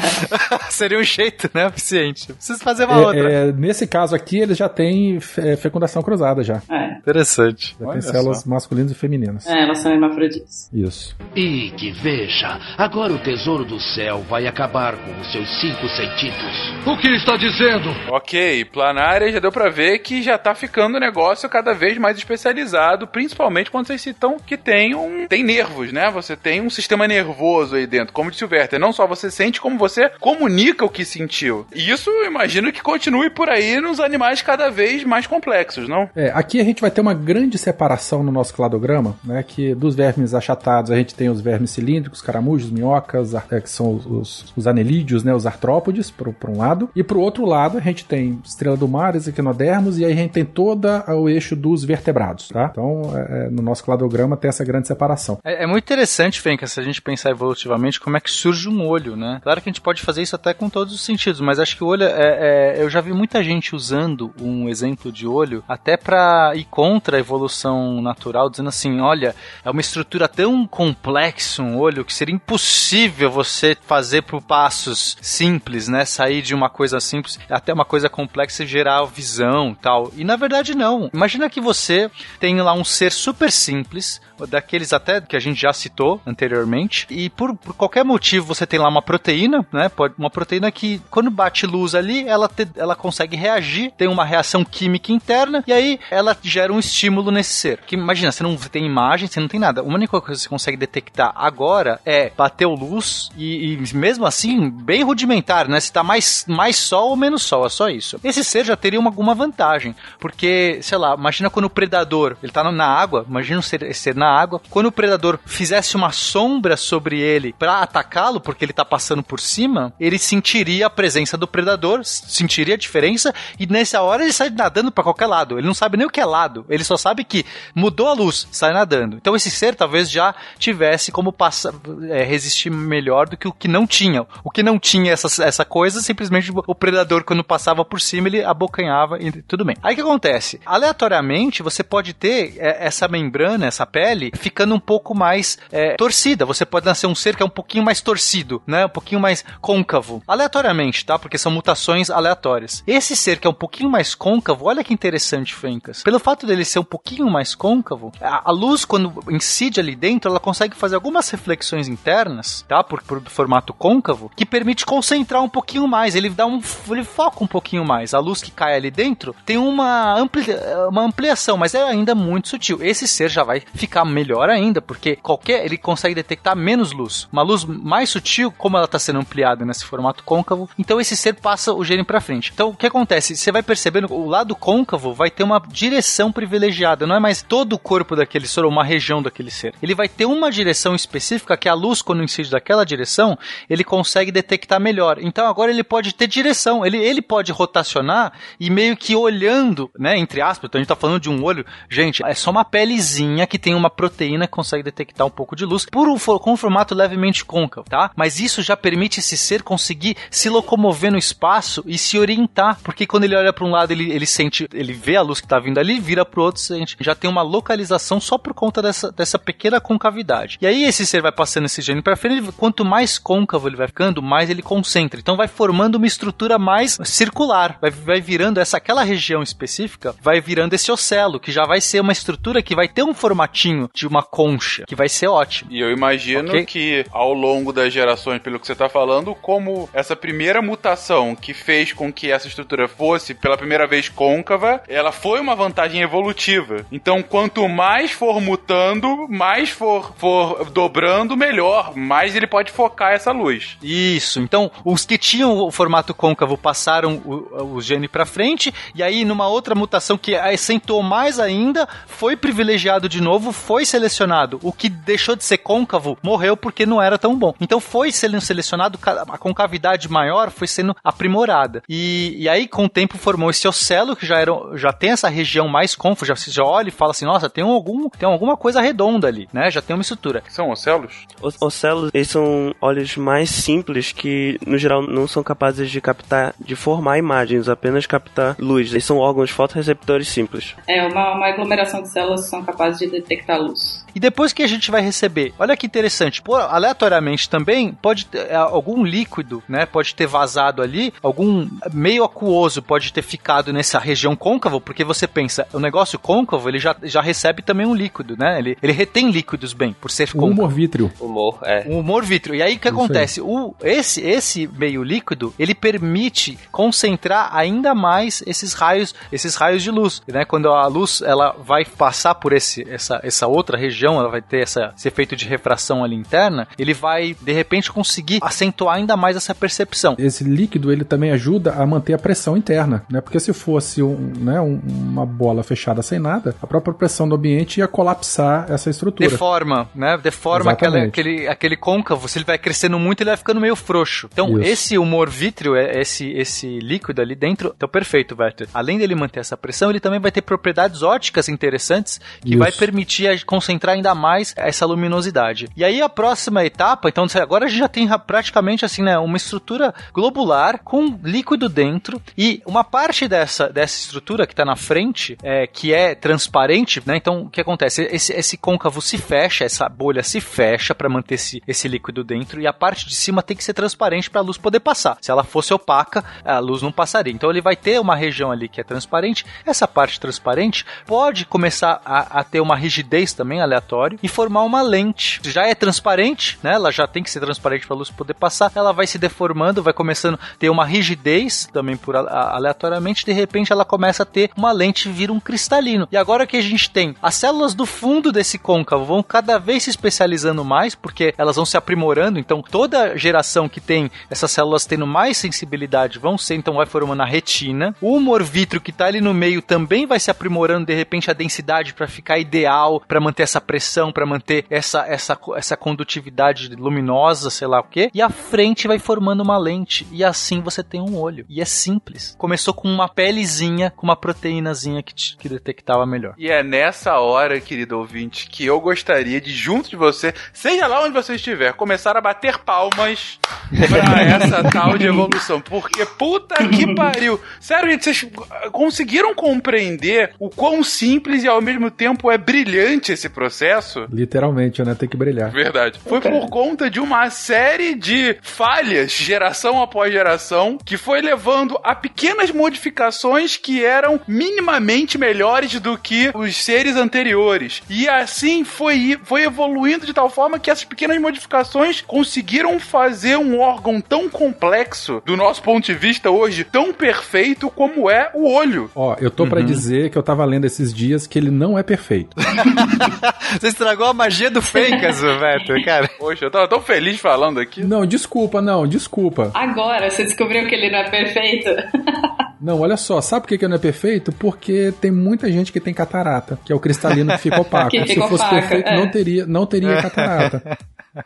Seria 0.70 0.98
um 0.98 1.02
jeito, 1.02 1.50
né? 1.54 1.66
Eficiente. 1.66 2.32
Preciso 2.32 2.58
fazer 2.60 2.84
uma 2.84 2.98
outra. 2.98 3.32
É, 3.32 3.48
é, 3.48 3.52
nesse 3.52 3.86
caso 3.86 4.14
aqui, 4.14 4.38
eles 4.38 4.56
já 4.56 4.68
têm 4.68 5.18
é, 5.38 5.56
fecundação 5.56 6.02
cruzada 6.02 6.42
já. 6.42 6.62
É. 6.70 6.98
Interessante. 6.98 7.76
Já 7.78 7.86
Olha 7.86 8.00
tem 8.00 8.10
células 8.10 8.40
só. 8.40 8.50
masculinas 8.50 8.90
e 8.92 8.94
femininas. 8.94 9.46
É, 9.46 9.62
elas 9.62 9.78
são 9.84 9.92
hermafroditas. 9.92 10.70
Isso. 10.72 11.14
E 11.36 11.70
que 11.76 11.90
veja, 11.92 12.58
agora 12.78 13.12
o 13.12 13.18
tesouro 13.18 13.64
do 13.64 13.78
céu 13.78 14.24
vai 14.28 14.46
acabar 14.46 14.96
com 14.96 15.20
os 15.20 15.30
seus 15.30 15.60
cinco 15.60 15.86
sentidos. 15.88 16.72
O 16.86 16.96
que 16.96 17.08
está 17.08 17.36
dizendo? 17.36 17.90
Ok, 18.10 18.64
planária 18.64 19.30
já 19.30 19.38
deu 19.38 19.52
pra 19.52 19.68
ver 19.68 19.98
que 19.98 20.22
já 20.22 20.38
tá 20.38 20.54
ficando 20.54 20.96
o 20.96 21.00
negócio 21.00 21.48
cada 21.48 21.74
vez 21.74 21.98
mais 21.98 22.16
especializado, 22.16 23.06
principalmente 23.06 23.70
quando 23.70 23.86
vocês 23.86 24.00
citam 24.00 24.38
que 24.38 24.56
tem 24.56 24.94
um 24.94 25.26
tem 25.28 25.44
nervos, 25.44 25.92
né? 25.92 26.10
Você 26.10 26.34
tem 26.34 26.62
um 26.62 26.70
sistema 26.70 27.06
nervoso 27.06 27.76
aí 27.76 27.86
dentro, 27.86 28.14
como 28.14 28.30
disse 28.30 28.44
o 28.44 28.48
Werther. 28.50 28.80
Não 28.80 28.92
só 28.92 29.06
você 29.06 29.30
sente, 29.30 29.60
como 29.60 29.76
você 29.76 30.08
comunica 30.20 30.84
o 30.84 30.88
que 30.88 31.04
sentiu. 31.04 31.66
E 31.74 31.90
isso 31.90 32.08
eu 32.08 32.24
imagino 32.24 32.72
que 32.72 32.82
continue 32.82 33.28
por 33.28 33.50
aí 33.50 33.80
nos 33.80 34.00
animais 34.00 34.40
cada 34.40 34.70
vez 34.70 35.04
mais 35.04 35.26
complexos, 35.26 35.88
não? 35.88 36.08
É, 36.16 36.30
aqui 36.34 36.60
a 36.60 36.64
gente 36.64 36.80
vai 36.80 36.90
ter 36.90 37.02
uma 37.02 37.14
grande 37.14 37.58
separação 37.58 38.22
no 38.22 38.32
nosso 38.32 38.54
cladograma, 38.54 39.16
né? 39.22 39.42
Que 39.42 39.73
dos 39.74 39.94
vermes 39.94 40.34
achatados 40.34 40.90
a 40.90 40.96
gente 40.96 41.14
tem 41.14 41.28
os 41.28 41.40
vermes 41.40 41.70
cilíndricos, 41.70 42.20
caramujos, 42.20 42.70
minhocas, 42.70 43.34
é, 43.34 43.60
que 43.60 43.70
são 43.70 43.94
os, 43.94 44.06
os, 44.06 44.52
os 44.56 44.66
anelídeos, 44.66 45.24
né? 45.24 45.34
Os 45.34 45.46
artrópodes, 45.46 46.10
por, 46.10 46.32
por 46.32 46.50
um 46.50 46.58
lado. 46.58 46.88
E 46.94 47.02
pro 47.02 47.20
outro 47.20 47.44
lado 47.44 47.78
a 47.78 47.80
gente 47.80 48.04
tem 48.04 48.40
estrela 48.44 48.76
do 48.76 48.88
mar, 48.88 49.14
equinodermos, 49.14 49.98
e 49.98 50.04
aí 50.04 50.12
a 50.12 50.16
gente 50.16 50.32
tem 50.32 50.44
todo 50.44 50.86
o 51.08 51.28
eixo 51.28 51.54
dos 51.54 51.84
vertebrados, 51.84 52.48
tá? 52.48 52.68
Então, 52.70 53.12
é, 53.16 53.46
é, 53.46 53.50
no 53.50 53.62
nosso 53.62 53.84
cladograma 53.84 54.36
tem 54.36 54.48
essa 54.48 54.64
grande 54.64 54.88
separação. 54.88 55.38
É, 55.44 55.64
é 55.64 55.66
muito 55.66 55.84
interessante, 55.84 56.40
Fenka, 56.40 56.66
se 56.66 56.80
a 56.80 56.82
gente 56.82 57.00
pensar 57.00 57.30
evolutivamente, 57.30 58.00
como 58.00 58.16
é 58.16 58.20
que 58.20 58.30
surge 58.30 58.68
um 58.68 58.86
olho, 58.86 59.16
né? 59.16 59.40
Claro 59.42 59.60
que 59.60 59.68
a 59.68 59.72
gente 59.72 59.80
pode 59.80 60.02
fazer 60.02 60.22
isso 60.22 60.34
até 60.36 60.52
com 60.54 60.68
todos 60.68 60.94
os 60.94 61.04
sentidos, 61.04 61.40
mas 61.40 61.58
acho 61.58 61.76
que 61.76 61.84
o 61.84 61.86
olho 61.86 62.04
é, 62.04 62.76
é- 62.78 62.82
eu 62.82 62.90
já 62.90 63.00
vi 63.00 63.12
muita 63.12 63.42
gente 63.42 63.74
usando 63.74 64.32
um 64.40 64.68
exemplo 64.68 65.12
de 65.12 65.26
olho 65.26 65.62
até 65.68 65.96
pra 65.96 66.52
ir 66.54 66.64
contra 66.64 67.16
a 67.16 67.20
evolução 67.20 68.00
natural, 68.00 68.50
dizendo 68.50 68.68
assim, 68.68 69.00
olha, 69.00 69.34
é 69.64 69.70
uma 69.70 69.80
estrutura 69.80 70.28
tão 70.28 70.66
complexa 70.66 71.62
um 71.62 71.78
olho 71.78 72.04
que 72.04 72.12
seria 72.12 72.34
impossível 72.34 73.30
você 73.30 73.76
fazer 73.86 74.22
por 74.22 74.42
passos 74.42 75.16
simples, 75.20 75.88
né? 75.88 76.04
Sair 76.04 76.42
de 76.42 76.54
uma 76.54 76.68
coisa 76.68 77.00
simples 77.00 77.38
até 77.48 77.72
uma 77.72 77.84
coisa 77.84 78.08
complexa 78.08 78.64
e 78.64 78.66
gerar 78.66 79.04
visão, 79.04 79.74
tal. 79.74 80.12
E 80.16 80.24
na 80.24 80.36
verdade 80.36 80.74
não. 80.74 81.10
Imagina 81.12 81.48
que 81.48 81.60
você 81.60 82.10
tem 82.38 82.60
lá 82.60 82.74
um 82.74 82.84
ser 82.84 83.10
super 83.10 83.50
simples, 83.50 84.20
daqueles 84.48 84.92
até 84.92 85.20
que 85.20 85.36
a 85.36 85.40
gente 85.40 85.60
já 85.60 85.72
citou 85.72 86.20
anteriormente, 86.26 87.06
e 87.10 87.30
por, 87.30 87.54
por 87.56 87.74
qualquer 87.74 88.04
motivo 88.04 88.46
você 88.46 88.66
tem 88.66 88.78
lá 88.78 88.88
uma 88.88 89.02
proteína, 89.02 89.66
né? 89.72 89.88
Pode, 89.88 90.14
uma 90.18 90.30
proteína 90.30 90.70
que 90.70 91.00
quando 91.10 91.30
bate 91.30 91.66
luz 91.66 91.94
ali, 91.94 92.26
ela, 92.26 92.48
te- 92.48 92.68
ela 92.76 92.94
consegue 92.94 93.36
reagir, 93.36 93.92
tem 93.96 94.08
uma 94.08 94.24
reação 94.24 94.64
química 94.64 95.12
interna, 95.12 95.62
e 95.66 95.72
aí 95.72 95.98
ela 96.10 96.36
gera 96.42 96.72
um 96.72 96.78
estímulo 96.78 97.30
nesse 97.30 97.52
ser. 97.54 97.78
Que 97.86 97.94
imagina, 97.94 98.32
você 98.32 98.42
não 98.42 98.56
tem 98.56 98.84
imagem, 98.86 99.28
você 99.28 99.40
não 99.40 99.48
tem 99.48 99.60
nada. 99.60 99.80
A 99.80 99.84
única 99.84 100.20
coisa 100.20 100.38
que 100.38 100.44
você 100.44 100.48
consegue 100.48 100.76
detectar 100.76 101.32
agora 101.34 102.00
é 102.04 102.30
bateu 102.36 102.70
luz, 102.70 103.30
e, 103.36 103.74
e 103.74 103.96
mesmo 103.96 104.26
assim, 104.26 104.68
bem 104.70 105.02
rudimentar, 105.02 105.68
né? 105.68 105.80
Se 105.80 105.92
tá 105.92 106.02
mais, 106.02 106.44
mais 106.48 106.76
sol 106.76 107.10
ou 107.10 107.16
menos 107.16 107.42
sol, 107.42 107.66
é 107.66 107.68
só 107.68 107.88
isso. 107.88 108.18
Esse 108.22 108.42
ser 108.44 108.64
já 108.64 108.76
teria 108.76 108.98
uma, 109.00 109.10
alguma 109.10 109.34
vantagem, 109.34 109.94
porque, 110.18 110.78
sei 110.82 110.98
lá, 110.98 111.14
imagina 111.14 111.50
quando 111.50 111.66
o 111.66 111.70
predador, 111.70 112.36
ele 112.42 112.52
tá 112.52 112.64
na 112.70 112.86
água, 112.86 113.24
imagina 113.28 113.60
esse 113.60 113.94
ser 113.94 114.14
na 114.14 114.23
água, 114.26 114.60
quando 114.70 114.86
o 114.86 114.92
predador 114.92 115.38
fizesse 115.46 115.96
uma 115.96 116.10
sombra 116.12 116.76
sobre 116.76 117.20
ele 117.20 117.54
pra 117.58 117.80
atacá-lo, 117.80 118.40
porque 118.40 118.64
ele 118.64 118.72
tá 118.72 118.84
passando 118.84 119.22
por 119.22 119.38
cima, 119.38 119.92
ele 120.00 120.18
sentiria 120.18 120.86
a 120.86 120.90
presença 120.90 121.36
do 121.36 121.46
predador, 121.46 122.04
sentiria 122.04 122.74
a 122.74 122.78
diferença, 122.78 123.32
e 123.58 123.66
nessa 123.66 124.02
hora 124.02 124.22
ele 124.22 124.32
sai 124.32 124.50
nadando 124.50 124.90
pra 124.90 125.04
qualquer 125.04 125.26
lado. 125.26 125.58
Ele 125.58 125.66
não 125.66 125.74
sabe 125.74 125.96
nem 125.96 126.06
o 126.06 126.10
que 126.10 126.20
é 126.20 126.24
lado, 126.24 126.66
ele 126.68 126.84
só 126.84 126.96
sabe 126.96 127.24
que 127.24 127.44
mudou 127.74 128.08
a 128.08 128.12
luz, 128.12 128.48
sai 128.50 128.72
nadando. 128.72 129.16
Então 129.16 129.36
esse 129.36 129.44
esse 129.44 129.50
ser 129.50 129.74
talvez 129.74 130.10
já 130.10 130.34
tivesse 130.58 131.12
como 131.12 131.32
passar, 131.32 131.74
é, 132.08 132.22
resistir 132.22 132.70
melhor 132.70 133.28
do 133.28 133.36
que 133.36 133.46
o 133.46 133.52
que 133.52 133.68
não 133.68 133.86
tinha. 133.86 134.26
O 134.42 134.50
que 134.50 134.62
não 134.62 134.78
tinha 134.78 135.12
essa, 135.12 135.44
essa 135.44 135.64
coisa, 135.64 136.00
simplesmente 136.00 136.50
o 136.54 136.74
predador, 136.74 137.24
quando 137.24 137.44
passava 137.44 137.84
por 137.84 138.00
cima, 138.00 138.28
ele 138.28 138.42
abocanhava 138.42 139.18
e 139.20 139.30
tudo 139.42 139.64
bem. 139.64 139.76
Aí 139.82 139.92
o 139.92 139.96
que 139.96 140.02
acontece? 140.02 140.60
Aleatoriamente, 140.64 141.62
você 141.62 141.82
pode 141.82 142.14
ter 142.14 142.56
é, 142.58 142.86
essa 142.86 143.06
membrana, 143.08 143.66
essa 143.66 143.86
pele, 143.86 144.13
ficando 144.34 144.74
um 144.74 144.80
pouco 144.80 145.14
mais 145.14 145.58
é, 145.70 145.94
torcida. 145.96 146.44
Você 146.44 146.64
pode 146.64 146.86
nascer 146.86 147.06
um 147.06 147.14
ser 147.14 147.36
que 147.36 147.42
é 147.42 147.46
um 147.46 147.50
pouquinho 147.50 147.84
mais 147.84 148.00
torcido, 148.00 148.62
né? 148.66 148.86
Um 148.86 148.90
pouquinho 148.90 149.20
mais 149.20 149.44
côncavo. 149.60 150.22
Aleatoriamente, 150.26 151.04
tá? 151.04 151.18
Porque 151.18 151.38
são 151.38 151.52
mutações 151.52 152.10
aleatórias. 152.10 152.82
Esse 152.86 153.16
ser 153.16 153.38
que 153.38 153.46
é 153.46 153.50
um 153.50 153.54
pouquinho 153.54 153.90
mais 153.90 154.14
côncavo, 154.14 154.66
olha 154.66 154.84
que 154.84 154.94
interessante, 154.94 155.54
Fencas. 155.54 156.02
Pelo 156.02 156.18
fato 156.18 156.46
dele 156.46 156.64
ser 156.64 156.78
um 156.78 156.84
pouquinho 156.84 157.28
mais 157.30 157.54
côncavo, 157.54 158.12
a, 158.20 158.48
a 158.50 158.52
luz, 158.52 158.84
quando 158.84 159.12
incide 159.30 159.80
ali 159.80 159.94
dentro, 159.94 160.30
ela 160.30 160.40
consegue 160.40 160.76
fazer 160.76 160.94
algumas 160.94 161.28
reflexões 161.30 161.88
internas, 161.88 162.64
tá? 162.68 162.82
Por, 162.82 163.02
por 163.02 163.22
formato 163.22 163.72
côncavo, 163.72 164.30
que 164.36 164.46
permite 164.46 164.86
concentrar 164.86 165.42
um 165.42 165.48
pouquinho 165.48 165.86
mais. 165.86 166.14
Ele 166.14 166.28
dá 166.28 166.46
um. 166.46 166.60
Ele 166.90 167.04
foca 167.04 167.42
um 167.42 167.46
pouquinho 167.46 167.84
mais. 167.84 168.14
A 168.14 168.18
luz 168.18 168.42
que 168.42 168.50
cai 168.50 168.76
ali 168.76 168.90
dentro 168.90 169.34
tem 169.44 169.56
uma, 169.56 170.18
ampli, 170.18 170.44
uma 170.88 171.02
ampliação, 171.02 171.56
mas 171.56 171.74
é 171.74 171.82
ainda 171.82 172.14
muito 172.14 172.48
sutil. 172.48 172.78
Esse 172.82 173.06
ser 173.06 173.30
já 173.30 173.42
vai 173.42 173.62
ficar 173.74 174.03
melhor 174.04 174.48
ainda, 174.48 174.80
porque 174.80 175.16
qualquer. 175.16 175.64
ele 175.64 175.78
consegue 175.78 176.14
detectar 176.14 176.56
menos 176.56 176.92
luz. 176.92 177.28
Uma 177.32 177.42
luz 177.42 177.64
mais 177.64 178.10
sutil, 178.10 178.52
como 178.52 178.76
ela 178.76 178.86
está 178.86 178.98
sendo 178.98 179.20
ampliada 179.20 179.64
nesse 179.64 179.84
formato 179.84 180.22
côncavo, 180.24 180.68
então 180.78 181.00
esse 181.00 181.16
ser 181.16 181.34
passa 181.34 181.72
o 181.72 181.84
gene 181.84 182.04
para 182.04 182.20
frente. 182.20 182.50
Então 182.52 182.70
o 182.70 182.76
que 182.76 182.86
acontece? 182.86 183.36
Você 183.36 183.52
vai 183.52 183.62
percebendo 183.62 184.12
o 184.12 184.28
lado 184.28 184.54
côncavo 184.54 185.12
vai 185.12 185.30
ter 185.30 185.42
uma 185.42 185.60
direção 185.68 186.32
privilegiada, 186.32 187.06
não 187.06 187.16
é 187.16 187.20
mais 187.20 187.42
todo 187.42 187.74
o 187.74 187.78
corpo 187.78 188.16
daquele 188.16 188.46
ser 188.46 188.64
ou 188.64 188.70
uma 188.70 188.84
região 188.84 189.22
daquele 189.22 189.50
ser. 189.50 189.74
Ele 189.82 189.94
vai 189.94 190.08
ter 190.08 190.26
uma 190.26 190.50
direção 190.50 190.94
específica 190.94 191.56
que 191.56 191.68
a 191.68 191.74
luz, 191.74 192.02
quando 192.02 192.22
incide 192.22 192.50
daquela 192.50 192.84
direção, 192.84 193.38
ele 193.68 193.84
consegue 193.84 194.30
detectar 194.30 194.80
melhor. 194.80 195.18
Então 195.20 195.46
agora 195.46 195.70
ele 195.70 195.84
pode 195.84 196.14
ter 196.14 196.26
direção, 196.26 196.84
ele, 196.84 196.98
ele 196.98 197.22
pode 197.22 197.52
rotacionar 197.52 198.32
e 198.58 198.70
meio 198.70 198.96
que 198.96 199.14
olhando, 199.14 199.90
né, 199.98 200.16
entre 200.18 200.40
aspas, 200.40 200.68
então 200.68 200.78
a 200.78 200.82
gente 200.82 200.88
tá 200.88 200.96
falando 200.96 201.20
de 201.20 201.30
um 201.30 201.42
olho, 201.42 201.64
gente, 201.88 202.24
é 202.24 202.34
só 202.34 202.50
uma 202.50 202.64
pelezinha 202.64 203.46
que 203.46 203.58
tem 203.58 203.74
uma 203.74 203.90
proteína 203.94 204.46
consegue 204.46 204.82
detectar 204.82 205.26
um 205.26 205.30
pouco 205.30 205.56
de 205.56 205.64
luz 205.64 205.86
por 205.86 206.08
um, 206.08 206.18
com 206.18 206.52
um 206.52 206.56
formato 206.56 206.94
levemente 206.94 207.44
côncavo, 207.44 207.88
tá? 207.88 208.10
Mas 208.16 208.40
isso 208.40 208.62
já 208.62 208.76
permite 208.76 209.20
esse 209.20 209.36
ser 209.36 209.62
conseguir 209.62 210.16
se 210.30 210.48
locomover 210.48 211.10
no 211.10 211.18
espaço 211.18 211.82
e 211.86 211.96
se 211.96 212.18
orientar, 212.18 212.78
porque 212.82 213.06
quando 213.06 213.24
ele 213.24 213.36
olha 213.36 213.52
para 213.52 213.64
um 213.64 213.70
lado, 213.70 213.92
ele, 213.92 214.12
ele 214.12 214.26
sente, 214.26 214.68
ele 214.72 214.92
vê 214.92 215.16
a 215.16 215.22
luz 215.22 215.40
que 215.40 215.48
tá 215.48 215.58
vindo 215.58 215.78
ali, 215.78 215.98
vira 216.00 216.24
pro 216.24 216.42
outro, 216.42 216.60
sente. 216.60 216.96
Já 217.00 217.14
tem 217.14 217.30
uma 217.30 217.42
localização 217.42 218.20
só 218.20 218.36
por 218.36 218.54
conta 218.54 218.82
dessa, 218.82 219.10
dessa 219.12 219.38
pequena 219.38 219.80
concavidade. 219.80 220.58
E 220.60 220.66
aí 220.66 220.84
esse 220.84 221.06
ser 221.06 221.22
vai 221.22 221.32
passando 221.32 221.66
esse 221.66 221.82
gene 221.82 222.02
para 222.02 222.16
frente, 222.16 222.52
quanto 222.52 222.84
mais 222.84 223.18
côncavo 223.18 223.68
ele 223.68 223.76
vai 223.76 223.86
ficando, 223.86 224.22
mais 224.22 224.50
ele 224.50 224.62
concentra. 224.62 225.20
Então 225.20 225.36
vai 225.36 225.48
formando 225.48 225.96
uma 225.96 226.06
estrutura 226.06 226.58
mais 226.58 226.98
circular, 227.04 227.78
vai, 227.80 227.90
vai 227.90 228.20
virando 228.20 228.58
essa 228.58 228.76
aquela 228.76 229.02
região 229.02 229.42
específica, 229.42 230.14
vai 230.20 230.40
virando 230.40 230.74
esse 230.74 230.90
ocelo, 230.90 231.40
que 231.40 231.52
já 231.52 231.64
vai 231.64 231.80
ser 231.80 232.00
uma 232.00 232.12
estrutura 232.12 232.62
que 232.62 232.74
vai 232.74 232.88
ter 232.88 233.02
um 233.02 233.14
formatinho 233.14 233.83
de 233.92 234.06
uma 234.06 234.22
concha, 234.22 234.84
que 234.86 234.94
vai 234.94 235.08
ser 235.08 235.28
ótimo. 235.28 235.70
E 235.72 235.80
eu 235.80 235.90
imagino 235.90 236.48
okay? 236.48 236.64
que 236.64 237.06
ao 237.10 237.32
longo 237.32 237.72
das 237.72 237.92
gerações, 237.92 238.40
pelo 238.40 238.58
que 238.58 238.66
você 238.66 238.72
está 238.72 238.88
falando, 238.88 239.34
como 239.34 239.88
essa 239.92 240.14
primeira 240.14 240.62
mutação 240.62 241.34
que 241.34 241.52
fez 241.52 241.92
com 241.92 242.12
que 242.12 242.30
essa 242.30 242.46
estrutura 242.46 242.88
fosse 242.88 243.34
pela 243.34 243.56
primeira 243.56 243.86
vez 243.86 244.08
côncava, 244.08 244.82
ela 244.88 245.12
foi 245.12 245.40
uma 245.40 245.54
vantagem 245.54 246.00
evolutiva. 246.00 246.86
Então, 246.90 247.22
quanto 247.22 247.68
mais 247.68 248.12
for 248.12 248.40
mutando, 248.40 249.26
mais 249.28 249.70
for, 249.70 250.12
for 250.16 250.70
dobrando, 250.70 251.36
melhor. 251.36 251.96
Mais 251.96 252.36
ele 252.36 252.46
pode 252.46 252.70
focar 252.70 253.12
essa 253.12 253.32
luz. 253.32 253.76
Isso. 253.82 254.40
Então, 254.40 254.70
os 254.84 255.04
que 255.04 255.18
tinham 255.18 255.58
o 255.58 255.70
formato 255.70 256.14
côncavo 256.14 256.56
passaram 256.56 257.20
o, 257.24 257.74
o 257.76 257.80
gene 257.80 258.08
para 258.08 258.24
frente, 258.24 258.72
e 258.94 259.02
aí 259.02 259.24
numa 259.24 259.48
outra 259.48 259.74
mutação 259.74 260.16
que 260.16 260.34
acentuou 260.34 261.02
mais 261.02 261.38
ainda, 261.38 261.88
foi 262.06 262.36
privilegiado 262.36 263.08
de 263.08 263.20
novo, 263.20 263.52
foi 263.52 263.73
selecionado. 263.82 264.60
O 264.62 264.72
que 264.72 264.88
deixou 264.88 265.34
de 265.34 265.44
ser 265.44 265.58
côncavo 265.58 266.18
morreu 266.22 266.56
porque 266.56 266.84
não 266.86 267.00
era 267.00 267.18
tão 267.18 267.36
bom. 267.36 267.54
Então 267.60 267.80
foi 267.80 268.12
sendo 268.12 268.40
selecionado, 268.40 268.98
a 269.28 269.38
concavidade 269.38 270.10
maior 270.10 270.50
foi 270.50 270.66
sendo 270.66 270.94
aprimorada. 271.02 271.82
E, 271.88 272.34
e 272.38 272.48
aí, 272.48 272.68
com 272.68 272.84
o 272.84 272.88
tempo, 272.88 273.18
formou 273.18 273.50
esse 273.50 273.66
ocelo, 273.66 274.14
que 274.14 274.26
já, 274.26 274.38
era, 274.38 274.52
já 274.74 274.92
tem 274.92 275.10
essa 275.10 275.28
região 275.28 275.68
mais 275.68 275.94
côncavo, 275.94 276.26
já, 276.26 276.34
já 276.34 276.64
olha 276.64 276.88
e 276.88 276.92
fala 276.92 277.12
assim, 277.12 277.24
nossa, 277.24 277.48
tem, 277.48 277.64
algum, 277.64 278.08
tem 278.08 278.28
alguma 278.28 278.56
coisa 278.56 278.80
redonda 278.80 279.28
ali, 279.28 279.48
né? 279.52 279.70
Já 279.70 279.80
tem 279.80 279.94
uma 279.94 280.02
estrutura. 280.02 280.42
São 280.48 280.70
ocelos? 280.70 281.26
Os 281.40 281.60
ocelos, 281.60 282.10
eles 282.12 282.28
são 282.28 282.74
olhos 282.80 283.16
mais 283.16 283.50
simples 283.50 284.12
que, 284.12 284.58
no 284.66 284.78
geral, 284.78 285.02
não 285.02 285.26
são 285.26 285.42
capazes 285.42 285.90
de 285.90 286.00
captar, 286.00 286.54
de 286.58 286.76
formar 286.76 287.18
imagens, 287.18 287.68
apenas 287.68 288.06
captar 288.06 288.56
luz. 288.58 288.90
Eles 288.92 289.04
são 289.04 289.18
órgãos 289.18 289.50
fotorreceptores 289.50 290.28
simples. 290.28 290.74
É, 290.86 291.06
uma, 291.06 291.34
uma 291.34 291.48
aglomeração 291.48 292.02
de 292.02 292.08
células 292.08 292.46
são 292.48 292.62
capazes 292.62 292.98
de 292.98 293.06
detectar 293.06 293.60
luz. 293.64 294.04
E 294.14 294.20
depois 294.20 294.52
que 294.52 294.62
a 294.62 294.66
gente 294.66 294.90
vai 294.90 295.02
receber, 295.02 295.52
olha 295.58 295.76
que 295.76 295.86
interessante, 295.86 296.40
por, 296.40 296.60
aleatoriamente 296.60 297.48
também 297.48 297.92
pode 297.92 298.26
ter 298.26 298.46
é, 298.50 298.54
algum 298.54 299.04
líquido, 299.04 299.62
né? 299.68 299.86
Pode 299.86 300.14
ter 300.14 300.26
vazado 300.26 300.82
ali, 300.82 301.12
algum 301.22 301.68
meio 301.92 302.24
aquoso 302.24 302.82
pode 302.82 303.12
ter 303.12 303.22
ficado 303.22 303.72
nessa 303.72 303.98
região 303.98 304.36
côncavo, 304.36 304.80
porque 304.80 305.04
você 305.04 305.26
pensa, 305.26 305.66
o 305.72 305.80
negócio 305.80 306.18
côncavo, 306.18 306.68
ele 306.68 306.78
já, 306.78 306.94
já 307.02 307.20
recebe 307.20 307.62
também 307.62 307.86
um 307.86 307.94
líquido, 307.94 308.36
né? 308.36 308.58
Ele, 308.58 308.76
ele 308.82 308.92
retém 308.92 309.30
líquidos 309.30 309.72
bem, 309.72 309.92
por 309.92 310.10
ser 310.10 310.32
côncavo. 310.32 310.52
humor 310.52 310.70
vítreo. 310.70 311.12
Humor, 311.20 311.58
é. 311.64 311.84
O 311.88 311.98
humor 311.98 312.24
vítreo. 312.24 312.54
E 312.54 312.62
aí 312.62 312.76
o 312.76 312.78
que 312.78 312.88
Isso 312.88 312.96
acontece? 312.96 313.40
O, 313.40 313.74
esse, 313.82 314.20
esse 314.20 314.68
meio 314.68 315.02
líquido, 315.02 315.52
ele 315.58 315.74
permite 315.74 316.58
concentrar 316.70 317.50
ainda 317.52 317.94
mais 317.94 318.42
esses 318.46 318.74
raios, 318.74 319.14
esses 319.32 319.54
raios 319.54 319.82
de 319.82 319.90
luz, 319.90 320.22
né? 320.26 320.44
Quando 320.44 320.68
a 320.68 320.86
luz 320.86 321.22
ela 321.22 321.54
vai 321.58 321.84
passar 321.84 322.34
por 322.34 322.52
esse, 322.52 322.86
essa, 322.88 323.20
essa 323.22 323.43
outra 323.46 323.76
região 323.76 324.18
ela 324.18 324.28
vai 324.28 324.42
ter 324.42 324.60
essa, 324.60 324.92
esse 324.96 325.08
efeito 325.08 325.36
de 325.36 325.46
refração 325.46 326.04
ali 326.04 326.14
interna, 326.14 326.66
ele 326.78 326.94
vai, 326.94 327.36
de 327.40 327.52
repente, 327.52 327.90
conseguir 327.92 328.38
acentuar 328.42 328.96
ainda 328.96 329.16
mais 329.16 329.36
essa 329.36 329.54
percepção. 329.54 330.14
Esse 330.18 330.44
líquido, 330.44 330.92
ele 330.92 331.04
também 331.04 331.30
ajuda 331.32 331.72
a 331.72 331.86
manter 331.86 332.14
a 332.14 332.18
pressão 332.18 332.56
interna, 332.56 333.04
né? 333.10 333.20
Porque 333.20 333.40
se 333.40 333.52
fosse 333.52 334.02
um, 334.02 334.32
né, 334.36 334.60
um, 334.60 334.80
uma 334.84 335.26
bola 335.26 335.62
fechada 335.62 336.02
sem 336.02 336.18
nada, 336.18 336.54
a 336.62 336.66
própria 336.66 336.94
pressão 336.94 337.28
do 337.28 337.34
ambiente 337.34 337.78
ia 337.78 337.88
colapsar 337.88 338.66
essa 338.68 338.90
estrutura. 338.90 339.28
Deforma, 339.28 339.88
né? 339.94 340.18
Deforma 340.22 340.72
aquela, 340.72 341.02
aquele, 341.02 341.48
aquele 341.48 341.76
côncavo. 341.76 342.28
Se 342.28 342.38
ele 342.38 342.44
vai 342.44 342.58
crescendo 342.58 342.98
muito, 342.98 343.22
ele 343.22 343.30
vai 343.30 343.36
ficando 343.36 343.60
meio 343.60 343.76
frouxo. 343.76 344.28
Então, 344.32 344.58
Isso. 344.60 344.70
esse 344.70 344.98
humor 344.98 345.28
vítreo, 345.28 345.76
é, 345.76 346.00
esse, 346.00 346.30
esse 346.32 346.78
líquido 346.78 347.20
ali 347.20 347.34
dentro, 347.34 347.72
então 347.76 347.88
perfeito, 347.88 348.36
Werther. 348.38 348.68
Além 348.72 348.98
dele 348.98 349.14
manter 349.14 349.40
essa 349.40 349.56
pressão, 349.56 349.90
ele 349.90 350.00
também 350.00 350.20
vai 350.20 350.30
ter 350.30 350.42
propriedades 350.42 351.02
óticas 351.02 351.48
interessantes 351.48 352.20
que 352.40 352.50
Isso. 352.50 352.58
vai 352.58 352.72
permitir 352.72 353.28
concentrar 353.42 353.94
ainda 353.94 354.14
mais 354.14 354.54
essa 354.56 354.86
luminosidade. 354.86 355.68
E 355.76 355.84
aí 355.84 356.02
a 356.02 356.08
próxima 356.08 356.64
etapa, 356.64 357.08
então 357.08 357.26
agora 357.40 357.66
a 357.66 357.68
gente 357.68 357.78
já 357.78 357.88
tem 357.88 358.08
praticamente 358.26 358.84
assim, 358.84 359.02
né, 359.02 359.18
uma 359.18 359.36
estrutura 359.36 359.94
globular 360.12 360.80
com 360.84 361.18
líquido 361.22 361.68
dentro 361.68 362.20
e 362.36 362.62
uma 362.66 362.84
parte 362.84 363.26
dessa, 363.26 363.68
dessa 363.68 363.98
estrutura 363.98 364.46
que 364.46 364.52
está 364.52 364.64
na 364.64 364.76
frente, 364.76 365.36
é, 365.42 365.66
que 365.66 365.92
é 365.92 366.14
transparente, 366.14 367.02
né? 367.06 367.16
Então 367.16 367.42
o 367.42 367.50
que 367.50 367.60
acontece? 367.60 368.02
Esse, 368.10 368.32
esse 368.32 368.56
côncavo 368.56 369.00
se 369.00 369.18
fecha, 369.18 369.64
essa 369.64 369.88
bolha 369.88 370.22
se 370.22 370.40
fecha 370.40 370.94
para 370.94 371.08
manter 371.08 371.34
esse, 371.34 371.62
esse 371.66 371.88
líquido 371.88 372.22
dentro 372.22 372.60
e 372.60 372.66
a 372.66 372.72
parte 372.72 373.06
de 373.06 373.14
cima 373.14 373.42
tem 373.42 373.56
que 373.56 373.64
ser 373.64 373.72
transparente 373.72 374.30
para 374.30 374.40
a 374.40 374.44
luz 374.44 374.58
poder 374.58 374.80
passar. 374.80 375.16
Se 375.20 375.30
ela 375.30 375.44
fosse 375.44 375.72
opaca, 375.72 376.24
a 376.44 376.58
luz 376.58 376.82
não 376.82 376.92
passaria. 376.92 377.32
Então 377.32 377.50
ele 377.50 377.60
vai 377.60 377.76
ter 377.76 378.00
uma 378.00 378.14
região 378.14 378.50
ali 378.50 378.68
que 378.68 378.80
é 378.80 378.84
transparente. 378.84 379.44
Essa 379.64 379.88
parte 379.88 380.20
transparente 380.20 380.84
pode 381.06 381.46
começar 381.46 382.00
a, 382.04 382.40
a 382.40 382.44
ter 382.44 382.60
uma 382.60 382.76
rigidez 382.76 383.23
também 383.32 383.60
aleatório 383.60 384.18
e 384.22 384.28
formar 384.28 384.62
uma 384.62 384.82
lente. 384.82 385.40
Já 385.44 385.66
é 385.66 385.74
transparente, 385.74 386.58
né? 386.62 386.74
Ela 386.74 386.90
já 386.90 387.06
tem 387.06 387.22
que 387.22 387.30
ser 387.30 387.40
transparente 387.40 387.86
para 387.86 387.96
a 387.96 387.98
luz 387.98 388.10
poder 388.10 388.34
passar. 388.34 388.70
Ela 388.74 388.92
vai 388.92 389.06
se 389.06 389.18
deformando, 389.18 389.82
vai 389.82 389.92
começando 389.92 390.34
a 390.34 390.56
ter 390.58 390.68
uma 390.68 390.84
rigidez 390.84 391.68
também 391.72 391.96
por 391.96 392.16
aleatoriamente. 392.16 393.24
De 393.24 393.32
repente, 393.32 393.72
ela 393.72 393.84
começa 393.84 394.22
a 394.22 394.26
ter 394.26 394.50
uma 394.56 394.72
lente 394.72 395.08
vira 395.08 395.32
um 395.32 395.40
cristalino. 395.40 396.08
E 396.10 396.16
agora 396.16 396.46
que 396.46 396.56
a 396.56 396.62
gente 396.62 396.90
tem 396.90 397.14
as 397.22 397.34
células 397.34 397.74
do 397.74 397.86
fundo 397.86 398.32
desse 398.32 398.58
côncavo 398.58 399.04
vão 399.04 399.22
cada 399.22 399.58
vez 399.58 399.84
se 399.84 399.90
especializando 399.90 400.64
mais, 400.64 400.94
porque 400.94 401.34
elas 401.38 401.56
vão 401.56 401.64
se 401.64 401.76
aprimorando. 401.76 402.38
Então, 402.38 402.62
toda 402.62 403.16
geração 403.16 403.68
que 403.68 403.80
tem 403.80 404.10
essas 404.28 404.50
células 404.50 404.86
tendo 404.86 405.06
mais 405.06 405.36
sensibilidade 405.36 406.18
vão 406.18 406.36
ser, 406.36 406.54
então 406.56 406.74
vai 406.74 406.86
formando 406.86 407.22
a 407.22 407.26
retina. 407.26 407.94
O 408.00 408.16
humor 408.16 408.42
vítreo 408.42 408.80
que 408.80 408.90
está 408.90 409.06
ali 409.06 409.20
no 409.20 409.32
meio 409.32 409.62
também 409.62 410.06
vai 410.06 410.18
se 410.18 410.30
aprimorando, 410.30 410.86
de 410.86 410.94
repente, 410.94 411.30
a 411.30 411.34
densidade 411.34 411.94
para 411.94 412.06
ficar 412.06 412.38
ideal, 412.38 413.02
para 413.14 413.20
manter 413.20 413.44
essa 413.44 413.60
pressão 413.60 414.10
para 414.10 414.26
manter 414.26 414.64
essa, 414.68 415.06
essa, 415.06 415.38
essa 415.54 415.76
condutividade 415.76 416.74
luminosa, 416.74 417.48
sei 417.48 417.68
lá 417.68 417.78
o 417.78 417.84
que, 417.84 418.10
e 418.12 418.20
a 418.20 418.28
frente 418.28 418.88
vai 418.88 418.98
formando 418.98 419.40
uma 419.40 419.56
lente, 419.56 420.04
e 420.10 420.24
assim 420.24 420.60
você 420.60 420.82
tem 420.82 421.00
um 421.00 421.16
olho. 421.16 421.46
E 421.48 421.60
é 421.60 421.64
simples. 421.64 422.34
Começou 422.36 422.74
com 422.74 422.88
uma 422.88 423.08
pelezinha, 423.08 423.90
com 423.90 424.04
uma 424.04 424.16
proteínazinha 424.16 425.00
que, 425.00 425.14
te, 425.14 425.36
que 425.36 425.48
detectava 425.48 426.04
melhor. 426.04 426.34
E 426.36 426.50
é 426.50 426.64
nessa 426.64 427.20
hora, 427.20 427.60
querido 427.60 427.98
ouvinte 427.98 428.48
que 428.48 428.66
eu 428.66 428.80
gostaria 428.80 429.40
de, 429.40 429.52
junto 429.52 429.90
de 429.90 429.96
você, 429.96 430.34
seja 430.52 430.88
lá 430.88 431.04
onde 431.04 431.14
você 431.14 431.36
estiver, 431.36 431.72
começar 431.74 432.16
a 432.16 432.20
bater 432.20 432.58
palmas 432.58 433.38
pra 433.70 434.22
essa 434.26 434.64
tal 434.70 434.98
de 434.98 435.06
evolução. 435.06 435.60
Porque 435.60 436.04
puta 436.04 436.56
que 436.68 436.92
pariu. 436.96 437.40
Sério, 437.60 437.90
gente, 437.92 438.04
vocês 438.04 438.26
conseguiram 438.72 439.34
compreender 439.36 440.34
o 440.40 440.50
quão 440.50 440.82
simples 440.82 441.44
e 441.44 441.48
ao 441.48 441.62
mesmo 441.62 441.92
tempo 441.92 442.28
é 442.28 442.36
brilhante 442.36 443.03
esse 443.12 443.28
processo? 443.28 444.06
Literalmente, 444.10 444.82
né? 444.82 444.94
Tem 444.94 445.08
que 445.08 445.16
brilhar. 445.16 445.50
Verdade. 445.50 446.00
Foi 446.06 446.20
por 446.20 446.48
conta 446.48 446.90
de 446.90 447.00
uma 447.00 447.30
série 447.30 447.94
de 447.94 448.36
falhas, 448.42 449.12
geração 449.12 449.82
após 449.82 450.12
geração, 450.12 450.78
que 450.84 450.96
foi 450.96 451.20
levando 451.20 451.78
a 451.82 451.94
pequenas 451.94 452.50
modificações 452.50 453.56
que 453.56 453.84
eram 453.84 454.20
minimamente 454.26 455.18
melhores 455.18 455.78
do 455.80 455.96
que 455.98 456.30
os 456.34 456.56
seres 456.56 456.96
anteriores. 456.96 457.82
E 457.88 458.08
assim 458.08 458.64
foi, 458.64 459.18
foi 459.24 459.44
evoluindo 459.44 460.06
de 460.06 460.12
tal 460.12 460.30
forma 460.30 460.58
que 460.58 460.70
essas 460.70 460.84
pequenas 460.84 461.20
modificações 461.20 462.00
conseguiram 462.00 462.78
fazer 462.78 463.36
um 463.36 463.58
órgão 463.58 464.00
tão 464.00 464.28
complexo, 464.28 465.22
do 465.24 465.36
nosso 465.36 465.62
ponto 465.62 465.84
de 465.84 465.94
vista 465.94 466.30
hoje, 466.30 466.64
tão 466.64 466.92
perfeito 466.92 467.70
como 467.70 468.10
é 468.10 468.30
o 468.34 468.50
olho. 468.50 468.90
Ó, 468.94 469.16
eu 469.20 469.30
tô 469.30 469.46
pra 469.46 469.60
dizer 469.60 470.10
que 470.10 470.18
eu 470.18 470.22
tava 470.22 470.44
lendo 470.44 470.64
esses 470.64 470.92
dias 470.92 471.26
que 471.26 471.38
ele 471.38 471.50
não 471.50 471.78
é 471.78 471.82
perfeito. 471.82 472.36
Você 473.60 473.68
estragou 473.68 474.06
a 474.06 474.14
magia 474.14 474.50
do 474.50 474.62
Fencas, 474.62 475.20
Roberto, 475.22 475.72
cara. 475.84 476.08
Poxa, 476.18 476.44
eu 476.44 476.50
tava 476.50 476.68
tão 476.68 476.80
feliz 476.80 477.20
falando 477.20 477.60
aqui. 477.60 477.84
Não, 477.84 478.06
desculpa, 478.06 478.60
não, 478.60 478.86
desculpa. 478.86 479.50
Agora 479.54 480.10
você 480.10 480.24
descobriu 480.24 480.66
que 480.68 480.74
ele 480.74 480.90
não 480.90 480.98
é 480.98 481.10
perfeito? 481.10 481.70
Não, 482.60 482.80
olha 482.80 482.96
só, 482.96 483.20
sabe 483.20 483.42
por 483.42 483.48
que 483.48 483.58
que 483.58 483.68
não 483.68 483.76
é 483.76 483.78
perfeito? 483.78 484.32
Porque 484.32 484.90
tem 484.98 485.10
muita 485.10 485.52
gente 485.52 485.70
que 485.70 485.78
tem 485.78 485.92
catarata, 485.92 486.58
que 486.64 486.72
é 486.72 486.74
o 486.74 486.80
cristalino 486.80 487.30
que 487.32 487.38
fica 487.38 487.60
opaco. 487.60 487.90
Que 487.90 488.00
Se 488.06 488.14
fica 488.14 488.26
fosse 488.26 488.42
opaco, 488.42 488.54
perfeito, 488.54 488.88
é. 488.88 488.96
não 488.96 489.10
teria, 489.10 489.46
não 489.46 489.66
teria 489.66 490.00
catarata. 490.00 490.78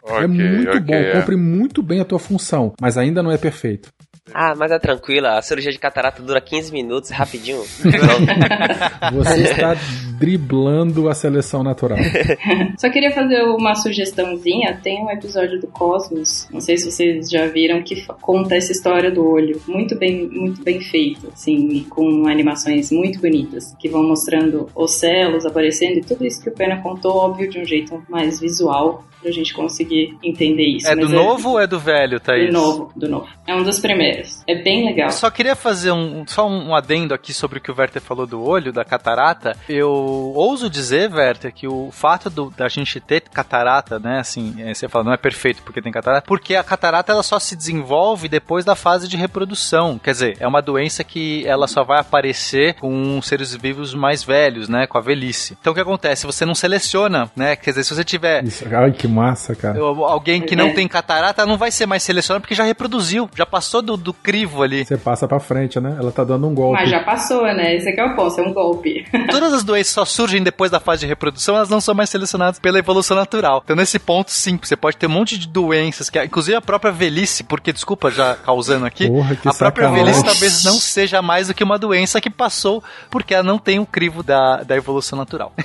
Ok, 0.03 0.25
é 0.25 0.27
muito 0.27 0.69
ok, 0.71 0.81
bom, 0.81 0.95
é. 0.95 1.13
cumpre 1.13 1.37
muito 1.37 1.81
bem 1.81 2.01
a 2.01 2.05
tua 2.05 2.19
função, 2.19 2.73
mas 2.81 2.99
ainda 2.99 3.23
não 3.23 3.31
é 3.31 3.39
perfeito. 3.39 3.89
Ah, 4.35 4.55
mas 4.57 4.71
é 4.71 4.79
tranquila, 4.79 5.39
a 5.39 5.43
cirurgia 5.43 5.73
de 5.73 5.79
catarata 5.79 6.23
dura 6.23 6.41
15 6.41 6.73
minutos, 6.73 7.11
rapidinho. 7.11 7.63
Você 9.13 9.43
está 9.43 9.75
driblando 10.19 11.09
a 11.09 11.15
seleção 11.15 11.63
natural. 11.63 11.99
Só 12.77 12.91
queria 12.91 13.11
fazer 13.13 13.43
uma 13.43 13.75
sugestãozinha. 13.75 14.79
Tem 14.83 15.03
um 15.03 15.11
episódio 15.11 15.61
do 15.61 15.69
Cosmos, 15.69 16.49
não 16.53 16.61
sei 16.61 16.77
se 16.77 16.91
vocês 16.91 17.31
já 17.31 17.47
viram, 17.47 17.83
que 17.83 18.05
conta 18.21 18.57
essa 18.57 18.73
história 18.73 19.11
do 19.11 19.27
olho. 19.27 19.61
Muito 19.67 19.97
bem, 19.97 20.29
muito 20.29 20.63
bem 20.63 20.81
feito, 20.81 21.29
assim, 21.33 21.69
e 21.69 21.85
com 21.85 22.27
animações 22.27 22.91
muito 22.91 23.21
bonitas, 23.21 23.75
que 23.79 23.89
vão 23.89 24.03
mostrando 24.03 24.69
os 24.75 24.95
celos 24.95 25.47
aparecendo 25.47 25.99
e 25.99 26.03
tudo 26.03 26.27
isso 26.27 26.43
que 26.43 26.51
o 26.51 26.55
Pena 26.55 26.81
contou, 26.83 27.17
óbvio, 27.17 27.49
de 27.49 27.59
um 27.59 27.65
jeito 27.65 28.03
mais 28.09 28.41
visual, 28.41 29.05
pra 29.21 29.31
gente 29.31 29.53
conseguir 29.53 30.17
entender 30.23 30.65
isso. 30.65 30.89
É 30.89 30.95
do 30.95 31.03
Mas 31.03 31.11
novo 31.11 31.51
ou 31.51 31.61
é 31.61 31.67
do 31.67 31.79
velho, 31.79 32.21
Thaís? 32.21 32.47
Do 32.47 32.53
novo, 32.53 32.93
do 32.97 33.09
novo. 33.09 33.29
É 33.47 33.55
um 33.55 33.63
dos 33.63 33.79
primeiros. 33.79 34.18
É 34.47 34.55
bem 34.63 34.87
legal. 34.87 35.09
Eu 35.09 35.13
só 35.13 35.31
queria 35.31 35.55
fazer 35.57 35.93
um, 35.93 36.25
só 36.27 36.49
um 36.49 36.75
adendo 36.75 37.15
aqui 37.15 37.33
sobre 37.33 37.59
o 37.59 37.61
que 37.61 37.71
o 37.71 37.75
Werther 37.77 38.03
falou 38.03 38.27
do 38.27 38.43
olho, 38.43 38.73
da 38.73 38.85
catarata. 38.85 39.57
Eu 39.69 39.91
ouso 39.91 40.69
dizer, 40.71 41.13
Werther, 41.13 41.53
que 41.53 41.67
o 41.69 41.91
fato 41.93 42.29
do- 42.31 42.51
da 42.51 42.69
gente 42.69 43.01
ter 43.01 43.21
catarata, 43.23 43.99
né, 43.99 44.19
assim, 44.21 44.55
é, 44.59 44.75
você 44.75 44.89
fala, 44.89 45.05
não 45.05 45.13
é 45.13 45.17
perfeito 45.17 45.63
porque 45.63 45.81
tem 45.83 45.93
catarata, 45.93 46.27
porque 46.27 46.55
a 46.55 46.65
catarata 46.65 47.13
ela 47.13 47.23
só 47.23 47.39
se 47.39 47.55
desenvolve 47.57 48.29
depois 48.29 48.65
da 48.65 48.75
fase 48.75 49.09
de 49.09 49.17
reprodução. 49.17 49.99
Quer 49.99 50.11
dizer, 50.13 50.37
é 50.41 50.47
uma 50.47 50.61
doença 50.63 51.03
que 51.05 51.47
ela 51.47 51.67
só 51.67 51.85
vai 51.85 52.01
aparecer 52.01 52.75
com 52.75 53.21
seres 53.23 53.55
vivos 53.55 53.95
mais 53.95 54.23
velhos, 54.23 54.69
né, 54.69 54.87
com 54.87 54.99
a 54.99 55.01
velhice. 55.01 55.57
Então 55.61 55.73
o 55.73 55.75
que 55.75 55.81
acontece? 55.81 56.27
Você 56.27 56.45
não 56.45 56.55
seleciona, 56.55 57.31
né? 57.37 57.57
Quer 57.57 57.71
dizer, 57.71 57.85
se 57.85 57.95
você 57.95 58.05
tiver 58.05 58.45
Isso, 58.45 58.65
ai, 58.75 58.93
que 58.93 59.07
massa, 59.09 59.55
cara. 59.55 59.79
alguém 59.81 60.41
que 60.43 60.57
não 60.57 60.73
tem 60.75 60.87
catarata, 60.89 61.47
não 61.47 61.57
vai 61.59 61.71
ser 61.71 61.87
mais 61.87 62.03
selecionado 62.03 62.43
porque 62.43 62.55
já 62.55 62.65
reproduziu, 62.65 63.29
já 63.35 63.47
passou 63.47 63.83
do, 63.83 63.97
do 64.09 64.13
crivo 64.15 64.63
ali. 64.63 64.85
Você 64.87 64.97
passa 64.97 65.29
pra 65.29 65.39
frente, 65.39 65.79
né? 65.79 65.97
Ela 65.99 66.11
tá 66.11 66.25
dando 66.25 66.47
um 66.47 66.55
golpe. 66.55 66.81
Mas 66.81 66.89
já 66.91 67.01
passou, 67.05 67.43
né? 67.43 67.77
Esse 67.77 67.91
aqui 67.91 68.01
é 68.01 68.05
o 68.07 68.17
ponto, 68.17 68.41
é 68.41 68.43
um 68.43 68.53
golpe. 68.55 69.05
Todas 69.31 69.53
as 69.53 69.63
doenças 69.63 69.93
só 69.93 70.05
surgem 70.07 70.43
depois 70.43 70.71
da 70.71 70.81
fase 70.81 71.01
de 71.01 71.07
reprodução, 71.07 71.57
elas 71.57 71.69
não 71.69 71.81
são 71.81 71.95
mais 71.95 72.09
selecionadas 72.09 72.59
pela 72.59 72.79
evolução 72.79 73.15
natural. 73.17 73.61
Então, 73.65 73.77
nesse 73.77 73.99
ponto, 73.99 74.31
sim, 74.31 74.59
você 74.63 74.77
pode 74.77 74.97
ter 74.97 75.07
um 75.07 75.11
monte 75.11 75.37
de 75.39 75.47
doenças, 75.47 76.09
que 76.09 76.23
inclusive 76.25 76.57
a 76.57 76.61
própria 76.63 76.91
velhice, 76.91 77.45
porque, 77.45 77.73
desculpa 77.73 78.11
já 78.11 78.35
causando 78.35 78.87
aqui, 78.87 79.09
Porra, 79.09 79.37
que 79.37 79.47
a 79.49 79.53
própria 79.53 79.85
sacanagem. 79.89 80.05
velhice 80.05 80.25
talvez 80.25 80.65
não 80.65 80.75
seja 80.75 81.21
mais 81.21 81.49
do 81.49 81.55
que 81.55 81.63
uma 81.63 81.79
doença 81.79 82.21
que 82.21 82.31
passou 82.31 82.83
porque 83.11 83.35
ela 83.35 83.43
não 83.45 83.59
tem 83.59 83.79
o 83.79 83.85
crivo 83.87 84.23
da, 84.23 84.63
da 84.63 84.75
evolução 84.77 85.19
natural. 85.19 85.53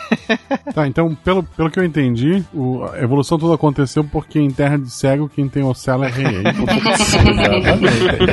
Tá, 0.74 0.88
então, 0.88 1.14
pelo, 1.24 1.44
pelo 1.44 1.70
que 1.70 1.78
eu 1.80 1.84
entendi, 1.84 2.44
o- 2.54 2.84
a 2.92 3.00
evolução 3.00 3.38
toda 3.38 3.54
aconteceu 3.54 4.04
porque 4.04 4.40
em 4.40 4.50
terra 4.50 4.78
de 4.78 4.90
cego, 4.90 5.30
quem 5.30 5.48
tem 5.48 5.62
ocelo 5.64 6.04
é 6.04 6.10
rei. 6.10 6.26
Aí, 6.26 6.44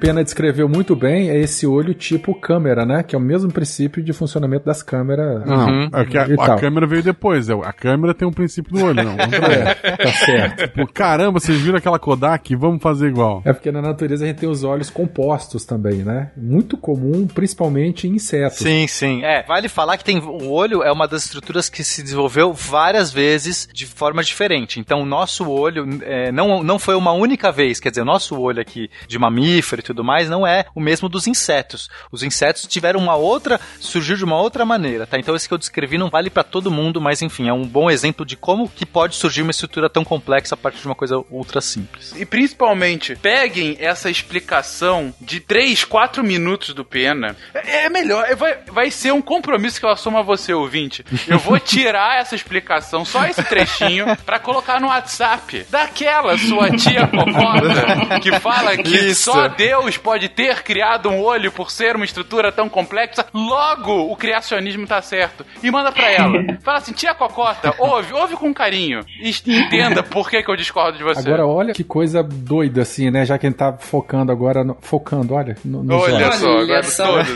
Pena 0.00 0.22
descreveu 0.22 0.68
muito 0.68 0.94
bem 0.94 1.30
é 1.30 1.38
esse 1.38 1.66
olho 1.66 1.92
tipo 1.94 2.34
câmera, 2.34 2.84
né? 2.86 3.02
Que 3.02 3.14
é 3.16 3.18
o 3.18 3.22
mesmo 3.22 3.50
princípio 3.52 4.02
de 4.02 4.12
funcionamento 4.12 4.64
das 4.64 4.82
câmeras. 4.82 5.44
Não, 5.44 5.66
Uhum. 5.68 5.90
é 5.92 6.04
que 6.04 6.16
a, 6.18 6.26
E 6.28 6.34
a 6.38 6.56
câmera 6.56 6.86
veio 6.86 7.02
depois. 7.02 7.48
é, 7.48 7.52
A 7.54 7.72
câmera 7.72 8.14
tem 8.14 8.26
um 8.26 8.32
princípio 8.32 8.72
do 8.72 8.84
olho, 8.84 9.02
não. 9.02 9.12
É, 9.18 9.74
tá 9.96 10.12
certo. 10.12 10.68
Tipo, 10.78 10.86
caramba, 10.92 11.40
vocês 11.40 11.58
viram 11.60 11.78
aquela 11.78 11.98
Kodak? 11.98 12.54
Vamos 12.54 12.82
fazer 12.82 13.08
igual. 13.08 13.42
É 13.44 13.52
porque 13.52 13.72
na 13.72 13.80
natureza 13.82 14.24
a 14.24 14.28
gente 14.28 14.38
tem 14.38 14.48
os 14.48 14.62
olhos 14.64 14.90
compostos 14.90 15.64
também, 15.64 15.98
né? 16.04 16.30
Muito 16.36 16.76
comum, 16.76 17.26
principalmente 17.26 18.06
em 18.06 18.12
insetos. 18.16 18.58
Sim, 18.58 18.86
sim. 18.86 19.24
É, 19.24 19.42
vale 19.42 19.68
falar 19.68 19.96
que 19.96 20.04
tem 20.04 20.18
o 20.18 20.50
olho 20.50 20.82
é 20.82 20.92
uma 20.92 21.08
das 21.08 21.24
estruturas 21.24 21.68
que 21.68 21.82
se 21.82 22.02
desenvolveu 22.02 22.52
várias 22.52 23.10
vezes 23.12 23.68
de 23.72 23.86
forma 23.86 24.22
diferente. 24.22 24.78
Então, 24.80 25.00
o 25.02 25.06
nosso 25.06 25.48
olho 25.50 25.86
é, 26.02 26.30
não, 26.30 26.62
não 26.62 26.78
foi 26.78 26.94
uma 26.94 27.12
única 27.12 27.50
vez. 27.50 27.80
Quer 27.80 27.90
dizer, 27.90 28.02
o 28.02 28.04
nosso 28.06 28.38
olho 28.38 28.60
aqui 28.60 28.88
de 29.06 29.18
mamífero 29.18 29.80
e 29.80 29.84
tudo 29.88 30.04
mais 30.04 30.28
não 30.28 30.46
é 30.46 30.66
o 30.74 30.80
mesmo 30.80 31.08
dos 31.08 31.26
insetos. 31.26 31.88
Os 32.12 32.22
insetos 32.22 32.66
tiveram 32.66 33.00
uma 33.00 33.16
outra, 33.16 33.60
surgiu 33.80 34.16
de 34.16 34.24
uma 34.24 34.38
outra 34.40 34.64
maneira, 34.64 35.06
tá? 35.06 35.18
Então, 35.18 35.34
esse 35.34 35.48
que 35.48 35.54
eu 35.54 35.58
descrevi 35.58 35.96
não 35.98 36.10
vale 36.10 36.28
para 36.30 36.42
todo 36.44 36.70
mundo, 36.70 37.00
mas 37.00 37.22
enfim, 37.22 37.48
é 37.48 37.52
um 37.52 37.66
bom 37.66 37.90
exemplo 37.90 38.24
de 38.24 38.36
como 38.36 38.68
que 38.68 38.84
pode 38.84 39.16
surgir 39.16 39.42
uma 39.42 39.50
estrutura 39.50 39.88
tão 39.88 40.04
complexa 40.04 40.54
a 40.54 40.58
partir 40.58 40.80
de 40.80 40.86
uma 40.86 40.94
coisa 40.94 41.16
ultra 41.30 41.60
simples. 41.60 42.12
E 42.16 42.24
principalmente, 42.26 43.16
peguem 43.16 43.76
essa 43.80 44.10
explicação 44.10 45.12
de 45.20 45.40
3, 45.40 45.84
4 45.84 46.22
minutos 46.22 46.74
do 46.74 46.84
Pena. 46.84 47.34
É, 47.54 47.86
é 47.86 47.88
melhor, 47.88 48.24
é- 48.28 48.34
vai, 48.34 48.58
vai 48.70 48.90
ser 48.90 49.12
um 49.12 49.22
compromisso 49.22 49.80
que 49.80 49.86
eu 49.86 49.90
assumo 49.90 50.18
a 50.18 50.22
você, 50.22 50.52
ouvinte. 50.52 51.04
Eu 51.26 51.38
vou 51.38 51.58
tirar 51.58 52.20
essa 52.20 52.34
explicação, 52.34 53.04
só 53.04 53.24
esse 53.26 53.42
trechinho, 53.42 54.06
pra 54.26 54.38
colocar 54.38 54.80
no 54.80 54.88
WhatsApp 54.88 55.66
daquela 55.70 56.36
sua 56.38 56.70
tia 56.76 57.06
Cocota 57.06 58.18
que 58.20 58.32
fala 58.40 58.76
que 58.76 58.96
Isso. 58.96 59.30
só 59.32 59.48
Deus 59.48 59.77
pode 59.98 60.28
ter 60.28 60.62
criado 60.62 61.08
um 61.08 61.22
olho 61.22 61.52
por 61.52 61.70
ser 61.70 61.94
uma 61.96 62.04
estrutura 62.04 62.50
tão 62.50 62.68
complexa. 62.68 63.24
Logo, 63.32 64.10
o 64.12 64.16
criacionismo 64.16 64.86
tá 64.86 65.00
certo. 65.00 65.44
E 65.62 65.70
manda 65.70 65.92
pra 65.92 66.10
ela. 66.10 66.32
Fala 66.62 66.78
assim, 66.78 66.92
tia 66.92 67.14
Cocota, 67.14 67.74
ouve, 67.78 68.12
ouve 68.12 68.36
com 68.36 68.52
carinho. 68.52 69.00
E 69.20 69.30
entenda 69.46 70.02
por 70.02 70.28
que, 70.28 70.42
que 70.42 70.50
eu 70.50 70.56
discordo 70.56 70.98
de 70.98 71.04
você. 71.04 71.20
Agora, 71.28 71.46
olha 71.46 71.72
que 71.72 71.84
coisa 71.84 72.22
doida, 72.22 72.82
assim, 72.82 73.10
né? 73.10 73.24
Já 73.24 73.38
que 73.38 73.46
a 73.46 73.50
gente 73.50 73.58
tá 73.58 73.72
focando 73.78 74.32
agora. 74.32 74.64
no- 74.64 74.76
focando, 74.80 75.34
olha. 75.34 75.56
No, 75.64 75.82
nos 75.82 76.02
Olha 76.02 76.32
só, 76.32 76.48
Olha 76.50 76.62
agora 76.64 76.82
só. 76.82 77.06
todos. 77.06 77.28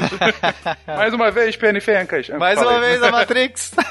Mais 0.86 1.14
uma 1.14 1.30
vez, 1.30 1.57
Penny 1.57 1.80
Fencas. 1.80 2.28
Mais 2.30 2.59
Fala 2.59 2.72
uma 2.72 2.80
vez 2.80 3.03
a 3.03 3.11
Matrix. 3.11 3.74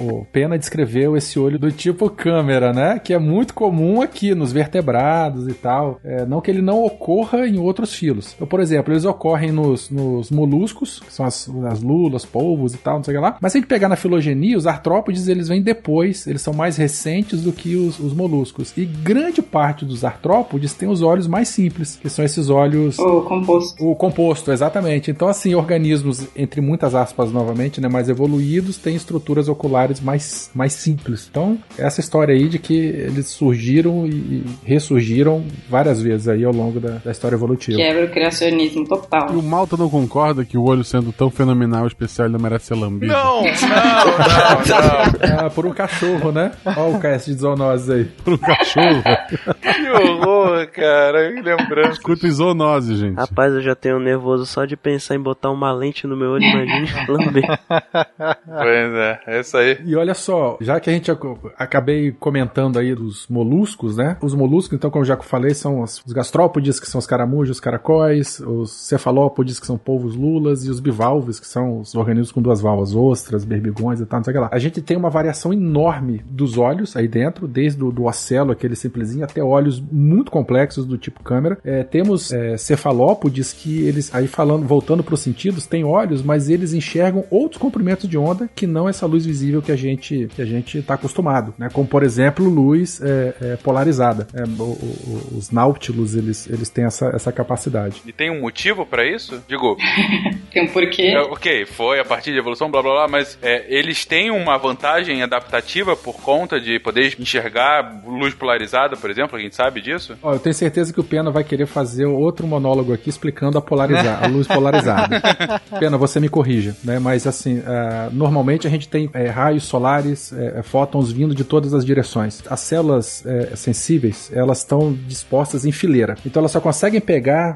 O 0.00 0.24
Pena 0.24 0.58
descreveu 0.58 1.16
esse 1.16 1.38
olho 1.38 1.58
do 1.58 1.70
tipo 1.70 2.10
câmera, 2.10 2.72
né? 2.72 2.98
Que 3.02 3.14
é 3.14 3.18
muito 3.18 3.54
comum 3.54 4.02
aqui 4.02 4.34
nos 4.34 4.52
vertebrados 4.52 5.48
e 5.48 5.54
tal. 5.54 6.00
É, 6.04 6.26
não 6.26 6.40
que 6.40 6.50
ele 6.50 6.60
não 6.60 6.82
ocorra 6.84 7.46
em 7.54 7.58
outros 7.58 7.94
filos. 7.94 8.32
Então, 8.34 8.46
por 8.46 8.60
exemplo, 8.60 8.92
eles 8.92 9.04
ocorrem 9.04 9.52
nos, 9.52 9.90
nos 9.90 10.30
moluscos, 10.30 11.00
que 11.00 11.12
são 11.12 11.24
as, 11.24 11.48
as 11.70 11.82
lulas, 11.82 12.24
polvos 12.24 12.74
e 12.74 12.78
tal, 12.78 12.96
não 12.96 13.04
sei 13.04 13.14
o 13.14 13.16
que 13.18 13.22
lá. 13.22 13.36
Mas 13.40 13.52
se 13.52 13.58
a 13.58 13.60
gente 13.60 13.68
pegar 13.68 13.88
na 13.88 13.96
filogenia, 13.96 14.56
os 14.56 14.66
artrópodes 14.66 15.28
eles 15.28 15.48
vêm 15.48 15.62
depois, 15.62 16.26
eles 16.26 16.42
são 16.42 16.52
mais 16.52 16.76
recentes 16.76 17.42
do 17.42 17.52
que 17.52 17.76
os, 17.76 17.98
os 17.98 18.12
moluscos. 18.12 18.72
E 18.76 18.84
grande 18.84 19.42
parte 19.42 19.84
dos 19.84 20.04
artrópodes 20.04 20.74
tem 20.74 20.88
os 20.88 21.02
olhos 21.02 21.26
mais 21.26 21.48
simples, 21.48 21.98
que 22.00 22.08
são 22.08 22.24
esses 22.24 22.50
olhos 22.50 22.98
O 22.98 23.22
composto. 23.22 23.84
o 23.86 23.94
composto, 23.94 24.52
exatamente. 24.52 25.10
Então, 25.10 25.28
assim, 25.28 25.54
organismos, 25.54 26.26
entre 26.36 26.60
muitas 26.60 26.94
aspas 26.94 27.32
novamente, 27.32 27.80
né, 27.80 27.88
mais 27.88 28.08
evoluídos, 28.08 28.76
têm 28.78 28.94
estruturas 28.96 29.48
oculares 29.48 30.00
mais, 30.00 30.50
mais 30.54 30.72
simples. 30.72 31.28
Então, 31.30 31.58
essa 31.78 32.00
história 32.00 32.34
aí 32.34 32.48
de 32.48 32.58
que 32.58 32.74
eles 32.74 33.28
surgiram 33.28 34.06
e 34.06 34.44
ressurgiram 34.64 35.44
várias 35.68 36.00
vezes 36.00 36.28
aí 36.28 36.44
ao 36.44 36.52
longo 36.52 36.80
da, 36.80 36.98
da 37.04 37.10
história 37.10 37.34
evolutiva. 37.36 37.43
Quebra 37.76 38.04
o 38.04 38.10
criacionismo 38.10 38.86
total. 38.86 39.32
E 39.32 39.36
o 39.36 39.42
Malta 39.42 39.76
não 39.76 39.88
concorda 39.88 40.44
que 40.44 40.56
o 40.56 40.64
olho 40.64 40.84
sendo 40.84 41.12
tão 41.12 41.30
fenomenal 41.30 41.84
e 41.84 41.88
especial 41.88 42.26
ele 42.26 42.34
não 42.34 42.40
merece 42.40 42.66
ser 42.66 42.74
lambido? 42.74 43.12
Não, 43.12 43.42
não, 43.42 43.44
não, 43.44 45.38
não. 45.38 45.46
Ah, 45.46 45.50
por 45.50 45.66
um 45.66 45.72
cachorro, 45.72 46.32
né? 46.32 46.52
Olha 46.64 46.96
o 46.96 47.00
cast 47.00 47.30
de 47.30 47.38
zoonoses 47.38 47.90
aí. 47.90 48.04
Por 48.04 48.34
um 48.34 48.38
cachorro. 48.38 49.02
que 49.60 49.90
horror, 49.90 50.68
cara. 50.70 51.32
Que 51.32 51.40
lembrança. 51.40 51.92
Escuta 51.92 52.30
zoonose, 52.30 52.96
gente. 52.96 53.16
Rapaz, 53.16 53.52
eu 53.54 53.62
já 53.62 53.74
tenho 53.74 53.98
nervoso 53.98 54.46
só 54.46 54.64
de 54.64 54.76
pensar 54.76 55.14
em 55.14 55.20
botar 55.20 55.50
uma 55.50 55.72
lente 55.72 56.06
no 56.06 56.16
meu 56.16 56.30
olho, 56.30 56.44
imagine 56.44 56.88
lamber. 57.08 57.44
Pois 57.68 58.94
é, 58.94 59.20
é 59.26 59.40
isso 59.40 59.56
aí. 59.56 59.78
E 59.84 59.96
olha 59.96 60.14
só, 60.14 60.56
já 60.60 60.78
que 60.80 60.90
a 60.90 60.92
gente 60.92 61.10
acabei 61.56 62.12
comentando 62.12 62.78
aí 62.78 62.94
dos 62.94 63.26
moluscos, 63.28 63.96
né? 63.96 64.16
Os 64.22 64.34
moluscos, 64.34 64.76
então, 64.76 64.90
como 64.90 65.02
eu 65.02 65.08
já 65.08 65.16
falei, 65.16 65.54
são 65.54 65.80
os 65.80 66.12
gastrópodes, 66.12 66.78
que 66.80 66.86
são 66.86 66.98
os 66.98 67.06
os 67.38 67.60
caracóis, 67.60 68.40
os 68.40 68.70
cefalópodes, 68.70 69.58
que 69.60 69.66
são 69.66 69.76
polvos 69.76 70.14
lulas, 70.14 70.64
e 70.64 70.70
os 70.70 70.80
bivalves, 70.80 71.38
que 71.40 71.46
são 71.46 71.80
os 71.80 71.94
organismos 71.94 72.32
com 72.32 72.42
duas 72.42 72.60
valvas, 72.60 72.94
ostras, 72.94 73.44
berbigões 73.44 74.00
e 74.00 74.06
tal, 74.06 74.20
não 74.20 74.24
sei 74.24 74.32
o 74.32 74.34
que 74.34 74.40
lá. 74.40 74.48
A 74.52 74.58
gente 74.58 74.80
tem 74.80 74.96
uma 74.96 75.10
variação 75.10 75.52
enorme 75.52 76.22
dos 76.28 76.58
olhos 76.58 76.96
aí 76.96 77.08
dentro, 77.08 77.46
desde 77.46 77.82
o 77.82 77.90
do 77.90 78.04
ocelo, 78.04 78.52
aquele 78.52 78.76
simplesinho, 78.76 79.24
até 79.24 79.42
olhos 79.42 79.80
muito 79.80 80.30
complexos 80.30 80.86
do 80.86 80.98
tipo 80.98 81.22
câmera. 81.22 81.58
É, 81.64 81.82
temos 81.82 82.32
é, 82.32 82.56
cefalópodes 82.56 83.52
que 83.52 83.82
eles, 83.86 84.14
aí 84.14 84.26
falando, 84.26 84.66
voltando 84.66 85.02
para 85.02 85.14
os 85.14 85.20
sentidos, 85.20 85.66
tem 85.66 85.84
olhos, 85.84 86.22
mas 86.22 86.48
eles 86.48 86.72
enxergam 86.72 87.24
outros 87.30 87.60
comprimentos 87.60 88.08
de 88.08 88.18
onda 88.18 88.48
que 88.54 88.66
não 88.66 88.88
essa 88.88 89.06
luz 89.06 89.24
visível 89.24 89.62
que 89.62 89.72
a 89.72 89.76
gente 89.76 90.28
que 90.34 90.42
a 90.42 90.44
gente 90.44 90.78
está 90.78 90.94
acostumado, 90.94 91.54
né? 91.58 91.68
Como 91.72 91.86
por 91.86 92.02
exemplo 92.02 92.48
luz 92.48 93.00
é, 93.02 93.34
é, 93.40 93.56
polarizada. 93.56 94.26
É, 94.34 94.42
o, 94.42 94.62
o, 94.62 95.38
os 95.38 95.50
náutilos 95.50 96.14
eles, 96.14 96.48
eles 96.48 96.68
têm 96.68 96.84
essa, 96.84 97.06
essa 97.08 97.23
capacidade. 97.32 98.02
E 98.06 98.12
tem 98.12 98.30
um 98.30 98.40
motivo 98.40 98.86
para 98.86 99.04
isso? 99.06 99.42
Digo. 99.48 99.76
tem 100.52 100.64
um 100.64 100.68
porquê? 100.68 101.14
É, 101.14 101.20
ok, 101.20 101.64
foi 101.66 102.00
a 102.00 102.04
partir 102.04 102.32
de 102.32 102.38
evolução, 102.38 102.70
blá 102.70 102.82
blá 102.82 102.92
blá, 102.92 103.08
mas 103.08 103.38
é, 103.42 103.64
eles 103.68 104.04
têm 104.04 104.30
uma 104.30 104.56
vantagem 104.56 105.22
adaptativa 105.22 105.96
por 105.96 106.20
conta 106.20 106.60
de 106.60 106.78
poder 106.78 107.14
enxergar 107.18 108.02
luz 108.06 108.34
polarizada, 108.34 108.96
por 108.96 109.10
exemplo. 109.10 109.36
A 109.36 109.40
gente 109.40 109.54
sabe 109.54 109.80
disso? 109.80 110.16
Ó, 110.22 110.34
eu 110.34 110.38
tenho 110.38 110.54
certeza 110.54 110.92
que 110.92 111.00
o 111.00 111.04
Pena 111.04 111.30
vai 111.30 111.44
querer 111.44 111.66
fazer 111.66 112.06
outro 112.06 112.46
monólogo 112.46 112.92
aqui 112.92 113.08
explicando 113.08 113.58
a 113.58 113.62
polarizar, 113.62 114.22
a 114.22 114.26
luz 114.26 114.46
polarizada. 114.46 115.20
Pena, 115.78 115.96
você 115.96 116.20
me 116.20 116.28
corrija, 116.28 116.76
né? 116.84 116.98
Mas 116.98 117.26
assim, 117.26 117.58
uh, 117.58 118.12
normalmente 118.12 118.66
a 118.66 118.70
gente 118.70 118.88
tem 118.88 119.10
é, 119.14 119.28
raios 119.28 119.64
solares, 119.64 120.32
é, 120.32 120.62
fótons 120.62 121.10
vindo 121.10 121.34
de 121.34 121.44
todas 121.44 121.74
as 121.74 121.84
direções. 121.84 122.42
As 122.48 122.60
células 122.60 123.24
é, 123.26 123.56
sensíveis, 123.56 124.30
elas 124.32 124.58
estão 124.58 124.92
dispostas 125.06 125.64
em 125.64 125.72
fileira. 125.72 126.16
Então 126.24 126.40
elas 126.40 126.52
só 126.52 126.60
conseguem 126.60 127.00
pegar 127.00 127.13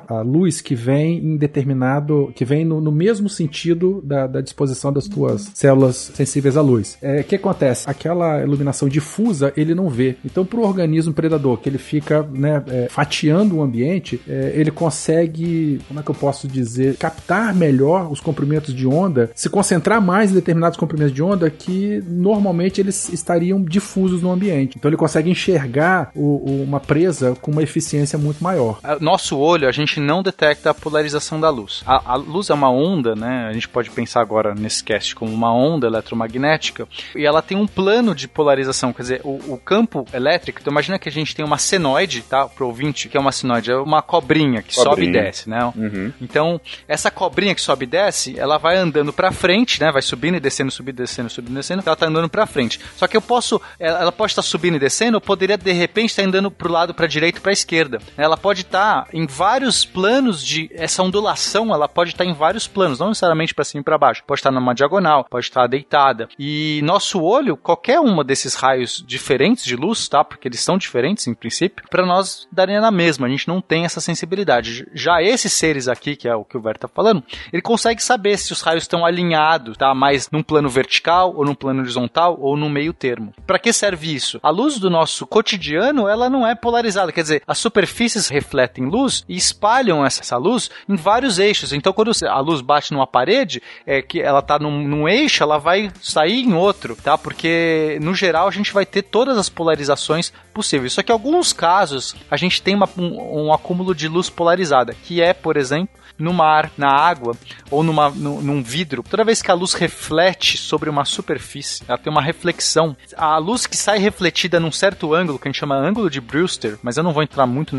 a 0.08 0.20
luz 0.20 0.60
que 0.60 0.74
vem 0.74 1.18
em 1.18 1.36
determinado, 1.36 2.32
que 2.34 2.44
vem 2.44 2.64
no, 2.64 2.80
no 2.80 2.92
mesmo 2.92 3.28
sentido 3.28 4.02
da, 4.04 4.26
da, 4.26 4.40
disposição 4.40 4.92
das 4.92 5.06
tuas 5.06 5.50
células 5.54 6.12
sensíveis 6.14 6.56
à 6.56 6.60
luz. 6.60 6.98
O 7.02 7.24
que 7.24 7.36
acontece? 7.36 7.88
Aquela 7.88 8.42
iluminação 8.42 8.88
difusa 8.88 9.52
ele 9.56 9.74
não 9.74 9.88
vê. 9.88 10.16
Então, 10.24 10.44
para 10.44 10.58
o 10.58 10.62
organismo 10.62 11.12
predador, 11.12 11.58
que 11.58 11.68
ele 11.68 11.78
fica 11.78 12.22
né, 12.22 12.62
fatiando 12.88 13.56
o 13.56 13.62
ambiente, 13.62 14.20
ele 14.26 14.70
consegue, 14.70 15.80
como 15.88 16.00
é 16.00 16.02
que 16.02 16.10
eu 16.10 16.14
posso 16.14 16.46
dizer, 16.48 16.96
captar 16.96 17.54
melhor 17.54 18.10
os 18.10 18.20
comprimentos 18.20 18.74
de 18.74 18.86
onda, 18.86 19.30
se 19.34 19.48
concentrar 19.48 20.00
mais 20.00 20.30
em 20.30 20.34
determinados 20.34 20.78
comprimentos 20.78 21.14
de 21.14 21.22
onda 21.22 21.50
que 21.50 22.02
normalmente 22.06 22.80
eles 22.80 23.08
estariam 23.12 23.62
difusos 23.62 24.22
no 24.22 24.30
ambiente. 24.30 24.76
Então 24.78 24.88
ele 24.88 24.96
consegue 24.96 25.30
enxergar 25.30 26.10
o, 26.14 26.50
o, 26.50 26.62
uma 26.62 26.80
presa 26.80 27.36
com 27.40 27.50
uma 27.50 27.62
eficiência 27.62 28.18
muito 28.18 28.42
maior. 28.42 28.80
Nosso 29.00 29.37
olho, 29.38 29.68
a 29.68 29.72
gente 29.72 30.00
não 30.00 30.22
detecta 30.22 30.70
a 30.70 30.74
polarização 30.74 31.40
da 31.40 31.50
luz. 31.50 31.82
A, 31.86 32.12
a 32.12 32.16
luz 32.16 32.50
é 32.50 32.54
uma 32.54 32.70
onda, 32.70 33.14
né? 33.14 33.46
A 33.48 33.52
gente 33.52 33.68
pode 33.68 33.90
pensar 33.90 34.20
agora 34.20 34.54
nesse 34.54 34.82
cast 34.82 35.14
como 35.14 35.32
uma 35.32 35.52
onda 35.52 35.86
eletromagnética 35.86 36.86
e 37.14 37.24
ela 37.24 37.42
tem 37.42 37.56
um 37.56 37.66
plano 37.66 38.14
de 38.14 38.28
polarização, 38.28 38.92
quer 38.92 39.02
dizer, 39.02 39.20
o, 39.24 39.54
o 39.54 39.58
campo 39.58 40.06
elétrico. 40.12 40.60
Então 40.60 40.70
imagina 40.70 40.98
que 40.98 41.08
a 41.08 41.12
gente 41.12 41.34
tem 41.34 41.44
uma 41.44 41.58
senoide, 41.58 42.22
tá? 42.22 42.46
Pro 42.46 42.66
ouvinte, 42.66 43.08
que 43.08 43.16
é 43.16 43.20
uma 43.20 43.32
senoide, 43.32 43.70
é 43.70 43.76
uma 43.76 44.02
cobrinha 44.02 44.62
que 44.62 44.74
cobrinha. 44.74 44.94
sobe 44.94 45.06
e 45.06 45.12
desce, 45.12 45.48
né? 45.48 45.72
Uhum. 45.76 46.12
Então 46.20 46.60
essa 46.86 47.10
cobrinha 47.10 47.54
que 47.54 47.60
sobe 47.60 47.84
e 47.84 47.88
desce, 47.88 48.38
ela 48.38 48.58
vai 48.58 48.76
andando 48.76 49.12
para 49.12 49.30
frente, 49.30 49.80
né? 49.80 49.90
Vai 49.92 50.02
subindo 50.02 50.36
e 50.36 50.40
descendo, 50.40 50.70
subindo, 50.70 50.96
descendo, 50.96 51.30
subindo, 51.30 51.54
descendo. 51.54 51.82
Ela 51.84 51.96
tá 51.96 52.06
andando 52.06 52.28
para 52.28 52.46
frente. 52.46 52.80
Só 52.96 53.06
que 53.06 53.16
eu 53.16 53.22
posso, 53.22 53.60
ela 53.78 54.12
pode 54.12 54.32
estar 54.32 54.42
subindo 54.42 54.76
e 54.76 54.78
descendo, 54.78 55.16
eu 55.16 55.20
poderia 55.20 55.56
de 55.56 55.72
repente 55.72 56.10
estar 56.10 56.22
andando 56.22 56.50
pro 56.50 56.72
lado, 56.72 56.94
para 56.94 57.06
direita, 57.06 57.40
para 57.40 57.52
esquerda. 57.52 57.98
Ela 58.16 58.36
pode 58.36 58.62
estar 58.62 59.06
em 59.12 59.27
vários 59.28 59.84
planos 59.84 60.44
de 60.44 60.70
essa 60.72 61.02
ondulação, 61.02 61.72
ela 61.72 61.88
pode 61.88 62.10
estar 62.10 62.24
em 62.24 62.32
vários 62.32 62.66
planos, 62.66 62.98
não 62.98 63.08
necessariamente 63.08 63.54
para 63.54 63.64
cima 63.64 63.82
e 63.82 63.84
para 63.84 63.98
baixo. 63.98 64.24
Pode 64.26 64.40
estar 64.40 64.50
numa 64.50 64.74
diagonal, 64.74 65.24
pode 65.24 65.46
estar 65.46 65.66
deitada. 65.66 66.28
E 66.38 66.80
nosso 66.82 67.20
olho, 67.22 67.56
qualquer 67.56 68.00
uma 68.00 68.24
desses 68.24 68.54
raios 68.54 69.04
diferentes 69.06 69.64
de 69.64 69.76
luz, 69.76 70.08
tá? 70.08 70.24
Porque 70.24 70.48
eles 70.48 70.60
são 70.60 70.78
diferentes 70.78 71.26
em 71.26 71.34
princípio, 71.34 71.84
para 71.90 72.06
nós 72.06 72.48
daria 72.50 72.80
na 72.80 72.90
mesma. 72.90 73.26
A 73.26 73.30
gente 73.30 73.46
não 73.46 73.60
tem 73.60 73.84
essa 73.84 74.00
sensibilidade. 74.00 74.88
Já 74.94 75.22
esses 75.22 75.52
seres 75.52 75.88
aqui, 75.88 76.16
que 76.16 76.26
é 76.26 76.34
o 76.34 76.44
que 76.44 76.56
o 76.56 76.60
Ver 76.60 76.78
tá 76.78 76.88
falando, 76.88 77.22
ele 77.52 77.62
consegue 77.62 78.02
saber 78.02 78.38
se 78.38 78.52
os 78.52 78.62
raios 78.62 78.84
estão 78.84 79.04
alinhados, 79.04 79.76
tá? 79.76 79.94
Mais 79.94 80.30
num 80.30 80.42
plano 80.42 80.68
vertical 80.68 81.34
ou 81.36 81.44
num 81.44 81.54
plano 81.54 81.80
horizontal 81.80 82.38
ou 82.40 82.56
no 82.56 82.68
meio 82.68 82.92
termo. 82.92 83.34
Para 83.46 83.58
que 83.58 83.72
serve 83.72 84.14
isso? 84.14 84.40
A 84.42 84.50
luz 84.50 84.78
do 84.78 84.88
nosso 84.88 85.26
cotidiano, 85.26 86.08
ela 86.08 86.30
não 86.30 86.46
é 86.46 86.54
polarizada, 86.54 87.12
quer 87.12 87.22
dizer, 87.22 87.42
as 87.46 87.58
superfícies 87.58 88.28
refletem 88.28 88.86
luz 88.86 89.17
e 89.28 89.36
espalham 89.36 90.04
essa 90.04 90.36
luz 90.36 90.70
em 90.88 90.96
vários 90.96 91.38
eixos. 91.38 91.72
Então, 91.72 91.92
quando 91.92 92.12
a 92.26 92.40
luz 92.40 92.60
bate 92.60 92.92
numa 92.92 93.06
parede, 93.06 93.62
é 93.86 94.02
que 94.02 94.20
ela 94.20 94.42
tá 94.42 94.58
num, 94.58 94.86
num 94.86 95.08
eixo, 95.08 95.42
ela 95.42 95.58
vai 95.58 95.90
sair 96.00 96.42
em 96.42 96.54
outro, 96.54 96.96
tá? 96.96 97.16
Porque 97.16 97.98
no 98.00 98.14
geral 98.14 98.48
a 98.48 98.52
gente 98.52 98.72
vai 98.72 98.86
ter 98.86 99.02
todas 99.02 99.38
as 99.38 99.48
polarizações 99.48 100.32
possíveis. 100.52 100.92
Só 100.92 101.02
que 101.02 101.12
em 101.12 101.14
alguns 101.14 101.52
casos 101.52 102.14
a 102.30 102.36
gente 102.36 102.62
tem 102.62 102.74
uma, 102.74 102.88
um, 102.96 103.46
um 103.46 103.52
acúmulo 103.52 103.94
de 103.94 104.08
luz 104.08 104.28
polarizada, 104.28 104.94
que 105.04 105.22
é, 105.22 105.32
por 105.32 105.56
exemplo, 105.56 105.98
no 106.18 106.32
mar, 106.32 106.70
na 106.76 106.88
água 106.88 107.34
ou 107.70 107.82
numa, 107.82 108.10
no, 108.10 108.40
num 108.40 108.62
vidro, 108.62 109.04
toda 109.08 109.24
vez 109.24 109.42
que 109.42 109.50
a 109.50 109.54
luz 109.54 109.74
reflete 109.74 110.56
sobre 110.56 110.90
uma 110.90 111.04
superfície, 111.04 111.82
ela 111.86 111.98
tem 111.98 112.12
uma 112.12 112.22
reflexão. 112.22 112.96
A 113.16 113.36
luz 113.38 113.66
que 113.66 113.76
sai 113.76 113.98
refletida 113.98 114.58
num 114.58 114.72
certo 114.72 115.14
ângulo, 115.14 115.38
que 115.38 115.48
a 115.48 115.50
gente 115.50 115.60
chama 115.60 115.76
ângulo 115.76 116.10
de 116.10 116.20
Brewster, 116.20 116.78
mas 116.82 116.96
eu 116.96 117.02
não 117.02 117.12
vou 117.12 117.22
entrar 117.22 117.46
muito 117.46 117.76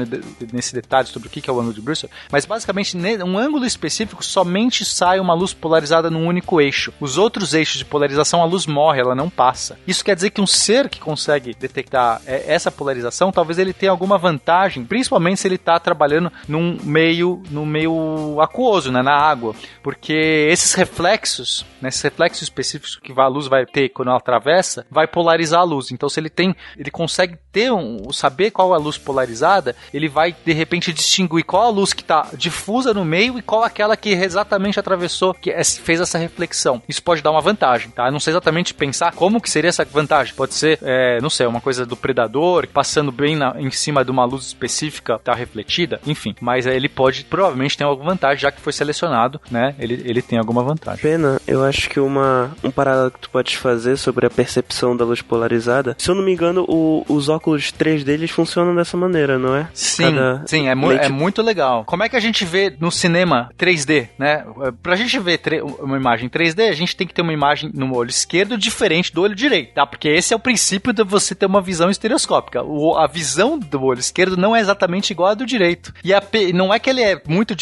nesse 0.54 0.74
detalhe 0.74 1.08
sobre 1.08 1.28
o 1.28 1.32
que 1.32 1.50
é 1.50 1.54
o 1.54 1.60
ângulo 1.60 1.74
de 1.74 1.82
Brewster, 1.82 2.10
mas 2.32 2.46
basicamente 2.46 2.98
um 3.26 3.38
ângulo 3.38 3.66
específico 3.66 4.24
somente 4.24 4.86
sai 4.86 5.20
uma 5.20 5.34
luz 5.34 5.54
polarizada 5.54 6.10
num 6.10 6.26
único 6.26 6.62
eixo. 6.62 6.94
Os 7.00 7.18
outros 7.18 7.54
eixos 7.54 7.78
de 7.78 7.86
polarização, 7.86 8.42
a 8.42 8.46
luz 8.46 8.66
morre, 8.66 9.02
ela 9.02 9.16
não 9.16 9.30
passa. 9.30 9.78
Isso 9.88 10.04
quer 10.04 10.16
dizer 10.16 10.30
que 10.30 10.42
um 10.42 10.48
ser 10.48 10.90
que 10.90 11.00
consegue 11.00 11.54
detectar 11.54 12.22
é, 12.26 12.44
essa 12.48 12.72
polarização, 12.72 13.32
talvez 13.32 13.58
ele 13.58 13.74
tenha 13.74 13.92
alguma 13.92 14.18
vantagem, 14.18 14.86
principalmente 14.86 15.40
se 15.40 15.48
ele 15.48 15.56
está 15.56 15.80
trabalhando 15.80 16.32
num 16.48 16.78
meio, 16.84 17.42
num 17.50 17.66
meio 17.66 18.29
aquoso, 18.40 18.92
né, 18.92 19.02
na 19.02 19.16
água, 19.16 19.56
porque 19.82 20.48
esses 20.50 20.74
reflexos, 20.74 21.66
né, 21.82 21.90
esses 21.90 22.02
reflexos 22.02 22.44
específicos 22.44 22.96
que 22.98 23.14
a 23.18 23.28
luz 23.28 23.48
vai 23.48 23.66
ter 23.66 23.90
quando 23.90 24.10
ela 24.10 24.18
atravessa, 24.18 24.86
vai 24.90 25.08
polarizar 25.08 25.62
a 25.62 25.64
luz. 25.64 25.92
Então, 25.92 26.10
se 26.10 26.20
ele 26.20 26.30
tem, 26.30 26.56
ele 26.78 26.92
consegue 26.92 27.38
ter 27.52 27.72
um, 27.72 28.12
saber 28.12 28.52
qual 28.52 28.74
é 28.74 28.76
a 28.76 28.80
luz 28.80 28.98
polarizada, 28.98 29.76
ele 29.94 30.08
vai 30.08 30.36
de 30.46 30.54
repente 30.54 30.94
distinguir 30.94 31.44
qual 31.44 31.64
a 31.64 31.70
luz 31.70 31.94
que 31.94 32.02
está 32.02 32.28
difusa 32.34 32.94
no 32.94 33.06
meio 33.06 33.38
e 33.38 33.42
qual 33.42 33.64
aquela 33.64 33.96
que 33.98 34.10
exatamente 34.10 34.80
atravessou, 34.80 35.34
que 35.34 35.52
é, 35.52 35.64
fez 35.64 36.00
essa 36.00 36.18
reflexão. 36.18 36.82
Isso 36.88 37.02
pode 37.02 37.22
dar 37.22 37.32
uma 37.32 37.42
vantagem, 37.42 37.92
tá? 37.92 38.08
Eu 38.08 38.12
não 38.12 38.20
sei 38.20 38.32
exatamente 38.32 38.74
pensar 38.74 39.14
como 39.14 39.42
que 39.42 39.50
seria 39.50 39.70
essa 39.70 39.86
vantagem. 39.86 40.34
Pode 40.34 40.54
ser, 40.54 40.80
é, 40.82 41.20
não 41.22 41.30
sei, 41.30 41.48
uma 41.48 41.62
coisa 41.62 41.86
do 41.86 41.96
predador 41.96 42.68
passando 42.68 43.12
bem 43.12 43.36
na, 43.36 43.56
em 43.60 43.72
cima 43.72 44.04
de 44.04 44.12
uma 44.12 44.26
luz 44.26 44.46
específica, 44.46 45.20
tá 45.20 45.34
refletida, 45.34 46.00
enfim. 46.06 46.36
Mas 46.40 46.66
ele 46.66 46.90
pode 46.90 47.26
provavelmente 47.26 47.78
ter 47.78 47.84
alguma 47.84 48.14
já 48.36 48.52
que 48.52 48.62
foi 48.62 48.74
selecionado, 48.74 49.40
né? 49.50 49.76
Ele, 49.80 50.02
ele 50.06 50.22
tem 50.22 50.38
alguma 50.40 50.64
vantagem. 50.64 51.02
Pena, 51.02 51.42
eu 51.48 51.64
acho 51.64 51.90
que 51.90 52.00
uma, 52.00 52.52
um 52.64 52.72
paralelo 52.72 53.12
que 53.12 53.20
tu 53.20 53.30
pode 53.30 53.58
fazer 53.58 53.98
sobre 53.98 54.26
a 54.26 54.30
percepção 54.30 54.96
da 54.96 55.06
luz 55.06 55.22
polarizada, 55.22 55.96
se 55.98 56.10
eu 56.10 56.16
não 56.16 56.24
me 56.24 56.32
engano, 56.32 56.66
o, 56.68 57.06
os 57.08 57.30
óculos 57.30 57.72
3 57.72 58.04
deles 58.04 58.32
funcionam 58.32 58.76
dessa 58.76 58.98
maneira, 58.98 59.38
não 59.38 59.56
é? 59.56 59.68
Sim, 59.74 60.16
Cada 60.16 60.44
sim, 60.46 60.68
é, 60.68 60.76
mu 60.76 60.92
é 60.92 61.10
muito 61.10 61.42
legal. 61.42 61.84
Como 61.86 62.04
é 62.04 62.10
que 62.10 62.16
a 62.16 62.20
gente 62.20 62.46
vê 62.46 62.76
no 62.80 62.92
cinema 62.92 63.50
3D, 63.58 64.10
né? 64.18 64.46
Pra 64.82 64.96
gente 64.96 65.18
ver 65.20 65.40
uma 65.80 65.98
imagem 65.98 66.30
3D, 66.30 66.70
a 66.70 66.74
gente 66.74 66.96
tem 66.96 67.08
que 67.08 67.14
ter 67.14 67.22
uma 67.22 67.34
imagem 67.34 67.72
no 67.74 67.96
olho 67.96 68.10
esquerdo 68.10 68.58
diferente 68.58 69.14
do 69.14 69.22
olho 69.22 69.36
direito, 69.36 69.74
tá? 69.74 69.86
Porque 69.86 70.08
esse 70.08 70.34
é 70.34 70.36
o 70.36 70.40
princípio 70.40 70.94
de 70.94 71.04
você 71.04 71.34
ter 71.34 71.46
uma 71.46 71.62
visão 71.62 71.90
estereoscópica. 71.90 72.64
O, 72.64 72.98
a 72.98 73.08
visão 73.08 73.58
do 73.58 73.84
olho 73.84 74.00
esquerdo 74.00 74.38
não 74.38 74.56
é 74.56 74.60
exatamente 74.60 75.12
igual 75.12 75.30
à 75.30 75.34
do 75.34 75.46
direito. 75.46 75.94
E 76.04 76.14
a, 76.14 76.22
não 76.54 76.74
é 76.74 76.80
que 76.80 76.90
ele 76.90 77.02
é 77.02 77.22
muito 77.28 77.56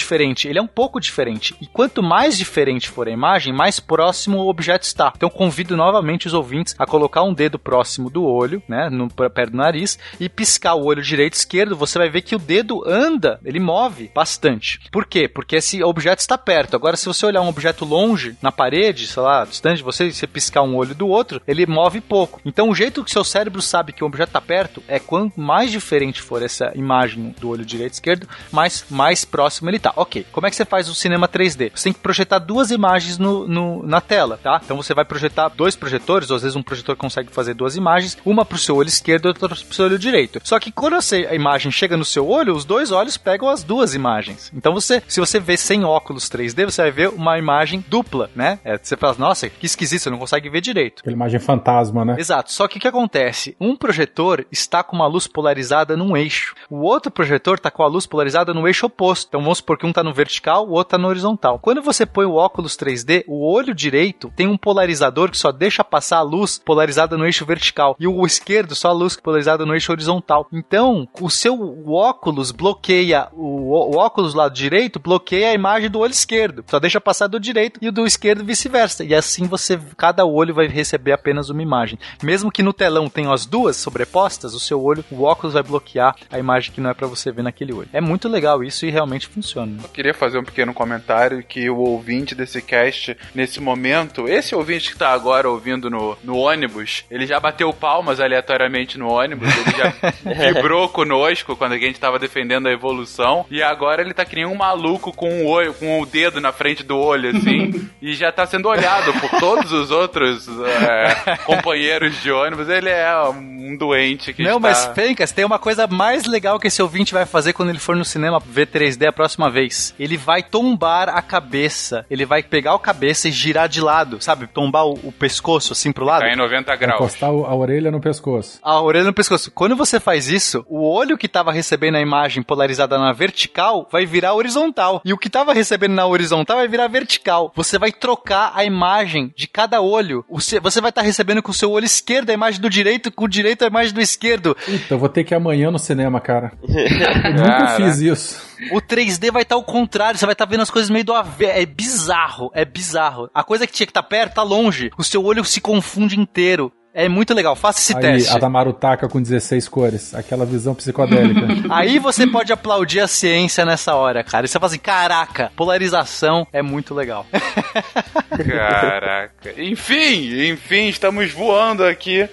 ele 0.47 0.59
é 0.59 0.61
um 0.61 0.67
pouco 0.67 0.99
diferente. 0.99 1.55
E 1.61 1.67
quanto 1.67 2.01
mais 2.01 2.37
diferente 2.37 2.89
for 2.89 3.07
a 3.07 3.11
imagem, 3.11 3.53
mais 3.53 3.79
próximo 3.79 4.39
o 4.39 4.49
objeto 4.49 4.83
está. 4.83 5.13
Então 5.15 5.29
convido 5.29 5.75
novamente 5.75 6.27
os 6.27 6.33
ouvintes 6.33 6.75
a 6.77 6.85
colocar 6.85 7.23
um 7.23 7.33
dedo 7.33 7.59
próximo 7.59 8.09
do 8.09 8.23
olho, 8.23 8.61
né, 8.67 8.89
no, 8.89 9.09
perto 9.09 9.51
do 9.51 9.57
nariz, 9.57 9.97
e 10.19 10.29
piscar 10.29 10.75
o 10.75 10.85
olho 10.85 11.01
direito 11.01 11.35
e 11.35 11.37
esquerdo, 11.37 11.75
você 11.75 11.97
vai 11.97 12.09
ver 12.09 12.21
que 12.21 12.35
o 12.35 12.39
dedo 12.39 12.83
anda, 12.87 13.39
ele 13.43 13.59
move 13.59 14.11
bastante. 14.13 14.79
Por 14.91 15.05
quê? 15.05 15.27
Porque 15.27 15.57
esse 15.57 15.83
objeto 15.83 16.19
está 16.19 16.37
perto. 16.37 16.75
Agora, 16.75 16.97
se 16.97 17.05
você 17.05 17.25
olhar 17.25 17.41
um 17.41 17.49
objeto 17.49 17.85
longe, 17.85 18.35
na 18.41 18.51
parede, 18.51 19.07
sei 19.07 19.21
lá, 19.23 19.45
distante 19.45 19.77
de 19.77 19.83
você, 19.83 20.11
você 20.11 20.27
piscar 20.27 20.61
um 20.61 20.75
olho 20.75 20.95
do 20.95 21.07
outro, 21.07 21.41
ele 21.47 21.65
move 21.65 22.01
pouco. 22.01 22.41
Então, 22.45 22.69
o 22.69 22.75
jeito 22.75 23.03
que 23.03 23.11
seu 23.11 23.23
cérebro 23.23 23.61
sabe 23.61 23.93
que 23.93 24.03
o 24.03 24.07
objeto 24.07 24.29
está 24.29 24.41
perto 24.41 24.83
é 24.87 24.99
quanto 24.99 25.39
mais 25.39 25.71
diferente 25.71 26.21
for 26.21 26.41
essa 26.41 26.71
imagem 26.75 27.35
do 27.39 27.49
olho 27.49 27.65
direito 27.65 27.93
e 27.93 27.95
esquerdo, 27.95 28.27
mais, 28.51 28.85
mais 28.89 29.25
próximo 29.25 29.69
ele 29.69 29.79
tá. 29.79 29.93
Ok, 29.95 30.25
como 30.37 30.45
é 30.45 30.51
que 30.51 30.55
você 30.55 30.65
faz 30.65 30.87
o 30.87 30.93
cinema 30.93 31.27
3D? 31.27 31.71
Você 31.73 31.85
tem 31.85 31.93
que 31.93 31.99
projetar 31.99 32.37
duas 32.37 32.69
imagens 32.69 33.17
no, 33.17 33.47
no 33.47 33.81
na 33.81 33.99
tela, 33.99 34.37
tá? 34.37 34.61
Então 34.63 34.77
você 34.77 34.93
vai 34.93 35.03
projetar 35.03 35.49
dois 35.49 35.75
projetores, 35.75 36.29
ou 36.29 36.35
às 36.35 36.43
vezes 36.43 36.55
um 36.55 36.61
projetor 36.61 36.95
consegue 36.95 37.31
fazer 37.31 37.55
duas 37.55 37.75
imagens, 37.75 38.15
uma 38.23 38.45
pro 38.45 38.55
seu 38.55 38.75
olho 38.75 38.87
esquerdo 38.87 39.25
e 39.25 39.27
outra 39.29 39.49
pro 39.49 39.73
seu 39.73 39.85
olho 39.85 39.97
direito. 39.97 40.39
Só 40.43 40.59
que 40.59 40.71
quando 40.71 40.93
você, 40.93 41.27
a 41.27 41.33
imagem 41.33 41.71
chega 41.71 41.97
no 41.97 42.05
seu 42.05 42.29
olho, 42.29 42.53
os 42.53 42.65
dois 42.65 42.91
olhos 42.91 43.17
pegam 43.17 43.49
as 43.49 43.63
duas 43.63 43.95
imagens. 43.95 44.51
Então 44.55 44.75
você, 44.75 45.01
se 45.07 45.19
você 45.19 45.39
vê 45.39 45.57
sem 45.57 45.83
óculos 45.83 46.29
3D, 46.29 46.65
você 46.65 46.83
vai 46.83 46.91
ver 46.91 47.09
uma 47.09 47.39
imagem 47.39 47.83
dupla, 47.87 48.29
né? 48.35 48.59
É, 48.63 48.77
você 48.77 48.95
fala, 48.95 49.15
nossa, 49.17 49.49
que 49.49 49.65
esquisito, 49.65 50.03
você 50.03 50.09
não 50.11 50.19
consegue 50.19 50.51
ver 50.51 50.61
direito. 50.61 50.99
Aquela 50.99 51.15
imagem 51.15 51.39
fantasma, 51.39 52.05
né? 52.05 52.15
Exato. 52.19 52.51
Só 52.51 52.67
que 52.67 52.77
o 52.77 52.79
que 52.79 52.87
acontece? 52.87 53.57
Um 53.59 53.75
projetor 53.75 54.45
está 54.51 54.83
com 54.83 54.95
uma 54.95 55.07
luz 55.07 55.25
polarizada 55.25 55.97
num 55.97 56.15
eixo. 56.15 56.53
O 56.69 56.81
outro 56.83 57.09
projetor 57.09 57.55
está 57.55 57.71
com 57.71 57.81
a 57.81 57.87
luz 57.87 58.05
polarizada 58.05 58.53
no 58.53 58.67
eixo 58.67 58.85
oposto. 58.85 59.29
Então 59.29 59.41
vamos 59.41 59.57
supor 59.57 59.79
que 59.79 59.85
um 59.87 59.89
está 59.89 60.03
no 60.03 60.13
vertical, 60.27 60.67
o 60.67 60.71
outro 60.71 60.87
está 60.87 60.97
no 60.97 61.07
horizontal. 61.07 61.59
Quando 61.59 61.81
você 61.81 62.05
põe 62.05 62.25
o 62.25 62.35
óculos 62.35 62.75
3D, 62.75 63.23
o 63.27 63.49
olho 63.49 63.73
direito 63.73 64.31
tem 64.35 64.45
um 64.45 64.57
polarizador 64.57 65.31
que 65.31 65.37
só 65.37 65.51
deixa 65.51 65.83
passar 65.83 66.17
a 66.17 66.21
luz 66.21 66.59
polarizada 66.59 67.17
no 67.17 67.25
eixo 67.25 67.45
vertical 67.45 67.95
e 67.99 68.05
o 68.05 68.25
esquerdo 68.25 68.75
só 68.75 68.89
a 68.89 68.93
luz 68.93 69.15
polarizada 69.15 69.65
no 69.65 69.73
eixo 69.73 69.91
horizontal. 69.91 70.47
Então, 70.51 71.07
o 71.21 71.29
seu 71.29 71.57
óculos 71.87 72.51
bloqueia 72.51 73.29
o, 73.31 73.95
o 73.95 73.97
óculos 73.97 74.33
lado 74.33 74.53
direito 74.53 74.99
bloqueia 74.99 75.49
a 75.49 75.53
imagem 75.53 75.89
do 75.89 75.99
olho 75.99 76.11
esquerdo. 76.11 76.63
Só 76.67 76.79
deixa 76.79 76.99
passar 76.99 77.27
do 77.27 77.39
direito 77.39 77.79
e 77.81 77.89
do 77.89 78.05
esquerdo 78.05 78.43
vice-versa. 78.43 79.03
E 79.03 79.15
assim 79.15 79.45
você 79.45 79.79
cada 79.95 80.25
olho 80.25 80.53
vai 80.53 80.67
receber 80.67 81.13
apenas 81.13 81.49
uma 81.49 81.61
imagem. 81.61 81.97
Mesmo 82.21 82.51
que 82.51 82.63
no 82.63 82.73
telão 82.73 83.09
tenham 83.09 83.31
as 83.31 83.45
duas 83.45 83.77
sobrepostas, 83.77 84.53
o 84.53 84.59
seu 84.59 84.83
olho, 84.83 85.05
o 85.09 85.23
óculos 85.23 85.53
vai 85.53 85.63
bloquear 85.63 86.15
a 86.29 86.37
imagem 86.37 86.71
que 86.73 86.81
não 86.81 86.89
é 86.89 86.93
para 86.93 87.07
você 87.07 87.31
ver 87.31 87.43
naquele 87.43 87.73
olho. 87.73 87.89
É 87.93 88.01
muito 88.01 88.27
legal 88.27 88.63
isso 88.63 88.85
e 88.85 88.89
realmente 88.89 89.27
funciona. 89.27 89.77
Eu 89.83 89.89
queria 90.07 90.13
fazer 90.13 90.37
um 90.37 90.43
pequeno 90.43 90.73
comentário 90.73 91.43
que 91.43 91.69
o 91.69 91.77
ouvinte 91.77 92.33
desse 92.33 92.61
cast, 92.61 93.17
nesse 93.35 93.59
momento, 93.59 94.27
esse 94.27 94.55
ouvinte 94.55 94.91
que 94.91 94.97
tá 94.97 95.09
agora 95.09 95.49
ouvindo 95.49 95.89
no, 95.89 96.17
no 96.23 96.37
ônibus, 96.37 97.03
ele 97.11 97.25
já 97.25 97.39
bateu 97.39 97.73
palmas 97.73 98.19
aleatoriamente 98.19 98.97
no 98.97 99.09
ônibus, 99.09 99.49
ele 99.49 99.77
já 99.77 99.93
vibrou 100.53 100.87
conosco 100.87 101.55
quando 101.55 101.73
a 101.73 101.77
gente 101.77 101.99
tava 101.99 102.19
defendendo 102.19 102.67
a 102.67 102.71
evolução, 102.71 103.45
e 103.51 103.61
agora 103.61 104.01
ele 104.01 104.13
tá 104.13 104.23
que 104.23 104.35
nem 104.35 104.45
um 104.45 104.55
maluco 104.55 105.11
com 105.11 105.43
o, 105.43 105.47
olho, 105.47 105.73
com 105.73 105.99
o 105.99 106.05
dedo 106.05 106.39
na 106.39 106.53
frente 106.53 106.83
do 106.83 106.97
olho, 106.97 107.35
assim, 107.35 107.89
e 108.01 108.13
já 108.13 108.31
tá 108.31 108.45
sendo 108.45 108.69
olhado 108.69 109.11
por 109.13 109.39
todos 109.39 109.71
os 109.73 109.91
outros 109.91 110.47
é, 110.47 111.37
companheiros 111.37 112.21
de 112.21 112.31
ônibus. 112.31 112.69
Ele 112.69 112.89
é 112.89 113.13
um 113.29 113.75
doente 113.75 114.33
que 114.33 114.43
Não, 114.43 114.57
está... 114.57 114.59
mas 114.59 114.85
Fencas, 114.95 115.31
tem 115.31 115.43
uma 115.43 115.59
coisa 115.59 115.87
mais 115.87 116.25
legal 116.25 116.59
que 116.59 116.67
esse 116.67 116.81
ouvinte 116.81 117.13
vai 117.13 117.25
fazer 117.25 117.53
quando 117.53 117.69
ele 117.69 117.79
for 117.79 117.95
no 117.95 118.05
cinema 118.05 118.39
ver 118.39 118.67
3D 118.67 119.07
a 119.07 119.11
próxima 119.11 119.49
vez. 119.49 119.93
Ele 119.99 120.17
vai 120.17 120.43
tombar 120.43 121.09
a 121.09 121.21
cabeça. 121.21 122.05
Ele 122.09 122.25
vai 122.25 122.43
pegar 122.43 122.73
o 122.73 122.79
cabeça 122.79 123.27
e 123.27 123.31
girar 123.31 123.67
de 123.67 123.81
lado, 123.81 124.21
sabe? 124.21 124.47
Tombar 124.47 124.85
o, 124.85 124.93
o 125.03 125.11
pescoço 125.11 125.73
assim 125.73 125.91
pro 125.91 126.05
lado. 126.05 126.21
Tá 126.21 126.31
em 126.31 126.35
90 126.35 126.75
graus. 126.75 126.99
Encostar 126.99 127.29
a 127.29 127.55
orelha 127.55 127.91
no 127.91 127.99
pescoço. 127.99 128.59
A 128.61 128.81
orelha 128.81 129.05
no 129.05 129.13
pescoço. 129.13 129.51
Quando 129.51 129.75
você 129.75 129.99
faz 129.99 130.27
isso, 130.27 130.65
o 130.67 130.87
olho 130.87 131.17
que 131.17 131.27
tava 131.27 131.51
recebendo 131.51 131.95
a 131.95 132.01
imagem 132.01 132.43
polarizada 132.43 132.97
na 132.97 133.13
vertical 133.13 133.87
vai 133.91 134.05
virar 134.05 134.33
horizontal. 134.33 135.01
E 135.03 135.13
o 135.13 135.17
que 135.17 135.29
tava 135.29 135.53
recebendo 135.53 135.93
na 135.93 136.05
horizontal 136.05 136.57
vai 136.57 136.67
virar 136.67 136.87
vertical. 136.87 137.51
Você 137.55 137.77
vai 137.77 137.91
trocar 137.91 138.51
a 138.55 138.63
imagem 138.63 139.33
de 139.35 139.47
cada 139.47 139.81
olho. 139.81 140.23
Você 140.29 140.59
vai 140.59 140.69
estar 140.69 140.91
tá 140.91 141.01
recebendo 141.01 141.41
com 141.41 141.51
o 141.51 141.53
seu 141.53 141.71
olho 141.71 141.85
esquerdo 141.85 142.29
a 142.29 142.33
imagem 142.33 142.61
do 142.61 142.69
direito, 142.69 143.11
com 143.11 143.25
o 143.25 143.29
direito 143.29 143.63
a 143.63 143.67
imagem 143.67 143.93
do 143.93 144.01
esquerdo. 144.01 144.55
Eu 144.89 144.97
vou 144.97 145.09
ter 145.09 145.23
que 145.23 145.33
ir 145.33 145.37
amanhã 145.37 145.71
no 145.71 145.79
cinema, 145.79 146.19
cara. 146.19 146.53
eu 146.63 147.33
nunca 147.33 147.67
fiz 147.75 148.01
isso. 148.01 148.47
O 148.71 148.81
3D 148.81 149.31
vai 149.31 149.43
estar 149.43 149.55
tá 149.55 149.59
ao 149.59 149.63
contrário, 149.63 150.19
você 150.19 150.25
vai 150.25 150.33
estar 150.33 150.45
tá 150.45 150.49
vendo 150.49 150.61
as 150.61 150.71
coisas 150.71 150.89
meio 150.89 151.05
do 151.05 151.13
avesso. 151.13 151.51
É 151.57 151.65
bizarro, 151.65 152.51
é 152.53 152.65
bizarro. 152.65 153.29
A 153.33 153.43
coisa 153.43 153.65
que 153.65 153.73
tinha 153.73 153.87
que 153.87 153.91
estar 153.91 154.03
tá 154.03 154.07
perto 154.07 154.35
tá 154.35 154.43
longe. 154.43 154.91
O 154.97 155.03
seu 155.03 155.23
olho 155.23 155.43
se 155.43 155.61
confunde 155.61 156.19
inteiro. 156.19 156.71
É 156.93 157.07
muito 157.07 157.31
legal, 157.31 157.55
faça 157.55 157.79
esse 157.79 157.95
Aí, 157.95 158.01
teste. 158.01 158.35
A 158.35 158.39
Damaru 158.39 158.73
Taka 158.73 159.07
com 159.07 159.21
16 159.21 159.69
cores, 159.69 160.15
aquela 160.15 160.47
visão 160.47 160.73
psicodélica. 160.73 161.41
Aí 161.69 161.99
você 161.99 162.25
pode 162.25 162.51
aplaudir 162.51 163.01
a 163.01 163.07
ciência 163.07 163.63
nessa 163.63 163.93
hora, 163.93 164.23
cara. 164.23 164.47
E 164.47 164.49
você 164.49 164.57
fala 164.57 164.65
assim: 164.65 164.79
caraca, 164.79 165.51
polarização 165.55 166.47
é 166.51 166.63
muito 166.63 166.95
legal. 166.95 167.27
Caraca. 168.33 169.53
Enfim, 169.61 170.49
enfim, 170.49 170.87
estamos 170.87 171.31
voando 171.31 171.83
aqui 171.83 172.27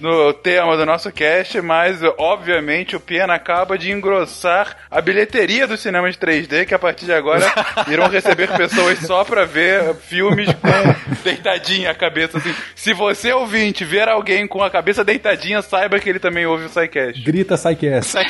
no 0.00 0.32
tema 0.32 0.76
do 0.76 0.86
nosso 0.86 1.12
cast, 1.12 1.60
mas 1.60 2.00
obviamente 2.18 2.96
o 2.96 3.00
Pena 3.00 3.34
acaba 3.34 3.78
de 3.78 3.92
engrossar 3.92 4.76
a 4.90 5.00
bilheteria 5.00 5.66
dos 5.66 5.80
cinemas 5.80 6.16
3D, 6.16 6.66
que 6.66 6.74
a 6.74 6.78
partir 6.78 7.04
de 7.04 7.12
agora 7.12 7.44
irão 7.88 8.08
receber 8.08 8.48
pessoas 8.56 8.98
só 9.00 9.24
pra 9.24 9.44
ver 9.44 9.94
filmes 9.94 10.48
com 10.48 11.22
deitadinha 11.22 11.90
a 11.90 11.94
cabeça 11.94 12.38
assim. 12.38 12.54
Se 12.74 12.92
você 12.92 13.32
ouvinte 13.32 13.84
ver 13.84 14.08
alguém 14.08 14.46
com 14.46 14.62
a 14.62 14.70
cabeça 14.70 15.04
deitadinha, 15.04 15.62
saiba 15.62 15.98
que 15.98 16.08
ele 16.08 16.18
também 16.18 16.46
ouve 16.46 16.64
o 16.64 16.68
SciCast. 16.68 17.22
Grita 17.22 17.56
SciCast. 17.56 18.16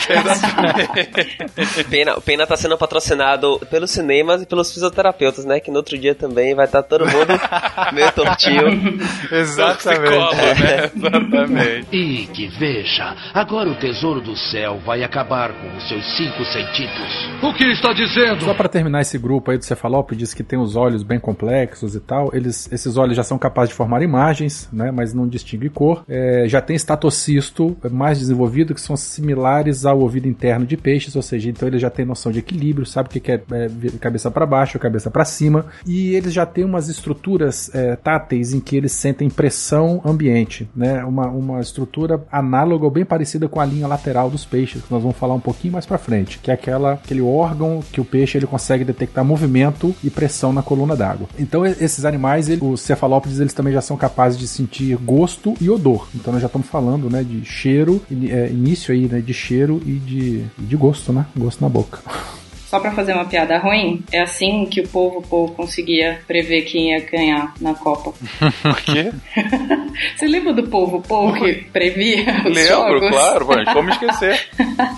Pena, 1.89 2.17
o 2.17 2.21
Pena 2.21 2.47
tá 2.47 2.57
sendo 2.57 2.77
patrocinado 2.77 3.61
pelos 3.71 3.91
cinemas 3.91 4.43
e 4.43 4.47
pelos 4.47 4.73
fisioterapeutas, 4.73 5.45
né? 5.45 5.61
Que 5.61 5.71
no 5.71 5.79
outro 5.79 5.99
dia 5.99 6.15
também 6.15 6.55
vai 6.55 6.67
estar 6.67 6.83
tá 6.83 6.89
todo 6.89 7.07
mundo 7.07 7.33
meio 7.93 8.11
tortinho. 8.13 8.99
Exatamente. 9.31 10.63
Né? 10.63 10.91
Exatamente. 10.95 11.60
E 11.93 12.27
que 12.27 12.49
veja, 12.49 13.15
agora 13.35 13.71
o 13.71 13.75
tesouro 13.75 14.21
do 14.21 14.37
céu 14.37 14.79
vai 14.85 15.03
acabar 15.03 15.53
com 15.53 15.77
os 15.77 15.89
seus 15.89 16.05
cinco 16.17 16.45
sentidos. 16.45 17.31
O 17.43 17.53
que 17.55 17.65
está 17.65 17.93
dizendo? 17.93 18.45
Só 18.45 18.55
para 18.55 18.69
terminar 18.69 19.01
esse 19.01 19.19
grupo 19.19 19.51
aí 19.51 19.59
do 19.59 19.65
cefalópodes 19.65 20.35
que 20.35 20.43
tem 20.43 20.59
os 20.59 20.77
olhos 20.77 21.03
bem 21.03 21.19
complexos 21.19 21.95
e 21.95 22.01
tal, 22.01 22.31
eles, 22.33 22.71
esses 22.73 22.97
olhos 22.97 23.17
já 23.17 23.23
são 23.23 23.39
capazes 23.39 23.71
de 23.71 23.75
formar 23.75 24.03
imagens, 24.03 24.69
né, 24.73 24.91
mas 24.91 25.13
não 25.15 25.29
distingue 25.29 25.69
cor. 25.69 26.05
É, 26.09 26.45
já 26.47 26.61
tem 26.61 26.77
estatocisto 26.77 27.77
mais 27.91 28.19
desenvolvido 28.19 28.75
que 28.75 28.81
são 28.81 28.97
similares 28.97 29.85
ao 29.85 29.99
ouvido 30.01 30.29
interno 30.29 30.67
de 30.67 30.77
peixes, 30.77 31.17
ou 31.17 31.23
seja, 31.23 31.51
então 31.51 31.69
ele 31.69 31.79
já 31.79 31.91
tem 31.91 32.05
noção 32.05 32.31
de 32.33 32.39
equilíbrio, 32.39 32.87
sabe 32.87 33.09
o 33.09 33.13
que 33.13 33.33
é, 33.33 33.35
é 33.35 33.69
cabeça 34.01 34.31
para 34.31 34.47
baixo, 34.47 34.79
cabeça 34.79 35.11
para 35.11 35.25
cima, 35.25 35.67
e 35.87 36.15
eles 36.15 36.33
já 36.33 36.47
têm 36.47 36.65
umas 36.65 36.89
estruturas 36.89 37.75
é, 37.75 37.97
táteis 37.97 38.53
em 38.55 38.61
que 38.61 38.77
eles 38.77 38.93
sentem 38.93 39.29
pressão 39.29 40.01
ambiente, 40.05 40.69
né, 40.75 41.05
uma, 41.05 41.29
uma 41.29 41.50
uma 41.51 41.61
estrutura 41.61 42.23
análoga 42.31 42.85
ou 42.85 42.91
bem 42.91 43.05
parecida 43.05 43.49
com 43.49 43.61
a 43.61 43.65
linha 43.65 43.87
lateral 43.87 44.31
dos 44.31 44.45
peixes, 44.45 44.83
que 44.83 44.93
nós 44.93 45.03
vamos 45.03 45.17
falar 45.17 45.35
um 45.35 45.41
pouquinho 45.41 45.73
mais 45.73 45.87
para 45.87 45.99
frente, 45.99 46.39
que 46.39 46.51
é 46.51 46.55
aquela, 46.55 46.95
aquele 46.95 47.21
órgão 47.21 47.83
que 47.93 48.01
o 48.01 48.05
peixe 48.05 48.39
ele 48.39 48.47
consegue 48.47 48.85
detectar 48.85 49.25
movimento 49.25 49.95
e 50.03 50.11
pressão 50.11 50.53
na 50.53 50.63
coluna 50.63 50.97
d'água. 50.97 51.29
Então 51.39 51.65
esses 51.65 52.05
animais, 52.05 52.49
ele, 52.49 52.65
os 52.65 52.81
cefalópodes, 52.81 53.41
eles 53.41 53.53
também 53.53 53.73
já 53.73 53.81
são 53.81 53.97
capazes 53.97 54.39
de 54.39 54.47
sentir 54.47 54.97
gosto 54.97 55.55
e 55.61 55.69
odor. 55.71 56.09
Então 56.15 56.33
nós 56.33 56.43
já 56.43 56.47
estamos 56.47 56.67
falando, 56.67 57.11
né, 57.11 57.23
de 57.23 57.45
cheiro, 57.45 58.03
é, 58.11 58.49
início 58.49 58.93
aí, 58.93 59.07
né, 59.07 59.21
de 59.21 59.35
cheiro 59.35 59.81
e 59.85 59.93
de, 59.93 60.45
de 60.59 60.77
gosto, 60.77 61.13
né, 61.13 61.27
gosto 61.37 61.61
na 61.61 61.69
boca. 61.69 62.01
só 62.71 62.79
para 62.79 62.93
fazer 62.93 63.15
uma 63.15 63.25
piada 63.25 63.59
ruim, 63.59 64.05
é 64.13 64.21
assim 64.21 64.65
que 64.65 64.81
o 64.81 64.87
povo, 64.87 65.21
povo 65.23 65.53
conseguia 65.55 66.21
prever 66.25 66.63
quem 66.63 66.93
ia 66.93 67.01
ganhar 67.01 67.53
na 67.61 67.75
Copa. 67.75 68.13
Por 68.63 68.81
quê? 68.83 69.11
Você 70.15 70.29
lembra 70.29 70.53
do 70.53 70.63
povo, 70.69 71.03
povo 71.03 71.35
que 71.35 71.65
previa 71.73 72.23
os 72.47 72.55
Lembro, 72.55 72.69
jogos? 72.69 73.11
claro, 73.11 73.47
mas 73.49 73.73
como 73.75 73.91
esquecer? 73.91 74.49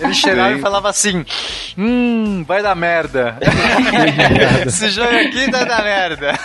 Ele 0.00 0.12
chegava 0.12 0.52
e 0.52 0.60
falava 0.60 0.90
assim: 0.90 1.24
Hum, 1.78 2.44
vai 2.46 2.62
dar 2.62 2.74
merda. 2.74 3.38
Esse 4.66 4.90
jogo 4.90 5.08
aqui 5.08 5.50
vai 5.50 5.64
dar 5.64 5.82
merda. 5.82 6.38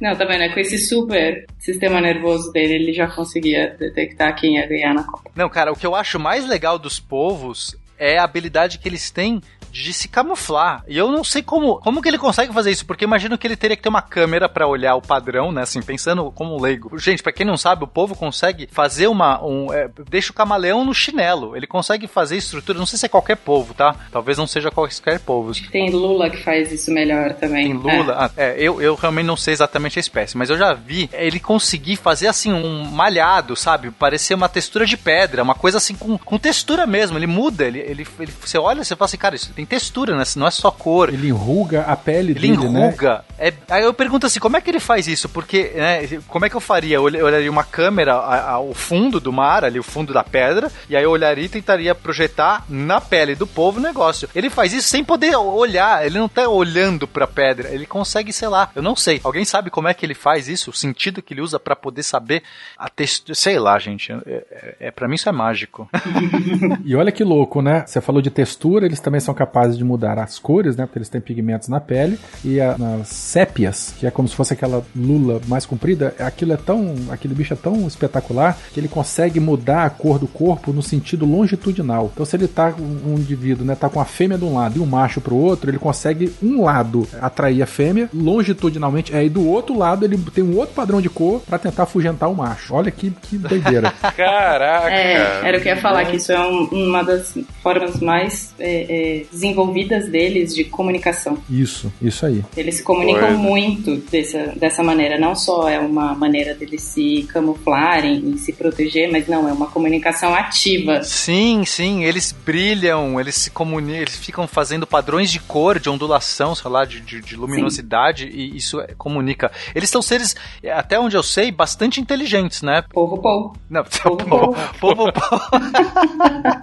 Não, 0.00 0.16
tá 0.16 0.24
vendo? 0.24 0.42
É 0.44 0.48
com 0.48 0.60
esse 0.60 0.78
super 0.78 1.44
sistema 1.58 2.00
nervoso 2.00 2.50
dele, 2.50 2.76
ele 2.76 2.92
já 2.94 3.06
conseguia 3.08 3.76
detectar 3.78 4.34
quem 4.36 4.56
ia 4.56 4.66
ganhar 4.66 4.94
na 4.94 5.04
Copa. 5.04 5.30
Não, 5.36 5.50
cara, 5.50 5.70
o 5.70 5.76
que 5.76 5.86
eu 5.86 5.94
acho 5.94 6.18
mais 6.18 6.46
legal 6.46 6.78
dos 6.78 6.98
povos 6.98 7.78
é 8.00 8.18
a 8.18 8.24
habilidade 8.24 8.78
que 8.78 8.88
eles 8.88 9.10
têm 9.10 9.40
de 9.70 9.92
se 9.92 10.08
camuflar. 10.08 10.84
E 10.88 10.96
eu 10.96 11.10
não 11.10 11.24
sei 11.24 11.42
como, 11.42 11.76
como 11.80 12.02
que 12.02 12.08
ele 12.08 12.18
consegue 12.18 12.52
fazer 12.52 12.70
isso, 12.70 12.84
porque 12.86 13.04
imagino 13.04 13.38
que 13.38 13.46
ele 13.46 13.56
teria 13.56 13.76
que 13.76 13.82
ter 13.82 13.88
uma 13.88 14.02
câmera 14.02 14.48
para 14.48 14.66
olhar 14.66 14.94
o 14.96 15.02
padrão, 15.02 15.52
né? 15.52 15.62
Assim, 15.62 15.80
pensando 15.80 16.30
como 16.32 16.60
leigo. 16.60 16.98
Gente, 16.98 17.22
para 17.22 17.32
quem 17.32 17.46
não 17.46 17.56
sabe, 17.56 17.84
o 17.84 17.88
povo 17.88 18.14
consegue 18.14 18.68
fazer 18.70 19.06
uma. 19.06 19.42
Um, 19.44 19.72
é, 19.72 19.88
deixa 20.08 20.32
o 20.32 20.34
camaleão 20.34 20.84
no 20.84 20.94
chinelo. 20.94 21.56
Ele 21.56 21.66
consegue 21.66 22.06
fazer 22.06 22.36
estrutura, 22.36 22.78
não 22.78 22.86
sei 22.86 22.98
se 22.98 23.06
é 23.06 23.08
qualquer 23.08 23.36
povo, 23.36 23.74
tá? 23.74 23.94
Talvez 24.10 24.36
não 24.36 24.46
seja 24.46 24.70
qualquer 24.70 25.20
povo. 25.20 25.52
Tem 25.70 25.90
Lula 25.90 26.28
que 26.30 26.42
faz 26.42 26.72
isso 26.72 26.90
melhor 26.90 27.34
também. 27.34 27.68
Tem 27.68 27.74
Lula. 27.74 28.12
É. 28.12 28.16
Ah, 28.16 28.30
é, 28.36 28.56
eu, 28.58 28.80
eu 28.80 28.94
realmente 28.94 29.26
não 29.26 29.36
sei 29.36 29.54
exatamente 29.54 29.98
a 29.98 30.00
espécie, 30.00 30.36
mas 30.36 30.50
eu 30.50 30.58
já 30.58 30.72
vi 30.72 31.08
ele 31.12 31.38
conseguir 31.38 31.96
fazer 31.96 32.26
assim 32.26 32.52
um 32.52 32.84
malhado, 32.84 33.54
sabe? 33.54 33.90
Parecer 33.90 34.34
uma 34.34 34.48
textura 34.48 34.84
de 34.84 34.96
pedra, 34.96 35.42
uma 35.42 35.54
coisa 35.54 35.78
assim 35.78 35.94
com, 35.94 36.18
com 36.18 36.38
textura 36.38 36.86
mesmo. 36.86 37.18
Ele 37.18 37.26
muda, 37.26 37.66
ele, 37.66 37.78
ele, 37.80 38.06
ele 38.18 38.32
você 38.40 38.58
olha 38.58 38.84
você 38.84 38.96
fala 38.96 39.06
assim, 39.06 39.16
cara, 39.16 39.36
isso 39.36 39.52
tem 39.60 39.66
textura, 39.66 40.16
né? 40.16 40.24
não 40.36 40.46
é 40.46 40.50
só 40.50 40.70
cor. 40.70 41.10
Ele 41.10 41.28
enruga 41.28 41.82
a 41.82 41.96
pele 41.96 42.32
ele 42.32 42.40
dele, 42.40 42.68
né? 42.68 42.86
enruga. 42.86 43.24
Né? 43.38 43.48
É, 43.48 43.52
aí 43.70 43.82
eu 43.82 43.92
pergunto 43.92 44.26
assim, 44.26 44.40
como 44.40 44.56
é 44.56 44.60
que 44.60 44.70
ele 44.70 44.80
faz 44.80 45.06
isso? 45.06 45.28
Porque, 45.28 45.72
né, 45.74 46.20
como 46.28 46.44
é 46.44 46.50
que 46.50 46.56
eu 46.56 46.60
faria? 46.60 46.96
Eu 46.96 47.02
olharia 47.02 47.50
uma 47.50 47.64
câmera 47.64 48.14
ao 48.14 48.72
fundo 48.72 49.20
do 49.20 49.32
mar, 49.32 49.64
ali 49.64 49.78
o 49.78 49.82
fundo 49.82 50.12
da 50.12 50.24
pedra, 50.24 50.70
e 50.88 50.96
aí 50.96 51.02
eu 51.02 51.10
olharia 51.10 51.44
e 51.44 51.48
tentaria 51.48 51.94
projetar 51.94 52.64
na 52.68 53.00
pele 53.00 53.34
do 53.34 53.46
povo 53.46 53.78
o 53.78 53.82
negócio. 53.82 54.28
Ele 54.34 54.50
faz 54.50 54.72
isso 54.72 54.88
sem 54.88 55.04
poder 55.04 55.36
olhar, 55.36 56.04
ele 56.04 56.18
não 56.18 56.28
tá 56.28 56.48
olhando 56.48 57.06
pra 57.06 57.26
pedra, 57.26 57.68
ele 57.70 57.86
consegue, 57.86 58.32
sei 58.32 58.48
lá, 58.48 58.70
eu 58.74 58.82
não 58.82 58.96
sei. 58.96 59.20
Alguém 59.22 59.44
sabe 59.44 59.70
como 59.70 59.88
é 59.88 59.94
que 59.94 60.04
ele 60.06 60.14
faz 60.14 60.48
isso? 60.48 60.70
O 60.70 60.74
sentido 60.74 61.22
que 61.22 61.34
ele 61.34 61.40
usa 61.42 61.58
para 61.58 61.76
poder 61.76 62.02
saber 62.02 62.42
a 62.78 62.88
textura, 62.88 63.34
sei 63.34 63.58
lá, 63.58 63.78
gente. 63.78 64.12
É, 64.12 64.16
é, 64.26 64.76
é 64.80 64.90
para 64.90 65.08
mim 65.08 65.14
isso 65.14 65.28
é 65.28 65.32
mágico. 65.32 65.88
e 66.84 66.94
olha 66.94 67.12
que 67.12 67.24
louco, 67.24 67.60
né? 67.60 67.84
Você 67.86 68.00
falou 68.00 68.22
de 68.22 68.30
textura, 68.30 68.86
eles 68.86 69.00
também 69.00 69.20
são 69.20 69.34
capazes 69.34 69.49
de 69.76 69.84
mudar 69.84 70.18
as 70.18 70.38
cores, 70.38 70.76
né? 70.76 70.86
Porque 70.86 70.98
eles 70.98 71.08
têm 71.08 71.20
pigmentos 71.20 71.68
na 71.68 71.80
pele. 71.80 72.18
E 72.44 72.60
a, 72.60 72.76
nas 72.78 73.08
sépias, 73.08 73.94
que 73.98 74.06
é 74.06 74.10
como 74.10 74.28
se 74.28 74.34
fosse 74.34 74.52
aquela 74.52 74.82
lula 74.94 75.40
mais 75.46 75.66
comprida, 75.66 76.14
aquilo 76.18 76.52
é 76.52 76.56
tão. 76.56 76.94
aquele 77.10 77.34
bicho 77.34 77.52
é 77.52 77.56
tão 77.56 77.86
espetacular 77.86 78.56
que 78.72 78.80
ele 78.80 78.88
consegue 78.88 79.40
mudar 79.40 79.84
a 79.84 79.90
cor 79.90 80.18
do 80.18 80.26
corpo 80.26 80.72
no 80.72 80.82
sentido 80.82 81.26
longitudinal. 81.26 82.10
Então, 82.12 82.24
se 82.24 82.36
ele 82.36 82.48
tá 82.48 82.74
um 82.78 83.14
indivíduo, 83.14 83.64
né, 83.64 83.74
tá 83.74 83.88
com 83.88 84.00
a 84.00 84.04
fêmea 84.04 84.38
de 84.38 84.44
um 84.44 84.54
lado 84.54 84.78
e 84.78 84.80
um 84.80 84.86
macho 84.86 85.20
pro 85.20 85.36
outro, 85.36 85.70
ele 85.70 85.78
consegue 85.78 86.32
um 86.42 86.62
lado 86.64 87.06
atrair 87.20 87.62
a 87.62 87.66
fêmea 87.66 88.08
longitudinalmente, 88.12 89.14
aí 89.14 89.28
do 89.28 89.46
outro 89.46 89.76
lado 89.76 90.04
ele 90.04 90.18
tem 90.34 90.44
um 90.44 90.56
outro 90.56 90.74
padrão 90.74 91.00
de 91.00 91.08
cor 91.08 91.40
para 91.40 91.58
tentar 91.58 91.84
afugentar 91.84 92.30
o 92.30 92.34
macho. 92.34 92.74
Olha 92.74 92.90
que, 92.90 93.10
que 93.10 93.36
doideira. 93.38 93.90
Caraca! 94.16 94.90
É, 94.90 95.48
era 95.48 95.58
o 95.58 95.60
que 95.60 95.68
eu 95.68 95.74
ia 95.74 95.80
falar, 95.80 96.04
que 96.06 96.16
isso 96.16 96.32
é 96.32 96.40
um, 96.40 96.64
uma 96.64 97.02
das 97.02 97.36
formas 97.62 98.00
mais 98.00 98.54
é, 98.58 99.20
é, 99.20 99.24
desenvolvidas 99.40 100.08
deles 100.08 100.54
de 100.54 100.64
comunicação. 100.64 101.38
Isso, 101.48 101.90
isso 102.00 102.26
aí. 102.26 102.44
Eles 102.56 102.76
se 102.76 102.82
comunicam 102.82 103.36
muito 103.38 103.96
dessa, 103.96 104.52
dessa 104.56 104.82
maneira. 104.82 105.18
Não 105.18 105.34
só 105.34 105.68
é 105.68 105.78
uma 105.78 106.14
maneira 106.14 106.54
deles 106.54 106.82
se 106.82 107.26
camuflarem 107.32 108.30
e 108.30 108.38
se 108.38 108.52
proteger, 108.52 109.10
mas 109.10 109.26
não, 109.26 109.48
é 109.48 109.52
uma 109.52 109.66
comunicação 109.68 110.34
ativa. 110.34 111.02
Sim, 111.02 111.64
sim, 111.64 112.04
eles 112.04 112.32
brilham, 112.32 113.18
eles 113.18 113.36
se 113.36 113.50
comunicam, 113.50 114.02
eles 114.02 114.16
ficam 114.16 114.46
fazendo 114.46 114.86
padrões 114.86 115.30
de 115.30 115.40
cor, 115.40 115.78
de 115.78 115.88
ondulação, 115.88 116.54
sei 116.54 116.70
lá, 116.70 116.84
de, 116.84 117.00
de, 117.00 117.20
de 117.20 117.36
luminosidade, 117.36 118.24
sim. 118.24 118.36
e 118.36 118.56
isso 118.56 118.80
é, 118.80 118.88
comunica. 118.98 119.50
Eles 119.74 119.88
são 119.88 120.02
seres, 120.02 120.36
até 120.72 120.98
onde 120.98 121.16
eu 121.16 121.22
sei, 121.22 121.50
bastante 121.50 122.00
inteligentes, 122.00 122.60
né? 122.62 122.84
Povo 122.92 123.16
povo. 123.22 123.56
Não, 123.68 123.84
povo 123.84 124.16
povo. 124.26 124.56
povo, 124.78 125.12
povo. 125.12 125.40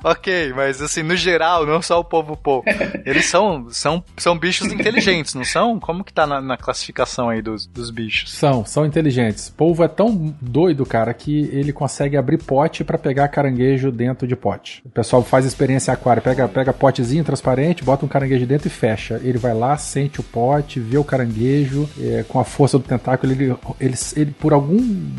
ok, 0.04 0.54
mas 0.54 0.82
assim, 0.82 1.02
no 1.02 1.16
geral, 1.16 1.66
não 1.66 1.82
só 1.82 2.00
o 2.00 2.04
povo 2.04 2.38
povo. 2.38 2.67
Eles 3.06 3.26
são, 3.26 3.68
são, 3.70 4.04
são 4.18 4.38
bichos 4.38 4.72
inteligentes, 4.72 5.34
não 5.34 5.46
são? 5.46 5.80
Como 5.80 6.04
que 6.04 6.14
tá 6.14 6.28
na, 6.28 6.42
na 6.42 6.58
classificação 6.58 7.30
aí 7.30 7.42
dos, 7.42 7.66
dos 7.66 7.90
bichos? 7.90 8.32
São, 8.32 8.66
são 8.66 8.86
inteligentes. 8.86 9.50
Polvo 9.50 9.84
é 9.84 9.88
tão 9.88 10.36
doido, 10.42 10.86
cara, 10.86 11.14
que 11.14 11.50
ele 11.52 11.72
consegue 11.72 12.18
abrir 12.18 12.38
pote 12.38 12.84
para 12.84 12.98
pegar 12.98 13.28
caranguejo 13.30 13.92
dentro 13.92 14.28
de 14.28 14.36
pote. 14.36 14.82
O 14.86 14.90
pessoal 14.90 15.24
faz 15.24 15.46
experiência 15.46 15.94
aquária, 15.94 16.22
pega, 16.22 16.48
pega 16.48 16.74
potezinho 16.74 17.24
transparente, 17.24 17.84
bota 17.84 18.06
um 18.06 18.10
caranguejo 18.10 18.46
dentro 18.46 18.68
e 18.68 18.72
fecha. 18.72 19.20
Ele 19.24 19.38
vai 19.38 19.54
lá, 19.54 19.78
sente 19.78 20.20
o 20.20 20.24
pote, 20.24 20.80
vê 20.80 20.98
o 20.98 21.04
caranguejo, 21.04 21.90
é, 22.00 22.26
com 22.28 22.40
a 22.40 22.44
força 22.44 22.78
do 22.78 22.84
tentáculo, 22.84 23.32
ele, 23.32 23.56
ele, 23.80 23.96
ele, 24.16 24.32
por 24.32 24.54
algum 24.54 24.78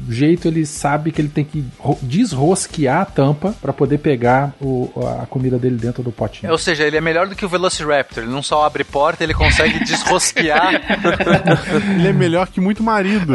jeito, 0.08 0.48
ele 0.48 0.64
sabe 0.66 1.12
que 1.12 1.20
ele 1.20 1.28
tem 1.28 1.44
que 1.44 1.64
desrosquear 2.02 3.02
a 3.02 3.04
tampa 3.04 3.54
para 3.60 3.72
poder 3.72 3.98
pegar 3.98 4.54
o, 4.60 4.90
a 5.22 5.26
comida 5.26 5.58
dele 5.58 5.76
dentro 5.76 6.02
do 6.02 6.12
potinho. 6.12 6.50
Ou 6.50 6.58
seja, 6.58 6.84
ele 6.84 6.96
é 6.96 7.00
melhor 7.00 7.28
do 7.28 7.34
que 7.38 7.46
o 7.46 7.48
Velociraptor. 7.48 8.24
Ele 8.24 8.32
não 8.32 8.42
só 8.42 8.64
abre 8.64 8.84
porta, 8.84 9.24
ele 9.24 9.32
consegue 9.32 9.82
desrosquear. 9.84 10.74
ele 11.96 12.08
é 12.08 12.12
melhor 12.12 12.48
que 12.48 12.60
muito 12.60 12.82
marido. 12.82 13.34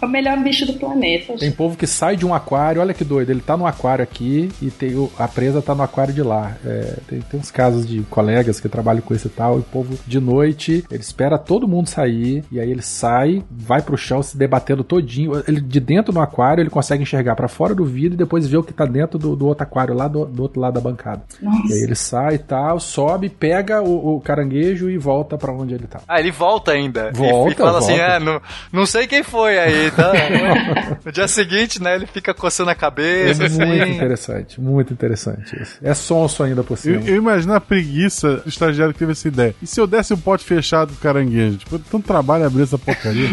É 0.00 0.04
o 0.04 0.08
melhor 0.08 0.38
bicho 0.38 0.66
do 0.66 0.74
planeta. 0.74 1.34
Tem 1.36 1.50
povo 1.50 1.76
que 1.76 1.86
sai 1.86 2.16
de 2.16 2.24
um 2.24 2.34
aquário, 2.34 2.80
olha 2.80 2.94
que 2.94 3.04
doido, 3.04 3.30
ele 3.30 3.40
tá 3.40 3.56
no 3.56 3.66
aquário 3.66 4.02
aqui 4.02 4.50
e 4.62 4.70
tem 4.70 4.94
o, 4.94 5.10
a 5.18 5.26
presa 5.26 5.60
tá 5.60 5.74
no 5.74 5.82
aquário 5.82 6.14
de 6.14 6.22
lá. 6.22 6.56
É, 6.64 6.96
tem, 7.06 7.20
tem 7.20 7.40
uns 7.40 7.50
casos 7.50 7.86
de 7.86 8.02
colegas 8.02 8.60
que 8.60 8.68
trabalham 8.68 9.02
com 9.02 9.14
isso 9.14 9.26
e 9.26 9.30
tal, 9.30 9.56
e 9.56 9.60
o 9.60 9.64
povo 9.64 9.98
de 10.06 10.20
noite, 10.20 10.84
ele 10.90 11.00
espera 11.00 11.38
todo 11.38 11.68
mundo 11.68 11.88
sair, 11.88 12.44
e 12.50 12.60
aí 12.60 12.70
ele 12.70 12.82
sai, 12.82 13.42
vai 13.50 13.82
pro 13.82 13.96
chão 13.96 14.22
se 14.22 14.36
debatendo 14.36 14.84
todinho. 14.84 15.32
Ele 15.46 15.60
de 15.60 15.80
dentro 15.80 16.12
do 16.12 16.20
aquário, 16.20 16.62
ele 16.62 16.70
consegue 16.70 17.02
enxergar 17.02 17.34
para 17.34 17.48
fora 17.48 17.74
do 17.74 17.84
vidro 17.84 18.14
e 18.14 18.18
depois 18.18 18.46
ver 18.46 18.58
o 18.58 18.62
que 18.62 18.72
tá 18.72 18.84
dentro 18.84 19.18
do, 19.18 19.34
do 19.34 19.46
outro 19.46 19.62
aquário, 19.62 19.94
lá 19.94 20.08
do, 20.08 20.24
do, 20.24 20.42
outro 20.42 20.60
lado 20.60 20.74
da 20.74 20.80
bancada. 20.80 21.22
Nossa. 21.40 21.72
E 21.72 21.72
aí 21.72 21.82
ele 21.82 21.94
sai 21.94 22.34
e 22.34 22.38
tal, 22.38 22.80
sobe, 22.80 23.28
pega 23.28 23.80
o, 23.80 24.16
o 24.16 24.20
caranguejo 24.20 24.90
e 24.90 24.98
volta 24.98 25.38
para 25.38 25.52
onde 25.52 25.74
ele 25.74 25.86
tá. 25.86 26.00
Ah, 26.08 26.18
ele 26.18 26.30
volta 26.30 26.72
ainda. 26.72 27.12
Volta, 27.12 27.50
e, 27.50 27.52
e 27.52 27.56
fala 27.56 27.78
assim, 27.78 27.96
volta. 27.96 28.06
assim, 28.06 28.16
é, 28.16 28.18
não, 28.18 28.42
não 28.72 28.86
sei 28.86 29.06
quem 29.06 29.22
foi 29.22 29.58
aí, 29.58 29.90
tá? 29.90 30.12
no 31.04 31.12
dia 31.12 31.28
seguinte, 31.28 31.82
né, 31.82 31.94
ele 31.94 32.06
fica 32.06 32.34
coçando 32.34 32.70
a 32.70 32.74
cabeça. 32.74 33.44
É 33.44 33.46
assim. 33.46 33.64
muito 33.64 33.88
interessante, 33.88 34.60
muito 34.60 34.92
interessante 34.92 35.62
isso. 35.62 35.78
É 35.82 35.94
sonso 35.94 36.42
ainda 36.42 36.62
por 36.64 36.76
cima. 36.76 36.96
Eu, 36.96 37.14
eu 37.14 37.16
imagino 37.16 37.54
a 37.54 37.60
preguiça 37.60 38.38
do 38.38 38.48
estagiário 38.48 38.92
que 38.92 38.98
teve 38.98 39.12
essa 39.12 39.28
ideia. 39.28 39.54
E 39.62 39.66
se 39.66 39.80
eu 39.80 39.86
desse 39.86 40.12
um 40.12 40.18
pote 40.18 40.44
fechado 40.44 40.92
com 40.92 41.00
caranguejo? 41.00 41.58
Tipo, 41.58 41.78
tanto 41.78 42.06
trabalho 42.06 42.46
abrir 42.46 42.62
essa 42.62 42.78
porcaria. 42.78 43.28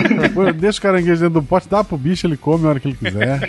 Deixa 0.56 0.78
o 0.78 0.82
caranguejo 0.82 1.20
dentro 1.20 1.40
do 1.40 1.46
pote, 1.46 1.68
dá 1.68 1.84
pro 1.84 1.98
bicho, 1.98 2.26
ele 2.26 2.36
come 2.36 2.66
a 2.66 2.70
hora 2.70 2.80
que 2.80 2.88
ele 2.88 2.96
quiser. 2.96 3.40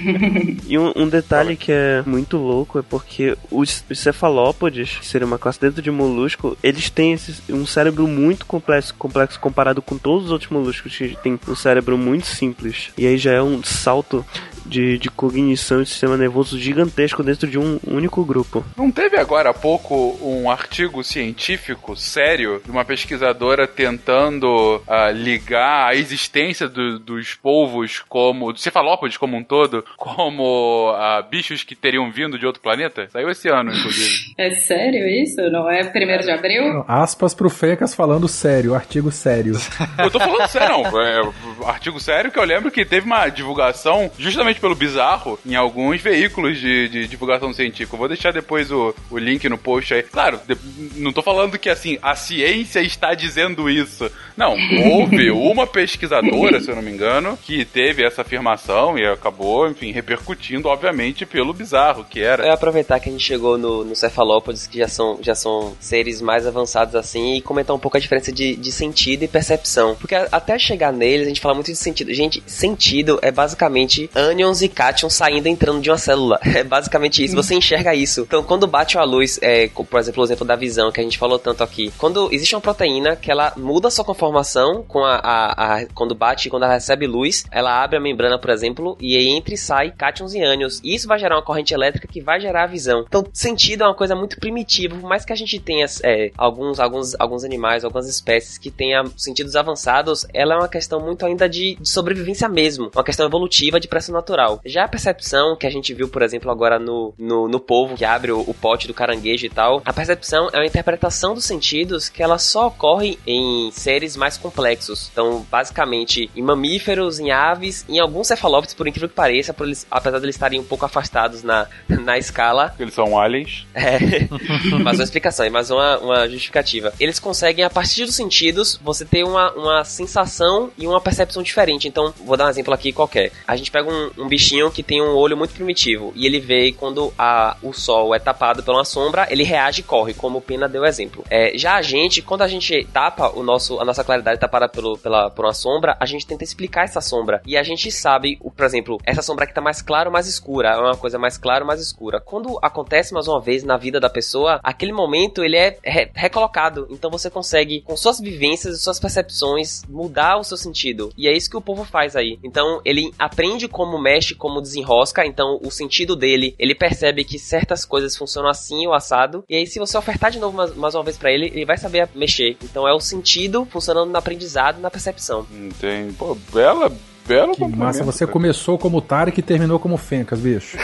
E 0.68 0.78
um, 0.78 0.92
um 0.96 1.08
detalhe 1.08 1.56
que 1.56 1.72
é 1.72 2.04
muito 2.06 2.38
louco 2.38 2.80
é 2.80 2.82
porque 2.82 3.38
os, 3.50 3.81
os 3.90 4.00
cefalópodes, 4.00 4.98
que 4.98 5.06
seria 5.06 5.26
uma 5.26 5.38
classe 5.38 5.60
dentro 5.60 5.82
de 5.82 5.92
molusco, 5.92 6.58
eles 6.64 6.90
têm 6.90 7.14
esse, 7.14 7.42
um 7.52 7.66
cérebro 7.66 8.08
muito 8.08 8.46
complexo, 8.46 8.94
complexo 8.96 9.40
comparado 9.40 9.82
com 9.82 9.98
todos 9.98 10.26
os 10.26 10.32
outros 10.32 10.50
moluscos 10.52 10.96
que 10.96 11.18
têm 11.22 11.40
um 11.48 11.56
cérebro 11.56 11.98
muito 11.98 12.28
simples. 12.28 12.92
E 12.98 13.06
aí 13.06 13.18
já 13.18 13.32
é 13.32 13.42
um 13.42 13.64
salto 13.64 14.26
de, 14.66 14.98
de 14.98 15.10
cognição 15.10 15.82
e 15.82 15.86
sistema 15.86 16.18
nervoso 16.18 16.60
gigantesco 16.60 17.24
dentro 17.24 17.48
de 17.48 17.58
um 17.58 17.80
único 17.88 18.24
grupo. 18.24 18.66
Não 18.78 18.92
teve 18.92 19.18
agora 19.18 19.50
há 19.50 19.54
pouco 19.54 20.18
um 20.22 20.50
artigo 20.50 21.04
científico 21.04 21.96
sério 21.96 22.62
de 22.64 22.72
uma 22.72 22.86
pesquisadora 22.86 23.68
tentando 23.68 24.78
uh, 24.78 25.12
ligar 25.14 25.90
a 25.90 25.96
existência 25.96 26.68
do, 26.68 27.00
dos 27.00 27.36
polvos 27.36 28.04
como, 28.08 28.52
dos 28.52 28.62
cefalópodes 28.62 29.18
como 29.18 29.38
um 29.38 29.44
todo, 29.44 29.84
como 29.98 30.92
uh, 30.92 31.30
bichos 31.30 31.64
que 31.64 31.76
teriam 31.76 32.12
vindo 32.12 32.38
de 32.38 32.46
outro 32.46 32.62
planeta? 32.62 33.08
Saiu 33.10 33.30
esse 33.30 33.50
ano, 33.50 33.72
inclusive. 33.72 34.32
É 34.42 34.50
sério 34.56 35.08
isso? 35.08 35.42
Não 35.52 35.70
é 35.70 35.84
primeiro 35.84 36.24
de 36.24 36.32
abril? 36.32 36.84
Aspas 36.88 37.34
pro 37.34 37.50
Fecas 37.50 37.94
falando 37.94 38.28
sério, 38.28 38.74
artigo 38.74 39.12
sério. 39.12 39.54
Eu 40.00 40.10
tô 40.10 40.20
falando 40.20 40.48
sério, 40.48 40.70
não. 40.70 41.02
É, 41.02 41.22
artigo 41.66 42.00
sério 42.00 42.32
que 42.32 42.40
eu 42.40 42.44
lembro 42.44 42.72
que 42.72 42.86
teve 42.86 43.06
uma 43.06 43.30
divulgação 43.30 44.10
justamente 44.18 44.60
pelo 44.62 44.76
bizarro 44.76 45.40
em 45.46 45.56
alguns 45.56 46.00
veículos 46.00 46.60
de, 46.60 46.88
de 46.88 47.08
divulgação 47.08 47.52
científica. 47.52 47.96
Eu 47.96 48.00
vou 48.00 48.08
deixar 48.08 48.32
depois 48.32 48.72
o, 48.72 48.94
o 49.10 49.18
link 49.18 49.50
no 49.50 49.58
post 49.58 49.94
aí. 49.94 50.04
Claro, 50.04 50.40
de, 50.48 50.56
não 50.96 51.12
tô 51.12 51.22
falando 51.22 51.58
que 51.58 51.70
assim, 51.70 51.98
a 52.02 52.16
ciência 52.16 52.80
está 52.80 53.14
dizendo 53.14 53.70
isso. 53.70 54.10
Não, 54.38 54.56
houve 54.86 55.30
uma 55.32 55.66
pesquisadora, 55.66 56.62
se 56.62 56.70
eu 56.70 56.76
não 56.76 56.84
me 56.84 56.92
engano, 56.92 57.38
que 57.44 57.66
teve 57.66 58.06
essa 58.06 58.22
afirmação 58.22 58.98
e 58.98 59.06
acabou, 59.06 59.68
enfim, 59.68 59.92
repercutindo, 59.92 60.68
obviamente, 60.68 61.26
pelo 61.26 61.54
bizarro 61.54 62.06
que 62.06 62.22
era. 62.22 62.46
É 62.46 62.52
aproveitar 62.52 63.00
que 63.00 63.10
a 63.10 63.12
gente 63.12 63.24
chegou 63.24 63.58
no, 63.58 63.84
no 63.84 63.96
cefalópodes, 63.96 64.68
que 64.68 64.78
já 64.78 64.88
são, 64.88 65.20
já 65.22 65.34
são 65.34 65.76
seres 65.80 66.22
mais 66.22 66.46
avançados 66.46 66.96
assim, 66.96 67.36
e 67.36 67.42
comentar 67.42 67.76
um 67.76 67.80
pouco 67.80 67.98
a 67.98 68.00
diferença 68.00 68.32
de, 68.32 68.56
de 68.56 68.72
sentido 68.72 69.24
e 69.24 69.28
percepção. 69.28 69.96
Porque 69.96 70.14
a, 70.14 70.28
até 70.32 70.60
chegar 70.60 70.94
neles, 70.94 71.26
a 71.26 71.30
gente 71.30 71.42
fala 71.42 71.56
muito 71.56 71.72
de 71.72 71.78
sentido. 71.78 72.14
Gente, 72.14 72.44
sentido 72.46 73.20
é 73.22 73.32
basicamente 73.32 74.10
ânions 74.16 74.41
ânions 74.42 74.62
e 74.62 74.68
cátions 74.68 75.14
saindo 75.14 75.48
e 75.48 75.52
entrando 75.52 75.82
de 75.82 75.90
uma 75.90 75.98
célula. 75.98 76.40
É 76.54 76.64
basicamente 76.64 77.24
isso. 77.24 77.36
Você 77.36 77.56
enxerga 77.56 77.96
isso. 77.96 78.22
Então, 78.22 78.44
quando 78.44 78.68
bate 78.68 78.98
a 78.98 79.04
luz, 79.04 79.40
é, 79.42 79.70
por 79.70 80.00
exemplo, 80.00 80.22
o 80.22 80.26
exemplo 80.26 80.46
da 80.46 80.56
visão 80.56 80.92
que 80.92 81.00
a 81.00 81.04
gente 81.04 81.18
falou 81.18 81.40
tanto 81.40 81.64
aqui. 81.64 81.92
Quando 81.98 82.30
existe 82.32 82.54
uma 82.54 82.62
proteína 82.62 83.16
que 83.16 83.32
ela 83.32 83.54
muda 83.56 83.90
sua 83.90 84.04
conformação 84.04 84.84
com 84.86 85.04
a, 85.04 85.16
a, 85.16 85.76
a 85.78 85.86
quando 85.94 86.14
bate, 86.14 86.50
quando 86.50 86.64
ela 86.64 86.74
recebe 86.74 87.08
luz, 87.08 87.46
ela 87.50 87.82
abre 87.82 87.98
a 87.98 88.02
membrana, 88.02 88.38
por 88.38 88.50
exemplo, 88.50 88.98
e 89.00 89.16
aí 89.16 89.30
entra 89.30 89.54
e 89.54 89.58
sai 89.58 89.92
cátions 89.92 90.34
e 90.34 90.44
ânions. 90.44 90.82
E 90.84 90.94
isso 90.94 91.08
vai 91.08 91.18
gerar 91.18 91.38
uma 91.38 91.42
corrente 91.42 91.74
elétrica 91.74 92.08
que 92.08 92.22
vai 92.22 92.40
gerar 92.42 92.64
a 92.64 92.68
visão. 92.68 93.06
Então, 93.08 93.26
sentido 93.32 93.84
é 93.84 93.88
uma 93.88 93.96
coisa 93.96 94.16
muito 94.16 94.38
primitiva, 94.38 94.96
por 94.96 95.08
mais 95.08 95.24
que 95.24 95.32
a 95.32 95.36
gente 95.36 95.58
tenha 95.60 95.86
é, 96.04 96.32
alguns, 96.38 96.80
alguns, 96.80 97.16
alguns 97.18 97.44
animais, 97.44 97.86
algumas 97.86 98.10
espécies 98.10 98.58
que 98.58 98.70
tenham 98.70 99.06
sentidos 99.18 99.56
avançados, 99.56 100.26
ela 100.34 100.56
é 100.56 100.58
uma 100.58 100.68
questão 100.68 101.00
muito 101.00 101.26
ainda 101.26 101.48
de, 101.48 101.76
de 101.80 101.90
sobrevivência 101.90 102.50
mesmo, 102.50 102.92
uma 102.94 103.04
questão 103.04 103.26
evolutiva 103.26 103.80
de 103.80 103.88
pressão 103.88 104.14
natural. 104.14 104.31
Já 104.66 104.86
a 104.86 104.88
percepção 104.88 105.56
que 105.56 105.68
a 105.68 105.70
gente 105.70 105.94
viu, 105.94 106.08
por 106.08 106.22
exemplo, 106.22 106.52
agora 106.52 106.80
no, 106.80 107.14
no, 107.18 107.48
no 107.48 107.60
polvo 107.60 107.96
que 107.96 108.06
abre 108.06 108.32
o, 108.32 108.42
o 108.42 108.54
pote 108.54 108.88
do 108.88 108.94
caranguejo 108.94 109.46
e 109.46 109.50
tal, 109.50 109.82
a 109.86 109.94
percepção 109.94 110.50
é 110.54 110.58
uma 110.58 110.66
interpretação 110.66 111.34
dos 111.34 111.46
sentidos 111.46 112.10
que 112.10 112.24
ela 112.24 112.38
só 112.38 112.68
ocorre 112.68 113.18
em 113.26 113.72
seres 113.72 114.16
mais 114.16 114.38
complexos. 114.38 115.10
Então, 115.12 115.46
basicamente, 115.50 116.30
em 116.36 116.42
mamíferos, 116.42 117.20
em 117.20 117.32
aves, 117.32 117.86
em 117.88 118.00
alguns 118.00 118.28
cefalópodes, 118.28 118.74
por 118.74 118.88
incrível 118.88 119.10
que 119.10 119.16
pareça, 119.16 119.56
eles, 119.62 119.86
apesar 119.90 120.20
de 120.20 120.26
eles 120.26 120.36
estarem 120.36 120.60
um 120.60 120.64
pouco 120.64 120.86
afastados 120.86 121.44
na, 121.44 121.68
na 121.88 122.18
escala. 122.18 122.74
Eles 122.80 122.94
são 122.94 123.20
aliens. 123.20 123.66
É. 123.74 124.00
mais 124.84 124.98
uma 124.98 125.04
explicação, 125.04 125.50
mais 125.50 125.70
uma, 125.70 125.98
uma 126.00 126.30
justificativa. 126.30 126.94
Eles 127.00 127.20
conseguem, 127.20 127.64
a 127.64 127.70
partir 127.70 128.06
dos 128.06 128.16
sentidos, 128.16 128.80
você 128.84 129.06
ter 129.06 129.24
uma, 129.24 129.52
uma 129.54 129.84
sensação 129.84 130.72
e 130.78 130.88
uma 130.88 131.02
percepção 131.02 131.44
diferente. 131.44 131.88
Então, 131.88 132.14
vou 132.26 132.38
dar 132.38 132.46
um 132.46 132.50
exemplo 132.50 132.74
aqui 132.74 132.92
qualquer. 132.92 133.32
A 133.48 133.56
gente 133.56 133.72
pega 133.72 133.90
um, 133.90 134.21
um 134.22 134.28
bichinho 134.28 134.72
que 134.72 134.84
tem 134.84 135.02
um 135.02 135.16
olho 135.16 135.38
muito 135.38 135.54
primitivo 135.54 136.12
e 136.16 136.26
ele 136.26 136.40
vê 136.40 136.72
quando 136.72 137.14
a, 137.18 137.58
o 137.62 137.74
sol 137.74 138.14
é 138.16 138.20
tapado 138.20 138.64
uma 138.72 138.86
sombra, 138.86 139.28
ele 139.30 139.44
reage 139.44 139.82
e 139.82 139.84
corre, 139.84 140.14
como 140.14 140.40
o 140.40 140.42
Pena 140.42 140.68
deu 140.68 140.86
exemplo. 140.86 141.24
É, 141.30 141.58
já 141.58 141.76
a 141.76 141.82
gente, 141.82 142.22
quando 142.22 142.42
a 142.42 142.48
gente 142.48 142.86
tapa 142.94 143.30
o 143.30 143.44
nosso, 143.44 143.80
a 143.80 143.86
nossa 143.86 144.04
claridade 144.04 144.40
tapada 144.40 144.68
pelo, 144.68 144.98
pela, 144.98 145.30
por 145.30 145.46
uma 145.46 145.54
sombra, 145.54 145.96
a 146.00 146.06
gente 146.06 146.26
tenta 146.26 146.44
explicar 146.44 146.86
essa 146.86 147.02
sombra. 147.02 147.42
E 147.46 147.58
a 147.58 147.64
gente 147.64 147.92
sabe, 147.92 148.38
por 148.38 148.66
exemplo, 148.66 148.98
essa 149.06 149.22
sombra 149.22 149.46
aqui 149.46 149.54
tá 149.54 149.62
mais 149.62 149.82
clara 149.82 150.10
ou 150.10 150.14
mais 150.14 150.28
escura, 150.28 150.70
é 150.70 150.78
uma 150.78 150.98
coisa 150.98 151.20
mais 151.20 151.38
clara 151.38 151.62
ou 151.64 151.68
mais 151.68 151.82
escura. 151.82 152.20
Quando 152.20 152.58
acontece 152.62 153.14
mais 153.14 153.28
uma 153.28 153.42
vez 153.42 153.64
na 153.64 153.78
vida 153.78 154.00
da 154.00 154.10
pessoa, 154.10 154.60
aquele 154.64 154.94
momento 154.94 155.44
ele 155.44 155.58
é 155.58 155.78
re 155.84 156.10
recolocado. 156.14 156.88
Então 156.90 157.10
você 157.10 157.30
consegue, 157.30 157.82
com 157.82 157.96
suas 157.96 158.20
vivências 158.20 158.76
e 158.76 158.82
suas 158.82 159.00
percepções, 159.00 159.84
mudar 159.88 160.38
o 160.38 160.44
seu 160.44 160.58
sentido. 160.58 161.12
E 161.18 161.28
é 161.28 161.36
isso 161.36 161.50
que 161.50 161.58
o 161.58 161.62
povo 161.62 161.84
faz 161.84 162.16
aí. 162.16 162.40
Então 162.44 162.82
ele 162.86 163.14
aprende 163.18 163.68
como 163.68 164.00
mexe, 164.12 164.36
como 164.36 164.62
desenrosca. 164.62 165.26
Então 165.26 165.60
o 165.64 165.72
sentido 165.72 166.16
dele, 166.16 166.54
ele 166.60 166.76
percebe 166.76 167.24
que 167.24 167.40
certas 167.40 167.86
coisas 167.86 168.16
funcionam 168.16 168.50
assim 168.50 168.86
ou 168.86 168.94
assado. 168.94 169.44
E 169.50 169.56
aí 169.56 169.66
se 169.66 169.80
você 169.80 169.98
ofertar 169.98 170.32
de 170.32 170.40
novo 170.40 170.56
mais, 170.56 170.76
mais 170.76 170.96
uma 170.96 171.04
vez 171.04 171.18
para 171.18 171.32
ele, 171.32 171.48
ele 171.48 171.66
vai 171.66 171.78
saber 171.78 172.10
mexer. 172.14 172.58
Então 172.64 172.88
é 172.88 172.94
o 172.94 173.00
sentido 173.00 173.66
funcionando 173.66 174.12
no 174.12 174.18
aprendizado 174.18 174.80
na 174.80 174.92
percepção. 174.92 175.48
Entendi. 175.52 176.14
Pô, 176.14 176.36
bela, 176.54 176.92
belo 177.28 177.56
Que 177.56 177.66
massa, 177.66 178.04
você 178.04 178.26
começou 178.28 178.78
como 178.78 179.02
Tarek 179.02 179.40
e 179.40 179.44
terminou 179.44 179.80
como 179.80 179.98
Fencas, 179.98 180.40
bicho. 180.40 180.78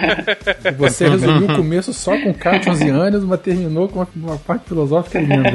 você 0.76 1.08
resumiu 1.08 1.50
o 1.50 1.56
começo 1.56 1.92
só 1.92 2.16
com 2.20 2.32
cátions 2.32 2.80
e 2.80 2.88
ânions, 2.88 3.24
mas 3.24 3.40
terminou 3.40 3.88
com 3.88 4.00
uma, 4.00 4.08
uma, 4.14 4.38
parte 4.38 4.68
filosófica 4.68 5.18
linda. 5.20 5.50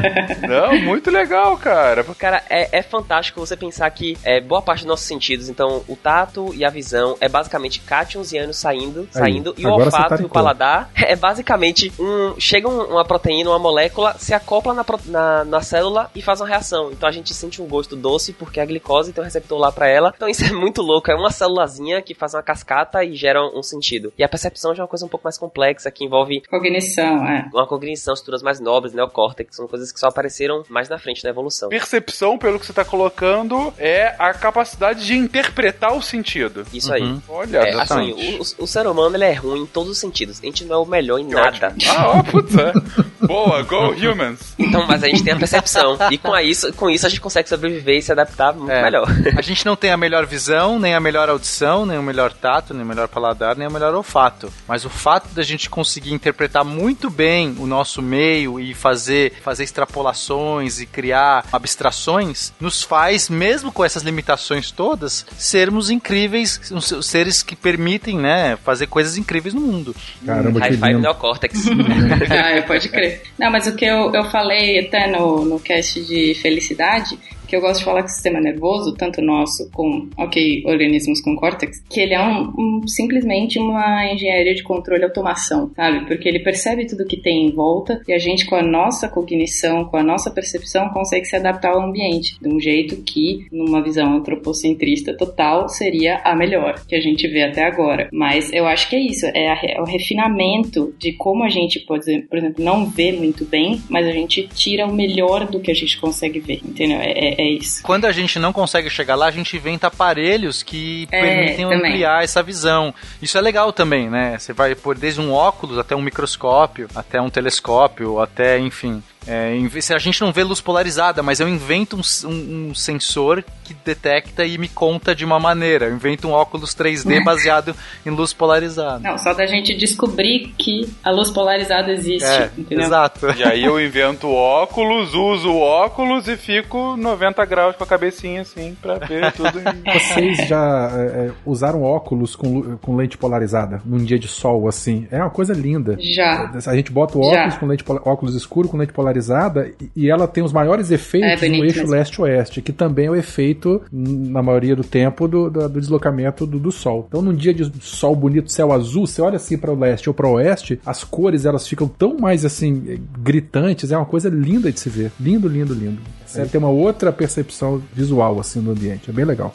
Não, 0.48 0.80
muito 0.80 1.12
legal, 1.12 1.58
cara. 1.58 2.04
Cara, 2.04 2.44
é, 2.50 2.80
é 2.80 2.82
fantástico 2.82 3.40
você 3.40 3.56
pensar 3.56 3.90
que 3.92 4.18
é, 4.24 4.42
boa 4.42 4.62
parte 4.62 4.80
dos 4.80 4.88
nossos 4.88 5.06
sentidos, 5.06 5.50
então 5.50 5.84
o 5.88 5.96
tato 5.96 6.54
e 6.54 6.66
a 6.66 6.70
visão 6.70 7.16
é 7.20 7.30
basicamente 7.30 7.80
cátions 7.82 8.32
e 8.32 8.38
ânions 8.38 8.58
saindo, 8.58 9.08
Aí, 9.16 9.20
saindo 9.22 9.54
e 9.58 9.66
o 9.66 9.72
olfato 9.72 10.22
e 10.22 10.26
o 10.26 10.30
paladar 10.30 10.90
é 10.96 11.16
basicamente 11.16 11.92
um... 12.00 12.40
Chega 12.40 12.68
uma 12.68 13.06
proteína, 13.06 13.50
uma 13.50 13.60
molécula, 13.60 14.16
se 14.18 14.34
acopla 14.34 14.74
na, 14.74 14.86
na, 15.06 15.46
na 15.46 15.62
célula 15.62 16.10
e 16.16 16.22
faz 16.22 16.42
uma 16.42 16.48
reação. 16.48 16.92
Então 16.92 17.08
a 17.08 17.12
gente 17.12 17.34
sente 17.34 17.62
um 17.62 17.68
gosto 17.68 17.96
doce 17.96 18.34
porque 18.34 18.60
a 18.60 18.66
glicose 18.66 19.14
tem 19.14 19.22
um 19.22 19.26
receptor 19.26 19.58
lá 19.58 19.72
para 19.72 19.88
ela. 19.88 20.07
Então 20.16 20.28
isso 20.28 20.44
é 20.44 20.52
muito 20.52 20.82
louco. 20.82 21.10
É 21.12 21.16
uma 21.16 21.32
célulazinha 21.32 22.02
que 22.02 22.14
faz 22.14 22.34
uma 22.34 22.44
cascata 22.44 23.04
e 23.04 23.16
gera 23.16 23.42
um 23.42 23.64
sentido. 23.64 24.14
E 24.18 24.24
a 24.24 24.30
percepção 24.30 24.74
já 24.74 24.82
é 24.82 24.84
uma 24.84 24.88
coisa 24.88 25.06
um 25.06 25.10
pouco 25.10 25.24
mais 25.24 25.38
complexa, 25.38 25.92
que 25.92 26.06
envolve... 26.06 26.42
Cognição, 26.50 27.26
é. 27.26 27.50
Uma 27.54 27.68
cognição, 27.68 28.14
estruturas 28.14 28.42
mais 28.42 28.60
nobres, 28.60 28.94
neocórtex, 28.94 29.56
são 29.56 29.68
coisas 29.68 29.92
que 29.92 30.00
só 30.00 30.08
apareceram 30.08 30.64
mais 30.70 30.90
na 30.90 30.98
frente 30.98 31.24
da 31.24 31.30
evolução. 31.30 31.70
Percepção, 31.70 32.38
pelo 32.38 32.60
que 32.60 32.66
você 32.66 32.72
está 32.72 32.86
colocando, 32.86 33.74
é 33.78 34.16
a 34.18 34.34
capacidade 34.34 35.06
de 35.06 35.16
interpretar 35.16 35.96
o 35.96 36.02
sentido. 36.02 36.66
Isso 36.74 36.94
aí. 36.94 37.04
Uhum. 37.04 37.22
Olha, 37.30 37.58
é, 37.58 37.74
assim, 37.74 38.12
o, 38.12 38.64
o, 38.64 38.68
ser 38.68 38.88
humano 38.88 39.16
ele 39.16 39.26
é 39.26 39.34
ruim 39.34 39.62
em 39.62 39.66
todos 39.66 39.92
os 39.92 39.98
sentidos. 39.98 40.40
A 40.40 40.46
gente 40.46 40.66
não 40.66 40.76
é 40.76 40.80
o 40.80 40.86
melhor 40.86 41.20
em 41.20 41.28
que 41.28 41.34
nada. 41.34 41.68
Ótimo. 41.68 41.92
Ah, 41.92 42.08
ó, 42.10 42.24
putz, 42.24 42.56
é. 42.56 42.74
Boa, 43.22 43.64
go 43.64 43.92
humans. 43.92 44.54
Então, 44.58 44.86
mas 44.88 45.04
a 45.04 45.08
gente 45.08 45.24
tem 45.24 45.34
a 45.34 45.38
percepção. 45.38 45.98
e 46.12 46.18
com 46.18 46.36
isso, 46.38 46.72
com 46.74 46.90
isso 46.90 47.06
a 47.06 47.10
gente 47.10 47.22
consegue 47.22 47.50
sobreviver 47.50 47.98
e 47.98 48.02
se 48.02 48.12
adaptar 48.12 48.54
muito 48.54 48.72
é. 48.72 48.84
melhor. 48.84 49.08
A 49.38 49.42
gente 49.42 49.66
não 49.66 49.76
tem 49.76 49.92
a 49.92 49.98
melhor 49.98 50.26
visão, 50.26 50.80
nem 50.80 50.94
a 50.94 51.00
melhor 51.00 51.30
audição, 51.30 51.86
nem 51.86 51.98
o 51.98 52.04
melhor 52.04 52.34
tato, 52.34 52.74
nem 52.74 52.84
o 52.84 52.86
melhor 52.86 53.08
paladar, 53.08 53.56
nem 53.56 53.68
o 53.68 53.72
melhor 53.72 53.94
olfato. 53.94 54.52
Mas 54.68 54.86
o 54.86 54.90
fato 54.90 55.30
da 55.34 55.44
gente 55.44 55.70
conseguir 55.70 56.14
interpretar 56.14 56.64
muito 56.64 57.10
bem 57.10 57.56
o 57.60 57.66
nosso 57.66 58.02
meio 58.02 58.60
e 58.60 58.74
fazer, 58.74 59.34
fazer 59.44 59.64
extrapolações 59.64 60.80
e 60.80 60.86
criar 60.86 61.46
abstrações 61.52 62.54
nos 62.60 62.84
faz, 62.84 63.30
mesmo 63.30 63.72
com 63.72 63.84
essas 63.84 64.04
limitações 64.04 64.72
todas, 64.72 65.26
sermos 65.38 65.90
incríveis, 65.90 66.60
seres 67.02 67.42
que 67.44 67.56
permitem, 67.56 68.18
né, 68.18 68.58
fazer 68.64 68.88
coisas 68.88 69.18
incríveis 69.18 69.54
no 69.54 69.62
mundo. 69.62 69.96
Caramba, 70.26 70.60
High 70.60 70.74
five 70.74 70.96
neocórtex. 70.96 71.68
ah, 71.68 72.62
pode 72.68 72.90
crer. 72.90 73.07
Não, 73.38 73.52
mas 73.52 73.68
o 73.68 73.76
que 73.76 73.86
eu, 73.86 74.14
eu 74.14 74.26
falei 74.26 74.80
até 74.80 75.08
no, 75.08 75.46
no 75.46 75.60
cast 75.60 76.04
de 76.04 76.34
felicidade 76.36 77.18
que 77.48 77.56
eu 77.56 77.62
gosto 77.62 77.80
de 77.80 77.86
falar 77.86 78.04
que 78.04 78.10
o 78.10 78.14
sistema 78.14 78.40
nervoso, 78.40 78.94
tanto 78.96 79.22
nosso 79.22 79.70
com, 79.72 80.08
ok, 80.18 80.64
organismos 80.66 81.22
com 81.22 81.36
córtex, 81.36 81.84
que 81.90 82.00
ele 82.00 82.14
é 82.14 82.22
um, 82.22 82.54
um, 82.58 82.88
simplesmente 82.88 83.60
uma 83.60 84.12
engenharia 84.12 84.54
de 84.54 84.64
controle 84.64 85.02
e 85.02 85.06
automação, 85.06 85.72
sabe? 85.76 86.06
Porque 86.06 86.28
ele 86.28 86.40
percebe 86.40 86.86
tudo 86.86 87.06
que 87.06 87.18
tem 87.18 87.48
em 87.48 87.52
volta 87.52 88.02
e 88.08 88.14
a 88.14 88.18
gente, 88.18 88.46
com 88.46 88.56
a 88.56 88.64
nossa 88.64 89.08
cognição, 89.08 89.86
com 89.86 89.98
a 89.98 90.04
nossa 90.04 90.30
percepção, 90.30 90.90
consegue 90.90 91.26
se 91.26 91.36
adaptar 91.36 91.72
ao 91.72 91.82
ambiente 91.82 92.38
de 92.40 92.48
um 92.48 92.60
jeito 92.60 92.98
que, 92.98 93.48
numa 93.52 93.82
visão 93.82 94.18
antropocentrista 94.18 95.16
total, 95.16 95.70
seria 95.70 96.18
a 96.24 96.36
melhor 96.36 96.86
que 96.88 96.96
a 96.96 97.02
gente 97.02 97.28
vê 97.28 97.44
até 97.44 97.64
agora. 97.64 98.10
Mas 98.12 98.52
eu 98.52 98.68
acho 98.68 98.90
que 98.90 98.96
é 98.96 99.00
isso, 99.00 99.26
é, 99.28 99.48
a, 99.48 99.60
é 99.64 99.82
o 99.82 99.86
refinamento 99.86 100.94
de 101.00 101.14
como 101.14 101.44
a 101.44 101.50
gente, 101.50 101.80
por 101.80 101.98
exemplo, 101.98 102.28
não 102.58 102.86
vê 102.86 103.12
muito 103.12 103.46
bem, 103.46 103.82
mas 103.90 104.08
a 104.08 104.12
gente 104.12 104.48
tira 104.48 104.86
o 104.86 104.94
melhor 104.94 105.48
do 105.48 105.60
que 105.60 105.72
a 105.72 105.76
gente 105.76 106.00
consegue 106.00 106.40
ver, 106.40 106.62
entendeu? 106.64 107.00
É, 107.00 107.36
é 107.37 107.37
é 107.38 107.50
isso. 107.52 107.84
Quando 107.84 108.06
a 108.06 108.12
gente 108.12 108.40
não 108.40 108.52
consegue 108.52 108.90
chegar 108.90 109.16
lá, 109.16 109.28
a 109.28 109.32
gente 109.32 109.56
inventa 109.56 109.88
aparelhos 109.88 110.64
que 110.64 111.08
é, 111.12 111.22
permitem 111.22 111.70
também. 111.70 111.92
ampliar 111.92 112.24
essa 112.24 112.42
visão. 112.42 112.94
Isso 113.22 113.38
é 113.38 113.42
legal 113.42 113.72
também, 113.72 114.10
né? 114.10 114.38
Você 114.38 114.54
vai 114.54 114.74
por 114.76 114.98
desde 114.98 115.22
um 115.22 115.32
óculos 115.32 115.78
até 115.78 115.96
um 115.96 116.02
microscópio, 116.02 116.88
até 116.96 117.22
um 117.22 117.30
telescópio, 117.30 118.20
até, 118.20 118.58
enfim, 118.60 119.04
é, 119.28 119.82
se 119.82 119.94
a 119.94 119.98
gente 119.98 120.22
não 120.22 120.32
vê 120.32 120.42
luz 120.42 120.62
polarizada, 120.62 121.22
mas 121.22 121.42
eu 121.42 121.50
invento 121.50 121.98
um, 121.98 122.30
um, 122.30 122.70
um, 122.70 122.74
sensor 122.74 123.44
que 123.62 123.74
detecta 123.74 124.46
e 124.46 124.58
me 124.58 124.70
conta 124.70 125.14
de 125.14 125.26
uma 125.26 125.38
maneira. 125.38 125.88
Eu 125.88 125.96
invento 125.96 126.30
um 126.30 126.32
óculos 126.32 126.74
3D 126.74 127.22
baseado 127.26 127.76
em 128.06 128.10
luz 128.10 128.32
polarizada. 128.32 129.00
Não, 129.00 129.18
só 129.18 129.34
da 129.34 129.46
gente 129.46 129.76
descobrir 129.76 130.54
que 130.58 130.90
a 131.04 131.12
luz 131.12 131.30
polarizada 131.30 131.92
existe. 131.92 132.24
É, 132.24 132.50
entendeu? 132.58 132.86
Exato. 132.86 133.28
E 133.38 133.44
aí 133.44 133.66
eu 133.66 133.80
invento 133.82 134.30
óculos, 134.30 135.14
uso 135.14 135.50
o 135.50 135.60
óculos 135.60 136.30
e 136.30 136.38
fico 136.38 136.96
90 136.96 137.44
graus 137.46 137.76
com 137.76 137.84
a 137.84 137.88
cabecinha 137.88 138.42
assim 138.42 138.78
pra 138.82 138.96
ver 138.96 139.32
tudo. 139.36 139.60
Vocês 139.94 140.48
já 140.48 140.90
é, 140.94 141.28
é, 141.28 141.32
usaram 141.46 141.84
óculos 141.84 142.34
com, 142.34 142.78
com 142.78 142.96
lente 142.96 143.18
polarizada 143.18 143.82
num 143.84 143.98
dia 143.98 144.18
de 144.18 144.30
sol 144.30 144.70
assim? 144.70 145.06
É 145.12 145.18
uma 145.18 145.30
coisa 145.30 145.54
linda. 145.54 145.98
Já. 146.00 146.50
A 146.66 146.76
gente 146.76 146.94
bota 146.94 147.18
o 147.18 147.22
óculos 147.22 147.54
já. 147.54 147.60
com 147.60 147.66
lente 147.66 147.84
óculos 148.06 148.34
escuro 148.34 148.70
com 148.70 148.78
lente 148.78 148.94
polarizada 148.94 149.17
polarizada 149.18 149.72
e 149.96 150.10
ela 150.10 150.28
tem 150.28 150.44
os 150.44 150.54
maiores 150.54 150.92
efeitos 150.92 151.42
é, 151.42 151.50
no 151.50 151.66
eixo 151.66 151.86
leste-oeste, 151.88 152.62
que 152.62 152.72
também 152.72 153.08
é 153.08 153.12
o 153.12 153.16
efeito, 153.16 153.82
na 153.92 154.42
maioria 154.42 154.76
do 154.76 154.84
tempo, 154.84 155.28
do, 155.28 155.50
do, 155.50 155.68
do 155.68 155.80
deslocamento 155.80 156.46
do, 156.46 156.60
do, 156.60 156.72
Sol. 156.78 157.06
Então, 157.08 157.22
num 157.22 157.34
dia 157.34 157.54
de 157.54 157.72
sol 157.82 158.16
bonito, 158.16 158.52
céu 158.52 158.72
azul, 158.72 159.08
você 159.08 159.22
olha 159.22 159.38
assim 159.38 159.58
para 159.58 159.72
o 159.72 159.80
leste 159.80 160.10
ou 160.10 160.14
para 160.14 160.28
o 160.28 160.34
oeste, 160.34 160.80
as 160.86 161.04
cores 161.04 161.46
elas 161.46 161.68
ficam 161.68 161.88
tão 161.88 162.18
mais 162.18 162.46
assim 162.46 163.00
gritantes, 163.20 163.92
é 163.92 163.98
uma 163.98 164.06
coisa 164.06 164.30
linda 164.30 164.72
de 164.72 164.80
se 164.80 164.90
ver. 164.90 165.12
Lindo, 165.20 165.48
lindo, 165.48 165.74
lindo. 165.74 166.00
Você 166.26 166.42
é. 166.42 166.46
tem 166.46 166.60
uma 166.60 166.70
outra 166.70 167.12
percepção 167.12 167.82
visual 167.94 168.40
assim 168.40 168.60
no 168.60 168.72
ambiente, 168.72 169.10
é 169.10 169.14
bem 169.14 169.26
legal 169.26 169.52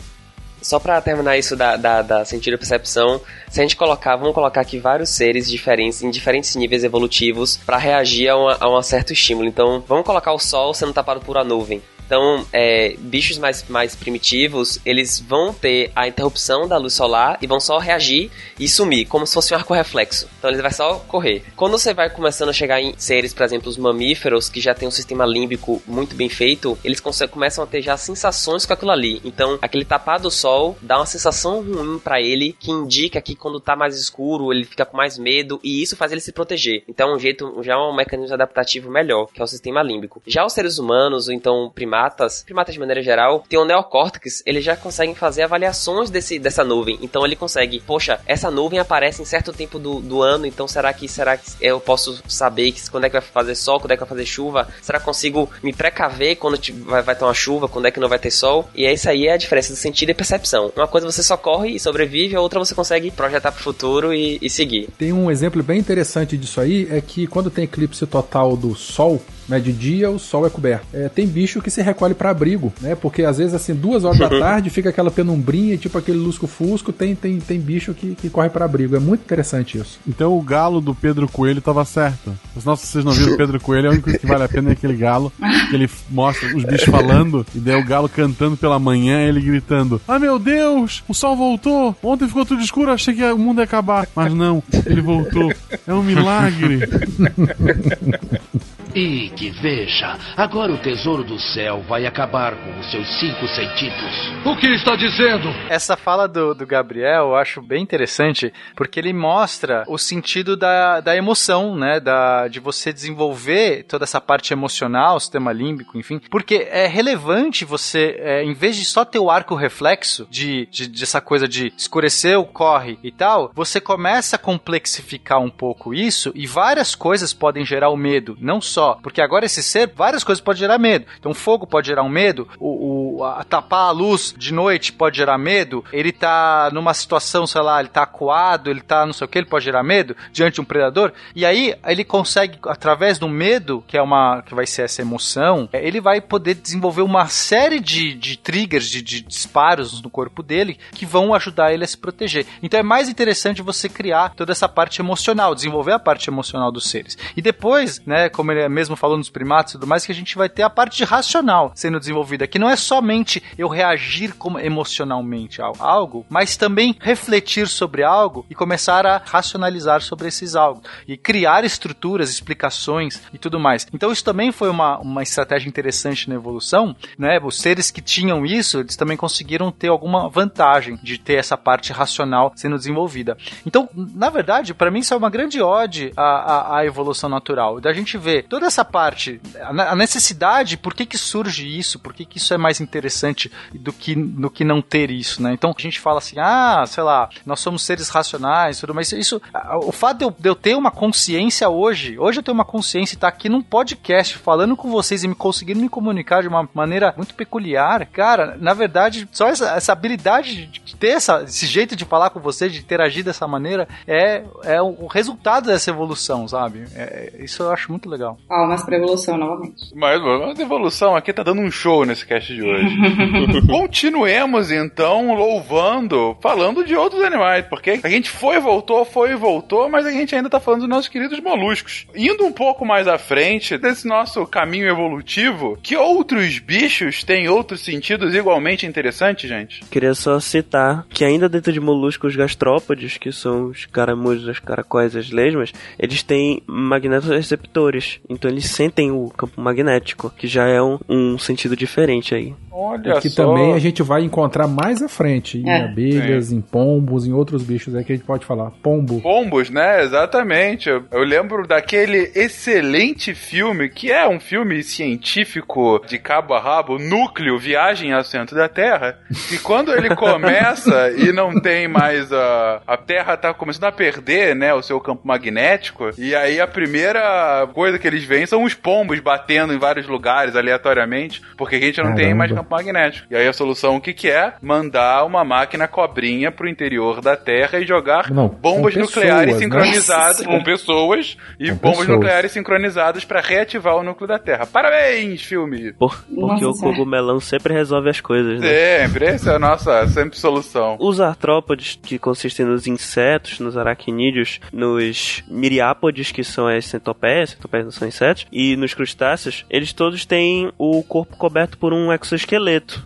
só 0.63 0.79
para 0.79 1.01
terminar 1.01 1.37
isso 1.37 1.57
da, 1.57 1.77
da, 1.77 2.03
da 2.03 2.25
sentido 2.25 2.57
percepção, 2.57 3.21
se 3.51 3.61
a 3.61 3.63
gente 3.63 3.77
colocar, 3.77 4.17
vamos 4.17 4.35
colocar 4.35 4.61
aqui 4.61 4.79
vários 4.79 5.11
seres 5.11 5.51
diferentes, 5.51 6.03
em 6.03 6.11
diferentes 6.11 6.55
níveis 6.55 6.85
evolutivos, 6.85 7.59
para 7.67 7.77
reagir 7.77 8.29
a, 8.29 8.37
uma, 8.37 8.57
a 8.59 8.79
um 8.79 8.83
certo 8.83 9.13
estímulo. 9.13 9.49
Então, 9.49 9.85
vamos 9.87 10.07
colocar 10.07 10.33
o 10.33 10.39
Sol 10.39 10.73
sendo 10.73 10.93
tapado 10.93 11.21
por 11.21 11.37
uma 11.37 11.45
nuvem. 11.45 11.83
Então, 12.13 12.47
é, 12.53 12.95
bichos 12.99 13.39
mais, 13.39 13.67
mais 13.71 13.97
primitivos, 13.97 14.79
eles 14.85 15.19
vão 15.19 15.55
ter 15.55 15.91
a 15.97 16.07
interrupção 16.07 16.69
da 16.69 16.77
luz 16.77 16.93
solar 16.93 17.39
e 17.41 17.47
vão 17.47 17.59
só 17.59 17.79
reagir 17.79 18.31
e 18.61 18.69
sumir, 18.69 19.07
como 19.07 19.27
se 19.27 19.33
fosse 19.33 19.55
um 19.55 19.57
arco 19.57 19.73
reflexo. 19.73 20.29
Então 20.39 20.51
ele 20.51 20.61
vai 20.61 20.75
só 20.75 20.99
correr. 21.09 21.43
Quando 21.57 21.73
você 21.73 21.95
vai 21.95 22.11
começando 22.11 22.51
a 22.51 22.53
chegar 22.53 22.83
em 22.83 22.93
seres, 22.99 23.33
por 23.33 23.45
exemplo, 23.45 23.71
os 23.71 23.79
mamíferos, 23.79 24.51
que 24.51 24.61
já 24.61 24.75
tem 24.75 24.87
um 24.87 24.91
sistema 24.91 25.25
límbico 25.25 25.83
muito 25.87 26.15
bem 26.15 26.29
feito, 26.29 26.79
eles 26.85 27.01
começam 27.01 27.65
a 27.65 27.67
ter 27.67 27.81
já 27.81 27.97
sensações 27.97 28.67
com 28.67 28.75
aquilo 28.75 28.91
ali. 28.91 29.23
Então, 29.25 29.59
aquele 29.63 29.87
tapar 29.87 30.21
do 30.21 30.31
sol 30.31 30.77
dá 30.83 30.99
uma 30.99 31.07
sensação 31.07 31.63
ruim 31.63 31.99
para 31.99 32.21
ele, 32.21 32.55
que 32.61 32.71
indica 32.71 33.23
que 33.23 33.35
quando 33.35 33.59
tá 33.59 33.75
mais 33.75 33.99
escuro, 33.99 34.53
ele 34.53 34.67
fica 34.67 34.85
com 34.85 34.99
mais 34.99 35.17
medo, 35.17 35.59
e 35.65 35.83
isso 35.83 35.97
faz 35.97 36.13
ele 36.13 36.21
se 36.21 36.33
proteger. 36.33 36.85
Então, 36.87 37.09
é 37.09 37.17
um 37.17 37.19
jeito, 37.19 37.63
já 37.63 37.73
é 37.73 37.77
um 37.79 37.97
mecanismo 37.97 38.35
adaptativo 38.35 38.91
melhor, 38.91 39.29
que 39.33 39.41
é 39.41 39.45
o 39.45 39.49
sistema 39.49 39.83
límbico. 39.83 40.21
Já 40.27 40.45
os 40.45 40.53
seres 40.53 40.77
humanos, 40.79 41.29
ou 41.29 41.33
então 41.33 41.73
primatas, 41.75 42.02
primatas 42.45 42.75
de 42.75 42.81
maneira 42.81 43.03
geral, 43.03 43.45
tem 43.49 43.59
o 43.59 43.65
neocórtex, 43.65 44.43
eles 44.47 44.65
já 44.65 44.77
conseguem 44.77 45.15
fazer 45.15 45.43
avaliações 45.43 46.11
desse, 46.11 46.39
dessa 46.39 46.65
nuvem. 46.65 46.99
Então, 47.03 47.25
ele 47.25 47.37
consegue, 47.37 47.81
poxa, 47.81 48.21
essa 48.27 48.51
nuvem 48.51 48.79
aparece 48.79 49.23
em 49.23 49.25
certo 49.25 49.53
tempo 49.53 49.79
do, 49.79 50.01
do 50.01 50.23
ano, 50.23 50.47
então 50.47 50.67
será 50.67 50.93
que 50.93 51.09
será 51.09 51.37
que 51.37 51.51
eu 51.61 51.81
posso 51.81 52.23
saber 52.29 52.73
que, 52.73 52.91
quando 52.91 53.05
é 53.05 53.09
que 53.09 53.19
vai 53.19 53.23
fazer 53.23 53.55
sol, 53.55 53.81
quando 53.81 53.93
é 53.93 53.97
que 53.97 54.01
vai 54.01 54.09
fazer 54.09 54.27
chuva? 54.27 54.69
Será 54.81 54.99
que 54.99 55.05
consigo 55.05 55.51
me 55.63 55.73
precaver 55.73 56.37
quando 56.37 56.59
vai, 56.85 57.03
vai 57.03 57.15
ter 57.15 57.25
uma 57.25 57.35
chuva, 57.35 57.69
quando 57.69 57.87
é 57.87 57.91
que 57.91 58.01
não 58.01 58.09
vai 58.09 58.19
ter 58.19 58.31
sol? 58.31 58.69
E 58.75 58.85
é 58.85 58.93
isso 58.93 59.09
aí 59.09 59.27
é 59.27 59.33
a 59.33 59.37
diferença 59.37 59.73
do 59.73 59.77
sentido 59.77 60.11
e 60.11 60.15
percepção. 60.15 60.73
Uma 60.75 60.89
coisa 60.89 61.11
você 61.11 61.23
só 61.23 61.37
corre 61.37 61.71
e 61.71 61.81
sobrevive, 61.81 62.37
a 62.37 62.41
outra 62.41 62.59
você 62.59 62.75
consegue 62.75 63.11
projetar 63.11 63.53
para 63.53 63.61
o 63.61 63.63
futuro 63.63 64.13
e, 64.13 64.39
e 64.41 64.51
seguir. 64.51 64.89
Tem 64.99 65.13
um 65.13 65.31
exemplo 65.31 65.63
bem 65.63 65.79
interessante 65.79 66.37
disso 66.37 66.61
aí, 66.61 66.89
é 66.91 67.01
que 67.01 67.27
quando 67.27 67.51
tem 67.51 67.65
eclipse 67.65 68.07
total 68.07 68.57
do 68.57 68.75
Sol, 68.75 69.21
né, 69.49 69.59
de 69.59 69.73
dia 69.73 70.11
o 70.11 70.19
sol 70.19 70.47
é 70.47 70.51
coberto. 70.51 70.87
É, 70.93 71.09
tem 71.09 71.27
bicho 71.27 71.61
que 71.61 71.71
se 71.71 71.83
recolhe 71.83 72.15
para 72.15 72.31
abrigo, 72.31 72.73
né? 72.81 72.95
Porque 72.95 73.25
às 73.25 73.39
vezes 73.39 73.55
assim, 73.55 73.75
duas 73.75 74.05
horas 74.05 74.19
da 74.19 74.29
tarde 74.39 74.71
fica 74.71 74.89
aquela 74.89 75.11
penumbrinha, 75.11 75.77
tipo 75.77 75.99
aquele 75.99 76.19
lusco-fusco, 76.19 76.93
tem, 76.93 77.15
tem, 77.15 77.39
tem 77.39 77.61
bicho 77.61 77.95
que, 77.95 78.15
que 78.15 78.31
corre 78.31 78.51
para 78.51 78.65
abrigo. 78.65 78.97
É 78.97 79.01
muito 79.01 79.23
interessante 79.23 79.79
isso. 79.79 79.99
Então 80.07 80.37
o 80.37 80.43
galo 80.43 80.81
do 80.81 80.95
Pedro 80.95 81.29
Coelho 81.29 81.61
tava 81.61 81.85
certo. 81.85 82.37
Mas, 82.55 82.81
se 82.81 82.87
vocês 82.87 83.05
não 83.05 83.13
viram 83.13 83.35
o 83.35 83.37
Pedro 83.37 83.61
Coelho, 83.61 83.87
é 83.87 83.91
o 83.91 83.93
único 83.93 84.13
que 84.19 84.27
vale 84.27 84.45
a 84.45 84.49
pena 84.49 84.71
é 84.71 84.73
aquele 84.73 84.95
galo, 84.95 85.33
que 85.69 85.75
ele 85.75 85.89
mostra 86.11 86.55
os 86.57 86.65
bichos 86.65 86.89
falando, 86.89 87.47
e 87.55 87.59
daí 87.59 87.77
o 87.77 87.85
galo 87.85 88.09
cantando 88.09 88.57
pela 88.57 88.79
manhã, 88.79 89.21
ele 89.21 89.41
gritando: 89.41 90.01
Ah 90.07 90.19
meu 90.19 90.39
Deus, 90.39 91.03
o 91.09 91.15
sol 91.15 91.37
voltou! 91.37 91.97
Ontem 92.03 92.27
ficou 92.27 92.45
tudo 92.45 92.63
escuro, 92.63 92.91
achei 92.91 93.15
que 93.15 93.25
o 93.25 93.39
mundo 93.39 93.59
ia 93.59 93.65
acabar. 93.65 94.09
Mas 94.15 94.33
não, 94.35 94.63
ele 94.87 95.01
voltou. 95.01 95.53
É 95.87 95.93
um 95.93 96.03
milagre. 96.03 96.81
E 98.95 99.31
que 99.31 99.49
veja, 99.49 100.19
agora 100.37 100.71
o 100.71 100.77
tesouro 100.77 101.25
do 101.25 101.39
céu 101.39 101.83
vai 101.89 102.05
acabar 102.05 102.55
com 102.55 102.79
os 102.79 102.91
seus 102.91 103.09
cinco 103.19 103.49
sentidos. 103.49 104.33
O 104.45 104.55
que 104.55 104.67
está 104.67 104.95
dizendo? 104.95 105.49
Essa 105.71 105.97
fala 105.97 106.29
do, 106.29 106.55
do 106.55 106.67
Gabriel 106.67 107.29
eu 107.29 107.37
acho 107.37 107.63
bem 107.63 107.83
interessante, 107.83 108.53
porque 108.77 109.01
ele 109.01 109.15
mostra 109.15 109.85
o 109.89 109.97
sentido 109.97 110.59
da, 110.59 111.01
da 111.01 111.17
emoção, 111.17 111.75
né? 111.75 112.01
Da, 112.01 112.49
de 112.49 112.61
você 112.61 112.93
desenvolver 112.93 113.85
toda 113.85 114.05
essa 114.05 114.21
parte 114.21 114.53
emocional, 114.53 115.19
sistema 115.19 115.53
límbico, 115.53 115.97
enfim. 115.97 116.21
Porque 116.31 116.69
é 116.71 116.87
relevante 116.87 117.65
você, 117.65 118.17
é, 118.19 118.45
em 118.45 118.53
vez 118.53 118.77
de 118.77 118.85
só 118.85 119.07
ter 119.07 119.19
o 119.19 119.31
arco 119.31 119.55
reflexo, 119.55 120.27
de, 120.31 120.67
de, 120.71 120.87
de 120.87 121.03
essa 121.03 121.21
coisa 121.23 121.49
de 121.49 121.73
escureceu, 121.79 122.45
corre 122.45 122.99
e 123.03 123.11
tal, 123.11 123.51
você 123.55 123.81
começa 123.81 124.37
a 124.37 124.39
complexificar 124.39 125.41
um 125.41 125.51
pouco 125.51 125.95
isso 125.95 126.31
e 126.35 126.47
várias 126.47 126.95
coisas 126.95 127.33
podem 127.33 127.65
gerar 127.65 127.89
o 127.89 127.97
medo. 127.97 128.37
Não 128.39 128.61
só 128.61 128.82
só. 128.83 128.99
Porque 129.01 129.21
agora 129.21 129.47
esse 129.47 129.63
ser, 129.63 129.93
várias 129.95 130.25
coisas 130.25 130.43
podem 130.43 130.61
gerar 130.61 130.79
medo. 130.79 131.07
Então, 131.19 131.33
fogo 131.33 131.67
pode 131.67 131.87
gerar 131.87 132.03
um 132.03 132.09
medo, 132.09 132.49
o, 132.59 133.19
o 133.19 133.25
a, 133.25 133.45
tapar 133.45 133.89
a 133.89 133.91
luz 133.91 134.35
de 134.37 134.53
noite 134.53 134.93
pode 134.93 135.17
gerar 135.17 135.39
medo, 135.39 135.85
ele 135.93 136.11
tá 136.11 136.69
numa 136.73 136.93
situação, 136.93 137.47
sei 137.47 137.61
lá, 137.61 137.79
ele 137.79 137.89
tá 137.89 138.03
acuado, 138.03 138.69
ele 138.69 138.81
tá 138.81 139.07
não 139.07 139.13
sei 139.13 139.25
o 139.25 139.29
que, 139.29 139.39
ele 139.39 139.47
pode 139.47 139.65
gerar 139.65 139.83
medo 139.83 140.17
diante 140.33 140.55
de 140.55 140.61
um 140.61 140.65
predador. 140.65 141.13
E 141.35 141.47
aí, 141.47 141.75
ele 141.87 142.05
consegue, 142.05 142.59
através 142.67 143.19
do 143.19 143.29
medo, 143.29 143.85
que 143.87 143.97
é 143.97 144.03
uma, 144.03 144.43
que 144.43 144.55
vai 144.55 144.67
ser 144.67 144.83
essa 144.83 145.01
emoção, 145.01 145.69
é, 145.73 145.87
ele 145.87 146.01
vai 146.01 146.21
poder 146.21 146.55
desenvolver 146.55 147.03
uma 147.03 147.29
série 147.29 147.79
de, 147.79 148.15
de 148.15 148.37
triggers, 148.37 148.89
de, 148.89 149.01
de 149.01 149.21
disparos 149.21 150.03
no 150.03 150.11
corpo 150.11 150.43
dele, 150.43 150.79
que 150.93 151.07
vão 151.07 151.35
ajudar 151.35 151.73
ele 151.73 151.85
a 151.85 151.87
se 151.87 151.97
proteger. 151.97 152.47
Então, 152.63 152.81
é 152.81 152.83
mais 152.83 153.09
interessante 153.09 153.63
você 153.63 153.89
criar 153.89 154.31
toda 154.31 154.51
essa 154.51 154.69
parte 154.69 155.01
emocional, 155.01 155.55
desenvolver 155.55 155.93
a 155.93 155.99
parte 155.99 156.29
emocional 156.29 156.73
dos 156.73 156.89
seres. 156.89 157.17
E 157.37 157.43
depois, 157.43 158.03
né, 158.05 158.29
como 158.29 158.51
ele 158.51 158.63
é 158.63 158.69
mesmo 158.73 158.97
falando 158.97 159.21
dos 159.21 159.31
primatas 159.31 159.73
e 159.73 159.75
tudo 159.75 159.87
mais, 159.87 160.05
que 160.05 160.13
a 160.13 160.15
gente 160.15 160.37
vai 160.37 160.49
ter 160.49 160.63
a 160.63 160.71
parte 160.71 161.05
racional 161.05 161.73
sendo 161.75 161.99
desenvolvida, 161.99 162.47
que 162.47 162.59
não 162.59 162.69
é 162.69 162.77
somente 162.77 163.43
eu 163.57 163.69
reagir 163.69 164.35
como 164.35 164.59
emocionalmente 164.59 165.61
a 165.61 165.71
algo, 165.79 166.27
mas 166.29 166.57
também 166.57 166.97
refletir 167.01 167.69
sobre 167.69 168.03
algo 168.03 168.45
e 168.49 168.55
começar 168.55 169.07
a 169.07 169.23
racionalizar 169.25 170.01
sobre 170.03 170.29
esses 170.29 170.55
algo 170.55 170.83
e 171.07 171.17
criar 171.17 171.65
estruturas, 171.65 172.31
explicações 172.31 173.23
e 173.33 173.39
tudo 173.39 173.59
mais. 173.59 173.87
Então 173.93 174.11
isso 174.11 174.25
também 174.25 174.53
foi 174.53 174.69
uma, 174.69 174.99
uma 174.99 175.23
estratégia 175.23 175.69
interessante 175.69 176.29
na 176.29 176.35
evolução, 176.35 176.97
né? 177.19 177.39
Os 177.43 177.59
seres 177.59 177.91
que 177.91 178.01
tinham 178.01 178.47
isso, 178.47 178.81
eles 178.81 178.97
também 178.97 179.17
conseguiram 179.17 179.71
ter 179.71 179.89
alguma 179.89 180.29
vantagem 180.29 180.99
de 181.03 181.19
ter 181.19 181.35
essa 181.35 181.57
parte 181.57 181.93
racional 181.93 182.53
sendo 182.55 182.77
desenvolvida. 182.77 183.37
Então, 183.67 183.89
na 183.95 184.31
verdade, 184.31 184.75
para 184.75 184.91
mim 184.91 185.01
isso 185.01 185.15
é 185.15 185.17
uma 185.17 185.31
grande 185.31 185.61
ode 185.61 186.13
à, 186.17 186.23
à, 186.23 186.79
à 186.79 186.87
evolução 186.87 187.29
natural, 187.29 187.81
da 187.81 187.93
gente 187.93 188.17
ver 188.17 188.47
toda 188.63 188.69
essa 188.69 188.85
parte, 188.85 189.41
a 189.61 189.97
necessidade, 189.97 190.77
por 190.77 190.95
que 190.95 191.05
que 191.05 191.19
surge 191.19 191.67
isso, 191.67 191.99
por 191.99 192.15
que 192.15 192.25
que 192.25 192.39
isso 192.39 192.55
é 192.55 192.57
mais 192.57 192.81
interessante 192.81 193.51
do 193.75 193.93
que, 193.93 194.15
do 194.15 194.49
que 194.49 194.63
não 194.63 194.81
ter 194.81 195.11
isso, 195.11 195.43
né? 195.43 195.53
Então 195.53 195.75
a 195.77 195.83
gente 195.83 195.99
fala 195.99 196.19
assim, 196.19 196.37
ah, 196.39 196.85
sei 196.87 197.03
lá, 197.03 197.29
nós 197.45 197.59
somos 197.59 197.83
seres 197.83 198.09
racionais, 198.09 198.79
tudo, 198.79 198.95
mas 198.95 199.11
isso, 199.11 199.43
o 199.83 199.91
fato 199.91 200.19
de 200.19 200.25
eu, 200.25 200.31
de 200.31 200.49
eu 200.49 200.55
ter 200.55 200.77
uma 200.77 200.93
consciência 200.93 201.69
hoje, 201.69 202.17
hoje 202.19 202.39
eu 202.39 202.43
tenho 202.43 202.55
uma 202.55 202.65
consciência 202.65 203.15
e 203.15 203.17
estar 203.17 203.31
tá 203.31 203.37
aqui 203.37 203.49
num 203.49 203.63
podcast 203.63 204.39
falando 204.39 204.77
com 204.77 204.89
vocês 204.89 205.25
e 205.25 205.29
me 205.29 205.35
conseguindo 205.35 205.81
me 205.81 205.89
comunicar 205.89 206.43
de 206.43 206.49
uma 206.49 206.69
maneira 206.73 207.13
muito 207.17 207.35
peculiar, 207.35 208.07
cara, 208.07 208.57
na 208.61 208.75
verdade, 208.75 209.29
só 209.33 209.49
essa, 209.49 209.73
essa 209.73 209.93
habilidade 209.93 210.67
de 210.67 210.95
ter 210.95 211.09
essa, 211.09 211.43
esse 211.43 211.67
jeito 211.67 211.97
de 211.97 212.05
falar 212.05 212.31
com 212.31 212.39
vocês, 212.39 212.73
de 212.73 212.79
interagir 212.79 213.25
dessa 213.25 213.49
maneira, 213.49 213.89
é, 214.07 214.45
é 214.63 214.81
o 214.81 215.07
resultado 215.09 215.67
dessa 215.67 215.91
evolução, 215.91 216.47
sabe? 216.47 216.85
É, 216.95 217.33
isso 217.41 217.65
eu 217.65 217.73
acho 217.73 217.91
muito 217.91 218.09
legal. 218.09 218.39
Palmas 218.53 218.85
pra 218.85 218.99
evolução 218.99 219.39
novamente. 219.39 219.95
Mas, 219.95 220.21
mas 220.21 220.61
a 220.61 220.63
evolução 220.63 221.17
aqui 221.17 221.33
tá 221.33 221.43
dando 221.43 221.63
um 221.63 221.71
show 221.71 222.05
nesse 222.05 222.27
cast 222.27 222.55
de 222.55 222.63
hoje. 222.63 222.95
Continuemos 223.67 224.71
então 224.71 225.35
louvando, 225.35 226.37
falando 226.39 226.85
de 226.85 226.95
outros 226.95 227.23
animais, 227.23 227.65
porque 227.65 227.99
a 228.03 228.09
gente 228.11 228.29
foi 228.29 228.57
e 228.57 228.61
voltou, 228.61 229.07
foi 229.07 229.33
e 229.33 229.37
voltou, 229.37 229.89
mas 229.89 230.05
a 230.05 230.11
gente 230.11 230.35
ainda 230.35 230.51
tá 230.51 230.61
falando 230.61 230.81
dos 230.81 230.89
nossos 230.91 231.09
queridos 231.09 231.41
moluscos. 231.41 232.07
Indo 232.15 232.45
um 232.45 232.53
pouco 232.53 232.85
mais 232.85 233.09
à 233.09 233.17
frente 233.17 233.79
desse 233.79 234.07
nosso 234.07 234.45
caminho 234.45 234.87
evolutivo, 234.87 235.79
que 235.83 235.97
outros 235.97 236.59
bichos 236.59 237.25
têm 237.25 237.49
outros 237.49 237.81
sentidos 237.81 238.35
igualmente 238.35 238.85
interessantes, 238.85 239.49
gente? 239.49 239.83
Queria 239.87 240.13
só 240.13 240.39
citar 240.39 241.07
que 241.09 241.25
ainda 241.25 241.49
dentro 241.49 241.73
de 241.73 241.81
moluscos 241.81 242.37
gastrópodes, 242.37 243.17
que 243.17 243.33
são 243.33 243.69
os 243.69 243.87
caramujos, 243.87 244.47
as 244.47 244.59
caracóis, 244.59 245.17
as 245.17 245.31
lesmas, 245.31 245.73
eles 245.99 246.23
têm 246.23 246.63
magnetoreceptores. 246.67 248.21
Então 248.29 248.42
eles 248.49 248.67
sentem 248.67 249.11
o 249.11 249.29
campo 249.31 249.61
magnético, 249.61 250.31
que 250.31 250.47
já 250.47 250.67
é 250.67 250.81
um, 250.83 250.99
um 251.09 251.39
sentido 251.39 251.77
diferente 251.77 252.35
aí. 252.35 252.55
Olha 252.73 253.21
que 253.21 253.29
só. 253.29 253.45
também 253.45 253.75
a 253.75 253.79
gente 253.79 254.03
vai 254.03 254.23
encontrar 254.23 254.67
mais 254.67 255.03
à 255.03 255.09
frente, 255.09 255.59
em 255.59 255.69
é. 255.69 255.85
abelhas, 255.85 256.47
Sim. 256.47 256.57
em 256.57 256.61
pombos, 256.61 257.27
em 257.27 257.33
outros 257.33 257.63
bichos 257.63 257.95
é 257.95 258.03
que 258.03 258.13
a 258.13 258.17
gente 258.17 258.25
pode 258.25 258.47
falar. 258.47 258.71
Pombo. 258.83 259.21
Pombos, 259.21 259.69
né? 259.69 260.03
Exatamente. 260.03 260.89
Eu, 260.89 261.05
eu 261.11 261.23
lembro 261.23 261.67
daquele 261.67 262.33
excelente 262.35 263.35
filme, 263.35 263.89
que 263.89 264.11
é 264.11 264.27
um 264.27 264.41
filme 264.41 264.83
científico 264.83 266.01
de 266.07 266.19
cabo 266.19 266.55
a 266.55 266.61
rabo, 266.61 266.99
Núcleo, 266.99 267.59
Viagem 267.59 268.13
ao 268.13 268.25
Centro 268.25 268.57
da 268.57 268.69
Terra, 268.69 269.19
e 269.53 269.59
quando 269.59 269.93
ele 269.93 270.15
começa 270.17 271.11
e 271.11 271.33
não 271.33 271.53
tem 271.61 271.87
mais 271.87 272.33
a... 272.33 272.81
a 272.87 272.97
Terra 272.97 273.37
tá 273.37 273.53
começando 273.53 273.85
a 273.85 273.93
perder, 273.93 274.57
né, 274.57 274.73
o 274.73 274.83
seu 274.83 274.99
campo 275.01 275.27
magnético, 275.27 276.11
e 276.17 276.35
aí 276.35 276.61
a 276.61 276.67
primeira 276.67 277.69
coisa 277.75 277.99
que 277.99 278.07
eles 278.07 278.25
veem 278.25 278.47
são 278.47 278.65
os 278.65 278.75
pombos 278.75 279.21
batendo 279.21 279.73
em 279.75 279.79
vários 279.79 280.07
lugares 280.07 280.57
aleatoriamente, 280.57 281.43
porque 281.57 281.77
a 281.77 281.81
gente 281.81 281.99
não 281.99 282.05
Caramba. 282.05 282.23
tem 282.23 282.35
mais 282.35 282.53
campo 282.63 282.75
magnético. 282.75 283.27
E 283.31 283.37
aí 283.37 283.47
a 283.47 283.53
solução 283.53 283.97
o 283.97 284.01
que, 284.01 284.13
que 284.13 284.29
é? 284.31 284.55
Mandar 284.63 285.25
uma 285.25 285.45
máquina 285.45 285.87
cobrinha 285.89 286.51
pro 286.51 286.69
interior 286.69 287.21
da 287.21 287.37
Terra 287.37 287.79
e 287.81 287.87
jogar 287.87 288.31
Não, 288.31 288.49
bombas 288.49 288.95
com 288.95 289.01
nucleares 289.01 289.55
pessoas, 289.55 289.61
né? 289.61 289.65
sincronizadas 289.65 290.47
com 290.47 290.63
pessoas 290.63 291.37
e 291.59 291.69
Com 291.71 291.77
bombas 291.77 291.99
pessoas. 291.99 292.09
nucleares 292.09 292.53
sincronizadas 292.53 293.25
pra 293.25 293.41
reativar 293.41 293.97
o 293.97 294.03
núcleo 294.03 294.27
da 294.29 294.39
Terra. 294.39 294.67
Parabéns, 294.67 295.43
filme! 295.43 295.93
Por- 295.93 296.23
porque 296.25 296.65
Nossa 296.65 296.87
o 296.87 296.91
cogumelão 296.91 297.41
sempre 297.41 297.73
resolve 297.75 298.09
as 298.11 298.21
coisas, 298.21 298.61
né? 298.61 298.69
Sempre, 298.69 299.27
essa 299.27 299.53
é 299.53 299.57
a 299.57 299.59
nossa 299.59 300.07
sempre 300.09 300.39
solução. 300.39 300.97
Os 301.01 301.21
artrópodes, 301.21 301.99
que 302.03 302.19
consistem 302.19 302.67
nos 302.67 302.87
insetos, 302.87 303.59
nos 303.61 303.77
aracnídeos, 303.77 304.61
nos 304.73 305.43
miriápodes, 305.49 306.31
que 306.33 306.45
são 306.45 306.67
as 306.69 306.87
centopeias, 306.87 307.51
centopeias 307.51 307.85
não 307.87 307.93
são 307.93 308.09
insetos, 308.09 308.47
e 308.53 308.77
nos 308.77 308.95
crustáceos, 308.95 309.65
eles 309.71 309.93
todos 309.93 310.25
têm 310.25 310.71
o 310.79 311.03
corpo 311.03 311.37
coberto 311.37 311.79
por 311.79 311.93
um 311.93 312.13
exoesqueleto. 312.13 312.52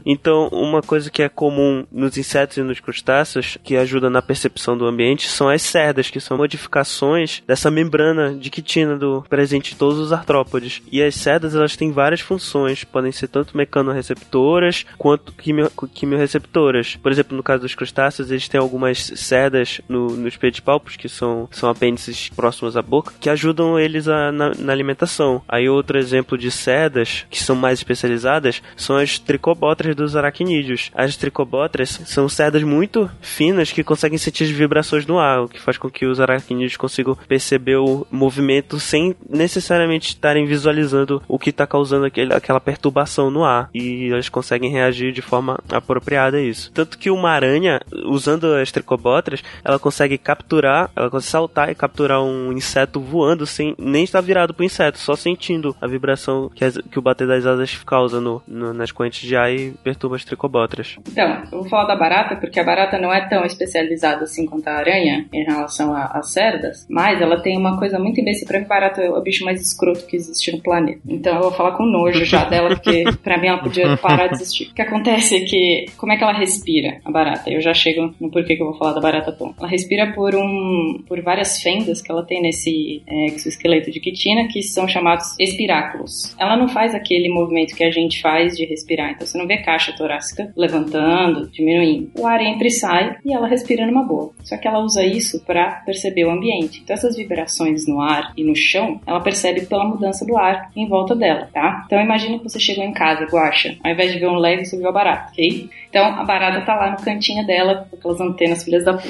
Então, 0.05 0.49
uma 0.49 0.83
coisa 0.83 1.11
que 1.11 1.23
é 1.23 1.29
comum 1.29 1.87
nos 1.91 2.17
insetos 2.17 2.57
e 2.57 2.63
nos 2.63 2.81
crustáceos, 2.81 3.59
que 3.63 3.77
ajuda 3.77 4.09
na 4.11 4.23
percepção 4.23 4.77
do 4.77 4.87
ambiente, 4.87 5.29
são 5.29 5.49
as 5.49 5.63
cerdas, 5.63 6.11
que 6.11 6.21
são 6.21 6.37
modificações 6.37 7.43
dessa 7.47 7.71
membrana 7.71 8.35
de 8.35 8.51
quitina 8.51 8.97
do 8.97 9.23
presente 9.29 9.75
em 9.75 9.77
todos 9.77 9.99
os 9.99 10.13
artrópodes. 10.13 10.83
E 10.91 11.03
as 11.03 11.15
cerdas, 11.15 11.55
elas 11.55 11.77
têm 11.77 11.93
várias 11.93 12.21
funções, 12.21 12.85
podem 12.85 13.13
ser 13.13 13.29
tanto 13.29 13.57
mecanoreceptoras 13.57 14.85
quanto 14.97 15.33
quimio- 15.33 15.71
quimiorreceptoras. 15.95 16.97
Por 16.97 17.13
exemplo, 17.13 17.37
no 17.37 17.43
caso 17.43 17.63
dos 17.63 17.75
crustáceos, 17.75 18.31
eles 18.31 18.49
têm 18.49 18.61
algumas 18.61 18.99
cerdas 19.17 19.81
no, 19.89 20.09
nos 20.17 20.37
pedipalpos, 20.37 20.97
que 20.97 21.09
são, 21.09 21.49
são 21.51 21.69
apêndices 21.69 22.29
próximos 22.31 22.77
à 22.77 22.83
boca, 22.83 23.13
que 23.21 23.31
ajudam 23.31 23.79
eles 23.79 24.09
a- 24.09 24.33
na, 24.33 24.53
na 24.55 24.73
alimentação. 24.73 25.43
Aí 25.49 25.69
outro 25.69 25.99
exemplo 25.99 26.37
de 26.39 26.51
cerdas, 26.51 27.27
que 27.31 27.43
são 27.43 27.57
mais 27.57 27.79
especializadas, 27.79 28.63
são 28.77 28.97
as 28.97 29.19
tricobótras 29.37 29.95
dos 29.95 30.17
aracnídeos. 30.17 30.91
As 30.95 31.17
tricobótras 31.17 32.01
são 32.07 32.29
cerdas 32.29 32.63
muito 32.63 33.11
finas 33.21 33.71
que 33.71 33.85
conseguem 33.85 34.17
sentir 34.19 34.47
vibrações 34.47 35.07
no 35.07 35.19
ar, 35.19 35.43
o 35.43 35.49
que 35.49 35.61
faz 35.61 35.77
com 35.77 35.91
que 35.91 36.07
os 36.07 36.21
aracnídeos 36.21 36.77
consigam 36.77 37.17
perceber 37.29 37.77
o 37.77 38.07
movimento 38.11 38.81
sem 38.81 39.15
necessariamente 39.29 40.09
estarem 40.09 40.47
visualizando 40.47 41.23
o 41.29 41.39
que 41.39 41.51
está 41.51 41.67
causando 41.67 42.07
aquele, 42.07 42.33
aquela 42.33 42.61
perturbação 42.61 43.31
no 43.31 43.45
ar. 43.45 43.69
E 43.75 44.11
elas 44.11 44.29
conseguem 44.29 44.71
reagir 44.71 45.13
de 45.13 45.21
forma 45.23 45.59
apropriada 45.71 46.39
a 46.39 46.43
isso. 46.43 46.71
Tanto 46.73 46.99
que 46.99 47.11
uma 47.11 47.31
aranha, 47.31 47.81
usando 48.07 48.47
as 48.55 48.73
tricobótras, 48.73 49.43
ela 49.65 49.79
consegue 49.79 50.17
capturar, 50.19 50.91
ela 50.97 51.11
consegue 51.11 51.27
saltar 51.27 51.71
e 51.71 51.75
capturar 51.75 52.23
um 52.23 52.53
inseto 52.53 53.01
voando 53.01 53.47
sem 53.47 53.75
nem 53.79 54.05
estar 54.05 54.21
virado 54.21 54.55
pro 54.55 54.65
inseto, 54.65 54.99
só 54.99 55.15
sentindo 55.17 55.77
a 55.81 55.87
vibração 55.87 56.51
que, 56.55 56.65
as- 56.65 56.79
que 56.91 56.99
o 56.99 57.03
bater 57.03 57.27
das 57.27 57.45
asas 57.45 57.77
causa 57.85 58.21
no, 58.21 58.41
no- 58.47 58.73
nas 58.73 58.93
correntes 58.93 59.26
ar 59.35 59.51
e 59.53 59.73
perturba 59.83 60.17
as 60.17 60.25
tricobótras. 60.25 60.97
Então, 61.11 61.43
eu 61.51 61.61
vou 61.61 61.69
falar 61.69 61.87
da 61.87 61.97
barata, 61.97 62.37
porque 62.37 62.61
a 62.61 62.65
barata 62.65 62.99
não 62.99 63.13
é 63.13 63.27
tão 63.29 63.45
especializada 63.45 64.25
assim 64.25 64.47
quanto 64.47 64.69
a 64.69 64.75
aranha 64.75 65.27
em 65.33 65.45
relação 65.45 65.95
às 65.95 66.33
cerdas, 66.33 66.87
mas 66.89 67.21
ela 67.21 67.41
tem 67.41 67.57
uma 67.57 67.79
coisa 67.79 67.99
muito 67.99 68.21
imbecil. 68.21 68.47
Pra 68.47 68.61
mim, 68.61 68.67
barata 68.67 69.01
é 69.01 69.11
o 69.11 69.23
bicho 69.23 69.45
mais 69.45 69.61
escroto 69.61 70.07
que 70.07 70.17
existe 70.17 70.53
no 70.53 70.61
planeta. 70.61 71.01
Então 71.09 71.37
eu 71.37 71.43
vou 71.43 71.53
falar 71.53 71.73
com 71.73 71.85
nojo 71.85 72.25
já 72.25 72.45
dela, 72.45 72.69
porque 72.69 73.05
pra 73.25 73.39
mim 73.39 73.49
ela 73.49 73.59
podia 73.59 73.97
parar 73.97 74.29
de 74.29 74.35
existir. 74.35 74.69
O 74.71 74.75
que 74.75 74.83
acontece 74.83 75.37
é 75.37 75.41
que, 75.41 75.87
como 75.97 76.13
é 76.13 76.17
que 76.17 76.23
ela 76.23 76.33
respira, 76.33 77.01
a 77.05 77.11
barata? 77.11 77.51
Eu 77.51 77.61
já 77.61 77.73
chego 77.73 78.15
no 78.21 78.31
porquê 78.31 78.57
que 78.57 78.63
eu 78.63 78.67
vou 78.67 78.79
falar 78.79 78.93
da 78.93 79.01
barata 79.01 79.33
tom. 79.33 79.55
Ela 79.59 79.69
respira 79.69 80.13
por 80.13 80.35
um, 80.35 81.03
por 81.07 81.21
várias 81.23 81.63
fendas 81.63 82.03
que 82.03 82.11
ela 82.11 82.25
tem 82.25 82.43
nesse 82.43 83.03
é, 83.07 83.27
exoesqueleto 83.27 83.91
de 83.91 84.01
quitina, 84.01 84.49
que 84.49 84.63
são 84.63 84.87
chamados 84.87 85.35
espiráculos. 85.39 86.35
Ela 86.39 86.57
não 86.57 86.69
faz 86.69 86.95
aquele 86.95 87.29
movimento 87.29 87.75
que 87.75 87.85
a 87.85 87.91
gente 87.91 88.21
faz 88.21 88.57
de 88.57 88.65
respirar, 88.65 89.11
então 89.17 89.27
você 89.27 89.37
não 89.39 89.47
vê 89.47 89.57
caixa 89.59 89.93
torácica 89.97 90.53
levantando, 90.57 91.49
diminuindo. 91.51 92.11
O 92.19 92.27
ar 92.27 92.41
entra 92.41 92.67
e 92.67 92.71
sai 92.71 93.17
e 93.25 93.33
ela 93.35 93.49
respira 93.49 93.87
numa 93.87 94.05
boa. 94.05 94.31
Só 94.45 94.57
que 94.57 94.69
ela 94.69 94.79
usa 94.79 95.03
isso 95.05 95.43
para 95.45 95.83
perceber 95.85 96.25
o 96.25 96.31
ambiente. 96.31 96.81
Então 96.83 96.95
essas 96.95 97.17
vibrações 97.17 97.87
no 97.87 98.01
ar 98.01 98.33
e 98.37 98.45
no 98.45 98.55
chão, 98.55 99.01
ela 99.07 99.21
percebe 99.21 99.67
pela 99.67 99.85
mudança 99.85 100.25
do 100.25 100.37
ar 100.37 100.71
em 100.77 100.89
volta 100.89 101.15
dela, 101.15 101.49
tá? 101.53 101.83
Então 101.87 102.01
imagina 102.01 102.39
que 102.39 102.45
você 102.45 102.61
chegou 102.61 102.85
em 102.85 102.93
casa, 102.93 103.25
Guaxa, 103.25 103.77
ao 103.83 103.91
invés 103.91 104.13
de 104.13 104.19
ver 104.19 104.29
um 104.29 104.37
leve, 104.39 104.65
você 104.65 104.77
viu 104.77 104.89
a 104.89 104.93
barata, 104.93 105.31
ok? 105.33 105.69
Então 105.89 106.05
a 106.07 106.25
barata 106.25 106.61
tá 106.65 106.75
lá 106.75 106.91
no 106.91 106.99
cantinho 107.03 107.47
dela, 107.47 107.87
com 107.91 107.97
aquelas 107.97 108.21
antenas 108.21 108.63
filhas 108.63 108.85
da 108.85 108.93
puta. 108.95 109.09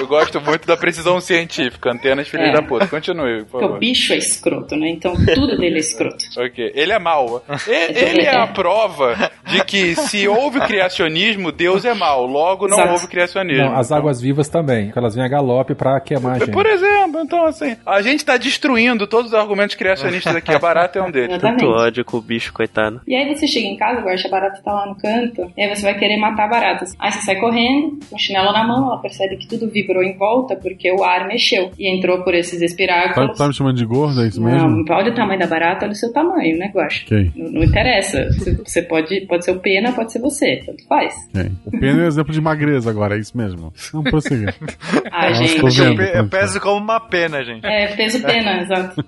Eu 0.00 0.06
gosto 0.06 0.40
muito 0.40 0.66
da 0.66 0.76
precisão 0.76 1.20
científica, 1.20 1.90
antenas 1.90 2.28
filhas 2.28 2.50
É. 2.50 2.52
da 2.52 2.62
puta. 2.62 2.86
Continue, 2.86 3.40
por 3.44 3.50
Porque 3.52 3.64
o 3.64 3.68
favor. 3.68 3.78
bicho 3.78 4.12
é 4.12 4.16
escroto, 4.16 4.76
né? 4.76 4.90
Então 4.90 5.14
tudo 5.34 5.56
dele 5.56 5.76
é 5.76 5.80
escroto. 5.80 6.18
Ok, 6.38 6.72
ele 6.74 6.92
é 6.92 6.98
mau. 6.98 7.42
E- 7.66 7.98
Ele 8.08 8.22
é 8.22 8.36
a 8.36 8.46
prova 8.48 8.97
de 9.46 9.64
que 9.64 9.94
se 9.96 10.26
houve 10.28 10.60
criacionismo, 10.60 11.50
Deus 11.52 11.84
é 11.84 11.94
mau. 11.94 12.26
Logo, 12.26 12.66
não 12.68 12.76
Exato. 12.78 12.92
houve 12.92 13.06
criacionismo. 13.08 13.64
Não, 13.64 13.76
as 13.76 13.90
águas 13.92 14.20
vivas 14.20 14.48
também, 14.48 14.92
elas 14.94 15.14
vêm 15.14 15.24
a 15.24 15.28
galope 15.28 15.74
pra 15.74 16.00
queimar 16.00 16.36
a 16.36 16.38
gente. 16.38 16.50
Por 16.50 16.66
exemplo, 16.66 17.20
então 17.20 17.44
assim, 17.46 17.76
a 17.86 18.00
gente 18.02 18.24
tá 18.24 18.36
destruindo 18.36 19.06
todos 19.06 19.32
os 19.32 19.34
argumentos 19.34 19.74
criacionistas 19.76 20.34
aqui. 20.36 20.52
A 20.52 20.58
barata 20.58 20.98
é 20.98 21.02
um 21.02 21.10
deles. 21.10 21.30
Exatamente. 21.30 21.60
Tanto 21.60 21.70
ódio 21.72 22.04
com 22.04 22.16
o 22.16 22.20
bicho, 22.22 22.52
coitado. 22.52 23.00
E 23.06 23.14
aí 23.14 23.34
você 23.34 23.46
chega 23.46 23.66
em 23.66 23.76
casa, 23.76 24.00
guarda 24.00 24.22
a 24.26 24.30
barata 24.30 24.60
tá 24.62 24.72
lá 24.72 24.86
no 24.86 24.96
canto, 24.96 25.50
e 25.56 25.62
aí 25.62 25.74
você 25.74 25.82
vai 25.82 25.98
querer 25.98 26.16
matar 26.16 26.44
a 26.44 26.48
barata. 26.48 26.84
Aí 26.98 27.12
você 27.12 27.20
sai 27.22 27.36
correndo, 27.36 27.98
com 28.08 28.16
o 28.16 28.18
chinelo 28.18 28.52
na 28.52 28.66
mão, 28.66 28.86
ela 28.86 28.98
percebe 29.00 29.36
que 29.36 29.46
tudo 29.46 29.68
vibrou 29.70 30.02
em 30.02 30.16
volta 30.16 30.56
porque 30.56 30.90
o 30.92 31.04
ar 31.04 31.26
mexeu 31.26 31.70
e 31.78 31.88
entrou 31.94 32.22
por 32.24 32.34
esses 32.34 32.58
Tá, 32.58 32.64
espiráculos. 32.64 33.38
tá 33.38 33.46
me 33.48 33.54
chamando 33.54 33.76
de 33.76 33.84
gordo, 33.84 34.22
é 34.22 34.28
isso 34.28 34.40
Não, 34.40 34.50
mesmo? 34.50 34.84
olha 34.90 35.10
o 35.10 35.14
tamanho 35.14 35.38
da 35.40 35.46
barata, 35.46 35.84
olha 35.84 35.92
o 35.92 35.96
seu 35.96 36.12
tamanho, 36.12 36.58
né, 36.58 36.70
Guaxa? 36.74 37.02
Ok, 37.06 37.30
Não, 37.36 37.50
não 37.52 37.62
interessa. 37.64 38.24
Você- 38.32 38.54
Você 38.64 38.82
pode, 38.88 39.20
pode 39.26 39.44
ser 39.44 39.52
o 39.52 39.60
pena, 39.60 39.92
pode 39.92 40.12
ser 40.12 40.18
você. 40.20 40.62
Tanto 40.66 40.84
faz. 40.88 41.14
ok. 41.34 41.52
O 41.66 41.70
pênis 41.70 41.98
é 41.98 42.02
um 42.02 42.06
exemplo 42.06 42.32
de 42.32 42.40
magreza 42.40 42.90
agora, 42.90 43.16
é 43.16 43.20
isso 43.20 43.36
mesmo. 43.36 43.72
Vamos 43.92 44.10
prosseguir. 44.10 44.54
Ah, 45.10 45.30
Nossa, 45.30 45.44
gente. 45.70 45.80
Eu, 45.80 45.96
pe- 45.96 46.18
eu 46.18 46.28
peso 46.28 46.60
como 46.60 46.76
uma 46.76 47.00
pena, 47.00 47.42
gente. 47.42 47.66
É, 47.66 47.88
peso 47.96 48.20
pena, 48.22 48.60
exato. 48.62 49.02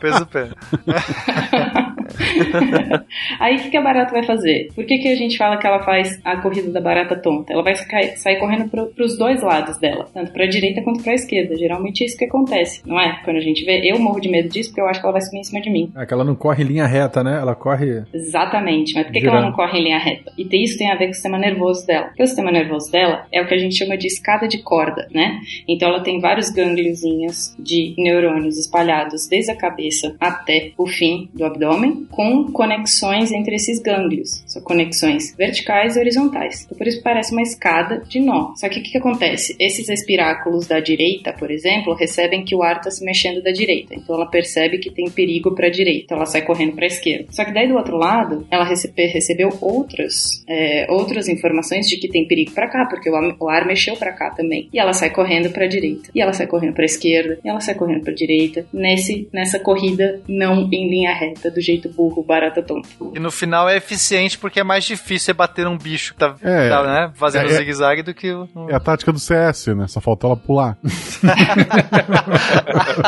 Peso 0.00 0.26
pena. 0.26 0.54
Aí 3.40 3.56
o 3.56 3.60
que, 3.60 3.70
que 3.70 3.76
a 3.76 3.82
barata 3.82 4.12
vai 4.12 4.24
fazer? 4.24 4.68
Por 4.74 4.84
que, 4.84 4.98
que 4.98 5.08
a 5.08 5.16
gente 5.16 5.36
fala 5.36 5.56
que 5.56 5.66
ela 5.66 5.82
faz 5.82 6.20
a 6.24 6.36
corrida 6.36 6.70
da 6.70 6.80
barata 6.80 7.16
tonta? 7.16 7.52
Ela 7.52 7.62
vai 7.62 7.74
sair, 7.74 8.38
correndo 8.38 8.68
pro, 8.68 8.86
pros 8.86 9.16
dois 9.18 9.42
lados 9.42 9.78
dela, 9.78 10.06
tanto 10.12 10.32
pra 10.32 10.46
direita 10.46 10.82
quanto 10.82 11.02
pra 11.02 11.14
esquerda. 11.14 11.56
Geralmente 11.56 12.02
é 12.02 12.06
isso 12.06 12.16
que 12.16 12.24
acontece, 12.24 12.82
não 12.86 13.00
é? 13.00 13.20
Quando 13.24 13.36
a 13.36 13.40
gente 13.40 13.64
vê, 13.64 13.80
eu 13.84 13.98
morro 13.98 14.20
de 14.20 14.28
medo 14.28 14.48
disso 14.48 14.70
porque 14.70 14.80
eu 14.80 14.88
acho 14.88 15.00
que 15.00 15.06
ela 15.06 15.12
vai 15.12 15.22
subir 15.22 15.38
em 15.38 15.44
cima 15.44 15.60
de 15.60 15.70
mim. 15.70 15.92
É 15.96 16.06
que 16.06 16.14
ela 16.14 16.24
não 16.24 16.34
corre 16.34 16.64
em 16.64 16.66
linha 16.66 16.86
reta, 16.86 17.22
né? 17.22 17.38
Ela 17.40 17.54
corre. 17.54 18.02
Exatamente, 18.12 18.94
mas 18.94 19.06
por 19.06 19.12
que, 19.12 19.20
que 19.20 19.28
ela 19.28 19.40
não 19.40 19.52
corre 19.52 19.78
em 19.78 19.84
linha 19.84 19.98
reta? 19.98 20.32
E 20.36 20.46
isso 20.62 20.78
tem 20.78 20.90
a 20.90 20.96
ver 20.96 21.06
com 21.06 21.10
o 21.10 21.14
sistema 21.14 21.38
nervoso 21.38 21.86
dela. 21.86 22.06
Porque 22.06 22.22
o 22.22 22.26
sistema 22.26 22.50
nervoso 22.50 22.90
dela 22.90 23.26
é 23.32 23.42
o 23.42 23.46
que 23.46 23.54
a 23.54 23.58
gente 23.58 23.76
chama 23.76 23.96
de 23.96 24.06
escada 24.06 24.48
de 24.48 24.58
corda, 24.58 25.08
né? 25.12 25.40
Então 25.68 25.88
ela 25.88 26.02
tem 26.02 26.20
vários 26.20 26.50
gângliozinhos 26.50 27.54
de 27.58 27.94
neurônios 27.98 28.58
espalhados 28.58 29.26
desde 29.28 29.52
a 29.52 29.56
cabeça 29.56 30.14
até 30.20 30.72
o 30.76 30.86
fim 30.86 31.28
do 31.34 31.44
abdômen, 31.44 31.95
com 32.10 32.50
conexões 32.52 33.32
entre 33.32 33.56
esses 33.56 33.80
gânglios. 33.80 34.42
São 34.46 34.62
conexões 34.62 35.34
verticais 35.36 35.96
e 35.96 36.00
horizontais. 36.00 36.64
Então 36.64 36.76
por 36.76 36.86
isso 36.86 37.02
parece 37.02 37.32
uma 37.32 37.42
escada 37.42 38.02
de 38.08 38.20
nó. 38.20 38.54
Só 38.56 38.68
que 38.68 38.80
o 38.80 38.82
que, 38.82 38.92
que 38.92 38.98
acontece? 38.98 39.56
Esses 39.58 39.88
espiráculos 39.88 40.66
da 40.66 40.80
direita, 40.80 41.32
por 41.32 41.50
exemplo, 41.50 41.94
recebem 41.94 42.44
que 42.44 42.54
o 42.54 42.62
ar 42.62 42.76
está 42.76 42.90
se 42.90 43.04
mexendo 43.04 43.42
da 43.42 43.50
direita. 43.50 43.94
Então 43.94 44.14
ela 44.16 44.26
percebe 44.26 44.78
que 44.78 44.90
tem 44.90 45.10
perigo 45.10 45.54
para 45.54 45.66
a 45.66 45.70
direita. 45.70 46.14
Ela 46.14 46.26
sai 46.26 46.42
correndo 46.42 46.74
para 46.74 46.84
a 46.84 46.88
esquerda. 46.88 47.26
Só 47.30 47.44
que 47.44 47.52
daí 47.52 47.68
do 47.68 47.74
outro 47.76 47.96
lado, 47.96 48.46
ela 48.50 48.64
recebe- 48.64 49.06
recebeu 49.06 49.50
outras, 49.60 50.44
é, 50.48 50.86
outras 50.90 51.28
informações 51.28 51.86
de 51.86 51.96
que 51.96 52.08
tem 52.08 52.26
perigo 52.26 52.52
para 52.52 52.68
cá, 52.68 52.86
porque 52.86 53.08
o, 53.10 53.14
o 53.40 53.48
ar 53.48 53.66
mexeu 53.66 53.96
para 53.96 54.12
cá 54.12 54.30
também. 54.30 54.68
E 54.72 54.78
ela 54.78 54.92
sai 54.92 55.10
correndo 55.10 55.50
para 55.50 55.64
a 55.64 55.68
direita. 55.68 56.10
E 56.14 56.20
ela 56.20 56.32
sai 56.32 56.46
correndo 56.46 56.74
para 56.74 56.84
a 56.84 56.86
esquerda. 56.86 57.38
E 57.44 57.48
ela 57.48 57.60
sai 57.60 57.74
correndo 57.74 58.02
para 58.02 58.12
a 58.12 58.16
direita. 58.16 58.66
Nesse, 58.72 59.28
nessa 59.32 59.58
corrida 59.58 60.20
não 60.28 60.68
em 60.72 60.88
linha 60.88 61.12
reta, 61.14 61.50
do 61.50 61.60
jeito 61.60 61.85
burro, 61.88 62.22
barata 62.22 62.62
tonta. 62.62 62.88
E 63.14 63.18
no 63.18 63.30
final 63.30 63.68
é 63.68 63.76
eficiente 63.76 64.38
porque 64.38 64.60
é 64.60 64.64
mais 64.64 64.84
difícil 64.84 65.26
você 65.26 65.32
bater 65.32 65.66
um 65.66 65.76
bicho 65.76 66.12
que 66.14 66.20
tá, 66.20 66.34
É. 66.42 66.68
tá, 66.68 66.82
né, 66.82 67.10
fazendo 67.14 67.48
É, 67.48 67.52
é- 67.52 67.56
zigue-zague 67.56 68.02
do 68.02 68.14
que 68.14 68.32
o. 68.32 68.48
É 68.68 68.74
a 68.74 68.80
tática 68.80 69.12
do 69.12 69.18
CS, 69.18 69.68
né? 69.74 69.86
Só 69.88 70.00
faltou 70.00 70.30
ela 70.30 70.36
pular. 70.36 70.76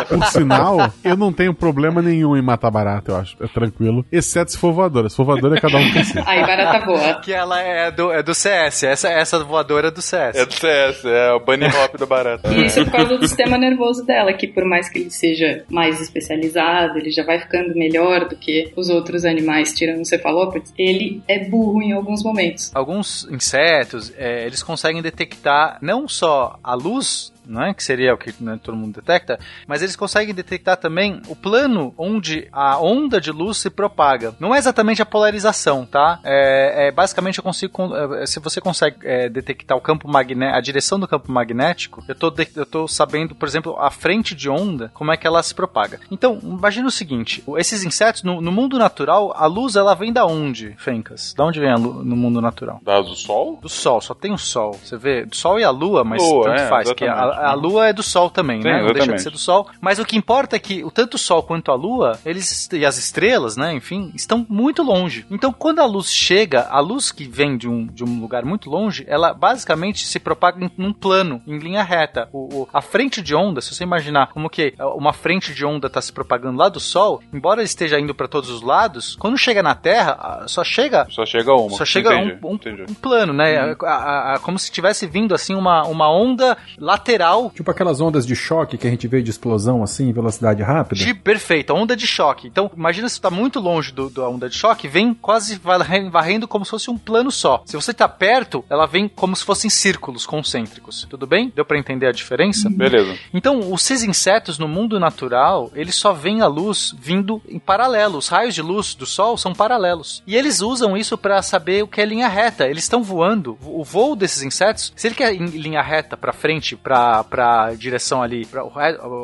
Por 0.09 0.25
sinal, 0.27 0.93
eu 1.05 1.17
não 1.17 1.33
tenho 1.33 1.55
problema 1.55 2.01
nenhum 2.03 2.37
em 2.37 2.43
matar 2.43 2.71
barata, 2.71 3.13
eu 3.13 3.17
acho. 3.17 3.37
É 3.43 3.47
tranquilo. 3.47 4.05
Exceto 4.11 4.53
se 4.53 4.59
for 4.59 4.73
voadora. 4.73 5.09
Se 5.09 5.17
for 5.17 5.25
voadora, 5.25 5.57
é 5.57 5.61
cada 5.61 5.77
um 5.79 5.93
por 5.93 6.05
si. 6.05 6.19
Aí, 6.27 6.41
barata 6.41 6.85
boa. 6.85 7.15
Que 7.21 7.33
ela 7.33 7.61
é 7.61 7.91
do, 7.91 8.13
é 8.13 8.23
do 8.23 8.35
CS. 8.35 8.83
Essa, 8.85 9.09
essa 9.09 9.39
voadora 9.45 9.89
é 9.89 9.91
do 9.91 10.01
CS. 10.03 10.37
É 10.37 10.45
do 10.47 10.53
CS, 10.55 11.05
é 11.05 11.33
o 11.33 11.41
bunny 11.41 11.67
hop 11.67 11.97
do 11.99 12.07
barata. 12.07 12.49
E 12.53 12.67
isso 12.67 12.81
é 12.81 12.85
por 12.85 12.93
causa 12.93 13.17
do 13.19 13.27
sistema 13.27 13.59
nervoso 13.59 14.05
dela, 14.05 14.33
que 14.33 14.47
por 14.47 14.65
mais 14.65 14.89
que 14.89 14.99
ele 15.01 15.11
seja 15.11 15.65
mais 15.71 16.01
especializado, 16.01 16.99
ele 16.99 17.11
já 17.11 17.25
vai 17.25 17.39
ficando 17.41 17.75
melhor 17.75 18.29
do 18.29 18.37
que 18.37 18.68
os 18.77 18.89
outros 18.89 19.25
animais, 19.25 19.73
tirando 19.73 20.03
os 20.03 20.09
cefalópodes, 20.09 20.73
ele 20.77 21.23
é 21.29 21.49
burro 21.49 21.83
em 21.83 21.93
alguns 21.93 22.23
momentos. 22.23 22.71
Alguns 22.75 23.27
insetos, 23.31 24.13
é, 24.17 24.47
eles 24.47 24.63
conseguem 24.63 25.03
detectar 25.03 25.79
não 25.81 26.09
só 26.09 26.59
a 26.63 26.75
luz 26.75 27.33
né, 27.49 27.73
que 27.75 27.83
seria 27.83 28.15
o 28.15 28.19
que 28.19 28.33
né, 28.43 28.59
todo 28.63 28.77
mundo 28.77 28.95
detecta, 28.97 29.39
mas 29.67 29.83
eles 29.83 29.97
conseguem 29.97 30.35
detectar 30.35 30.77
também 30.77 31.21
o 31.29 31.35
plano 31.35 31.95
onde 31.97 32.47
a 32.53 32.79
onda 32.79 33.21
de 33.21 33.31
luz 33.33 33.57
se 33.59 33.71
propaga. 33.71 34.35
Não 34.39 34.55
é 34.55 34.59
exatamente 34.59 35.01
a 35.03 35.07
polarização, 35.07 35.85
tá? 35.87 36.21
É, 36.25 36.89
é 36.89 36.93
basicamente 36.93 37.39
eu 37.39 37.45
consigo, 37.45 37.73
con- 37.73 37.95
é, 38.15 38.27
se 38.27 38.39
você 38.41 38.61
consegue 38.61 38.97
é, 39.05 39.29
detectar 39.29 39.77
o 39.77 39.81
campo 39.81 40.09
magnético, 40.09 40.59
a 40.59 40.61
direção 40.61 40.99
do 41.01 41.09
campo 41.09 41.31
magnético, 41.33 42.05
eu 42.07 42.15
tô, 42.15 42.31
de- 42.31 42.49
eu 42.55 42.67
tô 42.67 42.87
sabendo, 42.87 43.35
por 43.35 43.49
exemplo, 43.49 43.77
a 43.79 43.91
frente 43.91 44.35
de 44.35 44.49
onda, 44.49 44.91
como 44.95 45.11
é 45.13 45.17
que 45.17 45.27
ela 45.27 45.43
se 45.43 45.55
propaga. 45.55 46.01
Então, 46.11 46.39
imagina 46.43 46.87
o 46.89 46.91
seguinte, 46.91 47.43
esses 47.57 47.85
insetos, 47.85 48.23
no, 48.23 48.41
no 48.41 48.53
mundo 48.53 48.79
natural, 48.79 49.33
a 49.37 49.47
luz 49.47 49.77
ela 49.77 49.95
vem 49.95 50.13
da 50.13 50.27
onde, 50.27 50.75
Fencas? 50.79 51.35
Da 51.35 51.45
onde 51.45 51.59
vem 51.61 51.71
a 51.71 51.77
luz 51.77 52.05
no 52.05 52.17
mundo 52.17 52.41
natural? 52.41 52.81
Da 52.83 53.01
do 53.01 53.15
sol? 53.15 53.59
Do 53.63 53.69
sol, 53.69 54.01
só 54.01 54.15
tem 54.15 54.33
o 54.33 54.39
sol. 54.39 54.73
Você 54.83 54.97
vê, 54.97 55.25
do 55.25 55.35
sol 55.35 55.59
e 55.59 55.65
a 55.65 55.71
lua, 55.71 56.05
mas 56.05 56.23
Lua, 56.23 56.45
tanto 56.45 56.61
é, 56.61 56.69
faz. 56.69 56.93
Que 56.93 57.05
a, 57.05 57.13
exatamente. 57.13 57.38
A 57.39 57.55
lua 57.55 57.89
é 57.89 57.93
do 57.93 58.03
sol 58.03 58.31
também, 58.31 58.63
Sim, 58.63 58.69
né? 58.69 58.83
Não 58.83 58.93
deixa 58.93 59.13
de 59.13 59.23
ser 59.23 59.31
do 59.31 59.39
sol. 59.39 59.69
Mas 59.81 59.99
o 59.99 60.05
que 60.05 60.17
importa 60.17 60.57
é 60.57 60.59
que 60.59 60.85
o 60.85 60.91
tanto 60.91 61.15
o 61.15 61.19
sol 61.19 61.43
quanto 61.43 61.71
a 61.71 61.75
lua, 61.75 62.19
eles 62.25 62.69
e 62.73 62.85
as 62.85 62.97
estrelas, 62.99 63.57
né, 63.57 63.73
enfim, 63.73 64.11
estão 64.15 64.45
muito 64.49 64.83
longe. 64.83 65.27
Então, 65.31 65.53
quando 65.53 65.81
a 65.81 65.87
luz 65.87 66.13
chega, 66.13 66.67
a 66.71 66.81
luz 66.81 67.11
que 67.13 67.25
vem 67.25 67.57
de 67.57 67.69
um, 67.69 67.87
de 67.87 68.05
um 68.05 68.21
lugar 68.21 68.45
muito 68.45 68.69
longe, 68.71 69.05
ela 69.09 69.33
basicamente 69.35 70.07
se 70.07 70.19
propaga 70.19 70.65
em 70.65 70.71
num 70.77 70.93
plano, 70.93 71.43
em 71.47 71.59
linha 71.59 71.83
reta. 71.83 72.29
O, 72.33 72.63
o- 72.63 72.69
a 72.73 72.81
frente 72.81 73.21
de 73.23 73.35
onda, 73.35 73.61
se 73.61 73.75
você 73.75 73.85
imaginar 73.85 74.29
como 74.29 74.49
que 74.51 74.75
uma 74.97 75.13
frente 75.13 75.53
de 75.55 75.65
onda 75.65 75.87
está 75.87 76.01
se 76.01 76.13
propagando 76.13 76.59
lá 76.59 76.69
do 76.69 76.81
sol, 76.81 77.23
embora 77.33 77.61
ele 77.61 77.67
esteja 77.67 77.99
indo 77.99 78.15
para 78.15 78.29
todos 78.29 78.51
os 78.51 78.63
lados, 78.63 79.17
quando 79.19 79.37
chega 79.39 79.63
na 79.63 79.75
Terra, 79.75 80.45
só 80.47 80.63
chega 80.65 81.07
Só 81.11 81.25
chega 81.27 81.53
uma. 81.55 81.71
só 81.77 81.85
chega 81.85 82.15
Entendi, 82.15 82.39
um, 82.43 82.51
um- 82.51 82.55
entendi. 82.55 82.83
um 82.89 82.95
plano, 82.95 83.33
né? 83.33 83.59
A- 83.59 83.77
a- 83.87 84.35
a- 84.35 84.39
como 84.39 84.59
se 84.59 84.71
tivesse 84.71 85.07
vindo 85.07 85.35
assim 85.35 85.55
uma, 85.55 85.83
uma 85.87 86.11
onda 86.11 86.57
lateral 86.79 87.28
Tipo 87.55 87.71
aquelas 87.71 88.01
ondas 88.01 88.27
de 88.27 88.35
choque 88.37 88.77
que 88.79 88.87
a 88.87 88.91
gente 88.91 89.07
vê 89.09 89.23
de 89.23 89.31
explosão 89.31 89.83
assim, 89.83 90.09
em 90.09 90.13
velocidade 90.13 90.63
rápida. 90.63 91.05
de 91.05 91.15
perfeito, 91.15 91.73
a 91.73 91.77
onda 91.77 91.97
de 91.97 92.07
choque. 92.07 92.47
Então, 92.49 92.71
imagina 92.77 93.09
se 93.09 93.15
está 93.17 93.31
muito 93.31 93.61
longe 93.61 93.93
do, 93.93 94.09
da 94.11 94.29
onda 94.29 94.49
de 94.49 94.57
choque, 94.57 94.89
vem 94.89 95.13
quase 95.15 95.57
varre- 95.59 96.09
varrendo 96.11 96.47
como 96.49 96.65
se 96.65 96.71
fosse 96.71 96.91
um 96.91 96.99
plano 96.99 97.31
só. 97.31 97.63
Se 97.67 97.77
você 97.77 97.91
está 97.91 98.09
perto, 98.09 98.65
ela 98.71 98.87
vem 98.87 99.09
como 99.09 99.35
se 99.37 99.45
fossem 99.45 99.69
círculos 99.71 100.25
concêntricos. 100.27 101.07
Tudo 101.09 101.27
bem? 101.27 101.53
Deu 101.55 101.65
para 101.65 101.79
entender 101.79 102.07
a 102.07 102.13
diferença? 102.13 102.69
Beleza. 102.71 103.17
Então, 103.33 103.61
esses 103.75 104.03
insetos 104.03 104.59
no 104.59 104.69
mundo 104.69 104.99
natural, 105.01 105.71
eles 105.75 105.95
só 105.95 106.13
veem 106.13 106.41
a 106.43 106.47
luz 106.47 106.95
vindo 106.99 107.43
em 107.49 107.59
paralelo. 107.59 108.19
Os 108.19 108.29
raios 108.29 108.55
de 108.55 108.63
luz 108.63 108.95
do 108.95 109.07
Sol 109.07 109.37
são 109.37 109.53
paralelos. 109.53 110.23
E 110.27 110.37
eles 110.37 110.61
usam 110.61 110.97
isso 110.97 111.17
para 111.19 111.43
saber 111.43 111.83
o 111.83 111.89
que 111.89 112.01
é 112.01 112.05
linha 112.05 112.29
reta. 112.29 112.67
Eles 112.67 112.85
estão 112.85 113.03
voando. 113.03 113.59
O 113.63 113.85
voo 113.85 114.15
desses 114.17 114.43
insetos, 114.43 114.93
se 114.97 115.07
ele 115.09 115.15
quer 115.15 115.35
em 115.35 115.47
linha 115.47 115.83
reta 115.83 116.17
para 116.17 116.33
frente, 116.33 116.77
para 116.77 117.18
para 117.25 117.75
direção 117.75 118.23
ali, 118.23 118.47
para 118.47 118.65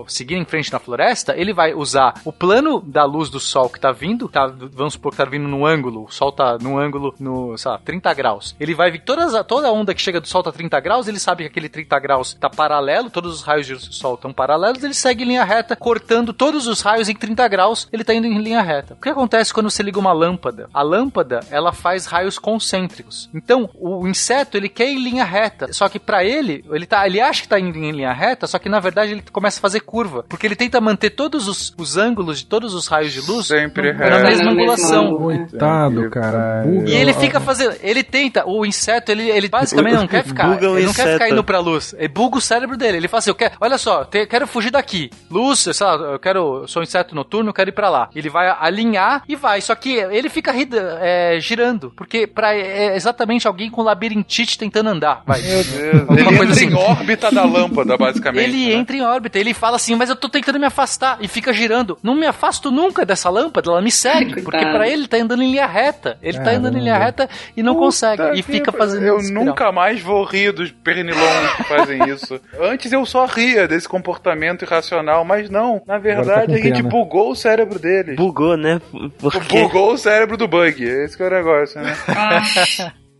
seguir 0.06 0.36
em 0.36 0.44
frente 0.44 0.72
na 0.72 0.78
floresta, 0.78 1.34
ele 1.36 1.52
vai 1.52 1.74
usar 1.74 2.14
o 2.24 2.32
plano 2.32 2.80
da 2.80 3.04
luz 3.04 3.30
do 3.30 3.40
Sol 3.40 3.68
que 3.68 3.80
tá 3.80 3.92
vindo, 3.92 4.28
tá, 4.28 4.46
vamos 4.46 4.94
supor 4.94 5.12
que 5.12 5.18
tá 5.18 5.24
vindo 5.24 5.48
num 5.48 5.66
ângulo, 5.66 6.04
o 6.04 6.10
Sol 6.10 6.32
tá 6.32 6.58
num 6.58 6.78
ângulo 6.78 7.14
no, 7.18 7.56
sei 7.56 7.70
lá, 7.70 7.78
30 7.78 8.14
graus. 8.14 8.56
Ele 8.58 8.74
vai 8.74 8.90
vir 8.90 9.02
todas, 9.02 9.32
toda 9.46 9.72
onda 9.72 9.94
que 9.94 10.02
chega 10.02 10.20
do 10.20 10.28
Sol 10.28 10.42
tá 10.42 10.52
30 10.52 10.78
graus, 10.80 11.08
ele 11.08 11.18
sabe 11.18 11.44
que 11.44 11.48
aquele 11.48 11.68
30 11.68 11.98
graus 11.98 12.34
tá 12.34 12.50
paralelo, 12.50 13.10
todos 13.10 13.34
os 13.34 13.42
raios 13.42 13.66
do 13.68 13.78
Sol 13.78 14.14
estão 14.14 14.32
paralelos, 14.32 14.82
ele 14.82 14.94
segue 14.94 15.24
em 15.24 15.28
linha 15.28 15.44
reta, 15.44 15.76
cortando 15.76 16.32
todos 16.32 16.66
os 16.66 16.80
raios 16.80 17.08
em 17.08 17.14
30 17.14 17.46
graus, 17.48 17.88
ele 17.92 18.04
tá 18.04 18.14
indo 18.14 18.26
em 18.26 18.38
linha 18.38 18.62
reta. 18.62 18.94
O 18.94 19.00
que 19.00 19.08
acontece 19.08 19.52
quando 19.52 19.70
você 19.70 19.82
liga 19.82 19.98
uma 19.98 20.12
lâmpada? 20.12 20.68
A 20.72 20.82
lâmpada, 20.82 21.40
ela 21.50 21.72
faz 21.72 22.06
raios 22.06 22.38
concêntricos. 22.38 23.28
Então, 23.34 23.68
o 23.74 24.06
inseto, 24.06 24.56
ele 24.56 24.68
quer 24.68 24.88
ir 24.88 24.96
em 24.96 25.02
linha 25.02 25.24
reta, 25.24 25.72
só 25.72 25.88
que 25.88 25.98
pra 25.98 26.24
ele, 26.24 26.64
ele, 26.70 26.86
tá, 26.86 27.06
ele 27.06 27.20
acha 27.20 27.42
que 27.42 27.48
tá 27.48 27.58
indo 27.76 27.86
em 27.86 27.92
linha 27.92 28.12
reta, 28.12 28.46
só 28.46 28.58
que 28.58 28.68
na 28.68 28.80
verdade 28.80 29.12
ele 29.12 29.24
começa 29.32 29.58
a 29.58 29.62
fazer 29.62 29.80
curva, 29.80 30.24
porque 30.28 30.46
ele 30.46 30.56
tenta 30.56 30.80
manter 30.80 31.10
todos 31.10 31.48
os, 31.48 31.74
os 31.78 31.96
ângulos 31.96 32.38
de 32.40 32.46
todos 32.46 32.74
os 32.74 32.86
raios 32.86 33.12
de 33.12 33.20
luz 33.20 33.46
Sempre 33.46 33.92
no- 33.92 33.98
na 33.98 34.18
mesma 34.20 34.50
angulação. 34.50 35.16
Coitado, 35.16 36.10
cara. 36.10 36.64
E 36.86 36.92
ele 36.94 37.12
fica 37.14 37.40
fazendo. 37.40 37.74
Ele 37.82 38.02
tenta, 38.02 38.46
o 38.46 38.64
inseto, 38.64 39.10
ele, 39.12 39.30
ele 39.30 39.48
basicamente 39.48 39.94
não 39.96 40.06
quer 40.06 40.24
ficar. 40.24 40.48
Buga 40.48 40.66
ele 40.78 40.86
não 40.86 40.92
quer 40.92 41.12
ficar 41.14 41.28
indo 41.28 41.44
pra 41.44 41.58
luz. 41.60 41.94
Ele 41.98 42.08
buga 42.08 42.38
o 42.38 42.40
cérebro 42.40 42.76
dele. 42.76 42.98
Ele 42.98 43.08
fala 43.08 43.18
assim: 43.18 43.30
eu 43.30 43.34
quero, 43.34 43.54
olha 43.60 43.78
só, 43.78 44.04
te- 44.04 44.26
quero 44.26 44.46
fugir 44.46 44.70
daqui. 44.70 45.10
Luz, 45.30 45.60
sei 45.60 45.86
lá, 45.86 45.94
eu 45.94 46.18
quero. 46.18 46.62
Eu 46.62 46.68
sou 46.68 46.80
um 46.80 46.82
inseto 46.84 47.14
noturno, 47.14 47.50
eu 47.50 47.54
quero 47.54 47.70
ir 47.70 47.72
pra 47.72 47.88
lá. 47.88 48.08
Ele 48.14 48.28
vai 48.28 48.48
alinhar 48.60 49.22
e 49.28 49.36
vai. 49.36 49.60
Só 49.60 49.74
que 49.74 49.94
ele 49.94 50.28
fica 50.28 50.52
rida- 50.52 50.98
é, 51.00 51.38
girando. 51.40 51.92
Porque 51.96 52.26
pra, 52.26 52.54
é 52.54 52.94
exatamente 52.96 53.46
alguém 53.46 53.70
com 53.70 53.82
labirintite 53.82 54.58
tentando 54.58 54.88
andar. 54.90 55.22
Vai. 55.26 55.40
Meu 55.42 55.64
Deus. 55.64 56.00
Alguma 56.08 56.20
Ele 56.30 56.36
coisa 56.36 56.52
assim. 56.52 56.66
em 56.66 56.74
órbita 56.74 57.30
da 57.30 57.44
lâmpada, 57.66 57.96
basicamente. 57.96 58.44
Ele 58.44 58.66
né? 58.68 58.72
entra 58.74 58.96
em 58.96 59.02
órbita, 59.02 59.38
ele 59.38 59.54
fala 59.54 59.76
assim, 59.76 59.94
mas 59.94 60.08
eu 60.10 60.16
tô 60.16 60.28
tentando 60.28 60.58
me 60.58 60.66
afastar 60.66 61.18
e 61.20 61.28
fica 61.28 61.52
girando. 61.52 61.98
Não 62.02 62.14
me 62.14 62.26
afasto 62.26 62.70
nunca 62.70 63.04
dessa 63.04 63.28
lâmpada, 63.30 63.70
ela 63.70 63.80
me 63.82 63.90
segue, 63.90 64.34
Coitado. 64.34 64.44
porque 64.44 64.66
pra 64.66 64.88
ele 64.88 65.06
tá 65.08 65.16
andando 65.16 65.42
em 65.42 65.50
linha 65.50 65.66
reta. 65.66 66.18
Ele 66.22 66.38
tá 66.40 66.50
andando 66.52 66.76
em 66.78 66.80
linha 66.80 66.92
Caramba. 66.92 67.06
reta 67.06 67.28
e 67.56 67.62
não 67.62 67.74
Puta 67.74 67.84
consegue 67.86 68.38
e 68.38 68.42
fica 68.42 68.72
fazendo 68.72 69.04
Eu 69.06 69.18
espiral. 69.18 69.44
nunca 69.44 69.72
mais 69.72 70.00
vou 70.00 70.24
rir 70.24 70.52
dos 70.52 70.70
pernilongos 70.70 71.52
que 71.56 71.64
fazem 71.64 72.02
isso. 72.10 72.40
Antes 72.60 72.92
eu 72.92 73.04
só 73.06 73.24
ria 73.26 73.66
desse 73.68 73.88
comportamento 73.88 74.62
irracional, 74.64 75.24
mas 75.24 75.48
não. 75.50 75.82
Na 75.86 75.98
verdade, 75.98 76.46
com 76.46 76.52
a 76.52 76.56
gente 76.56 76.76
pena. 76.76 76.88
bugou 76.88 77.30
o 77.30 77.36
cérebro 77.36 77.78
deles. 77.78 78.16
Bugou, 78.16 78.56
né? 78.56 78.80
Porque 79.18 79.60
Bugou 79.62 79.92
o 79.92 79.98
cérebro 79.98 80.36
do 80.36 80.46
bug. 80.48 80.82
Esse 80.84 81.16
que 81.16 81.22
é 81.22 81.26
o 81.26 81.30
negócio, 81.30 81.80
né? 81.80 81.94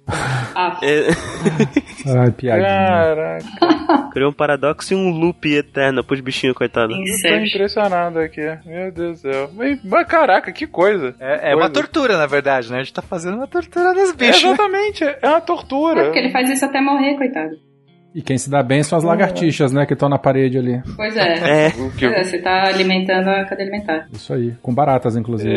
Ah, 0.56 0.78
é, 0.84 1.08
Ai, 2.16 2.30
piadinha. 2.30 2.68
Caraca, 2.68 4.10
criou 4.12 4.30
um 4.30 4.32
paradoxo 4.32 4.94
e 4.94 4.96
um 4.96 5.10
loop 5.10 5.52
eterno 5.52 6.04
pros 6.04 6.20
bichinhos, 6.20 6.56
coitado. 6.56 6.92
eu 6.94 7.04
tô 7.22 7.28
impressionado 7.36 8.20
aqui. 8.20 8.40
Meu 8.64 8.92
Deus 8.92 9.20
do 9.22 9.32
céu. 9.32 9.50
Mas, 9.52 9.80
mas 9.84 10.06
caraca, 10.06 10.52
que 10.52 10.64
coisa. 10.66 11.16
É, 11.18 11.50
é 11.50 11.54
uma 11.56 11.62
Coisa. 11.68 11.74
tortura, 11.74 12.16
na 12.16 12.26
verdade, 12.26 12.70
né? 12.70 12.78
A 12.78 12.82
gente 12.84 12.92
tá 12.92 13.02
fazendo 13.02 13.36
uma 13.36 13.48
tortura 13.48 13.92
dos 13.94 14.10
É, 14.10 14.14
bichos. 14.14 14.44
né? 14.44 14.50
exatamente, 14.50 15.02
é 15.04 15.18
uma 15.28 15.38
É 15.38 15.40
tortura. 15.40 16.04
porque 16.04 16.18
ele 16.20 16.30
faz 16.30 16.48
isso 16.48 16.64
até 16.64 16.80
morrer, 16.80 17.16
coitado. 17.16 17.56
E 18.14 18.22
quem 18.22 18.38
se 18.38 18.48
dá 18.48 18.62
bem 18.62 18.82
são 18.82 18.96
as 18.96 19.02
lagartixas, 19.04 19.72
né, 19.72 19.84
que 19.84 19.92
estão 19.92 20.08
na 20.08 20.18
parede 20.18 20.56
ali. 20.56 20.80
Pois 20.94 21.16
é. 21.16 21.66
É, 21.66 21.70
Pois 21.70 22.02
é, 22.12 22.22
você 22.24 22.38
tá 22.38 22.68
alimentando 22.68 23.28
a 23.28 23.44
cadeia 23.44 23.68
alimentar. 23.68 24.06
Isso 24.12 24.32
aí. 24.32 24.54
Com 24.62 24.72
baratas, 24.72 25.16
inclusive. 25.16 25.52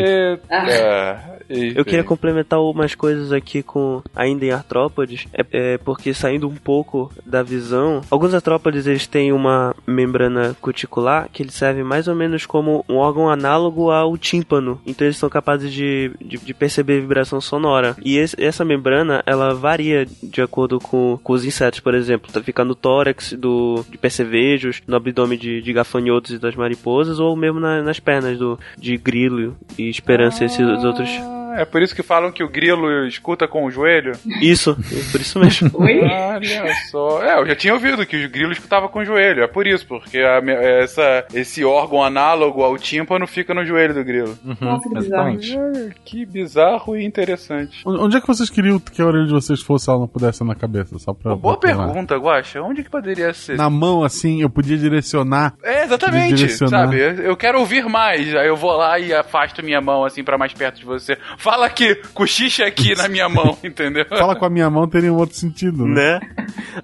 Eita. 1.48 1.78
Eu 1.78 1.84
queria 1.84 2.04
complementar 2.04 2.60
umas 2.60 2.94
coisas 2.94 3.32
aqui 3.32 3.62
com 3.62 4.02
ainda 4.14 4.44
em 4.44 4.50
artrópodes, 4.50 5.26
é, 5.32 5.44
é 5.74 5.78
porque 5.78 6.12
saindo 6.12 6.46
um 6.46 6.54
pouco 6.54 7.10
da 7.24 7.42
visão, 7.42 8.02
alguns 8.10 8.34
artrópodes 8.34 8.86
eles 8.86 9.06
têm 9.06 9.32
uma 9.32 9.74
membrana 9.86 10.54
cuticular 10.60 11.28
que 11.32 11.42
ele 11.42 11.50
serve 11.50 11.82
mais 11.82 12.06
ou 12.06 12.14
menos 12.14 12.44
como 12.44 12.84
um 12.88 12.96
órgão 12.96 13.30
análogo 13.30 13.90
ao 13.90 14.16
tímpano, 14.18 14.78
então 14.86 15.06
eles 15.06 15.16
são 15.16 15.30
capazes 15.30 15.72
de, 15.72 16.10
de, 16.20 16.36
de 16.36 16.52
perceber 16.52 17.00
vibração 17.00 17.40
sonora. 17.40 17.96
E 18.04 18.18
esse- 18.18 18.36
essa 18.42 18.64
membrana 18.64 19.22
ela 19.24 19.54
varia 19.54 20.06
de 20.22 20.42
acordo 20.42 20.78
com, 20.78 21.18
com 21.22 21.32
os 21.32 21.44
insetos, 21.46 21.80
por 21.80 21.94
exemplo, 21.94 22.30
tá 22.52 22.52
fica 22.52 22.64
no 22.64 22.74
tórax 22.74 23.32
do 23.34 23.84
de 23.90 23.98
percevejos, 23.98 24.82
no 24.86 24.96
abdômen 24.96 25.38
de, 25.38 25.60
de 25.60 25.72
gafanhotos 25.72 26.32
e 26.32 26.38
das 26.38 26.54
mariposas, 26.56 27.18
ou 27.20 27.36
mesmo 27.36 27.60
na- 27.60 27.82
nas 27.82 28.00
pernas 28.00 28.38
do 28.38 28.58
de 28.78 28.96
grilo 28.96 29.56
e 29.78 29.88
esperança 29.90 30.44
esses 30.44 30.60
outros 30.84 31.08
É 31.56 31.64
por 31.64 31.82
isso 31.82 31.94
que 31.94 32.02
falam 32.02 32.30
que 32.32 32.42
o 32.42 32.48
grilo 32.48 33.06
escuta 33.06 33.46
com 33.48 33.64
o 33.64 33.70
joelho? 33.70 34.12
Isso, 34.40 34.70
é 34.92 35.10
por 35.12 35.20
isso 35.20 35.38
mesmo. 35.38 35.70
Oi? 35.80 36.00
Olha 36.02 36.74
só. 36.90 37.22
É, 37.22 37.40
eu 37.40 37.46
já 37.46 37.54
tinha 37.56 37.74
ouvido 37.74 38.04
que 38.06 38.16
os 38.16 38.26
grilos 38.30 38.56
escutavam 38.58 38.88
com 38.88 39.00
o 39.00 39.04
joelho. 39.04 39.42
É 39.42 39.46
por 39.46 39.66
isso, 39.66 39.86
porque 39.86 40.18
a 40.18 40.38
essa, 40.82 41.24
esse 41.34 41.64
órgão 41.64 42.02
análogo 42.02 42.62
ao 42.62 42.76
tímpano 42.78 43.26
fica 43.26 43.54
no 43.54 43.64
joelho 43.64 43.94
do 43.94 44.04
grilo. 44.04 44.38
Nossa, 44.60 44.88
que 44.88 44.94
bizarro. 44.94 45.28
exatamente. 45.30 45.58
Ah, 45.58 45.94
Que 46.04 46.26
bizarro 46.26 46.96
e 46.96 47.04
interessante. 47.04 47.82
Onde 47.86 48.16
é 48.16 48.20
que 48.20 48.26
vocês 48.26 48.50
queriam 48.50 48.78
que 48.78 49.00
a 49.02 49.06
orelha 49.06 49.26
de 49.26 49.32
vocês 49.32 49.60
fosse 49.62 49.84
se 49.86 49.90
ela 49.90 50.00
não 50.00 50.08
pudesse 50.08 50.38
ser 50.38 50.44
na 50.44 50.54
cabeça? 50.54 50.98
Só 50.98 51.12
pra, 51.12 51.34
Boa 51.36 51.56
pra 51.56 51.70
provar? 51.70 51.86
pergunta, 51.86 52.16
Guaxa. 52.16 52.60
Onde 52.62 52.82
que 52.82 52.90
poderia 52.90 53.32
ser? 53.32 53.56
Na 53.56 53.70
mão, 53.70 54.02
assim, 54.04 54.42
eu 54.42 54.50
podia 54.50 54.76
direcionar. 54.76 55.54
É, 55.62 55.84
exatamente, 55.84 56.34
Direcionar. 56.34 56.86
sabe? 56.86 56.98
Eu 57.24 57.36
quero 57.36 57.58
ouvir 57.60 57.84
mais. 57.88 58.34
Aí 58.34 58.46
eu 58.48 58.56
vou 58.56 58.72
lá 58.76 58.98
e 58.98 59.12
afasto 59.14 59.62
minha 59.62 59.80
mão 59.80 60.04
assim 60.04 60.22
pra 60.24 60.36
mais 60.38 60.52
perto 60.52 60.76
de 60.80 60.84
você. 60.84 61.16
Fala 61.38 61.66
aqui, 61.66 61.94
cochicha 62.12 62.66
aqui 62.66 62.94
na 62.96 63.08
minha 63.08 63.28
mão, 63.28 63.56
entendeu? 63.64 64.04
Fala 64.06 64.34
com 64.36 64.44
a 64.44 64.50
minha 64.50 64.68
mão, 64.68 64.88
teria 64.88 65.12
um 65.12 65.16
outro 65.16 65.36
sentido, 65.36 65.86
né? 65.86 66.18
Né? 66.18 66.20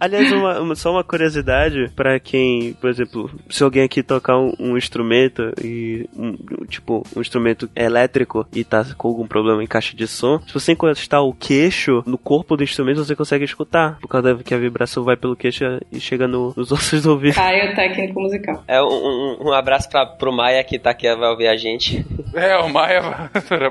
Aliás, 0.00 0.32
uma- 0.32 0.60
uma- 0.60 0.74
só 0.74 0.90
uma 0.92 1.04
curiosidade 1.04 1.90
pra 1.94 2.18
quem, 2.18 2.72
por 2.74 2.88
exemplo, 2.90 3.30
se 3.50 3.62
alguém 3.62 3.82
aqui 3.84 4.02
tocar 4.02 4.38
um, 4.38 4.52
um 4.58 4.76
instrumento 4.76 5.52
e 5.62 6.08
um, 6.16 6.36
tipo 6.66 7.04
um 7.16 7.20
instrumento 7.20 7.68
elétrico 7.76 8.46
e 8.52 8.64
tá 8.64 8.84
com 8.96 9.08
algum 9.08 9.26
problema 9.26 9.62
em 9.62 9.66
caixa 9.66 9.96
de 9.96 10.06
som, 10.06 10.40
se 10.46 10.52
você 10.54 10.72
encostar 10.72 11.22
o 11.22 11.32
queixo 11.34 12.02
no 12.06 12.16
corpo 12.18 12.56
do 12.56 12.62
instrumento, 12.64 13.04
você 13.04 13.14
consegue 13.16 13.44
escutar, 13.44 13.98
por 14.00 14.08
causa 14.08 14.34
que 14.36 14.54
a 14.54 14.58
vibração 14.58 15.02
vai 15.04 15.16
pelo 15.16 15.36
queixo 15.36 15.64
e 15.92 15.98
chega 16.00 16.26
no- 16.28 16.52
nos 16.56 16.70
ossos 16.72 17.02
do 17.02 17.10
ouvido. 17.12 17.34
Caio 17.34 17.74
técnico 17.74 18.20
musical. 18.20 18.62
É 18.68 18.80
um, 18.82 18.86
um- 18.86 19.48
um 19.48 19.52
abraço 19.52 19.88
pra, 19.88 20.06
pro 20.06 20.32
Maia 20.32 20.62
que 20.64 20.78
tá 20.78 20.90
aqui, 20.90 21.12
vai 21.16 21.28
ouvir 21.30 21.48
a 21.48 21.56
gente. 21.56 22.04
É, 22.34 22.56
o 22.58 22.68
Maia. 22.68 23.30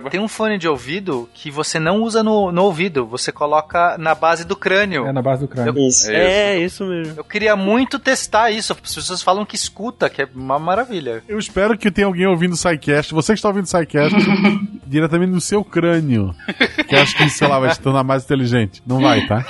Tem 0.10 0.20
um 0.20 0.28
fone 0.28 0.58
de 0.58 0.68
ouvido 0.74 1.30
que 1.34 1.50
você 1.50 1.80
não 1.80 2.02
usa 2.02 2.22
no, 2.22 2.52
no 2.52 2.64
ouvido, 2.64 3.06
você 3.06 3.32
coloca 3.32 3.98
na 3.98 4.14
base 4.14 4.46
do 4.46 4.56
crânio. 4.56 5.06
É 5.06 5.14
na 5.14 5.22
base 5.22 5.42
do 5.42 5.48
crânio. 5.48 5.74
Isso. 5.88 6.12
É, 6.12 6.60
isso 6.60 6.86
mesmo. 6.86 7.14
Eu 7.18 7.24
queria 7.24 7.56
muito 7.56 7.98
testar 7.98 8.52
isso. 8.52 8.74
As 8.74 8.80
pessoas 8.80 9.22
falam 9.22 9.46
que 9.46 9.56
escuta, 9.56 10.10
que 10.10 10.22
é 10.22 10.28
uma 10.34 10.60
maravilha. 10.60 11.24
Eu 11.28 11.40
espero 11.40 11.78
que 11.78 11.92
tenha 11.92 12.08
alguém 12.08 12.28
ouvindo 12.28 12.54
o 12.54 12.58
SciCast. 12.58 13.14
Você 13.14 13.34
que 13.34 13.40
está 13.40 13.48
ouvindo 13.48 13.66
o 13.66 13.68
SciCast, 13.68 14.18
diretamente 14.94 15.32
no 15.32 15.42
seu 15.42 15.64
crânio. 15.64 16.34
Que 16.88 16.96
acho 16.96 17.18
que, 17.18 17.30
sei 17.30 17.48
lá, 17.48 17.60
vai 17.60 17.74
se 17.74 17.80
tornar 17.80 18.04
mais 18.04 18.24
inteligente. 18.24 18.84
Não 18.86 19.00
vai, 19.00 19.26
tá? 19.26 19.44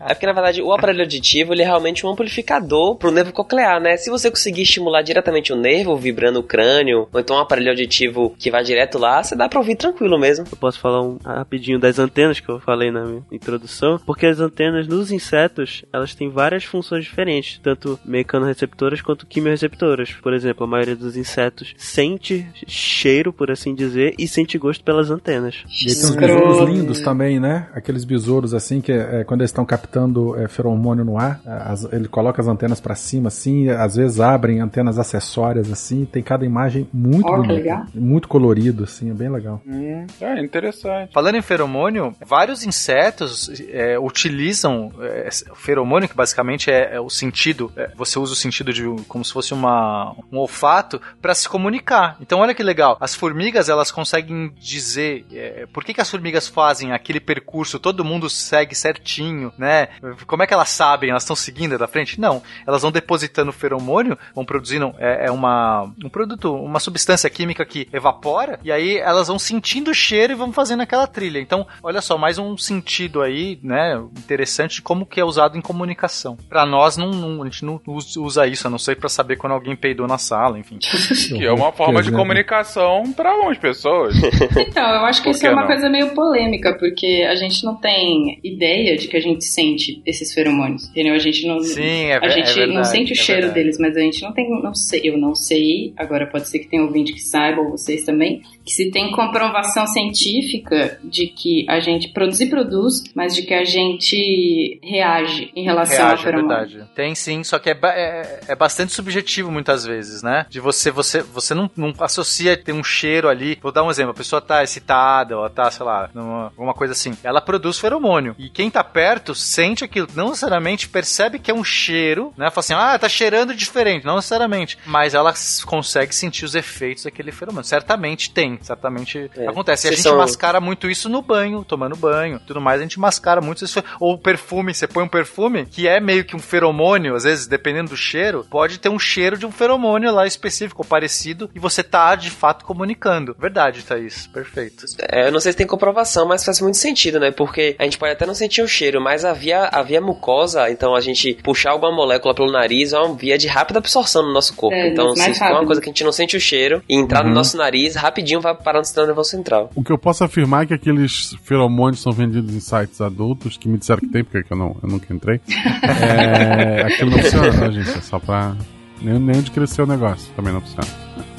É 0.00 0.14
porque, 0.14 0.26
na 0.26 0.32
verdade, 0.32 0.62
o 0.62 0.72
aparelho 0.72 1.02
auditivo 1.02 1.52
ele 1.52 1.62
é 1.62 1.64
realmente 1.64 2.06
um 2.06 2.10
amplificador 2.10 2.96
pro 2.96 3.10
nervo 3.10 3.32
coclear, 3.32 3.80
né? 3.80 3.96
Se 3.96 4.08
você 4.08 4.30
conseguir 4.30 4.62
estimular 4.62 5.02
diretamente 5.02 5.52
o 5.52 5.56
nervo, 5.56 5.96
vibrando 5.96 6.38
o 6.38 6.42
crânio, 6.42 7.08
ou 7.12 7.20
então 7.20 7.36
um 7.36 7.40
aparelho 7.40 7.70
auditivo 7.70 8.34
que 8.38 8.50
vai 8.50 8.62
direto 8.62 8.98
lá, 8.98 9.22
você 9.22 9.34
dá 9.34 9.48
pra 9.48 9.58
ouvir 9.58 9.76
tranquilo 9.76 10.18
mesmo. 10.18 10.46
Eu 10.50 10.56
posso 10.56 10.78
falar 10.78 11.02
um, 11.02 11.18
rapidinho 11.24 11.78
das 11.78 11.98
antenas 11.98 12.40
que 12.40 12.48
eu 12.48 12.60
falei 12.60 12.90
na 12.90 13.04
minha 13.04 13.22
introdução, 13.30 13.98
porque 14.06 14.26
as 14.26 14.40
antenas 14.40 14.86
nos 14.86 15.10
insetos, 15.10 15.84
elas 15.92 16.14
têm 16.14 16.30
várias 16.30 16.64
funções 16.64 17.04
diferentes, 17.04 17.60
tanto 17.62 17.98
mecanoreceptoras 18.04 19.02
quanto 19.02 19.26
quimiorreceptoras. 19.26 20.12
Por 20.12 20.32
exemplo, 20.32 20.64
a 20.64 20.68
maioria 20.68 20.96
dos 20.96 21.16
insetos 21.16 21.74
sente 21.76 22.46
cheiro, 22.66 23.32
por 23.32 23.50
assim 23.50 23.74
dizer, 23.74 24.14
e 24.18 24.26
sente 24.26 24.53
gosto 24.58 24.82
pelas 24.84 25.10
antenas. 25.10 25.56
E 25.84 25.88
aí 25.90 25.94
tem 25.94 26.04
uns 26.04 26.16
besouros 26.16 26.68
lindos 26.70 27.00
também, 27.00 27.40
né? 27.40 27.68
Aqueles 27.74 28.04
besouros 28.04 28.54
assim 28.54 28.80
que 28.80 28.92
é, 28.92 29.24
quando 29.24 29.40
eles 29.40 29.50
estão 29.50 29.64
captando 29.64 30.36
é, 30.38 30.48
feromônio 30.48 31.04
no 31.04 31.18
ar, 31.18 31.40
as- 31.46 31.84
ele 31.92 32.08
coloca 32.08 32.40
as 32.40 32.48
antenas 32.48 32.80
pra 32.80 32.94
cima 32.94 33.28
assim, 33.28 33.68
às 33.70 33.96
vezes 33.96 34.20
abrem 34.20 34.60
antenas 34.60 34.98
acessórias 34.98 35.70
assim, 35.70 36.04
tem 36.04 36.22
cada 36.22 36.44
imagem 36.44 36.88
muito 36.92 37.24
que 37.26 37.30
bonita, 37.32 37.52
legal. 37.52 37.84
muito 37.94 38.28
colorido 38.28 38.84
assim, 38.84 39.10
é 39.10 39.14
bem 39.14 39.28
legal. 39.30 39.60
Hum, 39.66 40.06
é 40.20 40.40
interessante. 40.42 41.12
Falando 41.12 41.36
em 41.36 41.42
feromônio, 41.42 42.14
vários 42.26 42.64
insetos 42.64 43.50
é, 43.70 43.98
utilizam 43.98 44.90
é, 45.00 45.28
o 45.50 45.54
feromônio, 45.54 46.08
que 46.08 46.16
basicamente 46.16 46.70
é, 46.70 46.94
é 46.96 47.00
o 47.00 47.08
sentido, 47.10 47.70
é, 47.76 47.90
você 47.96 48.18
usa 48.18 48.32
o 48.32 48.36
sentido 48.36 48.72
de 48.72 48.84
como 49.08 49.24
se 49.24 49.32
fosse 49.32 49.52
uma, 49.54 50.14
um 50.32 50.38
olfato 50.38 51.00
para 51.20 51.34
se 51.34 51.48
comunicar. 51.48 52.16
Então 52.20 52.40
olha 52.40 52.54
que 52.54 52.62
legal, 52.62 52.96
as 53.00 53.14
formigas 53.14 53.68
elas 53.68 53.90
conseguem 53.90 54.43
dizer 54.48 55.24
é, 55.32 55.66
por 55.72 55.84
que, 55.84 55.94
que 55.94 56.00
as 56.00 56.10
formigas 56.10 56.48
fazem 56.48 56.92
aquele 56.92 57.20
percurso, 57.20 57.78
todo 57.78 58.04
mundo 58.04 58.28
segue 58.28 58.74
certinho, 58.74 59.52
né? 59.58 59.88
Como 60.26 60.42
é 60.42 60.46
que 60.46 60.54
elas 60.54 60.68
sabem? 60.70 61.10
Elas 61.10 61.22
estão 61.22 61.36
seguindo 61.36 61.78
da 61.78 61.86
frente? 61.88 62.20
Não, 62.20 62.42
elas 62.66 62.82
vão 62.82 62.90
depositando 62.92 63.52
feromônio, 63.52 64.18
vão 64.34 64.44
produzindo 64.44 64.94
é, 64.98 65.26
é 65.26 65.30
uma 65.30 65.90
um 66.04 66.08
produto, 66.08 66.54
uma 66.54 66.80
substância 66.80 67.28
química 67.30 67.64
que 67.64 67.88
evapora 67.92 68.58
e 68.62 68.70
aí 68.72 68.96
elas 68.98 69.28
vão 69.28 69.38
sentindo 69.38 69.90
o 69.90 69.94
cheiro 69.94 70.32
e 70.32 70.36
vão 70.36 70.52
fazendo 70.52 70.82
aquela 70.82 71.06
trilha. 71.06 71.38
Então, 71.38 71.66
olha 71.82 72.00
só, 72.00 72.16
mais 72.18 72.38
um 72.38 72.56
sentido 72.56 73.22
aí, 73.22 73.58
né, 73.62 73.96
interessante 74.16 74.76
de 74.76 74.82
como 74.82 75.06
que 75.06 75.20
é 75.20 75.24
usado 75.24 75.56
em 75.56 75.60
comunicação. 75.60 76.36
Pra 76.48 76.64
nós 76.66 76.96
não, 76.96 77.10
não- 77.10 77.42
a 77.42 77.46
gente 77.46 77.64
não 77.64 77.80
us- 77.86 78.16
usa 78.16 78.46
isso, 78.46 78.66
a 78.66 78.70
não 78.70 78.78
ser 78.78 78.96
pra 78.96 79.08
saber 79.08 79.36
quando 79.36 79.52
alguém 79.52 79.74
peidou 79.76 80.06
na 80.06 80.18
sala, 80.18 80.58
enfim. 80.58 80.78
Que 80.78 81.44
é 81.44 81.52
uma 81.52 81.72
forma 81.72 82.02
de 82.02 82.10
comunicação 82.12 83.12
pra 83.12 83.30
algumas 83.30 83.58
pessoas. 83.58 84.14
Então, 84.66 84.82
eu 84.82 85.04
acho 85.04 85.22
que 85.22 85.30
isso 85.30 85.46
é 85.46 85.50
uma 85.50 85.62
não? 85.62 85.66
coisa 85.68 85.88
meio 85.88 86.14
polêmica, 86.14 86.76
porque 86.78 87.24
a 87.28 87.34
gente 87.34 87.64
não 87.64 87.76
tem 87.76 88.38
ideia 88.42 88.96
de 88.96 89.08
que 89.08 89.16
a 89.16 89.20
gente 89.20 89.44
sente 89.44 90.02
esses 90.06 90.32
feromônios, 90.32 90.88
entendeu? 90.88 91.14
A 91.14 91.18
gente 91.18 91.46
não, 91.46 91.60
Sim, 91.60 92.06
é 92.06 92.18
a 92.18 92.24
é 92.24 92.28
gente 92.30 92.48
não 92.48 92.66
verdade, 92.66 92.88
sente 92.88 93.12
o 93.12 93.14
é 93.14 93.16
cheiro 93.16 93.40
verdade. 93.42 93.60
deles, 93.60 93.78
mas 93.78 93.96
a 93.96 94.00
gente 94.00 94.22
não 94.22 94.32
tem, 94.32 94.50
não 94.50 94.74
sei, 94.74 95.00
eu 95.04 95.18
não 95.18 95.34
sei, 95.34 95.92
agora 95.96 96.26
pode 96.26 96.48
ser 96.48 96.58
que 96.60 96.68
tenha 96.68 96.82
ouvinte 96.82 97.12
que 97.12 97.20
saiba, 97.20 97.60
ou 97.60 97.70
vocês 97.70 98.04
também, 98.04 98.42
que 98.64 98.72
se 98.72 98.90
tem 98.90 99.10
comprovação 99.12 99.86
científica 99.86 100.98
de 101.04 101.26
que 101.26 101.66
a 101.68 101.80
gente 101.80 102.08
produz 102.08 102.40
e 102.40 102.46
produz, 102.46 103.02
mas 103.14 103.34
de 103.34 103.42
que 103.42 103.54
a 103.54 103.64
gente 103.64 104.78
reage 104.82 105.50
em 105.54 105.64
relação 105.64 106.02
ao 106.02 106.08
Reage, 106.08 106.22
é 106.22 106.24
feromônio. 106.24 106.58
verdade. 106.68 106.90
Tem 106.94 107.14
sim, 107.14 107.44
só 107.44 107.58
que 107.58 107.70
é, 107.70 107.78
é, 107.82 108.40
é 108.48 108.56
bastante 108.56 108.92
subjetivo 108.92 109.50
muitas 109.50 109.84
vezes, 109.84 110.22
né? 110.22 110.46
De 110.48 110.60
você, 110.60 110.90
você, 110.90 111.20
você 111.22 111.54
não, 111.54 111.70
não 111.76 111.92
associa 112.00 112.56
ter 112.56 112.72
um 112.72 112.82
cheiro 112.82 113.28
ali. 113.28 113.58
Vou 113.62 113.72
dar 113.72 113.84
um 113.84 113.90
exemplo, 113.90 114.13
a 114.14 114.16
pessoa 114.16 114.40
tá 114.40 114.62
excitada, 114.62 115.36
ou 115.38 115.48
tá, 115.50 115.70
sei 115.70 115.84
lá, 115.84 116.08
numa, 116.14 116.44
alguma 116.46 116.72
coisa 116.74 116.92
assim. 116.92 117.16
Ela 117.22 117.40
produz 117.40 117.78
feromônio. 117.78 118.34
E 118.38 118.48
quem 118.48 118.70
tá 118.70 118.82
perto 118.82 119.34
sente 119.34 119.84
aquilo, 119.84 120.08
não 120.14 120.28
necessariamente 120.28 120.88
percebe 120.88 121.38
que 121.38 121.50
é 121.50 121.54
um 121.54 121.64
cheiro, 121.64 122.32
né? 122.36 122.50
Fala 122.50 122.60
assim, 122.60 122.74
ah, 122.74 122.98
tá 122.98 123.08
cheirando 123.08 123.54
diferente. 123.54 124.04
Não 124.06 124.16
necessariamente. 124.16 124.78
Mas 124.86 125.14
ela 125.14 125.32
consegue 125.66 126.14
sentir 126.14 126.44
os 126.44 126.54
efeitos 126.54 127.04
daquele 127.04 127.32
feromônio. 127.32 127.64
Certamente 127.66 128.30
tem, 128.30 128.58
certamente 128.62 129.30
É. 129.36 129.46
acontece. 129.48 129.86
E 129.86 129.90
a 129.90 129.92
gente 129.92 130.02
são- 130.02 130.16
mascara 130.18 130.60
muito 130.60 130.88
isso 130.88 131.08
no 131.08 131.20
banho, 131.22 131.64
tomando 131.64 131.96
banho, 131.96 132.40
tudo 132.46 132.60
mais. 132.60 132.80
A 132.80 132.82
gente 132.82 132.98
mascara 133.00 133.40
muito 133.40 133.64
isso. 133.64 133.82
Ou 134.00 134.16
perfume, 134.18 134.72
você 134.74 134.86
põe 134.86 135.04
um 135.04 135.08
perfume 135.08 135.66
que 135.66 135.88
é 135.88 136.00
meio 136.00 136.24
que 136.24 136.36
um 136.36 136.38
feromônio, 136.38 137.14
às 137.14 137.24
vezes, 137.24 137.46
dependendo 137.46 137.90
do 137.90 137.96
cheiro, 137.96 138.46
pode 138.50 138.78
ter 138.78 138.88
um 138.88 138.98
cheiro 138.98 139.36
de 139.36 139.46
um 139.46 139.52
feromônio 139.52 140.12
lá 140.12 140.26
específico 140.26 140.82
ou 140.82 140.88
parecido 140.88 141.50
e 141.54 141.58
você 141.58 141.82
tá 141.82 142.14
de 142.14 142.30
fato 142.30 142.64
comunicando. 142.64 143.34
Verdade, 143.38 143.82
Thaís. 144.04 144.26
Perfeito. 144.26 144.84
É, 145.10 145.28
eu 145.28 145.32
não 145.32 145.40
sei 145.40 145.52
se 145.52 145.58
tem 145.58 145.66
comprovação, 145.66 146.26
mas 146.26 146.44
faz 146.44 146.60
muito 146.60 146.76
sentido, 146.76 147.18
né? 147.18 147.30
Porque 147.30 147.74
a 147.78 147.84
gente 147.84 147.98
pode 147.98 148.12
até 148.12 148.26
não 148.26 148.34
sentir 148.34 148.62
o 148.62 148.68
cheiro, 148.68 149.00
mas 149.00 149.24
a 149.24 149.32
via, 149.32 149.64
a 149.64 149.82
via 149.82 150.00
mucosa, 150.00 150.70
então 150.70 150.94
a 150.94 151.00
gente 151.00 151.34
puxar 151.42 151.70
alguma 151.70 151.92
molécula 151.92 152.34
pelo 152.34 152.52
nariz 152.52 152.92
é 152.92 152.98
uma 152.98 153.14
via 153.14 153.38
de 153.38 153.46
rápida 153.46 153.78
absorção 153.78 154.22
no 154.22 154.32
nosso 154.32 154.54
corpo. 154.54 154.76
É, 154.76 154.88
então, 154.88 155.14
se 155.14 155.34
for 155.34 155.50
uma 155.50 155.66
coisa 155.66 155.80
que 155.80 155.88
a 155.88 155.92
gente 155.92 156.04
não 156.04 156.12
sente 156.12 156.36
o 156.36 156.40
cheiro 156.40 156.82
e 156.88 156.96
entrar 156.96 157.24
no 157.24 157.32
nosso 157.32 157.56
nariz, 157.56 157.94
rapidinho 157.94 158.40
vai 158.40 158.54
parar 158.54 158.78
no 158.78 158.84
sistema 158.84 159.06
nervoso 159.06 159.30
central. 159.30 159.70
O 159.74 159.82
que 159.82 159.92
eu 159.92 159.98
posso 159.98 160.24
afirmar 160.24 160.64
é 160.64 160.66
que 160.66 160.74
aqueles 160.74 161.34
feromônios 161.44 162.02
são 162.02 162.12
vendidos 162.12 162.54
em 162.54 162.60
sites 162.60 163.00
adultos, 163.00 163.56
que 163.56 163.68
me 163.68 163.78
disseram 163.78 164.00
que 164.00 164.08
tem, 164.08 164.24
porque 164.24 164.52
eu, 164.52 164.56
não, 164.56 164.76
eu 164.82 164.88
nunca 164.88 165.12
entrei. 165.12 165.40
É, 165.94 166.82
aquilo 166.82 167.10
não 167.10 167.18
funciona, 167.18 167.52
tá, 167.52 167.70
gente? 167.70 167.90
É 167.90 168.00
só 168.00 168.18
pra. 168.18 168.56
Nem, 169.00 169.18
nem 169.18 169.36
onde 169.38 169.50
cresceu 169.50 169.84
o 169.84 169.88
negócio. 169.88 170.32
Também 170.34 170.52
não 170.52 170.60
funciona. 170.60 170.88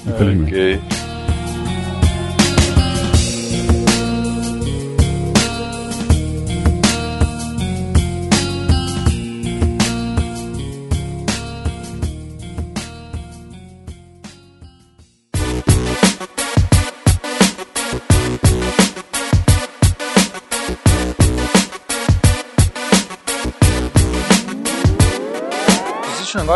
Infelizmente. 0.08 0.54
ok. 0.54 1.15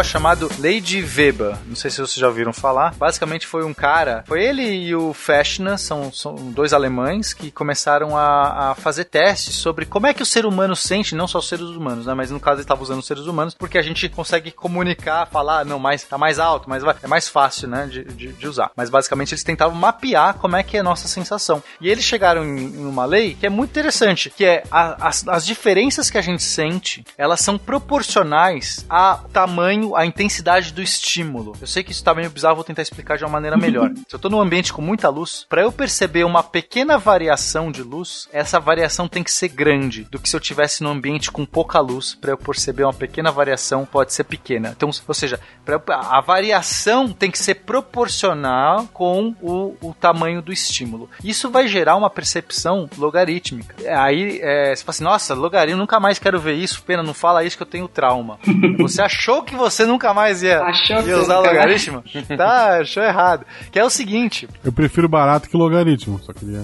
Chamado 0.10 0.50
Lady 0.60 1.02
Weber. 1.02 1.56
Não 1.68 1.76
sei 1.76 1.92
se 1.92 1.98
vocês 1.98 2.16
já 2.16 2.28
ouviram 2.28 2.52
falar. 2.52 2.94
Basicamente 2.96 3.46
foi 3.46 3.64
um 3.64 3.74
cara. 3.74 4.24
Foi 4.28 4.44
ele 4.44 4.64
e 4.64 4.96
o 4.96 5.14
Fechner, 5.14 5.78
são, 5.78 6.12
são 6.12 6.36
dois 6.36 6.74
alemães 6.74 7.34
que 7.34 7.52
começaram 7.52 8.18
a, 8.18 8.72
a 8.72 8.76
fazer 8.76 9.06
testes 9.06 9.56
sobre 9.56 9.86
como 9.86 10.08
é 10.08 10.14
que 10.14 10.24
o 10.24 10.26
ser 10.26 10.46
humano 10.46 10.76
sente, 10.76 11.14
não 11.16 11.28
só 11.28 11.38
os 11.40 11.48
seres 11.48 11.66
humanos, 11.66 12.06
né? 12.08 12.14
Mas 12.14 12.32
no 12.32 12.40
caso 12.40 12.56
ele 12.56 12.62
estava 12.64 12.82
usando 12.82 13.00
os 13.00 13.06
seres 13.08 13.26
humanos, 13.28 13.54
porque 13.54 13.78
a 13.78 13.82
gente 13.82 14.10
consegue 14.10 14.52
comunicar, 14.52 15.28
falar, 15.28 15.64
não, 15.66 15.78
mais 15.80 16.04
tá 16.04 16.18
mais 16.18 16.40
alto, 16.40 16.70
mas 16.70 16.84
é 17.04 17.08
mais 17.08 17.28
fácil, 17.28 17.68
né? 17.68 17.86
De, 17.86 18.04
de, 18.04 18.28
de 18.34 18.48
usar. 18.48 18.72
Mas 18.76 18.90
basicamente 18.90 19.34
eles 19.34 19.44
tentavam 19.44 19.76
mapear 19.78 20.34
como 20.36 20.56
é 20.56 20.64
que 20.64 20.76
é 20.78 20.80
a 20.80 20.84
nossa 20.84 21.08
sensação. 21.08 21.62
E 21.80 21.88
eles 21.88 22.04
chegaram 22.04 22.44
em, 22.44 22.58
em 22.66 22.86
uma 22.86 23.06
lei 23.06 23.36
que 23.40 23.46
é 23.46 23.50
muito 23.50 23.70
interessante, 23.70 24.32
que 24.32 24.44
é 24.44 24.64
a- 24.72 25.08
as, 25.08 25.28
as 25.28 25.46
diferenças 25.46 26.10
que 26.10 26.18
a 26.18 26.22
gente 26.22 26.42
sente, 26.42 27.04
elas 27.18 27.42
são 27.42 27.58
proporcionais 27.58 28.86
ao 28.90 29.20
tamanho, 29.32 29.96
à 30.00 30.06
intensidade 30.06 30.72
do 30.74 30.82
estímulo. 30.82 31.54
Eu 31.60 31.68
sei 31.68 31.84
que 31.84 31.92
isso 31.92 32.04
tá 32.04 32.14
meio 32.14 32.30
bizarro, 32.30 32.56
vou 32.56 32.64
tentar 32.64 32.82
explicar 32.82 33.18
de 33.18 33.24
uma 33.24 33.32
maneira 33.32 33.58
melhor. 33.58 33.92
Se 34.08 34.16
eu 34.16 34.20
tô 34.20 34.30
num 34.30 34.40
ambiente 34.42 34.72
com 34.74 34.82
muita 34.82 35.10
luz, 35.10 35.46
para 35.50 35.62
eu 35.62 35.72
perceber 35.72 36.24
uma 36.24 36.42
pequena 36.44 36.98
variação 36.98 37.72
de 37.72 37.84
luz, 37.84 38.28
essa 38.32 38.60
variação 38.60 39.08
tem 39.08 39.24
que 39.24 39.32
ser 39.32 39.50
grande 39.50 40.04
do 40.06 40.20
que 40.20 40.30
se 40.30 40.36
eu 40.36 40.40
tivesse 40.40 40.84
num 40.84 40.90
ambiente 40.92 41.32
com 41.32 41.46
pouca 41.46 41.80
luz, 41.80 42.16
para 42.16 42.32
eu 42.32 42.38
perceber 42.38 42.84
uma 42.84 42.94
pequena 42.94 43.32
variação 43.32 43.86
pode 43.86 44.14
ser 44.14 44.24
pequena. 44.24 44.74
Então, 44.76 44.90
ou 45.08 45.14
seja, 45.14 45.40
eu- 45.66 45.82
a 45.88 46.22
variação 46.22 47.10
tem 47.12 47.30
que 47.32 47.38
ser 47.40 47.56
proporcional 47.56 48.88
com 48.94 49.36
o, 49.42 49.76
o 49.82 49.94
tamanho 49.94 50.42
do 50.42 50.52
estímulo. 50.52 51.10
Isso 51.24 51.50
vai 51.50 51.68
gerar 51.68 51.96
uma 51.96 52.10
percepção 52.10 52.90
logarítmica. 52.98 53.76
Aí 54.02 54.40
é, 54.42 54.76
você 54.76 54.84
fala 54.84 54.92
assim, 54.92 55.04
nossa, 55.04 55.34
logaritmo, 55.34 55.78
nunca 55.80 56.00
mais 56.00 56.18
quero 56.20 56.40
ver 56.40 56.54
isso, 56.56 56.82
pena, 56.84 57.04
não 57.04 57.14
fala 57.14 57.44
isso 57.44 57.58
que 57.58 57.64
eu 57.64 57.68
tenho 57.68 57.88
trauma. 57.88 58.40
você 58.80 59.02
achou 59.02 59.44
que 59.44 59.56
você 59.56 59.86
nunca 59.90 60.14
mais 60.14 60.42
ia, 60.44 60.62
Achou 60.62 61.02
ia 61.02 61.18
usar 61.18 61.40
logaritmo? 61.40 62.04
tá, 62.38 62.80
achou 62.80 63.04
errado. 63.04 63.46
Que 63.72 63.80
é 63.80 63.84
o 63.84 63.90
seguinte, 63.90 64.48
Eu 64.64 64.72
prefiro 64.72 65.10
barato 65.10 65.50
que 65.50 65.58
logaritmo. 65.58 66.20
Só 66.24 66.32
queria. 66.34 66.62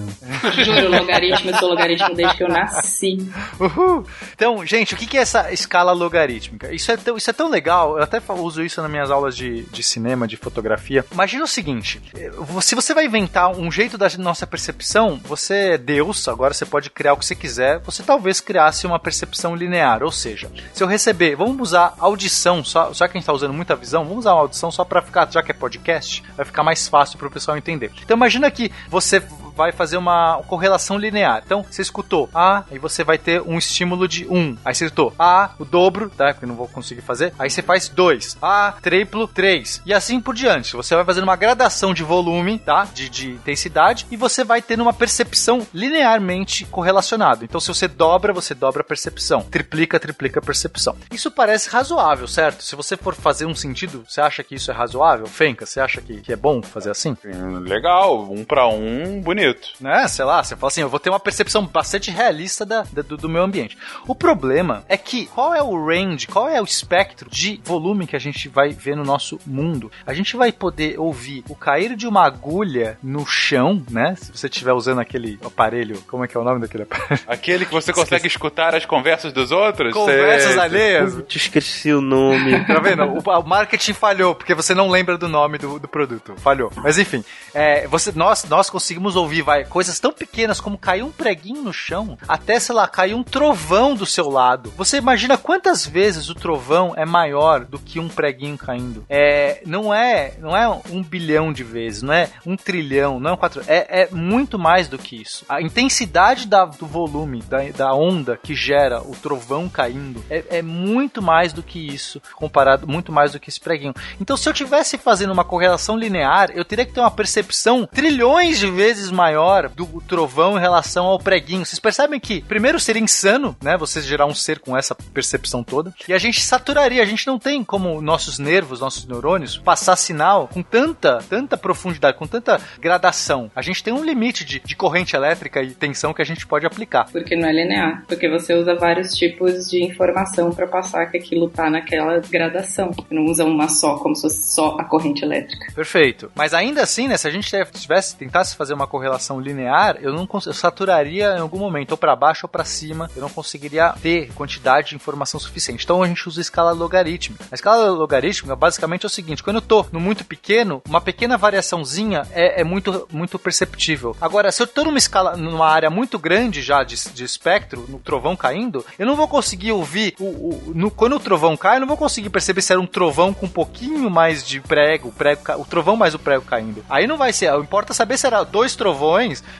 Juro, 0.64 0.90
logaritmo, 0.90 1.50
eu 1.50 1.56
sou 1.56 1.68
logaritmo 1.68 2.14
desde 2.14 2.36
que 2.36 2.44
eu 2.44 2.48
nasci. 2.48 3.18
Uhul. 3.60 4.04
Então, 4.34 4.64
gente, 4.64 4.94
o 4.94 4.96
que 4.96 5.16
é 5.16 5.20
essa 5.20 5.52
escala 5.52 5.92
logarítmica? 5.92 6.72
Isso 6.72 6.90
é 6.90 6.96
tão, 6.96 7.16
isso 7.16 7.30
é 7.30 7.32
tão 7.32 7.50
legal, 7.50 7.96
eu 7.96 8.02
até 8.02 8.20
uso 8.34 8.62
isso 8.62 8.80
nas 8.80 8.90
minhas 8.90 9.10
aulas 9.10 9.36
de, 9.36 9.62
de 9.64 9.82
cinema, 9.82 10.26
de 10.26 10.36
fotografia. 10.36 11.04
Imagina 11.12 11.44
o 11.44 11.48
seguinte: 11.48 12.00
eh, 12.16 12.30
se 12.60 12.74
você 12.74 12.94
vai 12.94 13.06
inventar 13.06 13.50
um 13.50 13.70
jeito 13.70 13.98
da 13.98 14.08
nossa 14.18 14.46
percepção, 14.46 15.20
você 15.24 15.72
é 15.72 15.78
Deus, 15.78 16.28
agora 16.28 16.54
você 16.54 16.64
pode 16.64 16.90
criar 16.90 17.12
o 17.14 17.16
que 17.16 17.24
você 17.26 17.34
quiser, 17.34 17.80
você 17.80 18.02
talvez 18.02 18.40
criasse 18.40 18.86
uma 18.86 18.98
percepção 18.98 19.56
linear. 19.56 20.02
Ou 20.02 20.12
seja, 20.12 20.50
se 20.72 20.82
eu 20.82 20.86
receber, 20.86 21.36
vamos 21.36 21.60
usar 21.60 21.94
audição, 21.98 22.62
só, 22.64 22.92
só 22.92 23.08
que 23.08 23.15
a 23.16 23.20
gente 23.20 23.26
tá 23.26 23.32
usando 23.32 23.52
muita 23.52 23.74
visão, 23.76 24.04
vamos 24.04 24.18
usar 24.18 24.32
uma 24.34 24.42
audição 24.42 24.70
só 24.70 24.84
pra 24.84 25.02
ficar, 25.02 25.30
já 25.30 25.42
que 25.42 25.50
é 25.50 25.54
podcast, 25.54 26.22
vai 26.36 26.44
ficar 26.44 26.62
mais 26.62 26.86
fácil 26.88 27.18
pro 27.18 27.30
pessoal 27.30 27.56
entender. 27.56 27.90
Então 28.02 28.16
imagina 28.16 28.50
que 28.50 28.70
você 28.88 29.22
vai 29.56 29.72
fazer 29.72 29.96
uma 29.96 30.42
correlação 30.46 30.98
linear. 30.98 31.42
Então, 31.44 31.64
você 31.68 31.82
escutou 31.82 32.28
A, 32.34 32.64
aí 32.70 32.78
você 32.78 33.02
vai 33.02 33.18
ter 33.18 33.40
um 33.40 33.56
estímulo 33.56 34.06
de 34.06 34.26
1. 34.28 34.58
Aí 34.64 34.74
você 34.74 34.84
escutou 34.84 35.14
A, 35.18 35.50
o 35.58 35.64
dobro, 35.64 36.10
tá? 36.10 36.32
Porque 36.32 36.44
eu 36.44 36.48
não 36.48 36.54
vou 36.54 36.68
conseguir 36.68 37.00
fazer. 37.00 37.32
Aí 37.38 37.48
você 37.48 37.62
faz 37.62 37.88
2. 37.88 38.38
A, 38.42 38.74
triplo, 38.82 39.26
3. 39.26 39.82
E 39.86 39.94
assim 39.94 40.20
por 40.20 40.34
diante. 40.34 40.76
Você 40.76 40.94
vai 40.94 41.04
fazendo 41.04 41.24
uma 41.24 41.36
gradação 41.36 41.94
de 41.94 42.02
volume, 42.02 42.58
tá? 42.58 42.86
De, 42.92 43.08
de 43.08 43.30
intensidade. 43.30 44.06
E 44.10 44.16
você 44.16 44.44
vai 44.44 44.60
tendo 44.60 44.82
uma 44.82 44.92
percepção 44.92 45.66
linearmente 45.72 46.64
correlacionada. 46.66 47.44
Então, 47.44 47.60
se 47.60 47.68
você 47.68 47.88
dobra, 47.88 48.32
você 48.32 48.54
dobra 48.54 48.82
a 48.82 48.84
percepção. 48.84 49.40
Triplica, 49.42 49.98
triplica 49.98 50.40
a 50.40 50.42
percepção. 50.42 50.96
Isso 51.10 51.30
parece 51.30 51.70
razoável, 51.70 52.28
certo? 52.28 52.62
Se 52.62 52.76
você 52.76 52.96
for 52.96 53.14
fazer 53.14 53.46
um 53.46 53.54
sentido, 53.54 54.04
você 54.06 54.20
acha 54.20 54.42
que 54.42 54.54
isso 54.54 54.70
é 54.70 54.74
razoável? 54.74 55.26
Fenka, 55.26 55.64
você 55.64 55.80
acha 55.80 56.00
que, 56.00 56.20
que 56.20 56.32
é 56.32 56.36
bom 56.36 56.62
fazer 56.62 56.90
assim? 56.90 57.16
Hum, 57.24 57.60
Legal, 57.60 58.30
um 58.30 58.44
pra 58.44 58.66
um, 58.66 59.20
bonito. 59.20 59.45
Né? 59.80 60.06
Sei 60.08 60.24
lá, 60.24 60.42
você 60.42 60.56
fala 60.56 60.68
assim, 60.68 60.80
eu 60.82 60.88
vou 60.88 60.98
ter 61.00 61.10
uma 61.10 61.20
percepção 61.20 61.66
bastante 61.66 62.10
realista 62.10 62.64
da, 62.64 62.82
da- 62.92 63.02
do, 63.02 63.16
do 63.16 63.28
meu 63.28 63.42
ambiente. 63.42 63.76
O 64.06 64.14
problema 64.14 64.84
é 64.88 64.96
que 64.96 65.26
qual 65.26 65.54
é 65.54 65.62
o 65.62 65.86
range, 65.86 66.26
qual 66.26 66.48
é 66.48 66.60
o 66.60 66.64
espectro 66.64 67.28
de 67.30 67.60
volume 67.64 68.06
que 68.06 68.16
a 68.16 68.18
gente 68.20 68.48
vai 68.48 68.70
ver 68.70 68.96
no 68.96 69.04
nosso 69.04 69.38
mundo? 69.46 69.90
A 70.06 70.12
gente 70.14 70.36
vai 70.36 70.52
poder 70.52 70.98
ouvir 70.98 71.44
o 71.48 71.54
cair 71.54 71.96
de 71.96 72.06
uma 72.06 72.24
agulha 72.24 72.98
no 73.02 73.26
chão, 73.26 73.82
né? 73.90 74.14
Se 74.16 74.30
você 74.32 74.46
estiver 74.46 74.72
usando 74.72 75.00
aquele 75.00 75.38
aparelho, 75.44 76.00
como 76.08 76.24
é 76.24 76.28
que 76.28 76.36
é 76.36 76.40
o 76.40 76.44
nome 76.44 76.60
daquele 76.60 76.84
aparelho? 76.84 77.20
Aquele 77.26 77.64
que 77.66 77.72
você 77.72 77.92
consegue 77.92 78.26
escutar 78.26 78.74
as 78.74 78.84
conversas 78.86 79.32
dos 79.32 79.50
outros? 79.50 79.92
Conversas 79.92 80.52
Sei. 80.52 80.60
alheias. 80.60 81.14
Te 81.28 81.38
esqueci 81.38 81.92
o 81.92 82.00
nome. 82.00 82.56
Tá 82.66 82.80
vendo? 82.80 83.04
O, 83.04 83.18
o 83.20 83.42
marketing 83.46 83.92
falhou, 83.92 84.34
porque 84.34 84.54
você 84.54 84.74
não 84.74 84.88
lembra 84.90 85.16
do 85.16 85.28
nome 85.28 85.56
do, 85.58 85.78
do 85.78 85.86
produto. 85.88 86.34
Falhou. 86.38 86.70
Mas 86.76 86.98
enfim, 86.98 87.24
é, 87.54 87.86
você, 87.86 88.12
nós, 88.14 88.44
nós 88.44 88.68
conseguimos 88.68 89.14
ouvir 89.16 89.35
vai, 89.42 89.64
coisas 89.64 89.98
tão 90.00 90.12
pequenas 90.12 90.60
como 90.60 90.78
cair 90.78 91.02
um 91.02 91.10
preguinho 91.10 91.62
no 91.62 91.72
chão, 91.72 92.18
até, 92.28 92.58
sei 92.60 92.74
lá, 92.74 92.86
cair 92.86 93.14
um 93.14 93.22
trovão 93.22 93.94
do 93.94 94.06
seu 94.06 94.28
lado. 94.28 94.72
Você 94.76 94.96
imagina 94.98 95.36
quantas 95.36 95.86
vezes 95.86 96.28
o 96.28 96.34
trovão 96.34 96.94
é 96.96 97.04
maior 97.04 97.64
do 97.64 97.78
que 97.78 97.98
um 98.00 98.08
preguinho 98.08 98.56
caindo? 98.58 99.04
É, 99.08 99.62
não 99.66 99.92
é, 99.92 100.34
não 100.38 100.56
é 100.56 100.68
um 100.90 101.02
bilhão 101.02 101.52
de 101.52 101.62
vezes, 101.64 102.02
não 102.02 102.12
é 102.14 102.28
um 102.44 102.56
trilhão, 102.56 103.18
não 103.20 103.30
é 103.30 103.32
um 103.34 103.36
quatro. 103.36 103.62
É, 103.66 104.02
é 104.02 104.08
muito 104.10 104.58
mais 104.58 104.88
do 104.88 104.98
que 104.98 105.16
isso. 105.20 105.44
A 105.48 105.60
intensidade 105.62 106.46
da- 106.46 106.64
do 106.64 106.86
volume, 106.86 107.42
da, 107.42 107.62
da 107.70 107.94
onda 107.94 108.38
que 108.42 108.54
gera 108.54 109.00
o 109.02 109.14
trovão 109.14 109.68
caindo, 109.68 110.24
é, 110.30 110.44
é 110.58 110.62
muito 110.62 111.20
mais 111.22 111.52
do 111.52 111.62
que 111.62 111.78
isso, 111.78 112.20
comparado, 112.34 112.86
muito 112.86 113.12
mais 113.12 113.32
do 113.32 113.40
que 113.40 113.48
esse 113.48 113.60
preguinho. 113.60 113.94
Então, 114.20 114.36
se 114.36 114.48
eu 114.48 114.52
tivesse 114.52 114.98
fazendo 114.98 115.32
uma 115.32 115.44
correlação 115.44 115.96
linear, 115.96 116.50
eu 116.54 116.64
teria 116.64 116.84
que 116.84 116.92
ter 116.92 117.00
uma 117.00 117.10
percepção 117.10 117.86
trilhões 117.86 118.58
de 118.58 118.70
vezes 118.70 119.10
maior 119.10 119.25
do 119.74 119.86
trovão 120.06 120.56
em 120.56 120.60
relação 120.60 121.06
ao 121.06 121.18
preguinho. 121.18 121.64
Vocês 121.64 121.78
percebem 121.78 122.20
que, 122.20 122.42
primeiro, 122.42 122.78
seria 122.78 123.02
insano, 123.02 123.56
né? 123.62 123.76
Você 123.76 124.00
gerar 124.00 124.26
um 124.26 124.34
ser 124.34 124.58
com 124.58 124.76
essa 124.76 124.94
percepção 124.94 125.62
toda. 125.62 125.92
E 126.08 126.12
a 126.12 126.18
gente 126.18 126.40
saturaria. 126.40 127.02
A 127.02 127.06
gente 127.06 127.26
não 127.26 127.38
tem 127.38 127.64
como 127.64 128.00
nossos 128.00 128.38
nervos, 128.38 128.80
nossos 128.80 129.06
neurônios, 129.06 129.58
passar 129.58 129.96
sinal 129.96 130.48
com 130.48 130.62
tanta, 130.62 131.18
tanta 131.28 131.56
profundidade, 131.56 132.16
com 132.16 132.26
tanta 132.26 132.60
gradação. 132.78 133.50
A 133.54 133.62
gente 133.62 133.82
tem 133.82 133.92
um 133.92 134.04
limite 134.04 134.44
de, 134.44 134.60
de 134.60 134.76
corrente 134.76 135.16
elétrica 135.16 135.62
e 135.62 135.70
tensão 135.70 136.12
que 136.12 136.22
a 136.22 136.24
gente 136.24 136.46
pode 136.46 136.66
aplicar. 136.66 137.10
Porque 137.10 137.36
não 137.36 137.48
é 137.48 137.52
linear. 137.52 138.04
Porque 138.06 138.28
você 138.28 138.54
usa 138.54 138.74
vários 138.74 139.14
tipos 139.14 139.68
de 139.68 139.82
informação 139.82 140.50
pra 140.50 140.66
passar 140.66 141.06
que 141.06 141.16
aquilo 141.16 141.48
tá 141.48 141.70
naquela 141.70 142.20
gradação. 142.20 142.92
Você 142.92 143.14
não 143.14 143.24
usa 143.24 143.44
uma 143.44 143.68
só, 143.68 143.96
como 143.96 144.14
se 144.14 144.22
fosse 144.22 144.54
só 144.54 144.76
a 144.78 144.84
corrente 144.84 145.24
elétrica. 145.24 145.72
Perfeito. 145.74 146.30
Mas 146.34 146.54
ainda 146.54 146.82
assim, 146.82 147.08
né, 147.08 147.16
se 147.16 147.26
a 147.26 147.30
gente 147.30 147.50
tivesse 147.72 148.16
tentasse 148.16 148.56
fazer 148.56 148.74
uma 148.74 148.86
correlação 148.86 149.15
linear, 149.40 149.96
eu 150.00 150.12
não 150.12 150.26
eu 150.46 150.52
saturaria 150.52 151.36
em 151.36 151.40
algum 151.40 151.58
momento 151.58 151.92
ou 151.92 151.96
para 151.96 152.14
baixo 152.14 152.44
ou 152.44 152.48
para 152.48 152.64
cima, 152.64 153.10
eu 153.16 153.22
não 153.22 153.28
conseguiria 153.28 153.94
ter 154.02 154.32
quantidade 154.34 154.90
de 154.90 154.96
informação 154.96 155.40
suficiente. 155.40 155.84
Então 155.84 156.02
a 156.02 156.06
gente 156.06 156.28
usa 156.28 156.40
a 156.40 156.42
escala 156.42 156.72
logarítmica. 156.72 157.44
A 157.50 157.54
escala 157.54 157.90
logarítmica 157.90 158.54
basicamente 158.54 159.04
é 159.04 159.06
o 159.06 159.10
seguinte: 159.10 159.42
quando 159.42 159.56
eu 159.56 159.62
tô 159.62 159.86
no 159.92 159.98
muito 160.00 160.24
pequeno, 160.24 160.82
uma 160.88 161.00
pequena 161.00 161.36
variaçãozinha 161.36 162.26
é, 162.32 162.60
é 162.60 162.64
muito 162.64 163.06
muito 163.12 163.38
perceptível. 163.38 164.16
Agora, 164.20 164.50
se 164.52 164.62
eu 164.62 164.66
tô 164.66 164.84
numa 164.84 164.98
escala 164.98 165.36
numa 165.36 165.66
área 165.68 165.90
muito 165.90 166.18
grande 166.18 166.62
já 166.62 166.82
de, 166.84 166.96
de 167.12 167.24
espectro, 167.24 167.84
no 167.88 167.98
trovão 167.98 168.36
caindo, 168.36 168.84
eu 168.98 169.06
não 169.06 169.16
vou 169.16 169.28
conseguir 169.28 169.72
ouvir 169.72 170.14
o, 170.20 170.24
o- 170.24 170.72
no- 170.74 170.90
quando 170.90 171.16
o 171.16 171.20
trovão 171.20 171.56
cai, 171.56 171.76
eu 171.76 171.80
não 171.80 171.88
vou 171.88 171.96
conseguir 171.96 172.30
perceber 172.30 172.60
se 172.62 172.72
era 172.72 172.80
um 172.80 172.86
trovão 172.86 173.32
com 173.32 173.46
um 173.46 173.48
pouquinho 173.48 174.10
mais 174.10 174.44
de 174.46 174.60
prego, 174.60 175.12
prego, 175.12 175.40
o 175.60 175.64
trovão 175.64 175.96
mais 175.96 176.14
o 176.14 176.18
prego 176.18 176.44
caindo. 176.44 176.84
Aí 176.88 177.06
não 177.06 177.16
vai 177.16 177.32
ser, 177.32 177.52
importa 177.58 177.94
saber 177.94 178.18
se 178.18 178.26
era 178.26 178.42
dois 178.44 178.74
trovões, 178.74 178.95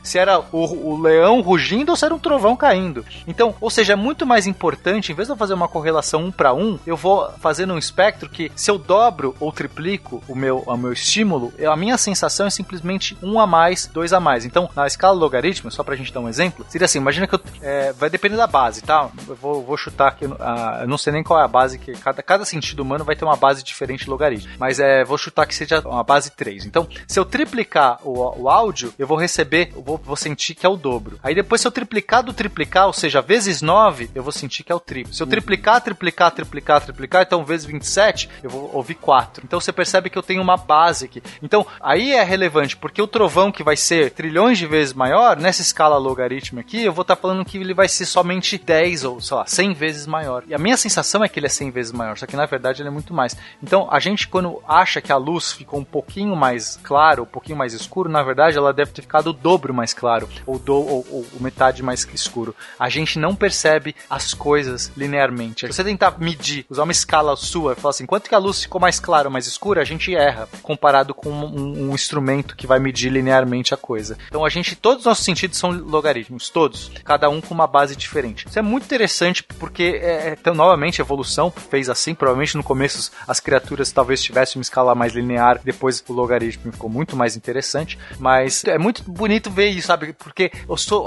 se 0.03 0.19
era 0.19 0.41
o, 0.53 0.93
o 0.93 1.01
leão 1.01 1.41
rugindo 1.41 1.91
ou 1.91 1.97
se 1.97 2.05
era 2.05 2.15
um 2.15 2.19
trovão 2.19 2.57
caindo. 2.57 3.05
Então, 3.27 3.55
ou 3.61 3.71
seja, 3.71 3.93
é 3.93 3.97
muito 3.97 4.27
mais 4.27 4.47
importante, 4.47 5.13
em 5.13 5.15
vez 5.15 5.29
de 5.29 5.33
eu 5.33 5.37
fazer 5.37 5.55
uma 5.55 5.69
correlação 5.69 6.25
um 6.25 6.33
para 6.33 6.55
um, 6.55 6.79
eu 6.87 6.97
vou 6.97 7.31
fazer 7.41 7.67
num 7.67 7.79
espectro 7.79 8.29
que 8.29 8.51
se 8.55 8.71
eu 8.71 8.79
dobro 8.79 9.35
ou 9.41 9.53
triplico 9.53 10.23
o 10.29 10.35
meu, 10.35 10.63
o 10.67 10.77
meu 10.77 10.93
estímulo, 10.93 11.53
a 11.71 11.77
minha 11.77 11.99
sensação 11.99 12.47
é 12.47 12.51
simplesmente 12.51 13.17
um 13.23 13.39
a 13.41 13.47
mais, 13.47 13.87
dois 13.87 14.13
a 14.13 14.21
mais. 14.21 14.45
Então, 14.45 14.69
na 14.75 14.87
escala 14.87 15.15
logarítmica, 15.19 15.71
só 15.71 15.83
pra 15.83 15.97
gente 15.97 16.13
dar 16.13 16.21
um 16.21 16.29
exemplo, 16.29 16.65
seria 16.69 16.85
assim, 16.85 16.99
imagina 16.99 17.27
que 17.27 17.35
eu, 17.35 17.41
é, 17.63 17.93
vai 17.93 18.11
depender 18.11 18.37
da 18.37 18.47
base, 18.47 18.83
tá? 18.83 19.09
Eu 19.29 19.37
vou, 19.37 19.63
vou 19.63 19.77
chutar 19.77 20.09
aqui, 20.09 20.27
ah, 20.41 20.81
eu 20.83 20.89
não 20.89 20.99
sei 20.99 21.13
nem 21.13 21.23
qual 21.23 21.41
é 21.41 21.45
a 21.45 21.49
base, 21.49 21.79
que 21.79 21.93
cada, 21.93 22.23
cada 22.23 22.45
sentido 22.45 22.81
humano 22.81 23.05
vai 23.05 23.17
ter 23.17 23.25
uma 23.25 23.37
base 23.37 23.63
diferente 23.63 24.09
logarítmica, 24.09 24.57
mas 24.59 24.79
é, 24.79 25.05
vou 25.05 25.19
chutar 25.19 25.47
que 25.47 25.55
seja 25.55 25.81
uma 25.81 26.03
base 26.03 26.31
3. 26.31 26.67
Então, 26.67 26.87
se 27.07 27.19
eu 27.19 27.25
triplicar 27.25 27.99
o, 28.03 28.43
o 28.43 28.49
áudio, 28.49 28.93
eu 28.99 29.07
vou 29.07 29.17
receber, 29.27 29.71
eu 29.75 29.83
vou, 29.83 29.99
vou 29.99 30.17
sentir 30.17 30.55
que 30.55 30.65
é 30.65 30.69
o 30.69 30.77
dobro. 30.77 31.19
Aí 31.23 31.35
depois, 31.35 31.61
se 31.61 31.67
eu 31.67 31.73
triplicar 31.73 32.23
do 32.23 32.33
triplicar, 32.33 32.87
ou 32.87 32.93
seja, 32.93 33.21
vezes 33.21 33.61
9, 33.61 34.11
eu 34.15 34.23
vou 34.23 34.33
sentir 34.33 34.65
que 34.65 34.73
é 34.73 34.75
o 34.75 34.81
triplo. 34.81 35.13
Se 35.13 35.23
eu 35.23 35.27
triplicar, 35.27 35.81
triplicar, 35.81 36.31
triplicar, 36.31 36.81
triplicar, 36.81 37.23
então 37.23 37.45
vezes 37.45 37.67
27, 37.67 38.29
eu 38.43 38.51
vou 38.51 38.71
ouvir 38.73 38.95
4. 38.95 39.43
Então 39.45 39.61
você 39.61 39.73
percebe 39.73 40.11
que 40.11 40.19
eu 40.19 40.23
tenho 40.23 40.43
uma 40.43 40.57
base 40.57 41.07
aqui. 41.07 41.23
Então, 41.43 41.67
aí 41.81 42.13
é 42.13 42.23
relevante, 42.23 42.77
porque 42.77 43.03
o 43.03 43.07
trovão 43.07 43.51
que 43.51 43.63
vai 43.63 43.77
ser 43.77 44.11
trilhões 44.13 44.59
de 44.59 44.67
vezes 44.67 44.95
maior, 44.95 45.37
nessa 45.37 45.63
escala 45.63 45.97
logarítmica 45.99 46.67
aqui, 46.67 46.83
eu 46.83 46.93
vou 46.93 47.03
estar 47.03 47.17
falando 47.17 47.45
que 47.45 47.59
ele 47.59 47.75
vai 47.75 47.89
ser 47.89 48.07
somente 48.07 48.59
10 48.59 49.05
ou, 49.05 49.21
sei 49.21 49.37
lá, 49.37 49.47
100 49.47 49.75
vezes 49.75 50.07
maior. 50.07 50.45
E 50.47 50.55
a 50.55 50.59
minha 50.59 50.77
sensação 50.77 51.25
é 51.25 51.29
que 51.29 51.39
ele 51.39 51.47
é 51.47 51.51
100 51.51 51.71
vezes 51.71 51.93
maior, 51.93 52.17
só 52.17 52.27
que 52.27 52.37
na 52.37 52.47
verdade 52.47 52.83
ele 52.83 52.89
é 52.89 52.93
muito 52.93 53.13
mais. 53.13 53.37
Então, 53.63 53.89
a 53.91 53.99
gente 53.99 54.29
quando 54.29 54.63
acha 54.69 55.01
que 55.01 55.13
a 55.13 55.17
luz 55.17 55.53
ficou 55.53 55.81
um 55.81 55.85
pouquinho 55.85 56.37
mais 56.37 56.79
claro, 56.83 57.23
um 57.23 57.27
pouquinho 57.27 57.57
mais 57.57 57.73
escuro, 57.73 58.09
na 58.09 58.23
verdade 58.23 58.57
ela 58.57 58.73
deve 58.73 58.93
ter 58.93 59.03
ficado 59.03 59.16
o 59.25 59.33
dobro 59.33 59.73
mais 59.73 59.95
claro, 59.95 60.29
ou, 60.47 60.59
do, 60.59 60.75
ou, 60.75 61.07
ou 61.11 61.27
metade 61.41 61.83
mais 61.83 62.07
escuro. 62.13 62.55
A 62.79 62.89
gente 62.89 63.19
não 63.19 63.35
percebe 63.35 63.95
as 64.09 64.35
coisas 64.35 64.93
linearmente. 64.97 65.67
Se 65.67 65.73
você 65.73 65.85
tentar 65.85 66.17
medir, 66.19 66.67
usar 66.69 66.83
uma 66.83 66.93
escala 66.93 67.37
sua 67.37 67.73
e 67.73 67.77
falar 67.77 67.91
assim, 67.91 68.07
quanto 68.07 68.29
que 68.29 68.35
a 68.35 68.39
luz 68.39 68.63
ficou 68.63 68.81
mais 68.81 69.01
clara 69.01 69.29
ou 69.29 69.33
mais 69.33 69.47
escura, 69.47 69.81
a 69.81 69.85
gente 69.85 70.15
erra, 70.15 70.49
comparado 70.63 71.15
com 71.15 71.31
um, 71.31 71.91
um 71.91 71.95
instrumento 71.95 72.57
que 72.57 72.67
vai 72.67 72.79
medir 72.79 73.11
linearmente 73.11 73.75
a 73.75 73.77
coisa. 73.77 74.19
Então 74.29 74.45
a 74.45 74.49
gente, 74.49 74.77
todos 74.77 75.01
os 75.01 75.07
nossos 75.07 75.25
sentidos 75.25 75.59
são 75.59 75.71
logaritmos, 75.71 76.49
todos, 76.51 76.91
cada 77.05 77.29
um 77.29 77.41
com 77.41 77.55
uma 77.55 77.67
base 77.67 77.97
diferente. 77.97 78.47
Isso 78.49 78.59
é 78.59 78.63
muito 78.63 78.85
interessante 78.85 79.43
porque, 79.43 80.01
é, 80.03 80.29
é, 80.29 80.37
então, 80.39 80.55
novamente, 80.55 81.01
a 81.01 81.05
evolução 81.05 81.51
fez 81.51 81.89
assim, 81.89 82.15
provavelmente 82.15 82.57
no 82.57 82.63
começo 82.63 83.11
as 83.27 83.41
criaturas 83.41 83.93
talvez 83.93 84.23
tivessem 84.23 84.59
uma 84.59 84.63
escala 84.63 84.95
mais 84.95 85.13
linear, 85.15 85.61
depois 85.63 86.03
o 86.09 86.13
logaritmo 86.13 86.73
ficou 86.73 86.89
muito 86.89 87.17
mais 87.17 87.37
interessante, 87.37 87.99
mas 88.19 88.65
é 88.65 88.79
muito 88.79 89.03
bonito 89.07 89.51
ver 89.51 89.69
isso, 89.69 89.87
sabe? 89.89 90.13
Porque 90.13 90.51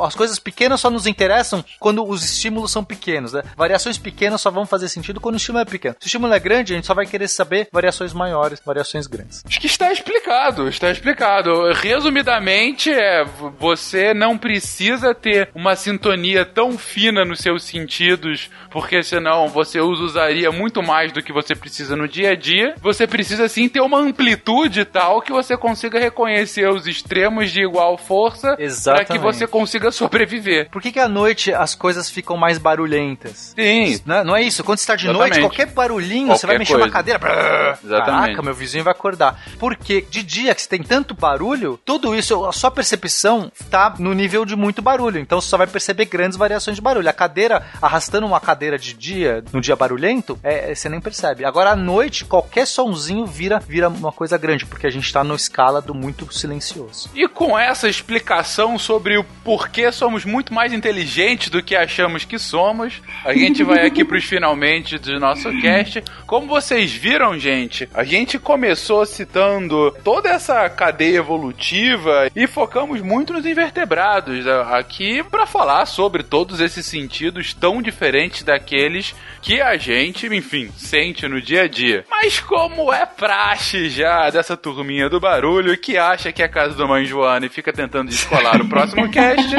as 0.04 0.16
coisas 0.16 0.40
pequenas 0.40 0.80
só 0.80 0.90
nos 0.90 1.08
interessam 1.08 1.64
quando 1.80 2.08
os 2.08 2.24
estímulos 2.24 2.72
são 2.72 2.84
pequenos, 2.84 3.34
né? 3.34 3.44
Variações 3.56 3.98
pequenas 3.98 4.42
só 4.42 4.50
vão 4.52 4.66
fazer 4.66 4.90
sentido 4.90 5.20
quando 5.20 5.36
o 5.36 5.38
estímulo 5.38 5.62
é 5.62 5.66
pequeno. 5.66 5.96
Se 6.00 6.06
o 6.06 6.08
estímulo 6.08 6.34
é 6.34 6.40
grande, 6.40 6.74
a 6.74 6.76
gente 6.76 6.88
só 6.88 6.94
vai 6.94 7.06
querer 7.06 7.28
saber 7.28 7.68
variações 7.72 8.14
maiores, 8.14 8.62
variações 8.66 9.08
grandes. 9.08 9.44
Acho 9.46 9.60
que 9.60 9.68
está 9.68 9.92
explicado, 9.92 10.68
está 10.68 10.90
explicado. 10.92 11.72
Resumidamente, 11.74 12.92
é, 12.92 13.24
você 13.58 14.14
não 14.14 14.38
precisa 14.38 15.14
ter 15.14 15.50
uma 15.54 15.76
sintonia 15.76 16.46
tão 16.46 16.78
fina 16.78 17.26
nos 17.26 17.40
seus 17.40 17.64
sentidos, 17.64 18.50
porque 18.70 19.04
senão 19.04 19.48
você 19.48 19.80
os 19.80 20.00
usaria 20.00 20.52
muito 20.52 20.82
mais 20.82 21.12
do 21.12 21.22
que 21.22 21.34
você 21.34 21.56
precisa 21.56 21.96
no 21.96 22.08
dia 22.08 22.32
a 22.32 22.36
dia. 22.36 22.76
Você 22.82 23.08
precisa 23.08 23.48
sim 23.48 23.68
ter 23.68 23.82
uma 23.82 24.00
amplitude 24.00 24.86
tal 24.86 25.22
que 25.22 25.32
você 25.32 25.58
consiga 25.58 26.00
reconhecer 26.00 26.70
os 26.70 26.88
extremos 26.88 27.52
de 27.52 27.62
igual 27.62 27.89
força 27.98 28.58
para 28.84 29.06
que 29.06 29.18
você 29.18 29.48
consiga 29.48 29.92
sobreviver. 29.92 30.70
Por 30.70 30.82
que, 30.82 30.92
que 30.92 31.00
à 31.00 31.08
noite 31.08 31.54
as 31.54 31.76
coisas 31.76 32.10
ficam 32.10 32.38
mais 32.38 32.58
barulhentas? 32.58 33.54
Sim. 33.56 34.00
Não, 34.06 34.24
não 34.24 34.36
é 34.36 34.42
isso? 34.42 34.64
Quando 34.64 34.80
está 34.80 34.96
de 34.96 35.06
Exatamente. 35.06 35.30
noite, 35.30 35.42
qualquer 35.42 35.68
barulhinho, 35.74 36.28
qualquer 36.28 36.40
você 36.40 36.48
vai 36.48 36.58
mexer 36.58 36.74
coisa. 36.74 36.86
uma 36.86 36.92
cadeira. 36.92 37.20
Brrr, 37.20 37.78
Exatamente. 37.84 38.22
Caraca, 38.22 38.42
meu 38.42 38.54
vizinho 38.54 38.84
vai 38.84 38.92
acordar. 38.92 39.42
Porque 39.58 40.02
de 40.02 40.24
dia 40.24 40.54
que 40.54 40.62
você 40.62 40.70
tem 40.70 40.84
tanto 40.84 41.14
barulho, 41.14 41.80
tudo 41.84 42.16
isso, 42.16 42.46
a 42.46 42.52
sua 42.52 42.72
percepção 42.72 43.52
tá 43.70 43.96
no 44.00 44.14
nível 44.14 44.46
de 44.46 44.56
muito 44.56 44.82
barulho. 44.82 45.20
Então 45.20 45.40
você 45.40 45.48
só 45.48 45.58
vai 45.58 45.68
perceber 45.68 46.06
grandes 46.06 46.38
variações 46.38 46.76
de 46.76 46.82
barulho. 46.82 47.10
A 47.10 47.14
cadeira, 47.14 47.66
arrastando 47.82 48.26
uma 48.26 48.40
cadeira 48.40 48.78
de 48.78 48.94
dia, 48.94 49.44
no 49.54 49.62
dia 49.62 49.76
barulhento, 49.76 50.40
é, 50.44 50.74
você 50.74 50.90
nem 50.90 51.00
percebe. 51.00 51.46
Agora 51.46 51.72
à 51.72 51.76
noite, 51.76 52.26
qualquer 52.26 52.66
sonzinho 52.68 53.26
vira, 53.26 53.60
vira 53.60 53.90
uma 53.90 54.12
coisa 54.12 54.38
grande, 54.38 54.66
porque 54.66 54.88
a 54.88 54.90
gente 54.90 55.12
tá 55.12 55.24
na 55.24 55.36
escala 55.36 55.82
do 55.82 55.94
muito 55.94 56.32
silencioso. 56.34 57.10
E 57.16 57.28
com 57.28 57.58
essa 57.58 57.79
explicação 57.88 58.78
sobre 58.78 59.18
o 59.18 59.24
porquê 59.24 59.92
somos 59.92 60.26
muito 60.26 60.54
mais 60.54 60.74
inteligentes 60.74 61.50
do 61.50 61.64
que 61.64 61.76
achamos 61.76 62.26
que 62.26 62.40
somos, 62.40 63.02
a 63.24 63.34
gente 63.34 63.64
vai 63.64 63.86
aqui 63.86 64.04
pros 64.04 64.26
finalmente 64.28 64.98
do 64.98 65.20
nosso 65.20 65.50
cast. 65.62 66.04
Como 66.26 66.48
vocês 66.48 66.92
viram, 66.92 67.38
gente, 67.38 67.88
a 67.94 68.04
gente 68.04 68.40
começou 68.40 69.06
citando 69.06 69.96
toda 70.04 70.30
essa 70.30 70.70
cadeia 70.70 71.18
evolutiva 71.18 72.30
e 72.36 72.48
focamos 72.48 73.02
muito 73.02 73.34
nos 73.34 73.46
invertebrados 73.46 74.46
né, 74.46 74.66
aqui 74.72 75.24
para 75.24 75.46
falar 75.46 75.86
sobre 75.86 76.24
todos 76.24 76.60
esses 76.60 76.86
sentidos 76.86 77.54
tão 77.54 77.82
diferentes 77.82 78.44
daqueles 78.44 79.16
que 79.42 79.62
a 79.62 79.78
gente, 79.78 80.28
enfim, 80.28 80.72
sente 80.76 81.28
no 81.28 81.42
dia 81.42 81.64
a 81.64 81.68
dia. 81.68 82.06
Mas 82.10 82.40
como 82.40 82.94
é 82.94 83.06
praxe 83.06 83.90
já 83.90 84.30
dessa 84.30 84.58
turminha 84.58 85.10
do 85.10 85.20
barulho 85.20 85.78
que 85.78 85.98
acha 85.98 86.32
que 86.32 86.42
é 86.42 86.46
a 86.46 86.50
casa 86.50 86.76
da 86.76 86.86
mãe 86.86 87.06
Joana 87.06 87.46
e 87.46 87.50
fica 87.50 87.69
tentando 87.72 88.10
descolar 88.10 88.62
o 88.62 88.68
próximo 88.68 89.08
cast, 89.12 89.56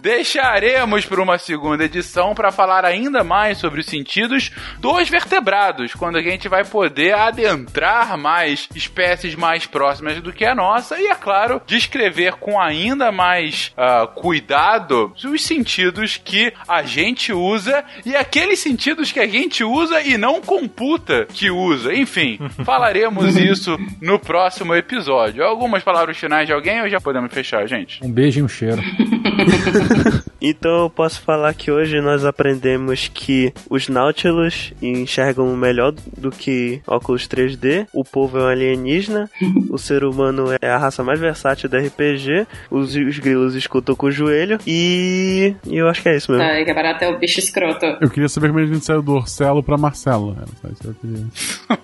deixaremos 0.00 1.06
para 1.06 1.22
uma 1.22 1.38
segunda 1.38 1.84
edição 1.84 2.34
para 2.34 2.50
falar 2.50 2.84
ainda 2.84 3.22
mais 3.22 3.58
sobre 3.58 3.80
os 3.80 3.86
sentidos 3.86 4.50
dos 4.78 5.08
vertebrados, 5.08 5.94
quando 5.94 6.16
a 6.16 6.22
gente 6.22 6.48
vai 6.48 6.64
poder 6.64 7.14
adentrar 7.14 8.16
mais 8.18 8.68
espécies 8.74 9.34
mais 9.34 9.66
próximas 9.66 10.20
do 10.20 10.32
que 10.32 10.44
a 10.44 10.54
nossa 10.54 11.00
e, 11.00 11.06
é 11.06 11.14
claro, 11.14 11.60
descrever 11.66 12.34
com 12.34 12.60
ainda 12.60 13.12
mais 13.12 13.72
uh, 13.76 14.06
cuidado 14.08 15.12
os 15.24 15.42
sentidos 15.44 16.20
que 16.22 16.52
a 16.66 16.82
gente 16.82 17.32
usa 17.32 17.84
e 18.04 18.16
aqueles 18.16 18.58
sentidos 18.58 19.12
que 19.12 19.20
a 19.20 19.26
gente 19.26 19.64
usa 19.64 20.00
e 20.02 20.16
não 20.16 20.40
computa 20.40 21.26
que 21.32 21.50
usa. 21.50 21.94
Enfim, 21.94 22.38
falaremos 22.64 23.36
isso 23.36 23.78
no 24.00 24.18
próximo 24.18 24.74
episódio. 24.74 25.44
Algumas 25.44 25.82
palavras 25.82 26.16
finais 26.16 26.46
de 26.46 26.52
alguém 26.52 26.82
ou 26.82 26.88
já 26.88 27.00
podemos 27.00 27.32
fechar, 27.32 27.51
gente? 27.66 28.04
Um 28.04 28.10
beijo 28.10 28.40
e 28.40 28.42
um 28.42 28.48
cheiro. 28.48 28.80
então 30.40 30.82
eu 30.82 30.90
posso 30.90 31.20
falar 31.22 31.52
que 31.54 31.70
hoje 31.70 32.00
nós 32.00 32.24
aprendemos 32.24 33.10
que 33.12 33.52
os 33.68 33.88
Nautilus 33.88 34.72
enxergam 34.80 35.54
melhor 35.56 35.92
do 36.16 36.30
que 36.30 36.80
óculos 36.86 37.28
3D, 37.28 37.86
o 37.92 38.04
povo 38.04 38.38
é 38.38 38.42
um 38.42 38.48
alienígena, 38.48 39.28
o 39.70 39.78
ser 39.78 40.04
humano 40.04 40.46
é 40.60 40.68
a 40.68 40.78
raça 40.78 41.02
mais 41.02 41.20
versátil 41.20 41.68
do 41.68 41.76
RPG, 41.76 42.46
os, 42.70 42.94
os 42.94 43.18
grilos 43.18 43.54
escutam 43.54 43.94
com 43.94 44.06
o 44.06 44.10
joelho 44.10 44.58
e, 44.66 45.54
e 45.66 45.76
eu 45.76 45.88
acho 45.88 46.02
que 46.02 46.08
é 46.08 46.16
isso 46.16 46.32
mesmo. 46.32 46.46
Tá, 46.46 46.60
e 46.60 46.64
que 46.64 46.74
barato 46.74 47.04
é 47.04 47.08
o 47.08 47.18
bicho 47.18 47.38
escroto. 47.38 47.84
Eu 48.00 48.10
queria 48.10 48.28
saber 48.28 48.48
como 48.48 48.60
a 48.60 48.66
gente 48.66 48.84
saiu 48.84 49.02
do 49.02 49.12
Orcelo 49.12 49.62
pra 49.62 49.76
Marcelo. 49.76 50.36
Era 50.36 50.46
só 50.60 50.68
isso 50.68 50.82
que 50.82 50.88
eu 50.88 50.94
queria. 50.94 51.26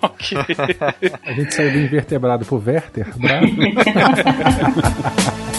ok. 0.01 0.37
a 1.23 1.31
gente 1.33 1.53
saiu 1.53 1.71
do 1.71 1.79
invertebrado 1.79 2.45
pro 2.45 2.61
Werther, 2.65 3.07
bravo. 3.17 3.47